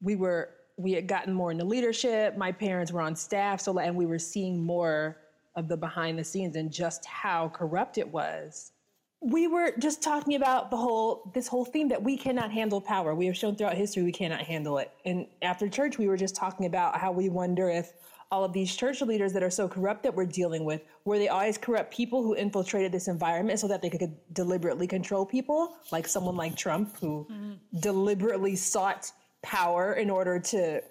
we 0.00 0.16
were 0.16 0.50
we 0.76 0.92
had 0.92 1.06
gotten 1.06 1.32
more 1.32 1.52
into 1.52 1.64
leadership. 1.64 2.36
My 2.36 2.50
parents 2.50 2.92
were 2.92 3.00
on 3.00 3.16
staff 3.16 3.60
so 3.60 3.78
and 3.78 3.96
we 3.96 4.06
were 4.06 4.18
seeing 4.18 4.62
more 4.62 5.18
of 5.56 5.68
the 5.68 5.76
behind 5.76 6.18
the 6.18 6.24
scenes 6.24 6.56
and 6.56 6.70
just 6.70 7.04
how 7.04 7.48
corrupt 7.48 7.96
it 7.96 8.08
was. 8.08 8.72
We 9.20 9.46
were 9.46 9.72
just 9.78 10.02
talking 10.02 10.34
about 10.34 10.70
the 10.70 10.76
whole 10.76 11.30
this 11.32 11.48
whole 11.48 11.64
theme 11.64 11.88
that 11.88 12.02
we 12.02 12.16
cannot 12.16 12.52
handle 12.52 12.80
power. 12.80 13.14
We 13.14 13.26
have 13.26 13.36
shown 13.36 13.56
throughout 13.56 13.76
history 13.76 14.02
we 14.02 14.12
cannot 14.12 14.42
handle 14.42 14.78
it. 14.78 14.90
And 15.04 15.26
after 15.42 15.68
church 15.68 15.96
we 15.96 16.08
were 16.08 16.16
just 16.16 16.36
talking 16.36 16.66
about 16.66 16.98
how 16.98 17.12
we 17.12 17.28
wonder 17.28 17.70
if 17.70 17.94
all 18.34 18.42
of 18.42 18.52
these 18.52 18.74
church 18.74 19.00
leaders 19.00 19.32
that 19.32 19.44
are 19.44 19.50
so 19.50 19.68
corrupt 19.68 20.02
that 20.02 20.12
we're 20.12 20.26
dealing 20.26 20.64
with 20.64 20.82
were 21.04 21.18
they 21.18 21.28
always 21.28 21.56
corrupt 21.56 21.94
people 21.94 22.20
who 22.20 22.34
infiltrated 22.34 22.90
this 22.90 23.06
environment 23.06 23.60
so 23.60 23.68
that 23.68 23.80
they 23.80 23.88
could 23.88 24.16
deliberately 24.32 24.88
control 24.88 25.24
people 25.24 25.76
like 25.92 26.08
someone 26.08 26.34
like 26.34 26.56
trump 26.56 26.98
who 26.98 27.24
mm-hmm. 27.30 27.52
deliberately 27.78 28.56
sought 28.56 29.12
power 29.42 29.92
in 29.92 30.10
order 30.10 30.40
to 30.40 30.82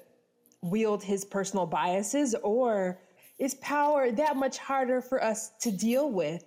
wield 0.62 1.04
his 1.04 1.26
personal 1.26 1.66
biases 1.66 2.34
or 2.44 2.98
is 3.40 3.56
power 3.56 4.10
that 4.10 4.38
much 4.38 4.58
harder 4.58 5.02
for 5.02 5.22
us 5.22 5.52
to 5.60 5.70
deal 5.70 6.10
with 6.10 6.46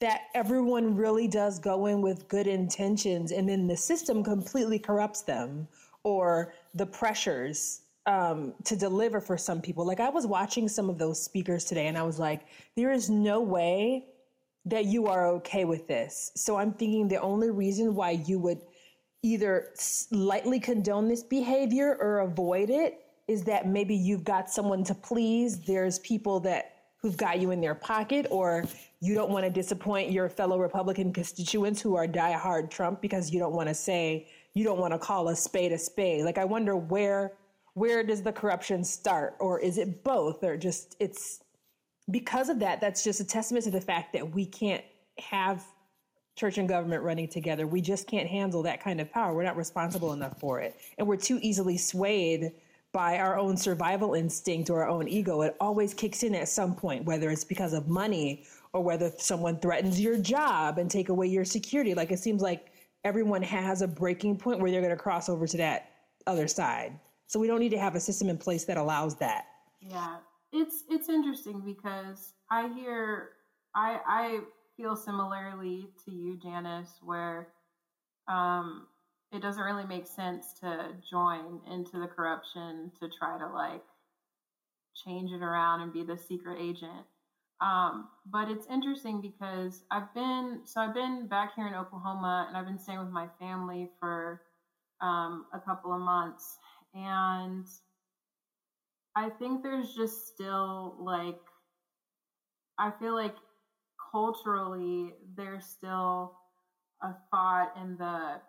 that 0.00 0.24
everyone 0.34 0.94
really 0.94 1.26
does 1.26 1.58
go 1.58 1.86
in 1.86 2.02
with 2.02 2.28
good 2.28 2.46
intentions 2.46 3.32
and 3.32 3.48
then 3.48 3.66
the 3.66 3.76
system 3.76 4.22
completely 4.22 4.78
corrupts 4.78 5.22
them 5.22 5.66
or 6.02 6.52
the 6.74 6.84
pressures 6.84 7.80
um, 8.06 8.54
to 8.64 8.76
deliver 8.76 9.20
for 9.20 9.36
some 9.36 9.60
people. 9.60 9.84
Like 9.84 10.00
I 10.00 10.08
was 10.08 10.26
watching 10.26 10.68
some 10.68 10.88
of 10.88 10.98
those 10.98 11.22
speakers 11.22 11.64
today 11.64 11.88
and 11.88 11.98
I 11.98 12.02
was 12.02 12.18
like, 12.18 12.42
there 12.76 12.92
is 12.92 13.10
no 13.10 13.40
way 13.40 14.06
that 14.64 14.84
you 14.84 15.06
are 15.06 15.26
okay 15.28 15.64
with 15.64 15.86
this. 15.86 16.32
So 16.34 16.56
I'm 16.56 16.72
thinking 16.72 17.08
the 17.08 17.20
only 17.20 17.50
reason 17.50 17.94
why 17.94 18.10
you 18.12 18.38
would 18.40 18.60
either 19.22 19.70
slightly 19.74 20.60
condone 20.60 21.08
this 21.08 21.22
behavior 21.22 21.96
or 22.00 22.20
avoid 22.20 22.70
it 22.70 23.00
is 23.28 23.42
that 23.44 23.66
maybe 23.66 23.94
you've 23.94 24.24
got 24.24 24.48
someone 24.48 24.84
to 24.84 24.94
please. 24.94 25.58
There's 25.60 25.98
people 26.00 26.38
that 26.40 26.76
who've 26.98 27.16
got 27.16 27.40
you 27.40 27.50
in 27.50 27.60
their 27.60 27.74
pocket, 27.74 28.26
or 28.30 28.64
you 29.00 29.14
don't 29.14 29.30
want 29.30 29.44
to 29.44 29.50
disappoint 29.50 30.10
your 30.10 30.28
fellow 30.28 30.58
Republican 30.58 31.12
constituents 31.12 31.80
who 31.80 31.94
are 31.94 32.06
diehard 32.06 32.70
Trump 32.70 33.00
because 33.00 33.30
you 33.30 33.38
don't 33.38 33.52
want 33.52 33.68
to 33.68 33.74
say 33.74 34.26
you 34.54 34.64
don't 34.64 34.78
want 34.78 34.92
to 34.92 34.98
call 34.98 35.28
a 35.28 35.36
spade 35.36 35.72
a 35.72 35.78
spade. 35.78 36.24
Like 36.24 36.38
I 36.38 36.44
wonder 36.44 36.76
where 36.76 37.32
where 37.76 38.02
does 38.02 38.22
the 38.22 38.32
corruption 38.32 38.82
start, 38.82 39.36
or 39.38 39.60
is 39.60 39.76
it 39.76 40.02
both, 40.02 40.42
or 40.42 40.56
just 40.56 40.96
it's 40.98 41.40
because 42.10 42.48
of 42.48 42.58
that. 42.60 42.80
That's 42.80 43.04
just 43.04 43.20
a 43.20 43.24
testament 43.24 43.64
to 43.64 43.70
the 43.70 43.82
fact 43.82 44.14
that 44.14 44.34
we 44.34 44.46
can't 44.46 44.82
have 45.18 45.62
church 46.36 46.56
and 46.56 46.66
government 46.66 47.02
running 47.02 47.28
together. 47.28 47.66
We 47.66 47.82
just 47.82 48.06
can't 48.06 48.26
handle 48.28 48.62
that 48.62 48.82
kind 48.82 48.98
of 48.98 49.12
power. 49.12 49.34
We're 49.34 49.42
not 49.42 49.58
responsible 49.58 50.14
enough 50.14 50.40
for 50.40 50.58
it. 50.58 50.74
And 50.96 51.06
we're 51.06 51.18
too 51.18 51.38
easily 51.42 51.76
swayed 51.76 52.52
by 52.92 53.18
our 53.18 53.38
own 53.38 53.58
survival 53.58 54.14
instinct 54.14 54.70
or 54.70 54.82
our 54.82 54.88
own 54.88 55.06
ego. 55.06 55.42
It 55.42 55.54
always 55.60 55.92
kicks 55.92 56.22
in 56.22 56.34
at 56.34 56.48
some 56.48 56.74
point, 56.74 57.04
whether 57.04 57.28
it's 57.28 57.44
because 57.44 57.74
of 57.74 57.88
money 57.88 58.44
or 58.72 58.82
whether 58.82 59.12
someone 59.18 59.58
threatens 59.58 60.00
your 60.00 60.16
job 60.16 60.78
and 60.78 60.90
take 60.90 61.10
away 61.10 61.26
your 61.26 61.44
security. 61.44 61.92
Like 61.92 62.10
it 62.10 62.20
seems 62.20 62.40
like 62.40 62.72
everyone 63.04 63.42
has 63.42 63.82
a 63.82 63.86
breaking 63.86 64.38
point 64.38 64.60
where 64.60 64.70
they're 64.70 64.80
going 64.80 64.96
to 64.96 64.96
cross 64.96 65.28
over 65.28 65.46
to 65.46 65.58
that 65.58 65.90
other 66.26 66.48
side. 66.48 66.98
So 67.26 67.40
we 67.40 67.46
don't 67.46 67.60
need 67.60 67.70
to 67.70 67.78
have 67.78 67.94
a 67.94 68.00
system 68.00 68.28
in 68.28 68.38
place 68.38 68.64
that 68.64 68.76
allows 68.76 69.16
that. 69.16 69.46
Yeah, 69.80 70.16
it's 70.52 70.84
it's 70.88 71.08
interesting 71.08 71.60
because 71.64 72.34
I 72.50 72.68
hear 72.74 73.30
I 73.74 74.00
I 74.06 74.40
feel 74.76 74.96
similarly 74.96 75.88
to 76.04 76.10
you, 76.10 76.38
Janice, 76.42 76.98
where 77.02 77.48
um, 78.28 78.86
it 79.32 79.42
doesn't 79.42 79.62
really 79.62 79.86
make 79.86 80.06
sense 80.06 80.54
to 80.60 80.88
join 81.10 81.60
into 81.70 81.98
the 81.98 82.06
corruption 82.06 82.92
to 83.00 83.08
try 83.18 83.38
to 83.38 83.46
like 83.46 83.84
change 85.04 85.30
it 85.32 85.42
around 85.42 85.82
and 85.82 85.92
be 85.92 86.04
the 86.04 86.16
secret 86.16 86.58
agent. 86.60 87.04
Um, 87.60 88.08
but 88.26 88.48
it's 88.50 88.66
interesting 88.66 89.20
because 89.20 89.82
I've 89.90 90.12
been 90.14 90.60
so 90.64 90.80
I've 90.80 90.94
been 90.94 91.26
back 91.26 91.54
here 91.56 91.66
in 91.66 91.74
Oklahoma 91.74 92.46
and 92.48 92.56
I've 92.56 92.66
been 92.66 92.78
staying 92.78 92.98
with 92.98 93.10
my 93.10 93.28
family 93.38 93.90
for 93.98 94.42
um, 95.00 95.46
a 95.52 95.58
couple 95.58 95.92
of 95.92 96.00
months, 96.00 96.58
and 96.96 97.66
I 99.14 99.28
think 99.28 99.62
there's 99.62 99.94
just 99.94 100.28
still 100.28 100.96
like 100.98 101.38
I 102.78 102.90
feel 102.98 103.14
like 103.14 103.36
culturally 104.12 105.12
there's 105.36 105.64
still 105.64 106.36
a 107.02 107.14
thought 107.30 107.72
in 107.80 107.96
the 107.98 108.40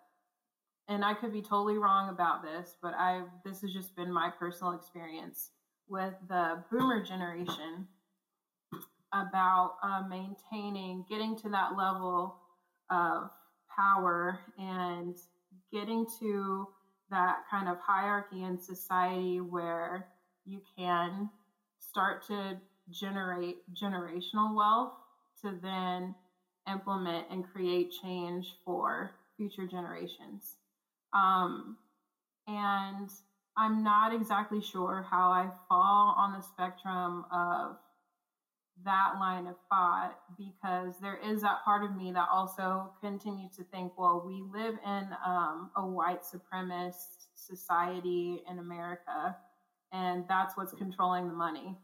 and 0.90 1.03
I 1.03 1.14
could 1.14 1.34
be 1.34 1.41
totally 1.41 1.78
wrong 1.78 2.10
about 2.10 2.44
this, 2.44 2.78
but 2.82 2.94
I 2.98 3.24
this 3.44 3.61
has 3.61 3.74
just 3.74 3.95
been 3.95 4.11
my 4.11 4.32
personal 4.40 4.74
experience 4.74 5.52
with 5.90 6.14
the 6.30 6.64
boomer 6.72 7.03
generation 7.03 7.88
about 9.14 9.76
uh, 9.84 10.03
maintaining, 10.10 11.06
getting 11.10 11.38
to 11.38 11.49
that 11.49 11.78
level 11.78 12.38
of 12.90 13.30
power 13.76 14.40
and 14.57 15.15
getting 15.72 16.06
to 16.19 16.68
that 17.10 17.44
kind 17.50 17.68
of 17.70 17.78
hierarchy 17.80 18.44
in 18.44 18.60
society 18.60 19.40
where 19.40 20.08
you 20.46 20.62
can 20.78 21.30
start 21.80 22.26
to 22.28 22.58
generate 22.90 23.58
generational 23.74 24.56
wealth 24.56 24.94
to 25.42 25.58
then 25.62 26.16
implement 26.70 27.26
and 27.32 27.46
create 27.52 27.92
change 28.04 28.56
for 28.66 29.12
future 29.38 29.68
generations. 29.68 30.56
Um, 31.14 31.78
and 32.48 33.10
I'm 33.56 33.84
not 33.84 34.14
exactly 34.14 34.62
sure 34.62 35.06
how 35.10 35.32
I 35.32 35.50
fall 35.68 36.16
on 36.18 36.34
the 36.34 36.42
spectrum 36.42 37.26
of 37.32 37.78
that 38.86 39.14
line 39.20 39.48
of 39.48 39.56
thought 39.70 40.18
because 40.38 40.95
there 41.02 41.18
is 41.18 41.41
that 41.41 41.64
part 41.66 41.84
of 41.84 41.95
me 41.95 42.12
that 42.12 42.28
also 42.32 42.91
continues 43.02 43.56
to 43.58 43.64
think, 43.64 43.94
well, 43.98 44.24
we 44.26 44.44
live 44.54 44.76
in 44.86 45.08
um, 45.26 45.72
a 45.76 45.86
white 45.86 46.22
supremacist 46.24 47.28
society 47.36 48.41
in 48.49 48.60
America, 48.60 49.36
and 49.91 50.26
that's 50.28 50.56
what's 50.58 50.74
controlling 50.74 51.28
the 51.28 51.34
money. 51.34 51.76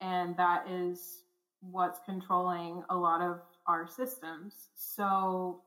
And 0.00 0.36
that 0.36 0.68
is 0.70 1.22
what's 1.60 2.00
controlling 2.06 2.84
a 2.88 2.96
lot 2.96 3.20
of 3.20 3.40
our 3.66 3.88
systems. 3.88 4.68
So, 4.76 5.62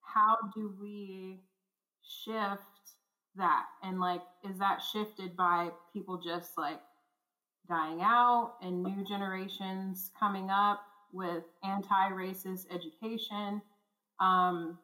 how 0.00 0.36
do 0.54 0.74
we 0.80 1.40
shift 2.02 2.62
that? 3.36 3.64
And 3.82 4.00
like, 4.00 4.22
is 4.48 4.58
that 4.58 4.82
shifted 4.82 5.36
by 5.36 5.70
people 5.92 6.18
just 6.24 6.52
like 6.56 6.80
dying 7.68 8.00
out 8.02 8.54
and 8.62 8.82
new 8.82 9.04
generations 9.04 10.10
coming 10.18 10.50
up 10.50 10.80
with 11.12 11.44
anti-racist 11.64 12.66
education? 12.72 13.62
Um, 14.20 14.78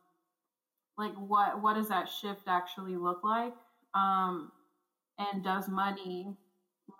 like, 0.98 1.14
what 1.14 1.62
what 1.62 1.74
does 1.74 1.88
that 1.88 2.08
shift 2.08 2.42
actually 2.46 2.96
look 2.96 3.24
like? 3.24 3.54
Um, 3.94 4.52
and 5.18 5.42
does 5.42 5.68
money 5.68 6.36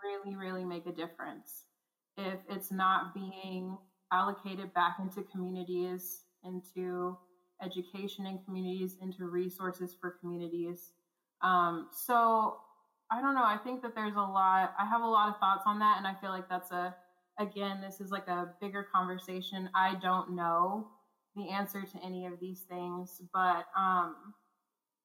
really, 0.03 0.37
really 0.37 0.65
make 0.65 0.87
a 0.87 0.93
difference 0.93 1.65
if 2.17 2.39
it's 2.49 2.71
not 2.71 3.15
being 3.15 3.77
allocated 4.13 4.73
back 4.75 4.97
into 4.99 5.23
communities, 5.23 6.25
into 6.45 7.17
education 7.63 8.27
in 8.27 8.39
communities, 8.45 8.97
into 9.01 9.27
resources 9.27 9.97
for 9.99 10.17
communities? 10.21 10.93
Um, 11.43 11.89
so 11.93 12.59
I 13.13 13.21
don't 13.21 13.35
know. 13.35 13.45
I 13.45 13.59
think 13.63 13.83
that 13.83 13.95
there's 13.95 14.15
a 14.15 14.21
lot. 14.21 14.75
I 14.79 14.87
have 14.87 15.03
a 15.03 15.07
lot 15.07 15.29
of 15.29 15.39
thoughts 15.39 15.65
on 15.67 15.79
that, 15.81 15.99
and 15.99 16.07
I 16.07 16.15
feel 16.21 16.31
like 16.31 16.49
that's 16.49 16.71
a 16.71 16.95
again, 17.39 17.81
this 17.81 18.01
is 18.01 18.11
like 18.11 18.29
a 18.29 18.55
bigger 18.61 18.87
conversation. 18.95 19.69
I 19.75 19.97
don't 20.01 20.35
know 20.35 20.89
the 21.35 21.49
answer 21.51 21.83
to 21.83 22.05
any 22.05 22.27
of 22.27 22.35
these 22.41 22.63
things, 22.69 23.21
but 23.33 23.67
um, 23.77 24.35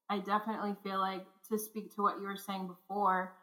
I 0.09 0.19
definitely 0.19 0.75
feel 0.83 0.99
like 0.99 1.25
to 1.49 1.57
speak 1.57 1.95
to 1.95 2.01
what 2.01 2.19
you 2.19 2.27
were 2.27 2.37
saying 2.37 2.67
before, 2.67 3.33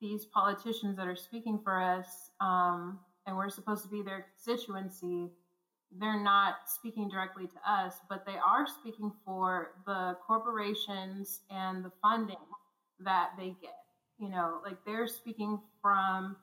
these 0.00 0.26
politicians 0.26 0.96
that 0.96 1.06
are 1.06 1.16
speaking 1.16 1.60
for 1.62 1.80
us, 1.80 2.30
um, 2.40 2.98
and 3.26 3.36
we're 3.36 3.50
supposed 3.50 3.84
to 3.84 3.90
be 3.90 4.02
their 4.02 4.26
constituency, 4.34 5.30
they're 5.98 6.22
not 6.22 6.56
speaking 6.66 7.08
directly 7.08 7.46
to 7.46 7.70
us, 7.70 7.94
but 8.08 8.24
they 8.26 8.36
are 8.36 8.66
speaking 8.66 9.12
for 9.24 9.72
the 9.86 10.16
corporations 10.26 11.40
and 11.50 11.84
the 11.84 11.92
funding 12.02 12.36
that 13.00 13.30
they 13.38 13.54
get. 13.60 13.83
You 14.18 14.28
know, 14.30 14.60
like 14.64 14.76
they're 14.86 15.06
speaking 15.08 15.60
from 15.82 16.36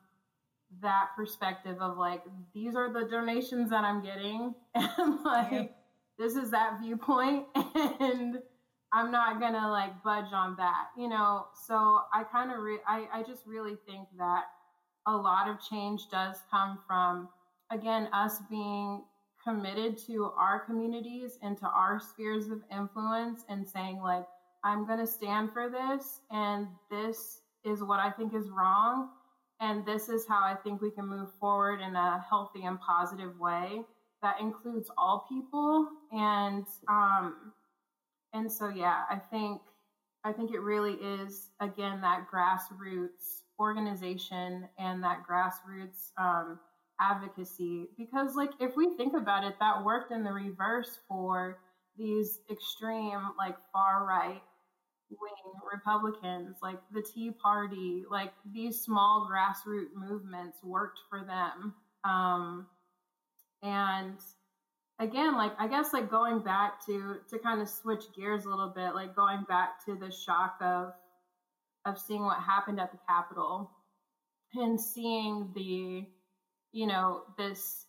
that 0.81 1.09
perspective 1.15 1.77
of 1.81 1.97
like, 1.97 2.23
these 2.53 2.75
are 2.75 2.91
the 2.91 3.07
donations 3.09 3.69
that 3.69 3.83
I'm 3.83 4.01
getting, 4.03 4.53
and 4.75 5.23
like, 5.23 5.51
Yeah. 5.51 5.65
this 6.17 6.35
is 6.35 6.51
that 6.51 6.79
viewpoint, 6.81 7.45
and 7.55 8.39
I'm 8.93 9.11
not 9.11 9.39
gonna 9.39 9.69
like 9.71 10.03
budge 10.03 10.31
on 10.33 10.55
that, 10.57 10.87
you 10.97 11.07
know. 11.07 11.47
So 11.67 12.01
I 12.13 12.23
kind 12.31 12.51
of, 12.51 12.59
re- 12.59 12.79
I, 12.87 13.07
I 13.13 13.23
just 13.23 13.45
really 13.45 13.75
think 13.87 14.07
that 14.17 14.43
a 15.07 15.15
lot 15.15 15.49
of 15.49 15.57
change 15.61 16.09
does 16.11 16.37
come 16.51 16.79
from, 16.87 17.29
again, 17.71 18.07
us 18.13 18.39
being 18.49 19.03
committed 19.43 19.97
to 20.05 20.31
our 20.37 20.59
communities 20.59 21.39
and 21.41 21.57
to 21.57 21.65
our 21.65 21.99
spheres 21.99 22.49
of 22.49 22.61
influence 22.71 23.43
and 23.49 23.67
saying 23.67 23.99
like, 24.01 24.25
I'm 24.63 24.85
gonna 24.85 25.07
stand 25.07 25.51
for 25.53 25.69
this, 25.69 26.19
and 26.29 26.67
this 26.91 27.39
is 27.63 27.83
what 27.83 27.99
I 27.99 28.11
think 28.11 28.33
is 28.33 28.49
wrong, 28.49 29.09
and 29.59 29.85
this 29.85 30.09
is 30.09 30.25
how 30.27 30.43
I 30.43 30.55
think 30.63 30.81
we 30.81 30.91
can 30.91 31.07
move 31.07 31.29
forward 31.39 31.81
in 31.81 31.95
a 31.95 32.23
healthy 32.29 32.63
and 32.63 32.79
positive 32.79 33.39
way 33.39 33.81
that 34.21 34.39
includes 34.39 34.89
all 34.97 35.25
people. 35.29 35.87
And 36.11 36.65
um, 36.87 37.53
and 38.33 38.51
so 38.51 38.69
yeah 38.69 39.03
i 39.09 39.17
think 39.17 39.61
i 40.23 40.31
think 40.31 40.51
it 40.51 40.61
really 40.61 40.93
is 40.93 41.49
again 41.59 42.01
that 42.01 42.25
grassroots 42.31 43.41
organization 43.61 44.67
and 44.79 45.03
that 45.03 45.19
grassroots 45.29 46.09
um, 46.17 46.59
advocacy. 46.99 47.87
Because 47.97 48.35
like 48.35 48.49
if 48.59 48.75
we 48.75 48.95
think 48.97 49.13
about 49.15 49.43
it 49.43 49.55
that 49.59 49.85
worked 49.85 50.11
in 50.11 50.23
the 50.23 50.31
reverse 50.31 50.97
for 51.07 51.59
these 51.97 52.39
extreme 52.49 53.21
like 53.37 53.55
far 53.71 54.05
right 54.05 54.41
wing 55.19 55.53
republicans 55.71 56.57
like 56.61 56.79
the 56.93 57.01
tea 57.01 57.31
party 57.31 58.03
like 58.09 58.31
these 58.53 58.79
small 58.79 59.27
grassroots 59.31 59.93
movements 59.95 60.57
worked 60.63 60.99
for 61.09 61.23
them. 61.23 61.73
Um, 62.03 62.67
and 63.63 64.17
again 64.99 65.37
like 65.37 65.51
i 65.59 65.67
guess 65.67 65.93
like 65.93 66.09
going 66.09 66.39
back 66.39 66.83
to 66.85 67.17
to 67.29 67.37
kind 67.39 67.61
of 67.61 67.69
switch 67.69 68.03
gears 68.15 68.45
a 68.45 68.49
little 68.49 68.73
bit 68.75 68.95
like 68.95 69.15
going 69.15 69.43
back 69.47 69.83
to 69.85 69.95
the 69.95 70.11
shock 70.11 70.55
of 70.61 70.93
of 71.85 71.99
seeing 71.99 72.23
what 72.23 72.39
happened 72.41 72.79
at 72.79 72.91
the 72.91 72.97
capitol 73.07 73.69
and 74.55 74.81
seeing 74.81 75.51
the 75.53 76.03
you 76.71 76.87
know 76.87 77.21
this 77.37 77.85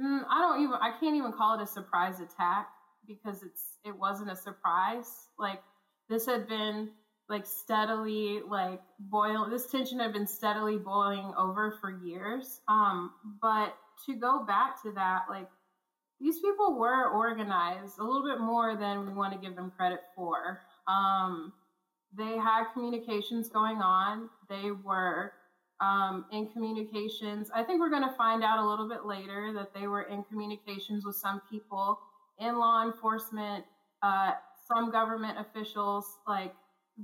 mm, 0.00 0.20
i 0.30 0.40
don't 0.40 0.62
even 0.62 0.74
i 0.74 0.92
can't 1.00 1.16
even 1.16 1.32
call 1.32 1.58
it 1.58 1.62
a 1.62 1.66
surprise 1.66 2.20
attack 2.20 2.68
because 3.06 3.42
it's 3.42 3.78
it 3.84 3.96
wasn't 3.96 4.30
a 4.30 4.36
surprise. 4.36 5.28
Like 5.38 5.62
this 6.08 6.26
had 6.26 6.48
been 6.48 6.90
like 7.28 7.44
steadily 7.44 8.40
like 8.48 8.80
boil 8.98 9.48
this 9.50 9.70
tension 9.70 9.98
had 9.98 10.12
been 10.12 10.26
steadily 10.26 10.76
boiling 10.76 11.32
over 11.36 11.76
for 11.80 11.90
years. 12.04 12.60
Um 12.68 13.12
but 13.42 13.74
to 14.06 14.14
go 14.14 14.44
back 14.44 14.80
to 14.82 14.92
that 14.92 15.24
like 15.28 15.48
these 16.20 16.36
people 16.36 16.78
were 16.78 17.10
organized 17.10 17.98
a 17.98 18.04
little 18.04 18.24
bit 18.24 18.40
more 18.40 18.76
than 18.76 19.06
we 19.06 19.12
want 19.12 19.32
to 19.32 19.38
give 19.38 19.56
them 19.56 19.72
credit 19.76 20.00
for. 20.14 20.60
Um 20.86 21.52
they 22.16 22.36
had 22.36 22.64
communications 22.72 23.48
going 23.48 23.78
on. 23.78 24.28
They 24.48 24.70
were 24.70 25.32
um, 25.80 26.24
in 26.32 26.48
communications. 26.48 27.50
I 27.54 27.62
think 27.62 27.80
we're 27.80 27.90
going 27.90 28.08
to 28.08 28.14
find 28.16 28.42
out 28.42 28.58
a 28.58 28.66
little 28.66 28.88
bit 28.88 29.04
later 29.04 29.52
that 29.54 29.74
they 29.78 29.86
were 29.86 30.02
in 30.02 30.24
communications 30.24 31.04
with 31.04 31.16
some 31.16 31.42
people 31.50 31.98
in 32.38 32.58
law 32.58 32.84
enforcement 32.84 33.64
uh, 34.02 34.32
some 34.66 34.90
government 34.90 35.38
officials 35.38 36.06
like 36.26 36.54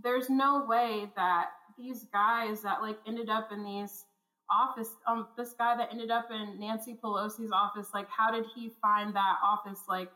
there's 0.03 0.31
no 0.31 0.65
way 0.67 1.11
that 1.17 1.51
these 1.79 2.07
guys 2.13 2.63
that 2.63 2.83
like 2.83 2.99
ended 3.07 3.29
up 3.29 3.51
in 3.53 3.63
these 3.63 4.05
office 4.51 4.91
um 5.07 5.29
this 5.37 5.55
guy 5.59 5.77
that 5.77 5.89
ended 5.91 6.11
up 6.11 6.29
in 6.31 6.59
Nancy 6.59 6.97
Pelosi's 7.03 7.53
office 7.53 7.89
like 7.95 8.09
how 8.09 8.31
did 8.31 8.45
he 8.55 8.71
find 8.81 9.15
that 9.15 9.37
office? 9.43 9.81
Like 9.89 10.11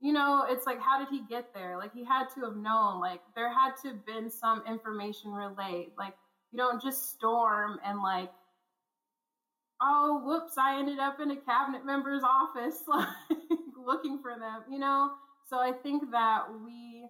you 0.00 0.12
know 0.12 0.44
it's 0.48 0.66
like 0.66 0.80
how 0.80 0.98
did 0.98 1.08
he 1.08 1.22
get 1.28 1.54
there? 1.54 1.76
Like 1.78 1.92
he 1.94 2.04
had 2.04 2.26
to 2.34 2.40
have 2.42 2.56
known 2.56 3.00
like 3.00 3.20
there 3.34 3.52
had 3.52 3.72
to 3.82 3.88
have 3.88 4.06
been 4.06 4.30
some 4.30 4.62
information 4.66 5.32
relayed. 5.32 5.90
Like 5.96 6.14
you 6.52 6.58
don't 6.58 6.82
just 6.82 7.10
storm 7.10 7.78
and 7.84 8.02
like 8.02 8.30
oh 9.80 10.22
whoops 10.24 10.56
I 10.58 10.78
ended 10.78 10.98
up 10.98 11.20
in 11.20 11.30
a 11.30 11.36
cabinet 11.36 11.84
member's 11.84 12.22
office 12.22 12.82
like 12.88 13.08
looking 13.84 14.20
for 14.22 14.32
them 14.38 14.62
you 14.70 14.78
know 14.78 15.10
so 15.52 15.58
I 15.58 15.72
think 15.72 16.10
that 16.12 16.44
we 16.64 17.04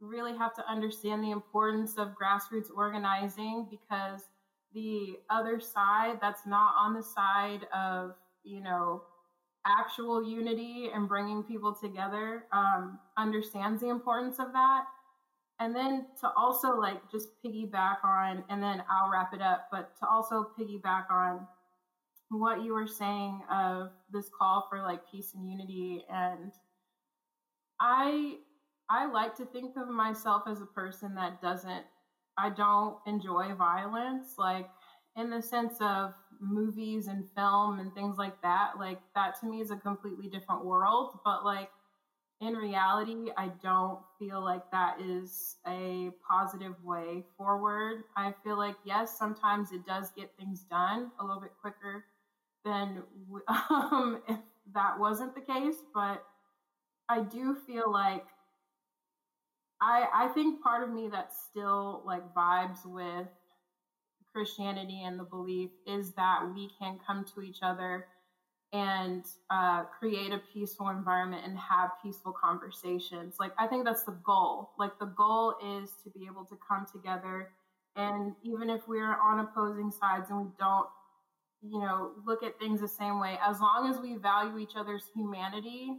really 0.00 0.36
have 0.36 0.52
to 0.56 0.68
understand 0.68 1.22
the 1.22 1.30
importance 1.30 1.96
of 1.96 2.08
grassroots 2.08 2.70
organizing 2.74 3.68
because 3.70 4.22
the 4.74 5.16
other 5.30 5.60
side 5.60 6.18
that's 6.20 6.44
not 6.44 6.74
on 6.76 6.92
the 6.94 7.02
side 7.04 7.68
of 7.72 8.16
you 8.42 8.60
know 8.60 9.02
actual 9.64 10.28
unity 10.28 10.90
and 10.92 11.08
bringing 11.08 11.44
people 11.44 11.72
together 11.72 12.46
um, 12.52 12.98
understands 13.16 13.80
the 13.80 13.88
importance 13.88 14.40
of 14.40 14.52
that. 14.54 14.84
And 15.60 15.72
then 15.72 16.06
to 16.20 16.32
also 16.36 16.76
like 16.76 17.08
just 17.12 17.28
piggyback 17.44 17.98
on 18.04 18.42
and 18.48 18.60
then 18.60 18.82
i'll 18.90 19.10
wrap 19.10 19.34
it 19.34 19.42
up 19.42 19.68
but 19.72 19.96
to 20.00 20.06
also 20.08 20.50
piggyback 20.58 21.10
on 21.10 21.46
what 22.30 22.62
you 22.62 22.74
were 22.74 22.86
saying 22.86 23.40
of 23.50 23.90
this 24.12 24.30
call 24.36 24.66
for 24.68 24.82
like 24.82 25.00
peace 25.10 25.32
and 25.34 25.48
unity 25.48 26.04
and 26.08 26.52
i 27.80 28.36
i 28.90 29.10
like 29.10 29.36
to 29.36 29.44
think 29.46 29.76
of 29.76 29.88
myself 29.88 30.42
as 30.46 30.60
a 30.60 30.66
person 30.66 31.14
that 31.14 31.40
doesn't 31.40 31.84
I 32.38 32.50
don't 32.50 32.96
enjoy 33.06 33.52
violence, 33.54 34.34
like 34.38 34.70
in 35.16 35.28
the 35.28 35.42
sense 35.42 35.74
of 35.80 36.14
movies 36.40 37.08
and 37.08 37.28
film 37.36 37.80
and 37.80 37.92
things 37.92 38.16
like 38.16 38.40
that. 38.42 38.74
Like 38.78 39.00
that 39.16 39.40
to 39.40 39.46
me 39.46 39.60
is 39.60 39.72
a 39.72 39.76
completely 39.76 40.28
different 40.28 40.64
world. 40.64 41.18
But 41.24 41.44
like 41.44 41.68
in 42.40 42.54
reality, 42.54 43.32
I 43.36 43.50
don't 43.60 43.98
feel 44.20 44.40
like 44.40 44.70
that 44.70 45.00
is 45.00 45.56
a 45.66 46.10
positive 46.30 46.74
way 46.84 47.24
forward. 47.36 48.04
I 48.16 48.32
feel 48.44 48.56
like, 48.56 48.76
yes, 48.84 49.18
sometimes 49.18 49.72
it 49.72 49.84
does 49.84 50.12
get 50.16 50.30
things 50.38 50.62
done 50.70 51.10
a 51.18 51.24
little 51.24 51.42
bit 51.42 51.50
quicker 51.60 52.04
than 52.64 53.02
um, 53.48 54.22
if 54.28 54.38
that 54.72 55.00
wasn't 55.00 55.34
the 55.34 55.40
case. 55.40 55.78
But 55.92 56.22
I 57.08 57.20
do 57.20 57.56
feel 57.66 57.90
like 57.90 58.26
I 59.80 60.06
I 60.12 60.28
think 60.28 60.62
part 60.62 60.82
of 60.82 60.94
me 60.94 61.08
that 61.08 61.32
still 61.32 62.02
like 62.04 62.34
vibes 62.34 62.84
with 62.84 63.28
Christianity 64.32 65.02
and 65.04 65.18
the 65.18 65.24
belief 65.24 65.70
is 65.86 66.12
that 66.14 66.40
we 66.54 66.70
can 66.78 66.98
come 67.06 67.24
to 67.34 67.42
each 67.42 67.58
other 67.62 68.06
and 68.72 69.24
uh, 69.48 69.84
create 69.98 70.30
a 70.30 70.40
peaceful 70.52 70.90
environment 70.90 71.42
and 71.46 71.58
have 71.58 71.90
peaceful 72.02 72.32
conversations. 72.32 73.36
Like 73.40 73.52
I 73.58 73.66
think 73.66 73.84
that's 73.84 74.04
the 74.04 74.18
goal. 74.24 74.70
Like 74.78 74.98
the 74.98 75.06
goal 75.06 75.54
is 75.80 75.90
to 76.04 76.10
be 76.10 76.26
able 76.30 76.44
to 76.44 76.58
come 76.68 76.86
together 76.92 77.50
and 77.96 78.34
even 78.44 78.70
if 78.70 78.86
we're 78.86 79.18
on 79.20 79.40
opposing 79.40 79.90
sides 79.90 80.30
and 80.30 80.38
we 80.40 80.50
don't 80.58 80.86
you 81.62 81.80
know 81.80 82.12
look 82.24 82.42
at 82.42 82.58
things 82.58 82.80
the 82.80 82.88
same 82.88 83.18
way 83.18 83.36
as 83.44 83.60
long 83.60 83.90
as 83.90 84.00
we 84.00 84.16
value 84.16 84.58
each 84.58 84.76
other's 84.76 85.04
humanity 85.14 85.96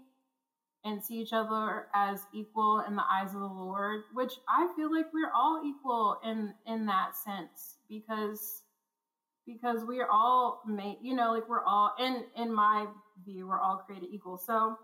and 0.85 1.03
see 1.03 1.15
each 1.15 1.33
other 1.33 1.87
as 1.93 2.25
equal 2.33 2.83
in 2.87 2.95
the 2.95 3.03
eyes 3.11 3.33
of 3.33 3.41
the 3.41 3.45
Lord, 3.45 4.03
which 4.13 4.33
I 4.47 4.71
feel 4.75 4.93
like 4.93 5.07
we're 5.13 5.31
all 5.35 5.61
equal 5.65 6.19
in 6.23 6.53
in 6.65 6.85
that 6.85 7.15
sense 7.15 7.77
because 7.89 8.63
because 9.45 9.83
we 9.83 9.99
are 9.99 10.09
all 10.11 10.61
made, 10.67 10.97
you 11.01 11.15
know, 11.15 11.33
like 11.33 11.49
we're 11.49 11.63
all 11.65 11.93
in 11.99 12.23
in 12.37 12.53
my 12.53 12.87
view, 13.25 13.47
we're 13.47 13.59
all 13.59 13.77
created 13.77 14.09
equal. 14.11 14.37
So 14.37 14.77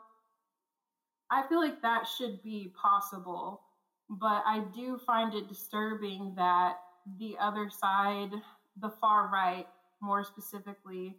I 1.32 1.48
feel 1.48 1.60
like 1.60 1.82
that 1.82 2.08
should 2.08 2.44
be 2.44 2.74
possible, 2.82 3.62
but 4.10 4.44
I 4.46 4.64
do 4.76 4.98
find 4.98 5.34
it 5.34 5.48
disturbing 5.48 6.34
that 6.36 6.78
the 7.20 7.36
other 7.40 7.70
side, 7.70 8.32
the 8.80 8.90
far 8.90 9.30
right, 9.32 9.68
more 10.02 10.24
specifically, 10.24 11.18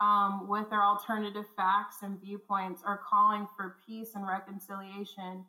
um, 0.00 0.48
with 0.48 0.70
their 0.70 0.82
alternative 0.82 1.44
facts 1.56 1.96
and 2.02 2.20
viewpoints 2.20 2.82
are 2.84 3.00
calling 3.08 3.46
for 3.56 3.76
peace 3.86 4.12
and 4.14 4.26
reconciliation 4.26 5.44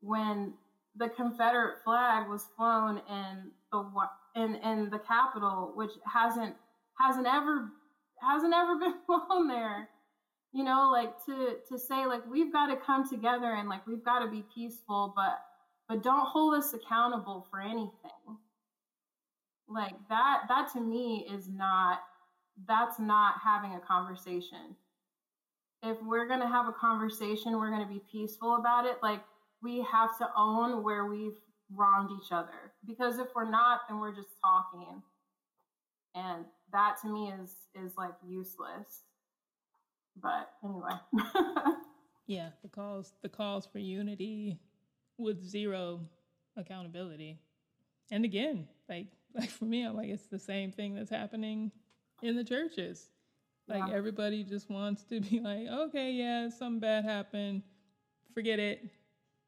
when 0.00 0.54
the 0.96 1.08
Confederate 1.08 1.82
flag 1.84 2.28
was 2.28 2.46
flown 2.56 3.00
in 3.08 3.50
the 3.72 3.84
in 4.36 4.54
in 4.56 4.90
the 4.90 4.98
Capitol, 4.98 5.72
which 5.74 5.92
hasn't 6.12 6.54
hasn't 6.98 7.26
ever 7.26 7.70
hasn't 8.22 8.54
ever 8.54 8.76
been 8.80 8.94
flown 9.06 9.48
there. 9.48 9.88
You 10.52 10.64
know, 10.64 10.90
like 10.92 11.24
to 11.26 11.56
to 11.68 11.78
say 11.78 12.06
like 12.06 12.22
we've 12.30 12.52
got 12.52 12.66
to 12.66 12.76
come 12.76 13.08
together 13.08 13.52
and 13.52 13.68
like 13.68 13.86
we've 13.86 14.04
got 14.04 14.20
to 14.20 14.30
be 14.30 14.44
peaceful, 14.54 15.12
but 15.14 15.40
but 15.88 16.02
don't 16.02 16.26
hold 16.26 16.54
us 16.54 16.72
accountable 16.72 17.46
for 17.50 17.60
anything. 17.60 18.38
Like 19.68 19.94
that 20.08 20.42
that 20.48 20.72
to 20.72 20.80
me 20.80 21.28
is 21.32 21.48
not 21.48 22.00
that's 22.66 22.98
not 22.98 23.34
having 23.42 23.74
a 23.74 23.80
conversation. 23.80 24.76
If 25.82 25.96
we're 26.02 26.26
going 26.26 26.40
to 26.40 26.48
have 26.48 26.66
a 26.66 26.72
conversation, 26.72 27.58
we're 27.58 27.70
going 27.70 27.86
to 27.86 27.92
be 27.92 28.02
peaceful 28.10 28.56
about 28.56 28.84
it. 28.84 28.96
Like 29.02 29.20
we 29.62 29.82
have 29.90 30.18
to 30.18 30.28
own 30.36 30.82
where 30.82 31.06
we've 31.06 31.36
wronged 31.74 32.10
each 32.10 32.32
other 32.32 32.72
because 32.86 33.18
if 33.18 33.26
we're 33.36 33.50
not 33.50 33.80
then 33.90 34.00
we're 34.00 34.14
just 34.14 34.40
talking 34.42 35.02
and 36.14 36.46
that 36.72 36.96
to 37.02 37.06
me 37.06 37.30
is 37.42 37.56
is 37.74 37.92
like 37.98 38.14
useless 38.26 39.02
but 40.16 40.48
anyway 40.64 40.94
Yeah, 42.28 42.50
the 42.62 42.68
calls 42.68 43.14
the 43.22 43.30
calls 43.30 43.66
for 43.66 43.78
unity 43.78 44.60
with 45.16 45.42
zero 45.42 46.02
accountability. 46.58 47.40
And 48.12 48.24
again, 48.24 48.68
like 48.86 49.06
like 49.34 49.48
for 49.48 49.64
me, 49.64 49.82
I'm 49.82 49.96
like 49.96 50.10
it's 50.10 50.26
the 50.26 50.38
same 50.38 50.70
thing 50.70 50.94
that's 50.94 51.10
happening 51.10 51.72
in 52.22 52.36
the 52.36 52.44
churches. 52.44 53.10
Like 53.68 53.88
Yeah. 53.88 53.94
everybody 53.94 54.44
just 54.44 54.70
wants 54.70 55.04
to 55.04 55.20
be 55.20 55.40
like, 55.40 55.66
okay, 55.68 56.12
yeah, 56.12 56.48
something 56.48 56.80
bad 56.80 57.04
happened, 57.04 57.62
forget 58.34 58.58
it, 58.58 58.90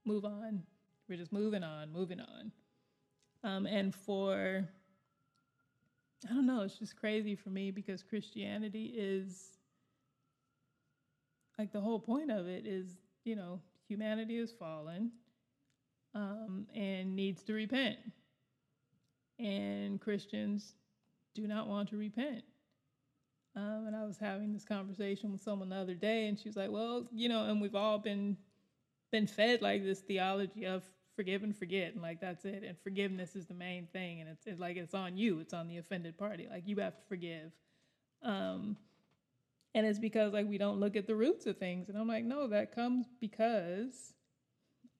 move 0.05 0.25
on. 0.25 0.63
We're 1.09 1.17
just 1.17 1.33
moving 1.33 1.63
on, 1.65 1.93
moving 1.93 2.21
on. 2.21 2.53
Um, 3.43 3.67
and 3.67 3.95
for 3.95 4.69
I 6.29 6.35
don't 6.35 6.47
know, 6.47 6.63
it's 6.63 6.79
just 6.79 6.97
crazy 6.97 7.35
for 7.35 7.51
me 7.51 7.71
because 7.71 8.03
Christianity 8.03 8.93
is 8.97 9.59
like 11.59 11.73
the 11.73 11.81
whole 11.81 12.01
point 12.01 12.31
of 12.31 12.47
it 12.47 12.67
is, 12.67 12.99
you 13.25 13.37
know, 13.37 13.61
humanity 13.89 14.37
is 14.39 14.53
fallen 14.53 15.11
um, 16.15 16.67
and 16.75 17.15
needs 17.15 17.43
to 17.45 17.53
repent. 17.53 17.99
And 19.39 20.01
Christians 20.01 20.75
do 21.35 21.47
not 21.47 21.67
want 21.69 21.89
to 21.91 21.97
repent. 21.97 22.43
Um, 23.57 23.87
and 23.87 23.97
I 23.97 24.05
was 24.05 24.19
having 24.19 24.53
this 24.53 24.65
conversation 24.65 25.33
with 25.33 25.43
someone 25.43 25.71
the 25.71 25.77
other 25.77 25.95
day, 25.95 26.29
and 26.29 26.39
she 26.39 26.49
was 26.49 26.57
like, 26.57 26.71
"Well, 26.71 27.09
you 27.13 27.29
know, 27.29 27.45
and 27.47 27.61
we've 27.61 27.75
all 27.75 27.99
been 27.99 28.37
been 29.11 29.27
fed 29.27 29.61
like 29.61 29.83
this 29.83 30.01
theology 30.01 30.67
of 30.67 30.85
forgive 31.17 31.43
and 31.43 31.57
forget, 31.57 31.93
and 31.93 32.03
like 32.03 32.21
that's 32.21 32.45
it, 32.45 32.63
and 32.65 32.79
forgiveness 32.79 33.35
is 33.35 33.47
the 33.47 33.55
main 33.55 33.87
thing, 33.89 34.21
and 34.21 34.31
it's, 34.31 34.47
it's 34.47 34.61
like 34.61 34.77
it's 34.77 34.95
on 34.95 35.17
you, 35.17 35.41
it's 35.41 35.53
on 35.53 35.69
the 35.69 35.79
offended 35.79 36.17
party, 36.17 36.47
like 36.51 36.63
you 36.67 36.77
have 36.77 36.97
to 36.97 37.03
forgive." 37.09 37.51
Um, 38.23 38.77
and 39.75 39.87
it's 39.87 39.99
because 39.99 40.33
like 40.33 40.49
we 40.49 40.59
don't 40.59 40.81
look 40.81 40.97
at 40.97 41.07
the 41.07 41.15
roots 41.17 41.47
of 41.47 41.59
things, 41.59 41.89
and 41.89 41.99
I'm 41.99 42.09
like, 42.09 42.25
no, 42.25 42.47
that 42.49 42.75
comes 42.75 43.07
because 43.21 44.15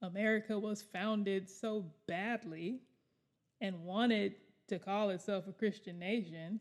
America 0.03 0.59
was 0.59 0.83
founded 0.83 1.49
so 1.49 1.87
badly 2.07 2.81
and 3.61 3.85
wanted 3.85 4.35
to 4.69 4.79
call 4.79 5.11
itself 5.11 5.47
a 5.49 5.53
Christian 5.53 5.99
nation. 5.99 6.61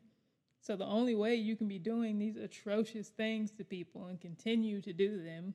So 0.61 0.75
the 0.75 0.85
only 0.85 1.15
way 1.15 1.35
you 1.35 1.55
can 1.55 1.67
be 1.67 1.79
doing 1.79 2.19
these 2.19 2.35
atrocious 2.35 3.09
things 3.09 3.51
to 3.51 3.63
people 3.63 4.07
and 4.07 4.19
continue 4.19 4.81
to 4.81 4.93
do 4.93 5.23
them 5.23 5.53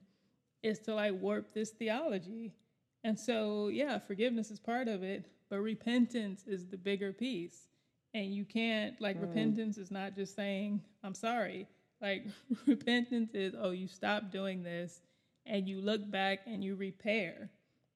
is 0.62 0.78
to 0.80 0.94
like 0.94 1.14
warp 1.20 1.52
this 1.52 1.70
theology. 1.70 2.54
And 3.04 3.18
so, 3.18 3.68
yeah, 3.68 3.98
forgiveness 3.98 4.50
is 4.50 4.58
part 4.58 4.88
of 4.88 5.02
it, 5.02 5.26
but 5.50 5.60
repentance 5.60 6.44
is 6.46 6.66
the 6.66 6.78
bigger 6.78 7.12
piece. 7.12 7.68
And 8.14 8.34
you 8.34 8.44
can't, 8.44 8.98
like, 9.00 9.18
mm. 9.18 9.22
repentance 9.22 9.76
is 9.76 9.90
not 9.90 10.14
just 10.14 10.34
saying, 10.34 10.80
I'm 11.02 11.14
sorry. 11.14 11.66
Like, 12.00 12.26
repentance 12.66 13.34
is, 13.34 13.54
oh, 13.58 13.72
you 13.72 13.88
stop 13.88 14.30
doing 14.30 14.62
this 14.62 15.02
and 15.46 15.68
you 15.68 15.80
look 15.82 16.10
back 16.10 16.40
and 16.46 16.64
you 16.64 16.76
repair. 16.76 17.50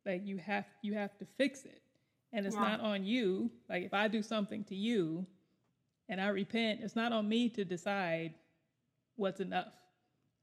Like, 0.04 0.26
you 0.26 0.36
have, 0.38 0.66
you 0.82 0.92
have 0.94 1.16
to 1.18 1.24
fix 1.38 1.64
it. 1.64 1.80
And 2.32 2.44
it's 2.44 2.54
Yeah. 2.56 2.62
not 2.62 2.80
on 2.80 3.04
you. 3.04 3.50
Like, 3.70 3.84
if 3.84 3.94
I 3.94 4.08
do 4.08 4.22
something 4.22 4.64
to 4.64 4.74
you 4.74 5.26
and 6.08 6.20
I 6.20 6.28
repent, 6.28 6.80
it's 6.82 6.96
not 6.96 7.12
on 7.12 7.28
me 7.28 7.48
to 7.50 7.64
decide 7.64 8.34
what's 9.16 9.40
enough 9.40 9.72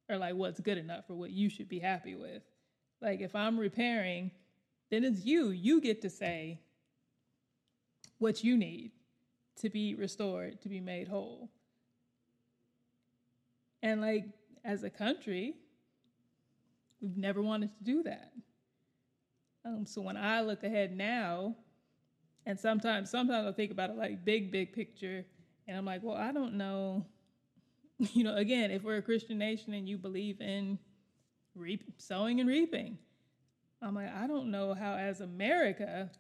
or 0.10 0.18
like 0.18 0.36
what's 0.36 0.60
good 0.60 0.78
enough 0.78 1.06
or 1.10 1.16
what 1.16 1.32
you 1.32 1.50
should 1.50 1.68
be 1.68 1.80
happy 1.80 2.16
with. 2.16 2.44
Like 3.02 3.22
if 3.22 3.36
I'm 3.36 3.58
repairing, 3.58 4.32
then 4.92 5.04
it's 5.04 5.26
you. 5.26 5.50
You 5.50 5.82
get 5.82 6.02
to 6.04 6.10
say 6.10 6.60
what 8.20 8.44
you 8.44 8.58
need 8.58 8.92
to 9.58 9.70
be 9.70 9.96
restored, 9.96 10.62
to 10.62 10.70
be 10.70 10.80
made 10.80 11.08
whole. 11.08 11.50
And 13.82 14.02
like 14.02 14.26
as 14.64 14.84
a 14.84 14.90
country, 14.90 15.56
we've 17.02 17.18
never 17.18 17.42
wanted 17.42 17.76
to 17.78 17.84
do 17.84 18.04
that. 18.04 18.32
Um, 19.66 19.86
so 19.86 20.02
when 20.02 20.18
I 20.18 20.42
look 20.42 20.64
ahead 20.64 20.96
now, 20.96 21.56
and 22.46 22.60
sometimes 22.60 23.10
sometimes 23.10 23.48
I 23.48 23.52
think 23.52 23.72
about 23.72 23.90
it 23.90 23.98
like 23.98 24.24
big, 24.24 24.52
big 24.52 24.74
picture, 24.74 25.26
and 25.68 25.78
I'm 25.78 25.86
like, 25.86 26.02
well, 26.04 26.18
I 26.18 26.32
don't 26.32 26.56
know. 26.56 27.06
You 27.98 28.26
know, 28.26 28.36
again, 28.36 28.72
if 28.72 28.84
we're 28.84 28.98
a 28.98 29.02
Christian 29.02 29.38
nation 29.38 29.74
and 29.74 29.88
you 29.88 29.98
believe 29.98 30.42
in 30.42 30.78
reap, 31.56 31.94
sowing 31.98 32.42
and 32.42 32.50
reaping, 32.50 32.98
I'm 33.82 33.96
like, 33.96 34.14
I 34.14 34.28
don't 34.28 34.52
know 34.52 34.74
how, 34.74 34.96
as 34.96 35.22
America, 35.22 36.12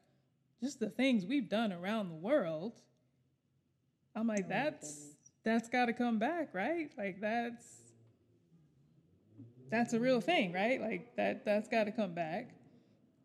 just 0.64 0.80
the 0.80 0.90
things 0.90 1.26
we've 1.26 1.50
done 1.50 1.74
around 1.74 2.08
the 2.08 2.16
world, 2.16 2.80
I'm 4.16 4.26
like, 4.26 4.48
that's 4.48 5.16
that's 5.44 5.68
got 5.70 5.86
to 5.86 5.94
come 5.94 6.18
back, 6.18 6.50
right? 6.54 6.90
Like 6.98 7.20
that's 7.20 7.66
that's 9.70 9.94
a 9.94 10.00
real 10.00 10.22
thing, 10.22 10.54
right? 10.54 10.82
Like 10.82 11.16
that 11.18 11.46
that's 11.46 11.68
got 11.68 11.86
to 11.86 11.92
come 11.92 12.14
back. 12.14 12.52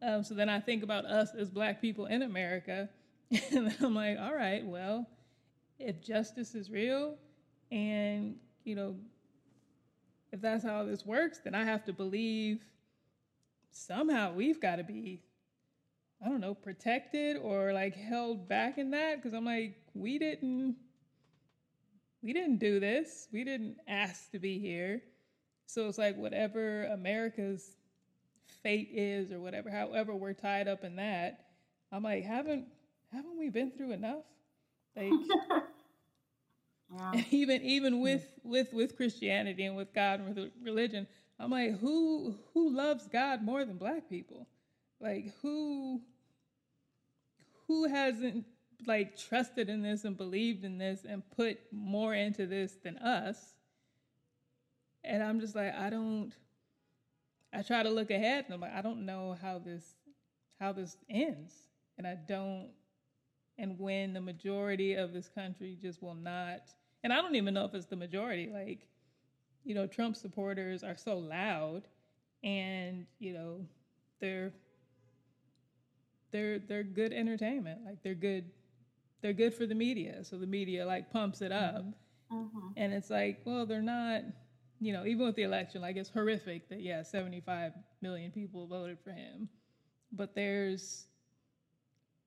Um, 0.03 0.25
so 0.25 0.35
then 0.35 0.49
I 0.49 0.61
think 0.61 0.83
about 0.83 1.05
us 1.05 1.31
as 1.39 1.51
Black 1.51 1.81
people 1.81 2.07
in 2.07 2.23
America, 2.23 2.89
and 3.31 3.69
then 3.69 3.77
I'm 3.81 3.95
like, 3.95 4.19
all 4.19 4.35
right, 4.35 4.65
well, 4.65 5.07
if 5.81 6.01
justice 6.01 6.55
is 6.55 6.71
real, 6.71 7.17
and 7.73 8.37
you 8.65 8.75
know, 8.75 8.97
if 10.33 10.41
that's 10.41 10.65
how 10.65 10.85
this 10.85 11.05
works, 11.05 11.41
then 11.43 11.55
I 11.55 11.65
have 11.65 11.85
to 11.87 11.93
believe 11.93 12.61
somehow 13.71 14.33
we've 14.35 14.61
got 14.61 14.77
to 14.77 14.85
be, 14.85 15.23
I 16.25 16.29
don't 16.29 16.41
know, 16.41 16.55
protected 16.55 17.37
or 17.37 17.73
like 17.73 17.97
held 17.97 18.49
back 18.49 18.79
in 18.79 18.91
that 18.93 19.17
because 19.17 19.33
I'm 19.33 19.45
like, 19.45 19.77
we 19.95 20.19
didn't, 20.19 20.77
we 22.23 22.33
didn't 22.33 22.59
do 22.59 22.79
this. 22.81 23.29
We 23.33 23.45
didn't 23.45 23.79
ask 23.89 24.31
to 24.33 24.39
be 24.39 24.59
here. 24.59 25.03
So 25.67 25.89
it's 25.89 25.99
like 25.99 26.17
whatever 26.17 26.85
America's 26.87 27.77
fate 28.63 28.91
is 28.93 29.33
or 29.33 29.41
whatever, 29.41 29.71
however 29.71 30.15
we're 30.15 30.33
tied 30.33 30.69
up 30.69 30.85
in 30.85 30.97
that. 30.97 31.47
I'm 31.93 32.03
like, 32.03 32.25
haven't 32.25 32.67
haven't 33.13 33.39
we 33.39 33.51
been 33.51 33.73
through 33.73 33.93
enough? 33.93 34.25
Like 34.97 35.13
yeah 36.93 37.13
and 37.15 37.27
even 37.31 37.63
even 37.63 37.95
hmm. 37.95 38.01
with 38.01 38.27
with 38.43 38.73
with 38.73 38.97
Christianity 38.97 39.65
and 39.65 39.77
with 39.77 39.93
God 39.93 40.21
and 40.21 40.35
with 40.35 40.53
religion, 40.63 41.07
I'm 41.39 41.51
like, 41.51 41.79
who 41.81 42.35
who 42.55 42.71
loves 42.71 43.07
God 43.07 43.43
more 43.43 43.65
than 43.65 43.77
black 43.77 44.09
people? 44.09 44.47
Like 45.01 45.33
who 45.43 46.01
who 47.67 47.89
hasn't 47.89 48.45
like 48.87 49.17
trusted 49.17 49.69
in 49.69 49.83
this 49.83 50.05
and 50.05 50.17
believed 50.17 50.65
in 50.65 50.79
this 50.79 51.05
and 51.09 51.23
put 51.31 51.59
more 51.73 52.15
into 52.15 52.47
this 52.47 52.73
than 52.83 52.99
us? 52.99 53.55
And 55.03 55.23
I'm 55.23 55.41
just 55.41 55.55
like, 55.55 55.75
I 55.75 55.89
don't 55.91 56.33
I 57.53 57.63
try 57.63 57.83
to 57.83 57.91
look 57.91 58.11
ahead 58.11 58.45
and 58.45 58.55
I'm 58.55 58.61
like, 58.61 58.75
I 58.75 58.83
don't 58.83 59.07
know 59.07 59.37
how 59.41 59.59
this 59.59 59.85
how 60.59 60.73
this 60.73 60.97
ends. 61.09 61.55
And 61.97 62.07
I 62.07 62.17
don't 62.29 62.71
and 63.59 63.79
when 63.79 64.13
the 64.13 64.21
majority 64.21 64.95
of 64.95 65.13
this 65.13 65.29
country 65.29 65.77
just 65.81 66.03
will 66.03 66.15
not 66.15 66.63
and 67.03 67.13
I 67.13 67.21
don't 67.21 67.35
even 67.37 67.55
know 67.55 67.65
if 67.65 67.75
it's 67.75 67.87
the 67.87 67.97
majority, 67.97 68.49
like, 68.53 68.89
you 69.65 69.75
know, 69.75 69.87
Trump 69.87 70.17
supporters 70.17 70.83
are 70.83 70.97
so 70.97 71.19
loud 71.19 71.89
and, 72.43 73.07
you 73.19 73.33
know, 73.35 73.67
they're 74.21 74.53
they're 76.33 76.59
they're 76.59 76.83
good 76.85 77.13
entertainment. 77.13 77.85
Like 77.85 78.03
they're 78.03 78.15
good 78.15 78.51
they're 79.23 79.33
good 79.33 79.55
for 79.55 79.67
the 79.67 79.75
media. 79.75 80.25
So 80.25 80.39
the 80.39 80.47
media 80.47 80.87
like 80.87 81.11
pumps 81.11 81.43
it 81.43 81.53
up. 81.53 81.87
Mhm. 82.31 82.75
And 82.77 82.93
it's 82.93 83.11
like, 83.11 83.41
well, 83.45 83.67
they're 83.67 83.83
not, 83.83 84.23
you 84.81 84.93
know, 84.93 85.05
even 85.07 85.27
with 85.27 85.37
the 85.37 85.43
election, 85.43 85.81
like 85.81 85.97
it's 85.97 86.11
horrific 86.11 86.69
that 86.69 86.81
yeah, 86.81 87.03
75 87.03 87.73
million 88.01 88.31
people 88.31 88.67
voted 88.67 88.99
for 89.01 89.13
him. 89.13 89.49
But 90.13 90.35
there's 90.35 91.09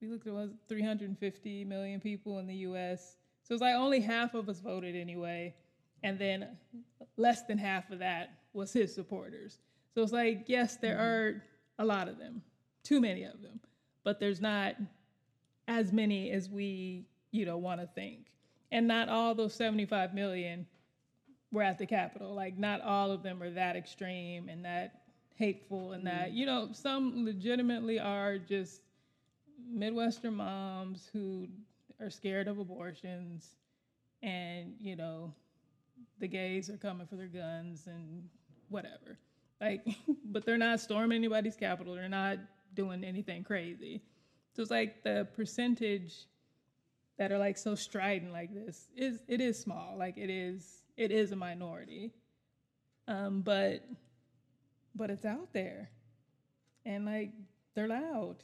we 0.02 0.08
looked 0.08 0.28
at 0.28 0.34
was 0.34 0.52
350 0.68 1.64
million 1.64 2.00
people 2.00 2.40
in 2.40 2.48
the 2.48 2.56
US. 2.58 3.18
So 3.44 3.54
it's 3.54 3.62
like 3.62 3.76
only 3.76 4.00
half 4.00 4.34
of 4.34 4.50
us 4.50 4.60
voted 4.60 4.96
anyway. 4.96 5.54
And 6.04 6.18
then 6.20 6.58
less 7.18 7.44
than 7.44 7.58
half 7.58 7.90
of 7.92 8.00
that 8.00 8.38
was 8.54 8.74
his 8.74 8.94
supporters. 8.94 9.60
So 9.94 10.02
it's 10.02 10.12
like, 10.12 10.46
yes, 10.48 10.78
there 10.78 10.96
mm-hmm. 10.96 11.04
are 11.04 11.44
a 11.80 11.86
lot 11.86 12.08
of 12.08 12.18
them, 12.18 12.42
too 12.84 13.00
many 13.00 13.24
of 13.24 13.42
them, 13.42 13.60
but 14.04 14.20
there's 14.20 14.42
not 14.42 14.76
as 15.68 15.94
many 15.94 16.32
as 16.32 16.50
we 16.50 17.06
you 17.34 17.46
know, 17.46 17.58
want 17.58 17.82
to 17.82 17.88
think. 17.88 18.28
And 18.72 18.88
not 18.88 19.10
all 19.10 19.36
those 19.36 19.54
75 19.56 20.14
million 20.14 20.66
were 21.52 21.64
at 21.64 21.78
the 21.78 21.86
Capitol. 21.86 22.34
Like, 22.34 22.58
not 22.58 22.80
all 22.82 23.12
of 23.12 23.24
them 23.24 23.44
are 23.44 23.50
that 23.50 23.76
extreme 23.76 24.48
and 24.48 24.64
that 24.64 25.02
hateful 25.36 25.92
and 25.92 26.08
that, 26.08 26.28
mm-hmm. 26.28 26.38
you 26.38 26.46
know, 26.46 26.70
some 26.72 27.26
legitimately 27.26 28.00
are 28.00 28.38
just 28.38 28.82
Midwestern 29.70 30.36
moms 30.36 31.10
who 31.12 31.48
are 32.04 32.10
scared 32.10 32.48
of 32.48 32.60
abortions 32.60 33.56
and, 34.22 34.74
you 34.80 34.96
know, 34.96 35.34
the 36.20 36.28
gays 36.28 36.70
are 36.70 36.78
coming 36.78 37.08
for 37.08 37.16
their 37.16 37.28
guns 37.28 37.88
and 37.88 38.28
whatever. 38.70 39.18
Like, 39.62 39.86
but 40.26 40.46
they're 40.46 40.58
not 40.58 40.80
storming 40.80 41.18
anybody's 41.18 41.56
capital. 41.56 41.96
They're 41.96 42.10
not 42.10 42.38
doing 42.74 43.04
anything 43.04 43.44
crazy. 43.44 44.02
So 44.56 44.62
it's 44.62 44.72
like 44.72 45.04
the 45.04 45.28
percentage 45.36 46.28
that 47.18 47.32
are 47.32 47.38
like 47.38 47.58
so 47.58 47.76
strident 47.76 48.34
like 48.34 48.54
this 48.54 48.88
is 48.96 49.24
it 49.28 49.42
is 49.42 49.60
small. 49.60 49.96
Like 49.98 50.18
it 50.18 50.30
is 50.30 50.84
it 50.98 51.12
is 51.12 51.32
a 51.32 51.36
minority. 51.36 52.12
Um, 53.08 53.42
but 53.42 53.84
but 54.96 55.10
it's 55.10 55.26
out 55.26 55.54
there. 55.54 55.90
And 56.86 57.06
like 57.06 57.32
they're 57.76 57.88
loud. 57.88 58.38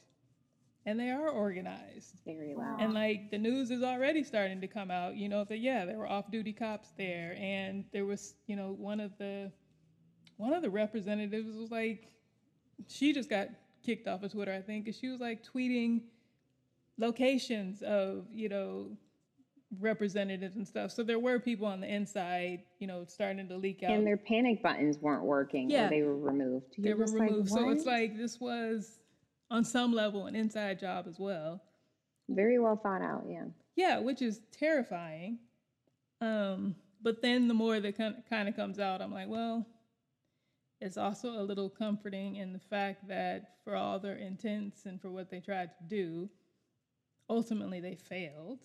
And 0.90 1.00
they 1.00 1.12
are 1.12 1.30
organized. 1.30 2.16
Very 2.26 2.56
loud. 2.56 2.82
And 2.82 2.96
like 2.96 3.30
the 3.30 3.38
news 3.38 3.70
is 3.70 3.84
already 3.84 4.24
starting 4.24 4.60
to 4.62 4.68
come 4.68 4.90
out, 4.90 5.16
you 5.16 5.30
know, 5.30 5.44
that 5.44 5.60
yeah, 5.60 5.86
there 5.86 5.98
were 6.00 6.08
off-duty 6.08 6.54
cops 6.54 6.90
there, 6.98 7.36
and 7.40 7.84
there 7.94 8.06
was, 8.06 8.34
you 8.48 8.56
know, 8.56 8.76
one 8.76 9.00
of 9.00 9.12
the 9.20 9.52
one 10.38 10.52
of 10.52 10.64
the 10.64 10.70
representatives 10.70 11.56
was 11.56 11.70
like, 11.70 12.08
she 12.88 13.14
just 13.14 13.30
got 13.30 13.50
kicked 13.86 14.08
off 14.08 14.24
of 14.24 14.32
Twitter, 14.32 14.52
I 14.52 14.62
think, 14.62 14.86
because 14.86 15.00
she 15.00 15.10
was 15.10 15.20
like 15.20 15.44
tweeting 15.46 16.02
locations 16.98 17.84
of, 17.84 18.26
you 18.34 18.50
know, 18.50 18.88
representatives 19.80 20.56
and 20.56 20.68
stuff. 20.68 20.92
So 20.92 21.04
there 21.04 21.20
were 21.20 21.40
people 21.40 21.68
on 21.68 21.82
the 21.82 21.88
inside, 21.94 22.64
you 22.80 22.88
know, 22.88 23.06
starting 23.06 23.48
to 23.48 23.58
leak 23.58 23.84
out. 23.84 23.92
and 23.92 24.08
their 24.08 24.18
panic 24.18 24.64
buttons 24.64 24.98
weren't 24.98 25.24
working 25.24 25.70
Yeah. 25.70 25.88
they 25.88 26.02
were 26.02 26.18
removed. 26.18 26.74
they 26.80 26.88
You're 26.90 26.98
were 26.98 27.04
just 27.04 27.16
like, 27.16 27.30
removed. 27.30 27.50
so 27.50 27.70
it's 27.70 27.86
like 27.86 28.18
this 28.18 28.40
was 28.40 28.99
on 29.52 29.64
some 29.64 29.94
level 29.94 30.28
an 30.28 30.36
inside 30.36 30.80
job 30.80 31.06
as 31.08 31.20
well. 31.20 31.62
very 32.30 32.60
well 32.60 32.76
thought 32.76 33.02
out. 33.02 33.24
Yeah. 33.28 33.46
Yeah, 33.76 34.00
which 34.00 34.22
is 34.22 34.42
terrifying. 34.52 35.40
Um, 36.22 36.76
but 37.02 37.22
then 37.22 37.48
the 37.48 37.54
more 37.54 37.80
that 37.80 37.98
kind 38.30 38.50
of 38.50 38.56
comes 38.56 38.80
out, 38.80 39.02
I'm 39.02 39.14
like, 39.14 39.30
well, 39.30 39.66
it's 40.82 40.98
also 40.98 41.32
a 41.32 41.44
little 41.44 41.70
comforting 41.70 42.38
in 42.38 42.54
the 42.54 42.60
fact 42.60 43.08
that 43.08 43.56
for 43.64 43.76
all 43.76 44.00
their 44.00 44.16
intents 44.16 44.86
and 44.86 45.02
for 45.02 45.10
what 45.10 45.30
they 45.30 45.40
tried 45.40 45.72
to 45.78 45.84
do, 45.88 46.30
ultimately 47.30 47.80
they 47.80 47.96
failed. 47.96 48.60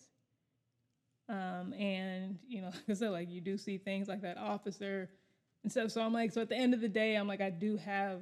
Um, 1.28 1.73
and 1.74 2.39
you 2.47 2.61
know, 2.61 2.69
like 2.74 2.90
I 2.90 2.94
said, 2.94 3.11
like 3.11 3.31
you 3.31 3.40
do 3.40 3.56
see 3.56 3.78
things 3.78 4.09
like 4.09 4.23
that 4.23 4.36
officer 4.36 5.11
and 5.62 5.73
stuff. 5.73 5.90
So 5.90 6.02
I'm 6.02 6.12
like, 6.12 6.32
so 6.32 6.40
at 6.43 6.48
the 6.48 6.56
end 6.56 6.74
of 6.74 6.81
the 6.81 6.89
day, 6.89 7.15
I'm 7.16 7.27
like, 7.28 7.40
I 7.40 7.51
do 7.51 7.77
have, 7.78 8.20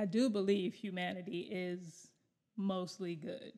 I 0.00 0.06
do 0.06 0.30
believe 0.30 0.74
humanity 0.74 1.40
is 1.52 2.08
mostly 2.56 3.16
good. 3.16 3.52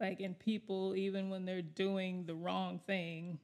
Like 0.00 0.20
and 0.20 0.38
people 0.38 0.96
even 0.96 1.30
when 1.30 1.44
they're 1.46 1.62
doing 1.62 2.26
the 2.26 2.34
wrong 2.34 2.80
thing 2.86 3.38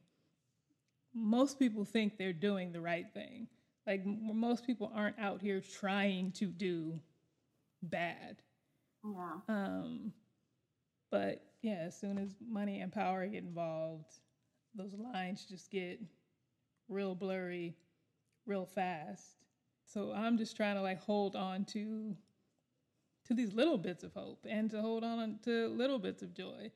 most 1.14 1.58
people 1.58 1.84
think 1.84 2.18
they're 2.18 2.32
doing 2.32 2.72
the 2.72 2.80
right 2.80 3.06
thing. 3.14 3.46
Like 3.86 4.04
most 4.06 4.66
people 4.66 4.90
aren't 4.94 5.18
out 5.18 5.40
here 5.42 5.60
trying 5.60 6.32
to 6.32 6.46
do 6.46 7.00
bad. 7.82 8.42
Yeah. 9.04 9.32
um 9.48 10.12
but 11.10 11.42
yeah 11.62 11.84
as 11.86 11.98
soon 11.98 12.18
as 12.18 12.36
money 12.48 12.80
and 12.80 12.92
power 12.92 13.26
get 13.26 13.42
involved 13.42 14.20
those 14.76 14.94
lines 14.94 15.44
just 15.44 15.70
get 15.70 16.00
real 16.88 17.14
blurry 17.14 17.76
real 18.46 18.64
fast 18.66 19.41
so 19.92 20.12
i'm 20.14 20.38
just 20.38 20.56
trying 20.56 20.76
to 20.76 20.82
like 20.82 21.00
hold 21.00 21.36
on 21.36 21.64
to 21.64 22.14
to 23.26 23.34
these 23.34 23.52
little 23.52 23.78
bits 23.78 24.02
of 24.02 24.12
hope 24.12 24.44
and 24.48 24.70
to 24.70 24.80
hold 24.80 25.04
on 25.04 25.38
to 25.44 25.68
little 25.68 25.98
bits 25.98 26.22
of 26.22 26.34
joy 26.34 26.70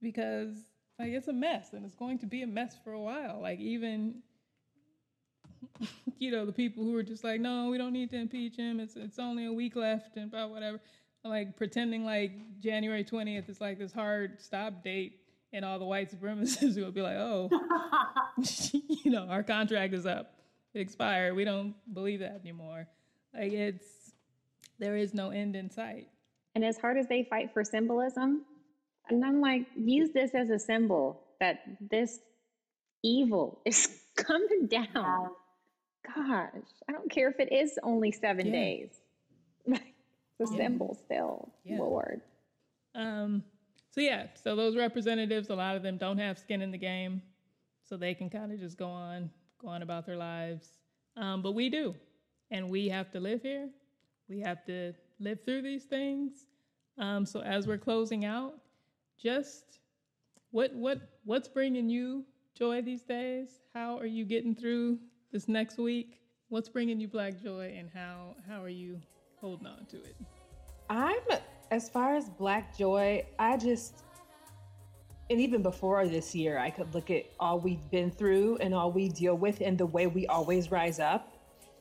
because 0.00 0.54
like 0.98 1.10
it's 1.10 1.28
a 1.28 1.32
mess 1.32 1.72
and 1.72 1.84
it's 1.84 1.94
going 1.94 2.18
to 2.18 2.26
be 2.26 2.42
a 2.42 2.46
mess 2.46 2.76
for 2.82 2.92
a 2.92 3.00
while. 3.00 3.40
Like 3.40 3.58
even 3.60 4.16
you 6.18 6.30
know 6.30 6.46
the 6.46 6.52
people 6.52 6.84
who 6.84 6.96
are 6.96 7.02
just 7.02 7.24
like 7.24 7.40
no 7.40 7.68
we 7.70 7.78
don't 7.78 7.92
need 7.92 8.10
to 8.10 8.16
impeach 8.16 8.56
him. 8.56 8.80
It's 8.80 8.96
it's 8.96 9.18
only 9.18 9.46
a 9.46 9.52
week 9.52 9.76
left 9.76 10.16
and 10.16 10.32
about 10.32 10.50
whatever. 10.50 10.80
Like 11.24 11.56
pretending 11.56 12.04
like 12.04 12.60
January 12.60 13.04
20th 13.04 13.48
is 13.48 13.60
like 13.60 13.78
this 13.78 13.92
hard 13.92 14.40
stop 14.40 14.82
date 14.82 15.20
and 15.52 15.64
all 15.64 15.78
the 15.78 15.84
white 15.84 16.10
supremacists 16.10 16.76
will 16.82 16.92
be 16.92 17.02
like 17.02 17.16
oh 17.16 17.50
you 19.04 19.10
know 19.10 19.26
our 19.28 19.42
contract 19.42 19.94
is 19.94 20.06
up 20.06 20.37
it 20.74 20.80
expired 20.80 21.34
we 21.34 21.44
don't 21.44 21.74
believe 21.94 22.20
that 22.20 22.38
anymore 22.42 22.86
like 23.34 23.52
it's 23.52 24.12
there 24.78 24.96
is 24.96 25.14
no 25.14 25.30
end 25.30 25.56
in 25.56 25.70
sight 25.70 26.08
And 26.54 26.64
as 26.64 26.78
hard 26.78 26.98
as 26.98 27.06
they 27.08 27.24
fight 27.30 27.52
for 27.52 27.64
symbolism, 27.64 28.44
and 29.08 29.24
I'm 29.24 29.40
like, 29.40 29.62
use 29.76 30.10
this 30.12 30.32
as 30.34 30.50
a 30.50 30.58
symbol 30.58 31.22
that 31.40 31.60
this 31.90 32.18
evil 33.04 33.60
is 33.66 33.88
coming 34.16 34.66
down. 34.68 35.30
Gosh, 36.06 36.50
I 36.88 36.92
don't 36.92 37.10
care 37.10 37.28
if 37.30 37.40
it 37.40 37.52
is 37.52 37.78
only 37.82 38.12
seven 38.12 38.46
Yeah. 38.46 38.52
days. 38.52 38.90
the 39.66 39.80
Yeah. 40.40 40.56
symbol 40.56 40.94
still, 41.06 41.52
Yeah. 41.64 41.78
Lord. 41.78 42.22
Um, 42.94 43.44
so 43.90 44.00
yeah, 44.00 44.28
so 44.34 44.56
those 44.56 44.76
representatives, 44.76 45.50
a 45.50 45.54
lot 45.54 45.76
of 45.76 45.82
them 45.82 45.96
don't 45.98 46.18
have 46.18 46.38
skin 46.38 46.62
in 46.62 46.70
the 46.70 46.78
game, 46.78 47.22
so 47.84 47.96
they 47.96 48.14
can 48.14 48.30
kind 48.30 48.52
of 48.52 48.58
just 48.60 48.78
go 48.78 48.88
on, 48.88 49.30
go 49.60 49.68
on 49.68 49.82
about 49.82 50.06
their 50.06 50.16
lives. 50.16 50.78
Um, 51.16 51.42
but 51.42 51.52
we 51.52 51.68
do, 51.68 51.94
and 52.50 52.70
we 52.70 52.88
have 52.88 53.10
to 53.12 53.20
live 53.20 53.42
here. 53.42 53.68
We 54.28 54.40
have 54.40 54.64
to 54.66 54.92
live 55.18 55.40
through 55.44 55.62
these 55.62 55.84
things. 55.84 56.46
Um, 56.98 57.26
so 57.26 57.40
as 57.40 57.66
we're 57.66 57.78
closing 57.78 58.24
out, 58.24 58.54
just 59.20 59.80
what 60.50 60.74
what 60.74 61.00
what's 61.24 61.48
bringing 61.48 61.88
you 61.88 62.24
joy 62.54 62.82
these 62.82 63.02
days? 63.02 63.48
How 63.74 63.98
are 63.98 64.06
you 64.06 64.24
getting 64.24 64.54
through 64.54 64.98
this 65.32 65.48
next 65.48 65.78
week? 65.78 66.20
What's 66.48 66.68
bringing 66.68 67.00
you 67.00 67.08
black 67.08 67.42
joy, 67.42 67.74
and 67.76 67.90
how 67.92 68.36
how 68.48 68.62
are 68.62 68.68
you 68.68 69.00
holding 69.40 69.66
on 69.66 69.86
to 69.86 69.96
it? 69.96 70.16
I'm 70.88 71.18
as 71.70 71.88
far 71.88 72.14
as 72.14 72.28
Black 72.28 72.76
Joy, 72.76 73.26
I 73.38 73.56
just 73.56 74.02
and 75.30 75.40
even 75.40 75.62
before 75.62 76.06
this 76.06 76.34
year, 76.34 76.58
I 76.58 76.70
could 76.70 76.94
look 76.94 77.10
at 77.10 77.24
all 77.38 77.60
we've 77.60 77.90
been 77.90 78.10
through 78.10 78.56
and 78.60 78.74
all 78.74 78.90
we 78.90 79.08
deal 79.08 79.36
with 79.36 79.60
and 79.60 79.76
the 79.76 79.86
way 79.86 80.06
we 80.06 80.26
always 80.26 80.70
rise 80.70 80.98
up 80.98 81.34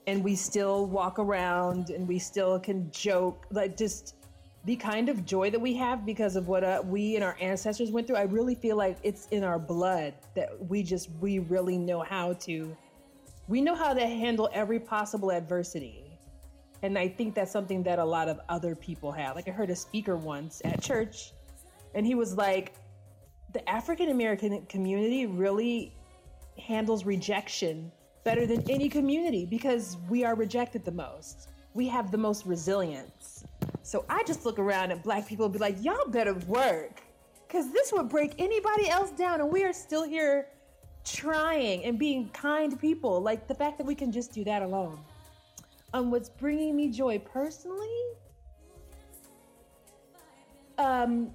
and 0.05 0.23
we 0.23 0.35
still 0.35 0.85
walk 0.87 1.19
around 1.19 1.89
and 1.89 2.07
we 2.07 2.19
still 2.19 2.59
can 2.59 2.89
joke 2.91 3.45
like 3.51 3.77
just 3.77 4.15
the 4.65 4.75
kind 4.75 5.07
of 5.07 5.25
joy 5.25 5.49
that 5.49 5.59
we 5.59 5.73
have 5.75 6.05
because 6.05 6.35
of 6.35 6.49
what 6.49 6.63
uh, 6.63 6.81
we 6.85 7.15
and 7.15 7.23
our 7.23 7.37
ancestors 7.39 7.89
went 7.89 8.05
through. 8.05 8.17
I 8.17 8.23
really 8.23 8.55
feel 8.55 8.75
like 8.75 8.97
it's 9.03 9.27
in 9.31 9.43
our 9.43 9.59
blood 9.59 10.13
that 10.35 10.49
we 10.67 10.83
just 10.83 11.09
we 11.21 11.39
really 11.39 11.77
know 11.77 12.01
how 12.01 12.33
to 12.33 12.75
we 13.47 13.61
know 13.61 13.75
how 13.75 13.93
to 13.93 14.05
handle 14.05 14.49
every 14.51 14.79
possible 14.79 15.31
adversity. 15.31 16.03
And 16.83 16.97
I 16.97 17.07
think 17.07 17.33
that's 17.33 17.51
something 17.51 17.81
that 17.83 17.97
a 17.97 18.03
lot 18.03 18.27
of 18.27 18.41
other 18.49 18.75
people 18.75 19.11
have. 19.13 19.35
Like 19.35 19.47
I 19.47 19.51
heard 19.51 19.69
a 19.69 19.75
speaker 19.75 20.17
once 20.17 20.61
at 20.65 20.81
church, 20.81 21.31
and 21.95 22.05
he 22.05 22.13
was 22.13 22.35
like, 22.35 22.73
the 23.53 23.67
African 23.69 24.09
American 24.09 24.65
community 24.65 25.25
really 25.25 25.93
handles 26.59 27.05
rejection 27.05 27.91
better 28.23 28.45
than 28.45 28.69
any 28.69 28.89
community 28.89 29.45
because 29.45 29.97
we 30.09 30.23
are 30.23 30.35
rejected 30.35 30.83
the 30.83 30.91
most. 30.91 31.49
We 31.73 31.87
have 31.87 32.11
the 32.11 32.17
most 32.17 32.45
resilience. 32.45 33.45
So 33.83 34.03
I 34.09 34.23
just 34.23 34.45
look 34.45 34.59
around 34.59 34.91
at 34.91 35.01
black 35.03 35.27
people 35.27 35.45
and 35.45 35.53
be 35.53 35.59
like, 35.59 35.81
y'all 35.81 36.09
better 36.09 36.33
work 36.33 37.01
because 37.47 37.71
this 37.71 37.93
would 37.93 38.09
break 38.09 38.33
anybody 38.37 38.89
else 38.89 39.11
down, 39.11 39.39
and 39.39 39.49
we 39.49 39.63
are 39.63 39.71
still 39.71 40.03
here 40.03 40.49
trying 41.05 41.85
and 41.85 41.97
being 41.97 42.27
kind 42.29 42.77
people. 42.79 43.21
Like 43.21 43.47
the 43.47 43.55
fact 43.55 43.77
that 43.77 43.87
we 43.87 43.95
can 43.95 44.11
just 44.11 44.33
do 44.33 44.43
that 44.43 44.61
alone. 44.61 44.99
Um, 45.93 46.11
what's 46.11 46.27
bringing 46.27 46.75
me 46.75 46.89
joy 46.89 47.19
personally? 47.19 47.87
Um, 50.77 51.31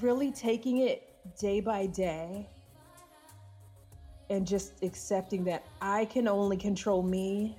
really 0.00 0.32
taking 0.32 0.78
it 0.78 1.11
day 1.38 1.60
by 1.60 1.86
day 1.86 2.48
and 4.30 4.46
just 4.46 4.82
accepting 4.82 5.44
that 5.44 5.64
I 5.80 6.06
can 6.06 6.26
only 6.26 6.56
control 6.56 7.02
me. 7.02 7.56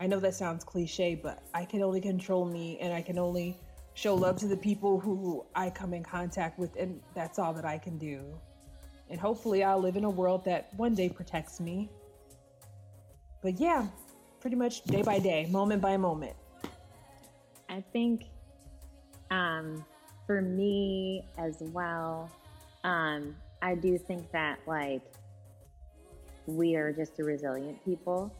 I 0.00 0.06
know 0.06 0.20
that 0.20 0.34
sounds 0.34 0.64
cliche, 0.64 1.14
but 1.14 1.42
I 1.54 1.64
can 1.64 1.82
only 1.82 2.00
control 2.00 2.44
me 2.44 2.78
and 2.80 2.92
I 2.92 3.02
can 3.02 3.18
only 3.18 3.58
show 3.94 4.14
love 4.14 4.36
to 4.36 4.46
the 4.46 4.56
people 4.56 5.00
who 5.00 5.44
I 5.56 5.70
come 5.70 5.92
in 5.92 6.04
contact 6.04 6.58
with, 6.58 6.76
and 6.76 7.00
that's 7.14 7.38
all 7.38 7.52
that 7.54 7.64
I 7.64 7.78
can 7.78 7.98
do. 7.98 8.22
And 9.10 9.18
hopefully, 9.18 9.64
I'll 9.64 9.80
live 9.80 9.96
in 9.96 10.04
a 10.04 10.10
world 10.10 10.44
that 10.44 10.72
one 10.76 10.94
day 10.94 11.08
protects 11.08 11.58
me. 11.58 11.90
But 13.42 13.58
yeah, 13.58 13.86
pretty 14.40 14.56
much 14.56 14.84
day 14.84 15.02
by 15.02 15.18
day, 15.18 15.46
moment 15.50 15.82
by 15.82 15.96
moment. 15.96 16.36
I 17.68 17.82
think 17.92 18.26
um, 19.30 19.84
for 20.26 20.42
me 20.42 21.24
as 21.36 21.56
well, 21.60 22.30
Um, 22.84 23.36
I 23.60 23.74
do 23.74 23.98
think 23.98 24.30
that 24.32 24.58
like 24.66 25.02
we 26.46 26.76
are 26.76 26.92
just 26.92 27.18
a 27.18 27.24
resilient 27.24 27.84
people. 27.84 28.32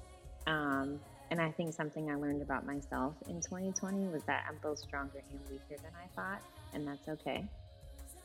Um, 0.46 1.00
and 1.30 1.40
I 1.40 1.50
think 1.50 1.74
something 1.74 2.10
I 2.10 2.14
learned 2.14 2.40
about 2.40 2.64
myself 2.64 3.14
in 3.28 3.40
2020 3.40 4.06
was 4.08 4.22
that 4.24 4.44
I'm 4.48 4.56
both 4.62 4.78
stronger 4.78 5.22
and 5.30 5.40
weaker 5.50 5.82
than 5.82 5.92
I 5.94 6.06
thought, 6.16 6.40
and 6.72 6.86
that's 6.86 7.06
okay. 7.08 7.44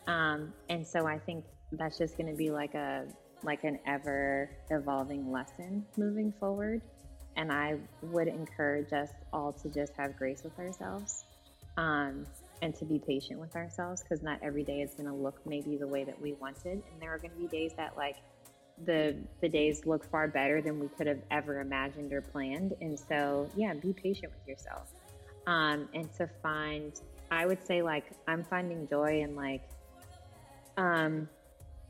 Um, 0.07 0.53
and 0.69 0.88
so 0.88 1.06
I 1.06 1.18
think 1.18 1.44
that's 1.73 1.98
just 1.98 2.18
going 2.18 2.31
to 2.31 2.38
be 2.38 2.49
like 2.49 2.76
a 2.76 3.06
like 3.44 3.65
an 3.65 3.77
ever 3.85 4.49
evolving 4.72 5.31
lesson 5.31 5.85
moving 5.98 6.34
forward. 6.40 6.81
And 7.35 7.52
I 7.52 7.77
would 8.03 8.27
encourage 8.30 8.94
us 8.94 9.10
all 9.34 9.52
to 9.52 9.69
just 9.69 9.94
have 9.98 10.15
grace 10.15 10.44
with 10.44 10.57
ourselves 10.60 11.26
um, 11.77 12.26
and 12.64 12.73
to 12.73 12.85
be 12.85 12.98
patient 12.98 13.41
with 13.41 13.57
ourselves 13.57 14.02
because 14.02 14.23
not 14.23 14.40
every 14.41 14.64
day 14.64 14.80
is 14.80 14.94
going 14.94 15.06
to 15.06 15.14
look 15.14 15.38
maybe 15.45 15.76
the 15.76 15.85
way 15.85 16.06
that 16.06 16.19
we 16.19 16.31
wanted. 16.34 16.81
And 16.91 17.02
there 17.02 17.14
are 17.14 17.18
going 17.18 17.31
to 17.31 17.38
be 17.38 17.48
days 17.48 17.73
that 17.76 17.98
like 17.98 18.15
the 18.85 19.18
the 19.41 19.49
days 19.49 19.85
look 19.85 20.10
far 20.10 20.30
better 20.30 20.61
than 20.61 20.80
we 20.80 20.88
could 20.88 21.06
have 21.07 21.19
ever 21.30 21.60
imagined 21.60 22.14
or 22.14 22.22
planned. 22.22 22.73
And 22.80 22.98
so, 22.98 23.49
yeah, 23.57 23.73
be 23.73 23.91
patient 23.91 24.31
with 24.31 24.48
yourself. 24.48 24.94
Um, 25.45 25.90
and 25.94 26.11
to 26.15 26.30
find, 26.41 26.94
I 27.30 27.45
would 27.45 27.68
say, 27.68 27.81
like, 27.81 28.06
I'm 28.30 28.45
finding 28.45 28.88
joy 28.88 29.22
in 29.22 29.35
like 29.35 29.68
um, 30.77 31.27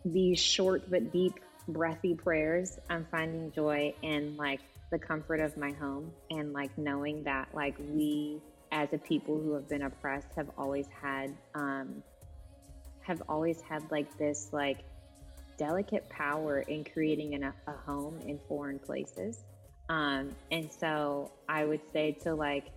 these 0.03 0.39
short 0.39 0.89
but 0.89 1.13
deep, 1.13 1.35
breathy 1.67 2.15
prayers. 2.15 2.79
I'm 2.89 3.05
finding 3.11 3.51
joy 3.51 3.93
in 4.01 4.37
like 4.37 4.61
the 4.89 4.97
comfort 4.97 5.39
of 5.39 5.55
my 5.55 5.71
home 5.73 6.11
and 6.31 6.51
like 6.51 6.75
knowing 6.79 7.23
that 7.25 7.49
like 7.53 7.75
we 7.91 8.41
as 8.73 8.91
a 8.91 8.97
people 8.97 9.39
who 9.39 9.53
have 9.53 9.69
been 9.69 9.83
oppressed 9.83 10.27
have 10.35 10.49
always 10.57 10.87
had 10.99 11.31
um, 11.53 12.03
have 13.01 13.21
always 13.29 13.61
had 13.61 13.83
like 13.91 14.17
this 14.17 14.49
like 14.51 14.79
delicate 15.57 16.09
power 16.09 16.61
in 16.61 16.83
creating 16.83 17.35
an, 17.35 17.43
a 17.43 17.71
home 17.85 18.19
in 18.25 18.39
foreign 18.47 18.79
places. 18.79 19.43
Um, 19.89 20.31
and 20.51 20.71
so 20.71 21.31
I 21.47 21.65
would 21.65 21.81
say 21.91 22.13
to 22.23 22.33
like 22.33 22.71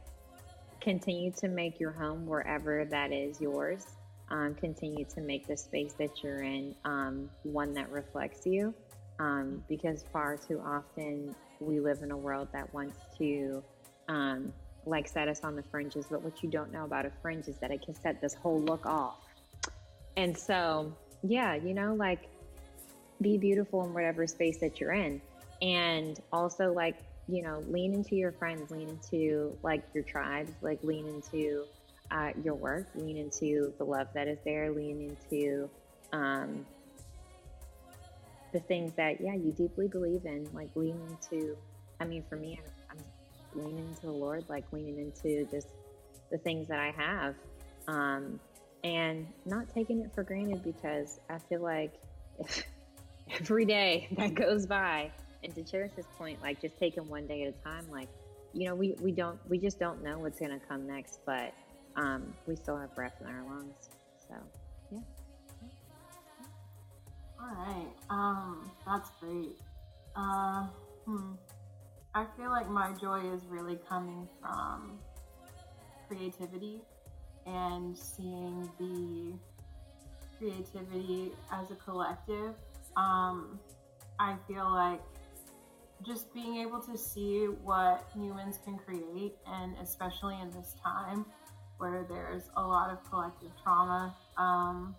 continue 0.82 1.32
to 1.38 1.48
make 1.48 1.80
your 1.80 1.92
home 1.92 2.26
wherever 2.26 2.84
that 2.84 3.12
is 3.12 3.40
yours. 3.40 3.86
Um, 4.28 4.54
continue 4.54 5.04
to 5.14 5.20
make 5.20 5.46
the 5.46 5.56
space 5.56 5.94
that 5.94 6.22
you're 6.22 6.42
in 6.42 6.74
um, 6.84 7.30
one 7.44 7.72
that 7.74 7.90
reflects 7.90 8.44
you. 8.44 8.74
Um, 9.18 9.64
because 9.66 10.04
far 10.12 10.36
too 10.36 10.60
often 10.60 11.34
we 11.58 11.80
live 11.80 12.02
in 12.02 12.10
a 12.10 12.16
world 12.16 12.48
that 12.52 12.74
wants 12.74 12.98
to 13.16 13.62
um, 14.08 14.52
like 14.86 15.08
set 15.08 15.28
us 15.28 15.40
on 15.42 15.56
the 15.56 15.62
fringes. 15.62 16.06
But 16.10 16.22
what 16.22 16.42
you 16.42 16.48
don't 16.48 16.72
know 16.72 16.84
about 16.84 17.04
a 17.04 17.10
fringe 17.22 17.48
is 17.48 17.56
that 17.58 17.70
it 17.70 17.82
can 17.82 17.94
set 17.94 18.20
this 18.20 18.34
whole 18.34 18.60
look 18.60 18.86
off. 18.86 19.16
And 20.16 20.36
so, 20.36 20.92
yeah, 21.22 21.54
you 21.54 21.74
know, 21.74 21.94
like 21.94 22.28
be 23.20 23.36
beautiful 23.38 23.84
in 23.84 23.92
whatever 23.92 24.26
space 24.26 24.58
that 24.58 24.80
you're 24.80 24.92
in. 24.92 25.20
And 25.62 26.18
also, 26.32 26.72
like, 26.72 26.96
you 27.28 27.42
know, 27.42 27.62
lean 27.68 27.92
into 27.94 28.14
your 28.14 28.32
friends, 28.32 28.70
lean 28.70 28.88
into 28.88 29.56
like 29.62 29.82
your 29.94 30.04
tribes, 30.04 30.52
like, 30.62 30.78
lean 30.82 31.06
into 31.06 31.64
uh, 32.10 32.30
your 32.44 32.54
work, 32.54 32.88
lean 32.94 33.16
into 33.16 33.72
the 33.78 33.84
love 33.84 34.08
that 34.14 34.28
is 34.28 34.38
there, 34.44 34.70
lean 34.70 35.16
into 35.32 35.68
um, 36.12 36.64
the 38.52 38.60
things 38.60 38.92
that, 38.96 39.20
yeah, 39.20 39.34
you 39.34 39.52
deeply 39.52 39.88
believe 39.88 40.24
in, 40.24 40.48
like, 40.52 40.68
lean 40.76 41.00
into, 41.10 41.56
I 42.00 42.04
mean, 42.04 42.22
for 42.28 42.36
me, 42.36 42.60
I'm, 42.62 42.70
leaning 43.56 43.86
into 43.88 44.02
the 44.02 44.12
Lord, 44.12 44.44
like, 44.48 44.64
leaning 44.72 44.98
into 44.98 45.44
just 45.50 45.68
the 46.30 46.38
things 46.38 46.68
that 46.68 46.78
I 46.78 46.90
have. 46.90 47.34
Um, 47.88 48.40
and 48.84 49.26
not 49.44 49.68
taking 49.72 50.00
it 50.00 50.14
for 50.14 50.22
granted 50.22 50.62
because 50.62 51.18
I 51.28 51.38
feel 51.38 51.60
like 51.60 51.92
every 53.40 53.64
day 53.64 54.08
that 54.16 54.34
goes 54.34 54.66
by. 54.66 55.10
And 55.42 55.54
to 55.54 55.62
Cherish's 55.62 56.06
point, 56.18 56.40
like 56.42 56.60
just 56.60 56.78
taking 56.78 57.08
one 57.08 57.26
day 57.26 57.44
at 57.44 57.48
a 57.48 57.64
time, 57.64 57.86
like, 57.90 58.08
you 58.52 58.66
know, 58.66 58.74
we, 58.74 58.94
we 59.00 59.12
don't, 59.12 59.38
we 59.48 59.58
just 59.58 59.78
don't 59.78 60.02
know 60.02 60.18
what's 60.18 60.38
to 60.38 60.60
come 60.68 60.86
next, 60.86 61.20
but 61.26 61.52
um, 61.96 62.32
we 62.46 62.56
still 62.56 62.76
have 62.76 62.94
breath 62.94 63.14
in 63.20 63.26
our 63.26 63.44
lungs. 63.44 63.90
So, 64.28 64.34
yeah. 64.92 64.98
All 67.40 67.54
right. 67.54 67.88
Um, 68.08 68.70
that's 68.86 69.10
great. 69.20 69.56
Uh, 70.14 70.66
hmm. 71.04 71.32
I 72.16 72.24
feel 72.34 72.48
like 72.48 72.70
my 72.70 72.92
joy 72.92 73.30
is 73.30 73.44
really 73.46 73.78
coming 73.86 74.26
from 74.40 74.98
creativity 76.08 76.80
and 77.44 77.94
seeing 77.94 78.70
the 78.78 79.34
creativity 80.38 81.32
as 81.52 81.70
a 81.70 81.74
collective. 81.74 82.54
Um, 82.96 83.60
I 84.18 84.36
feel 84.48 84.64
like 84.64 85.02
just 86.06 86.32
being 86.32 86.56
able 86.56 86.80
to 86.80 86.96
see 86.96 87.48
what 87.62 88.08
humans 88.14 88.60
can 88.64 88.78
create, 88.78 89.34
and 89.46 89.76
especially 89.82 90.40
in 90.40 90.50
this 90.52 90.74
time 90.82 91.26
where 91.76 92.06
there's 92.08 92.44
a 92.56 92.62
lot 92.62 92.90
of 92.90 93.04
collective 93.10 93.50
trauma, 93.62 94.16
um, 94.38 94.96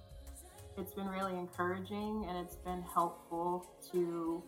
it's 0.77 0.94
been 0.94 1.07
really 1.07 1.34
encouraging 1.34 2.27
and 2.30 2.38
it's 2.38 2.57
been 2.57 2.84
helpful 2.94 3.65
to 3.91 4.44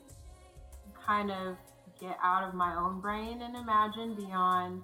kind 1.04 1.32
of 1.32 1.58
get 1.99 2.17
out 2.23 2.47
of 2.47 2.53
my 2.53 2.76
own 2.76 2.99
brain 3.01 3.41
and 3.41 3.55
imagine 3.55 4.15
beyond 4.15 4.84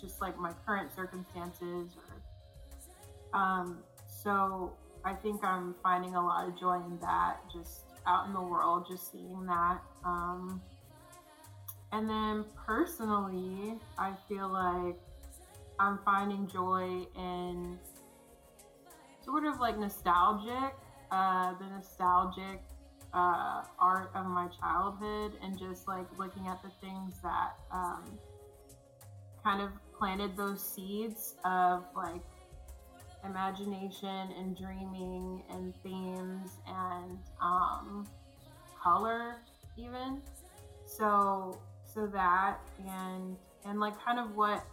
just 0.00 0.20
like 0.20 0.38
my 0.38 0.52
current 0.66 0.94
circumstances 0.94 1.90
or 1.96 2.10
um, 3.32 3.78
so 4.06 4.72
I 5.04 5.14
think 5.14 5.44
I'm 5.44 5.74
finding 5.82 6.14
a 6.14 6.24
lot 6.24 6.48
of 6.48 6.58
joy 6.58 6.76
in 6.84 6.98
that, 7.00 7.38
just 7.52 7.84
out 8.06 8.26
in 8.26 8.32
the 8.32 8.42
world, 8.42 8.86
just 8.88 9.12
seeing 9.12 9.46
that. 9.46 9.80
Um, 10.04 10.60
and 11.92 12.08
then 12.08 12.44
personally, 12.66 13.78
I 13.98 14.14
feel 14.28 14.48
like 14.48 14.96
I'm 15.78 15.98
finding 16.04 16.46
joy 16.48 17.06
in 17.16 17.78
sort 19.24 19.44
of 19.44 19.58
like 19.60 19.78
nostalgic, 19.78 20.74
uh, 21.10 21.54
the 21.58 21.66
nostalgic 21.66 22.62
uh, 23.12 23.62
art 23.78 24.10
of 24.14 24.26
my 24.26 24.48
childhood, 24.60 25.32
and 25.42 25.58
just 25.58 25.88
like 25.88 26.06
looking 26.18 26.46
at 26.46 26.62
the 26.62 26.70
things 26.80 27.14
that 27.22 27.58
um, 27.72 28.18
kind 29.42 29.62
of 29.62 29.70
planted 29.98 30.36
those 30.36 30.62
seeds 30.62 31.34
of 31.44 31.84
like 31.96 32.22
imagination 33.24 34.32
and 34.38 34.56
dreaming 34.56 35.42
and 35.50 35.74
themes 35.82 36.58
and 36.66 37.18
um, 37.40 38.06
color 38.82 39.36
even. 39.76 40.22
So 40.86 41.60
so 41.94 42.06
that 42.06 42.58
and 42.86 43.36
and 43.64 43.80
like 43.80 43.94
kind 44.04 44.18
of 44.18 44.36
what 44.36 44.64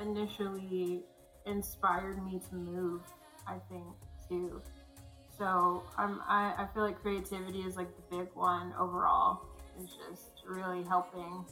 initially 0.00 1.02
inspired 1.46 2.24
me 2.24 2.40
to 2.48 2.54
move 2.54 3.00
i 3.46 3.56
think 3.68 3.86
too 4.28 4.60
so 5.40 5.82
um, 5.98 6.22
I, 6.28 6.54
I 6.56 6.66
feel 6.72 6.84
like 6.84 7.00
creativity 7.02 7.60
is 7.60 7.76
like 7.76 7.88
the 7.96 8.16
big 8.18 8.28
one 8.34 8.72
overall 8.78 9.40
it's 9.82 9.94
just 9.94 10.46
really 10.46 10.84
helping 10.84 11.44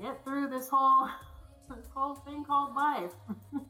get 0.00 0.22
through 0.24 0.48
this 0.48 0.68
whole 0.68 1.08
this 1.68 1.86
whole 1.94 2.14
thing 2.14 2.44
called 2.44 2.76
life 2.76 3.12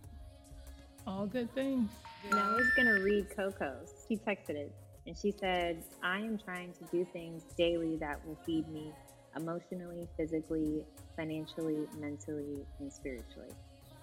All 1.07 1.27
good 1.27 1.53
things. 1.55 1.91
And 2.31 2.39
I 2.39 2.53
was 2.53 2.67
going 2.77 2.87
to 2.87 3.03
read 3.03 3.27
Coco's. 3.35 3.95
She 4.07 4.17
texted 4.17 4.51
it. 4.51 4.73
And 5.07 5.17
she 5.17 5.33
said, 5.33 5.83
I 6.03 6.19
am 6.19 6.39
trying 6.39 6.73
to 6.75 6.85
do 6.93 7.07
things 7.13 7.43
daily 7.57 7.97
that 7.97 8.25
will 8.27 8.39
feed 8.45 8.69
me 8.69 8.93
emotionally, 9.35 10.07
physically, 10.17 10.85
financially, 11.17 11.87
mentally, 11.99 12.67
and 12.79 12.93
spiritually. 12.93 13.51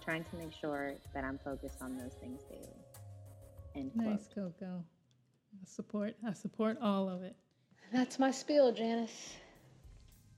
Trying 0.04 0.24
to 0.26 0.36
make 0.38 0.54
sure 0.54 0.96
that 1.14 1.24
I'm 1.24 1.40
focused 1.46 1.82
on 1.82 1.98
those 1.98 2.14
things 2.20 2.42
daily. 2.50 2.87
End 3.78 3.94
quote. 3.94 4.08
Nice, 4.08 4.28
Coco. 4.34 4.84
I 5.54 5.66
support. 5.66 6.16
I 6.28 6.34
support 6.34 6.78
all 6.82 7.10
of 7.10 7.24
it. 7.24 7.36
That's 7.94 8.20
my 8.20 8.32
spiel, 8.32 8.72
Janice. 8.72 9.36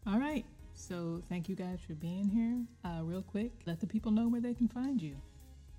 All 0.05 0.19
right. 0.19 0.45
So 0.73 1.21
thank 1.29 1.49
you 1.49 1.55
guys 1.55 1.79
for 1.85 1.93
being 1.93 2.29
here. 2.29 2.63
Uh, 2.85 3.03
real 3.03 3.21
quick, 3.21 3.51
let 3.65 3.79
the 3.79 3.87
people 3.87 4.11
know 4.11 4.27
where 4.27 4.41
they 4.41 4.53
can 4.53 4.67
find 4.67 5.01
you. 5.01 5.15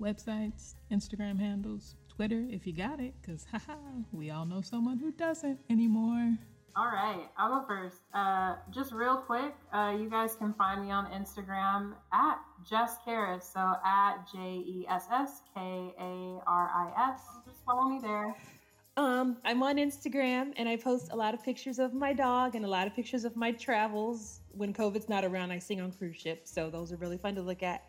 Websites, 0.00 0.74
Instagram 0.90 1.38
handles, 1.38 1.96
Twitter 2.08 2.46
if 2.50 2.66
you 2.66 2.72
got 2.72 3.00
it, 3.00 3.14
because 3.20 3.46
haha, 3.50 3.76
we 4.12 4.30
all 4.30 4.46
know 4.46 4.60
someone 4.60 4.98
who 4.98 5.12
doesn't 5.12 5.58
anymore. 5.70 6.36
All 6.76 6.86
right, 6.86 7.28
I'll 7.36 7.60
go 7.60 7.66
first. 7.66 7.96
Uh, 8.14 8.54
just 8.70 8.92
real 8.92 9.16
quick, 9.16 9.54
uh, 9.72 9.94
you 9.98 10.08
guys 10.08 10.36
can 10.36 10.54
find 10.54 10.84
me 10.84 10.92
on 10.92 11.06
Instagram 11.06 11.94
at 12.12 12.38
Jess 12.68 12.96
Karis. 13.06 13.42
So 13.42 13.74
at 13.84 14.18
J 14.32 14.38
E 14.38 14.86
S 14.88 15.06
S 15.12 15.42
K 15.54 15.60
A 15.60 16.40
R 16.46 16.70
I 16.72 17.10
S. 17.12 17.20
Just 17.44 17.64
follow 17.64 17.88
me 17.88 17.98
there. 18.00 18.36
Um, 18.96 19.38
I'm 19.44 19.62
on 19.62 19.76
Instagram 19.76 20.52
and 20.56 20.68
I 20.68 20.76
post 20.76 21.10
a 21.12 21.16
lot 21.16 21.32
of 21.34 21.42
pictures 21.42 21.78
of 21.78 21.94
my 21.94 22.12
dog 22.12 22.54
and 22.54 22.64
a 22.64 22.68
lot 22.68 22.86
of 22.86 22.94
pictures 22.94 23.24
of 23.24 23.34
my 23.34 23.50
travels. 23.52 24.40
When 24.52 24.72
COVID's 24.72 25.08
not 25.08 25.24
around, 25.24 25.50
I 25.52 25.58
sing 25.58 25.80
on 25.80 25.90
cruise 25.92 26.16
ships, 26.16 26.52
so 26.52 26.70
those 26.70 26.92
are 26.92 26.96
really 26.96 27.18
fun 27.18 27.34
to 27.36 27.42
look 27.42 27.62
at. 27.62 27.84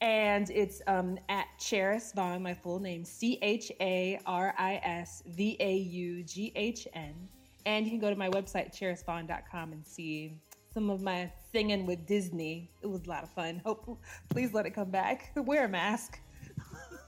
And 0.00 0.48
it's 0.50 0.80
um, 0.86 1.18
at 1.28 1.46
Charis 1.58 2.12
Vaughn, 2.14 2.42
my 2.42 2.54
full 2.54 2.78
name, 2.78 3.04
C 3.04 3.38
H 3.42 3.70
A 3.80 4.18
R 4.26 4.54
I 4.56 4.80
S 4.82 5.22
V 5.26 5.56
A 5.60 5.76
U 5.76 6.22
G 6.22 6.52
H 6.56 6.88
N. 6.94 7.28
And 7.66 7.84
you 7.84 7.90
can 7.90 8.00
go 8.00 8.10
to 8.10 8.16
my 8.16 8.28
website, 8.30 8.76
charisvaughn.com, 8.78 9.72
and 9.72 9.86
see 9.86 10.40
some 10.72 10.90
of 10.90 11.02
my 11.02 11.30
singing 11.52 11.86
with 11.86 12.06
Disney. 12.06 12.70
It 12.82 12.86
was 12.86 13.04
a 13.06 13.08
lot 13.08 13.22
of 13.22 13.30
fun. 13.30 13.60
Hope, 13.64 13.98
please 14.28 14.52
let 14.52 14.66
it 14.66 14.70
come 14.70 14.90
back. 14.90 15.32
Wear 15.36 15.64
a 15.64 15.68
mask. 15.68 16.20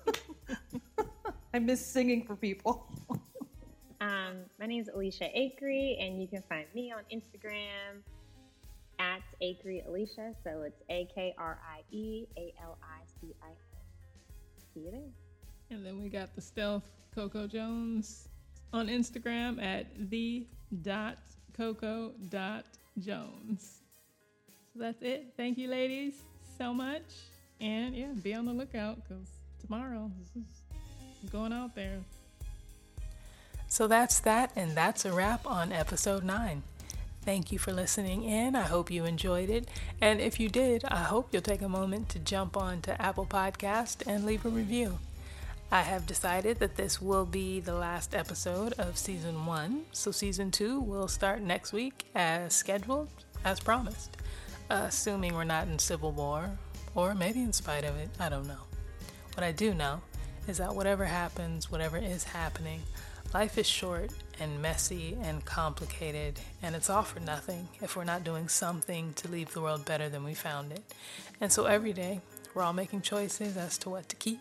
I 1.55 1.59
miss 1.59 1.85
singing 1.85 2.25
for 2.25 2.37
people. 2.37 2.87
Um, 4.03 4.47
my 4.59 4.65
name 4.65 4.81
is 4.81 4.89
Alicia 4.89 5.25
Acree, 5.37 6.03
and 6.03 6.23
you 6.23 6.27
can 6.27 6.43
find 6.49 6.65
me 6.75 6.91
on 6.91 7.03
Instagram 7.13 8.01
at 8.99 9.21
Acree 9.43 9.87
Alicia. 9.87 10.33
So 10.43 10.63
it's 10.63 10.81
A 10.89 11.07
K 11.15 11.35
R 11.37 11.59
I 11.71 11.83
E 11.95 12.27
A 12.39 12.55
L 12.63 12.79
I 12.83 13.03
C 13.21 13.35
I 13.43 13.49
A. 13.49 13.55
See 14.73 14.87
you 14.87 14.91
there. 14.91 15.11
And 15.71 15.85
then 15.85 16.01
we 16.01 16.09
got 16.09 16.35
the 16.35 16.41
stealth 16.41 16.89
Coco 17.15 17.47
Jones 17.47 18.29
on 18.73 18.89
Instagram 18.89 19.63
at 19.63 19.87
the 20.11 20.47
dot 20.83 21.19
coco 21.57 22.13
dot 22.29 22.65
Jones. 22.99 23.81
So 24.73 24.81
that's 24.81 25.03
it. 25.03 25.35
Thank 25.37 25.59
you, 25.59 25.69
ladies, 25.69 26.15
so 26.59 26.73
much. 26.73 27.03
And 27.61 27.95
yeah, 27.95 28.13
be 28.23 28.35
on 28.35 28.47
the 28.47 28.53
lookout 28.53 28.97
because 28.97 29.29
tomorrow 29.61 30.11
this 30.19 30.45
is 30.45 31.31
going 31.31 31.53
out 31.53 31.75
there. 31.75 31.99
So 33.69 33.87
that's 33.87 34.19
that, 34.21 34.53
and 34.57 34.77
that's 34.77 35.05
a 35.05 35.13
wrap 35.13 35.47
on 35.47 35.73
episode 35.73 36.25
9. 36.25 36.63
Thank 37.23 37.53
you 37.53 37.59
for 37.59 37.73
listening 37.73 38.25
in. 38.25 38.57
I 38.57 38.63
hope 38.63 38.91
you 38.91 39.05
enjoyed 39.05 39.51
it. 39.51 39.69
And 40.01 40.21
if 40.21 40.41
you 40.41 40.49
did, 40.49 40.85
I 40.87 41.05
hope 41.05 41.29
you'll 41.33 41.43
take 41.43 41.63
a 41.63 41.69
moment 41.69 42.09
to 42.11 42.19
jump 42.19 42.57
on 42.57 42.81
to 42.83 43.01
Apple 43.01 43.27
Podcast 43.27 44.07
and 44.07 44.25
leave 44.25 44.47
a 44.47 44.49
review. 44.49 44.99
I 45.73 45.83
have 45.83 46.05
decided 46.05 46.59
that 46.59 46.75
this 46.75 47.01
will 47.01 47.25
be 47.25 47.61
the 47.61 47.75
last 47.75 48.13
episode 48.13 48.73
of 48.73 48.99
season 48.99 49.47
1, 49.47 49.85
so 49.93 50.11
season 50.11 50.51
2 50.51 50.81
will 50.81 51.07
start 51.07 51.43
next 51.43 51.73
week 51.73 52.07
as 52.17 52.55
scheduled, 52.55 53.09
as 53.45 53.61
promised. 53.61 54.17
assuming 54.71 55.35
we're 55.35 55.45
not 55.45 55.67
in 55.69 55.79
civil 55.79 56.13
war, 56.13 56.51
or 56.95 57.15
maybe 57.15 57.41
in 57.41 57.53
spite 57.53 57.85
of 57.85 57.97
it, 57.97 58.09
I 58.19 58.29
don't 58.29 58.47
know. 58.47 58.63
What 59.35 59.45
I 59.45 59.53
do 59.53 59.75
know 59.75 60.01
is 60.49 60.59
that 60.59 60.75
whatever 60.75 61.05
happens, 61.05 61.71
whatever 61.71 61.99
is 61.99 62.25
happening, 62.25 62.81
life 63.35 63.59
is 63.59 63.67
short 63.67 64.11
and 64.41 64.63
messy 64.63 65.17
and 65.23 65.45
complicated, 65.45 66.41
and 66.63 66.75
it's 66.75 66.89
all 66.89 67.03
for 67.03 67.21
nothing 67.21 67.69
if 67.83 67.97
we're 67.97 68.05
not 68.05 68.25
doing 68.25 68.49
something 68.49 69.13
to 69.15 69.29
leave 69.29 69.53
the 69.53 69.61
world 69.61 69.85
better 69.85 70.09
than 70.09 70.25
we 70.25 70.35
found 70.35 70.73
it. 70.73 70.83
And 71.41 71.53
so 71.53 71.67
every 71.67 71.93
day, 71.93 72.21
we're 72.55 72.63
all 72.63 72.73
making 72.73 73.03
choices 73.03 73.57
as 73.57 73.79
to 73.79 73.91
what 73.91 74.09
to 74.09 74.17
keep, 74.17 74.41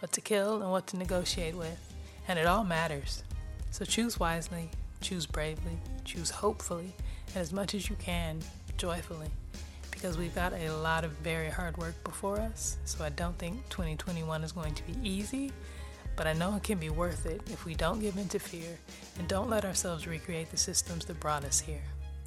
what 0.00 0.12
to 0.12 0.20
kill, 0.20 0.62
and 0.62 0.70
what 0.70 0.86
to 0.88 0.96
negotiate 0.96 1.54
with. 1.54 1.94
And 2.28 2.38
it 2.38 2.46
all 2.46 2.64
matters. 2.64 3.22
So 3.70 3.84
choose 3.84 4.18
wisely, 4.18 4.70
choose 5.00 5.26
bravely, 5.26 5.78
choose 6.04 6.30
hopefully, 6.30 6.92
and 7.28 7.36
as 7.36 7.52
much 7.52 7.74
as 7.74 7.88
you 7.88 7.96
can, 7.96 8.40
joyfully. 8.76 9.28
Because 9.90 10.18
we've 10.18 10.34
got 10.34 10.52
a 10.52 10.70
lot 10.70 11.04
of 11.04 11.12
very 11.12 11.48
hard 11.48 11.76
work 11.78 11.94
before 12.04 12.38
us, 12.38 12.76
so 12.84 13.04
I 13.04 13.10
don't 13.10 13.36
think 13.38 13.68
2021 13.70 14.44
is 14.44 14.52
going 14.52 14.74
to 14.74 14.82
be 14.86 14.94
easy, 15.02 15.52
but 16.16 16.26
I 16.26 16.32
know 16.32 16.54
it 16.56 16.62
can 16.62 16.78
be 16.78 16.90
worth 16.90 17.26
it 17.26 17.40
if 17.50 17.64
we 17.64 17.74
don't 17.74 18.00
give 18.00 18.16
in 18.16 18.28
to 18.28 18.38
fear 18.38 18.78
and 19.18 19.28
don't 19.28 19.50
let 19.50 19.64
ourselves 19.64 20.06
recreate 20.06 20.50
the 20.50 20.56
systems 20.56 21.04
that 21.06 21.20
brought 21.20 21.44
us 21.44 21.60
here. 21.60 21.82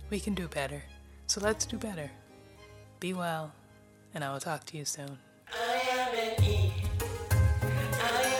We 0.09 0.19
can 0.19 0.33
do 0.33 0.47
better, 0.47 0.83
so 1.27 1.41
let's 1.41 1.65
do 1.65 1.77
better. 1.77 2.09
Be 2.99 3.13
well, 3.13 3.51
and 4.13 4.23
I 4.23 4.31
will 4.33 4.39
talk 4.39 4.65
to 4.65 4.77
you 4.77 4.85
soon. 4.85 5.17
I 8.01 8.38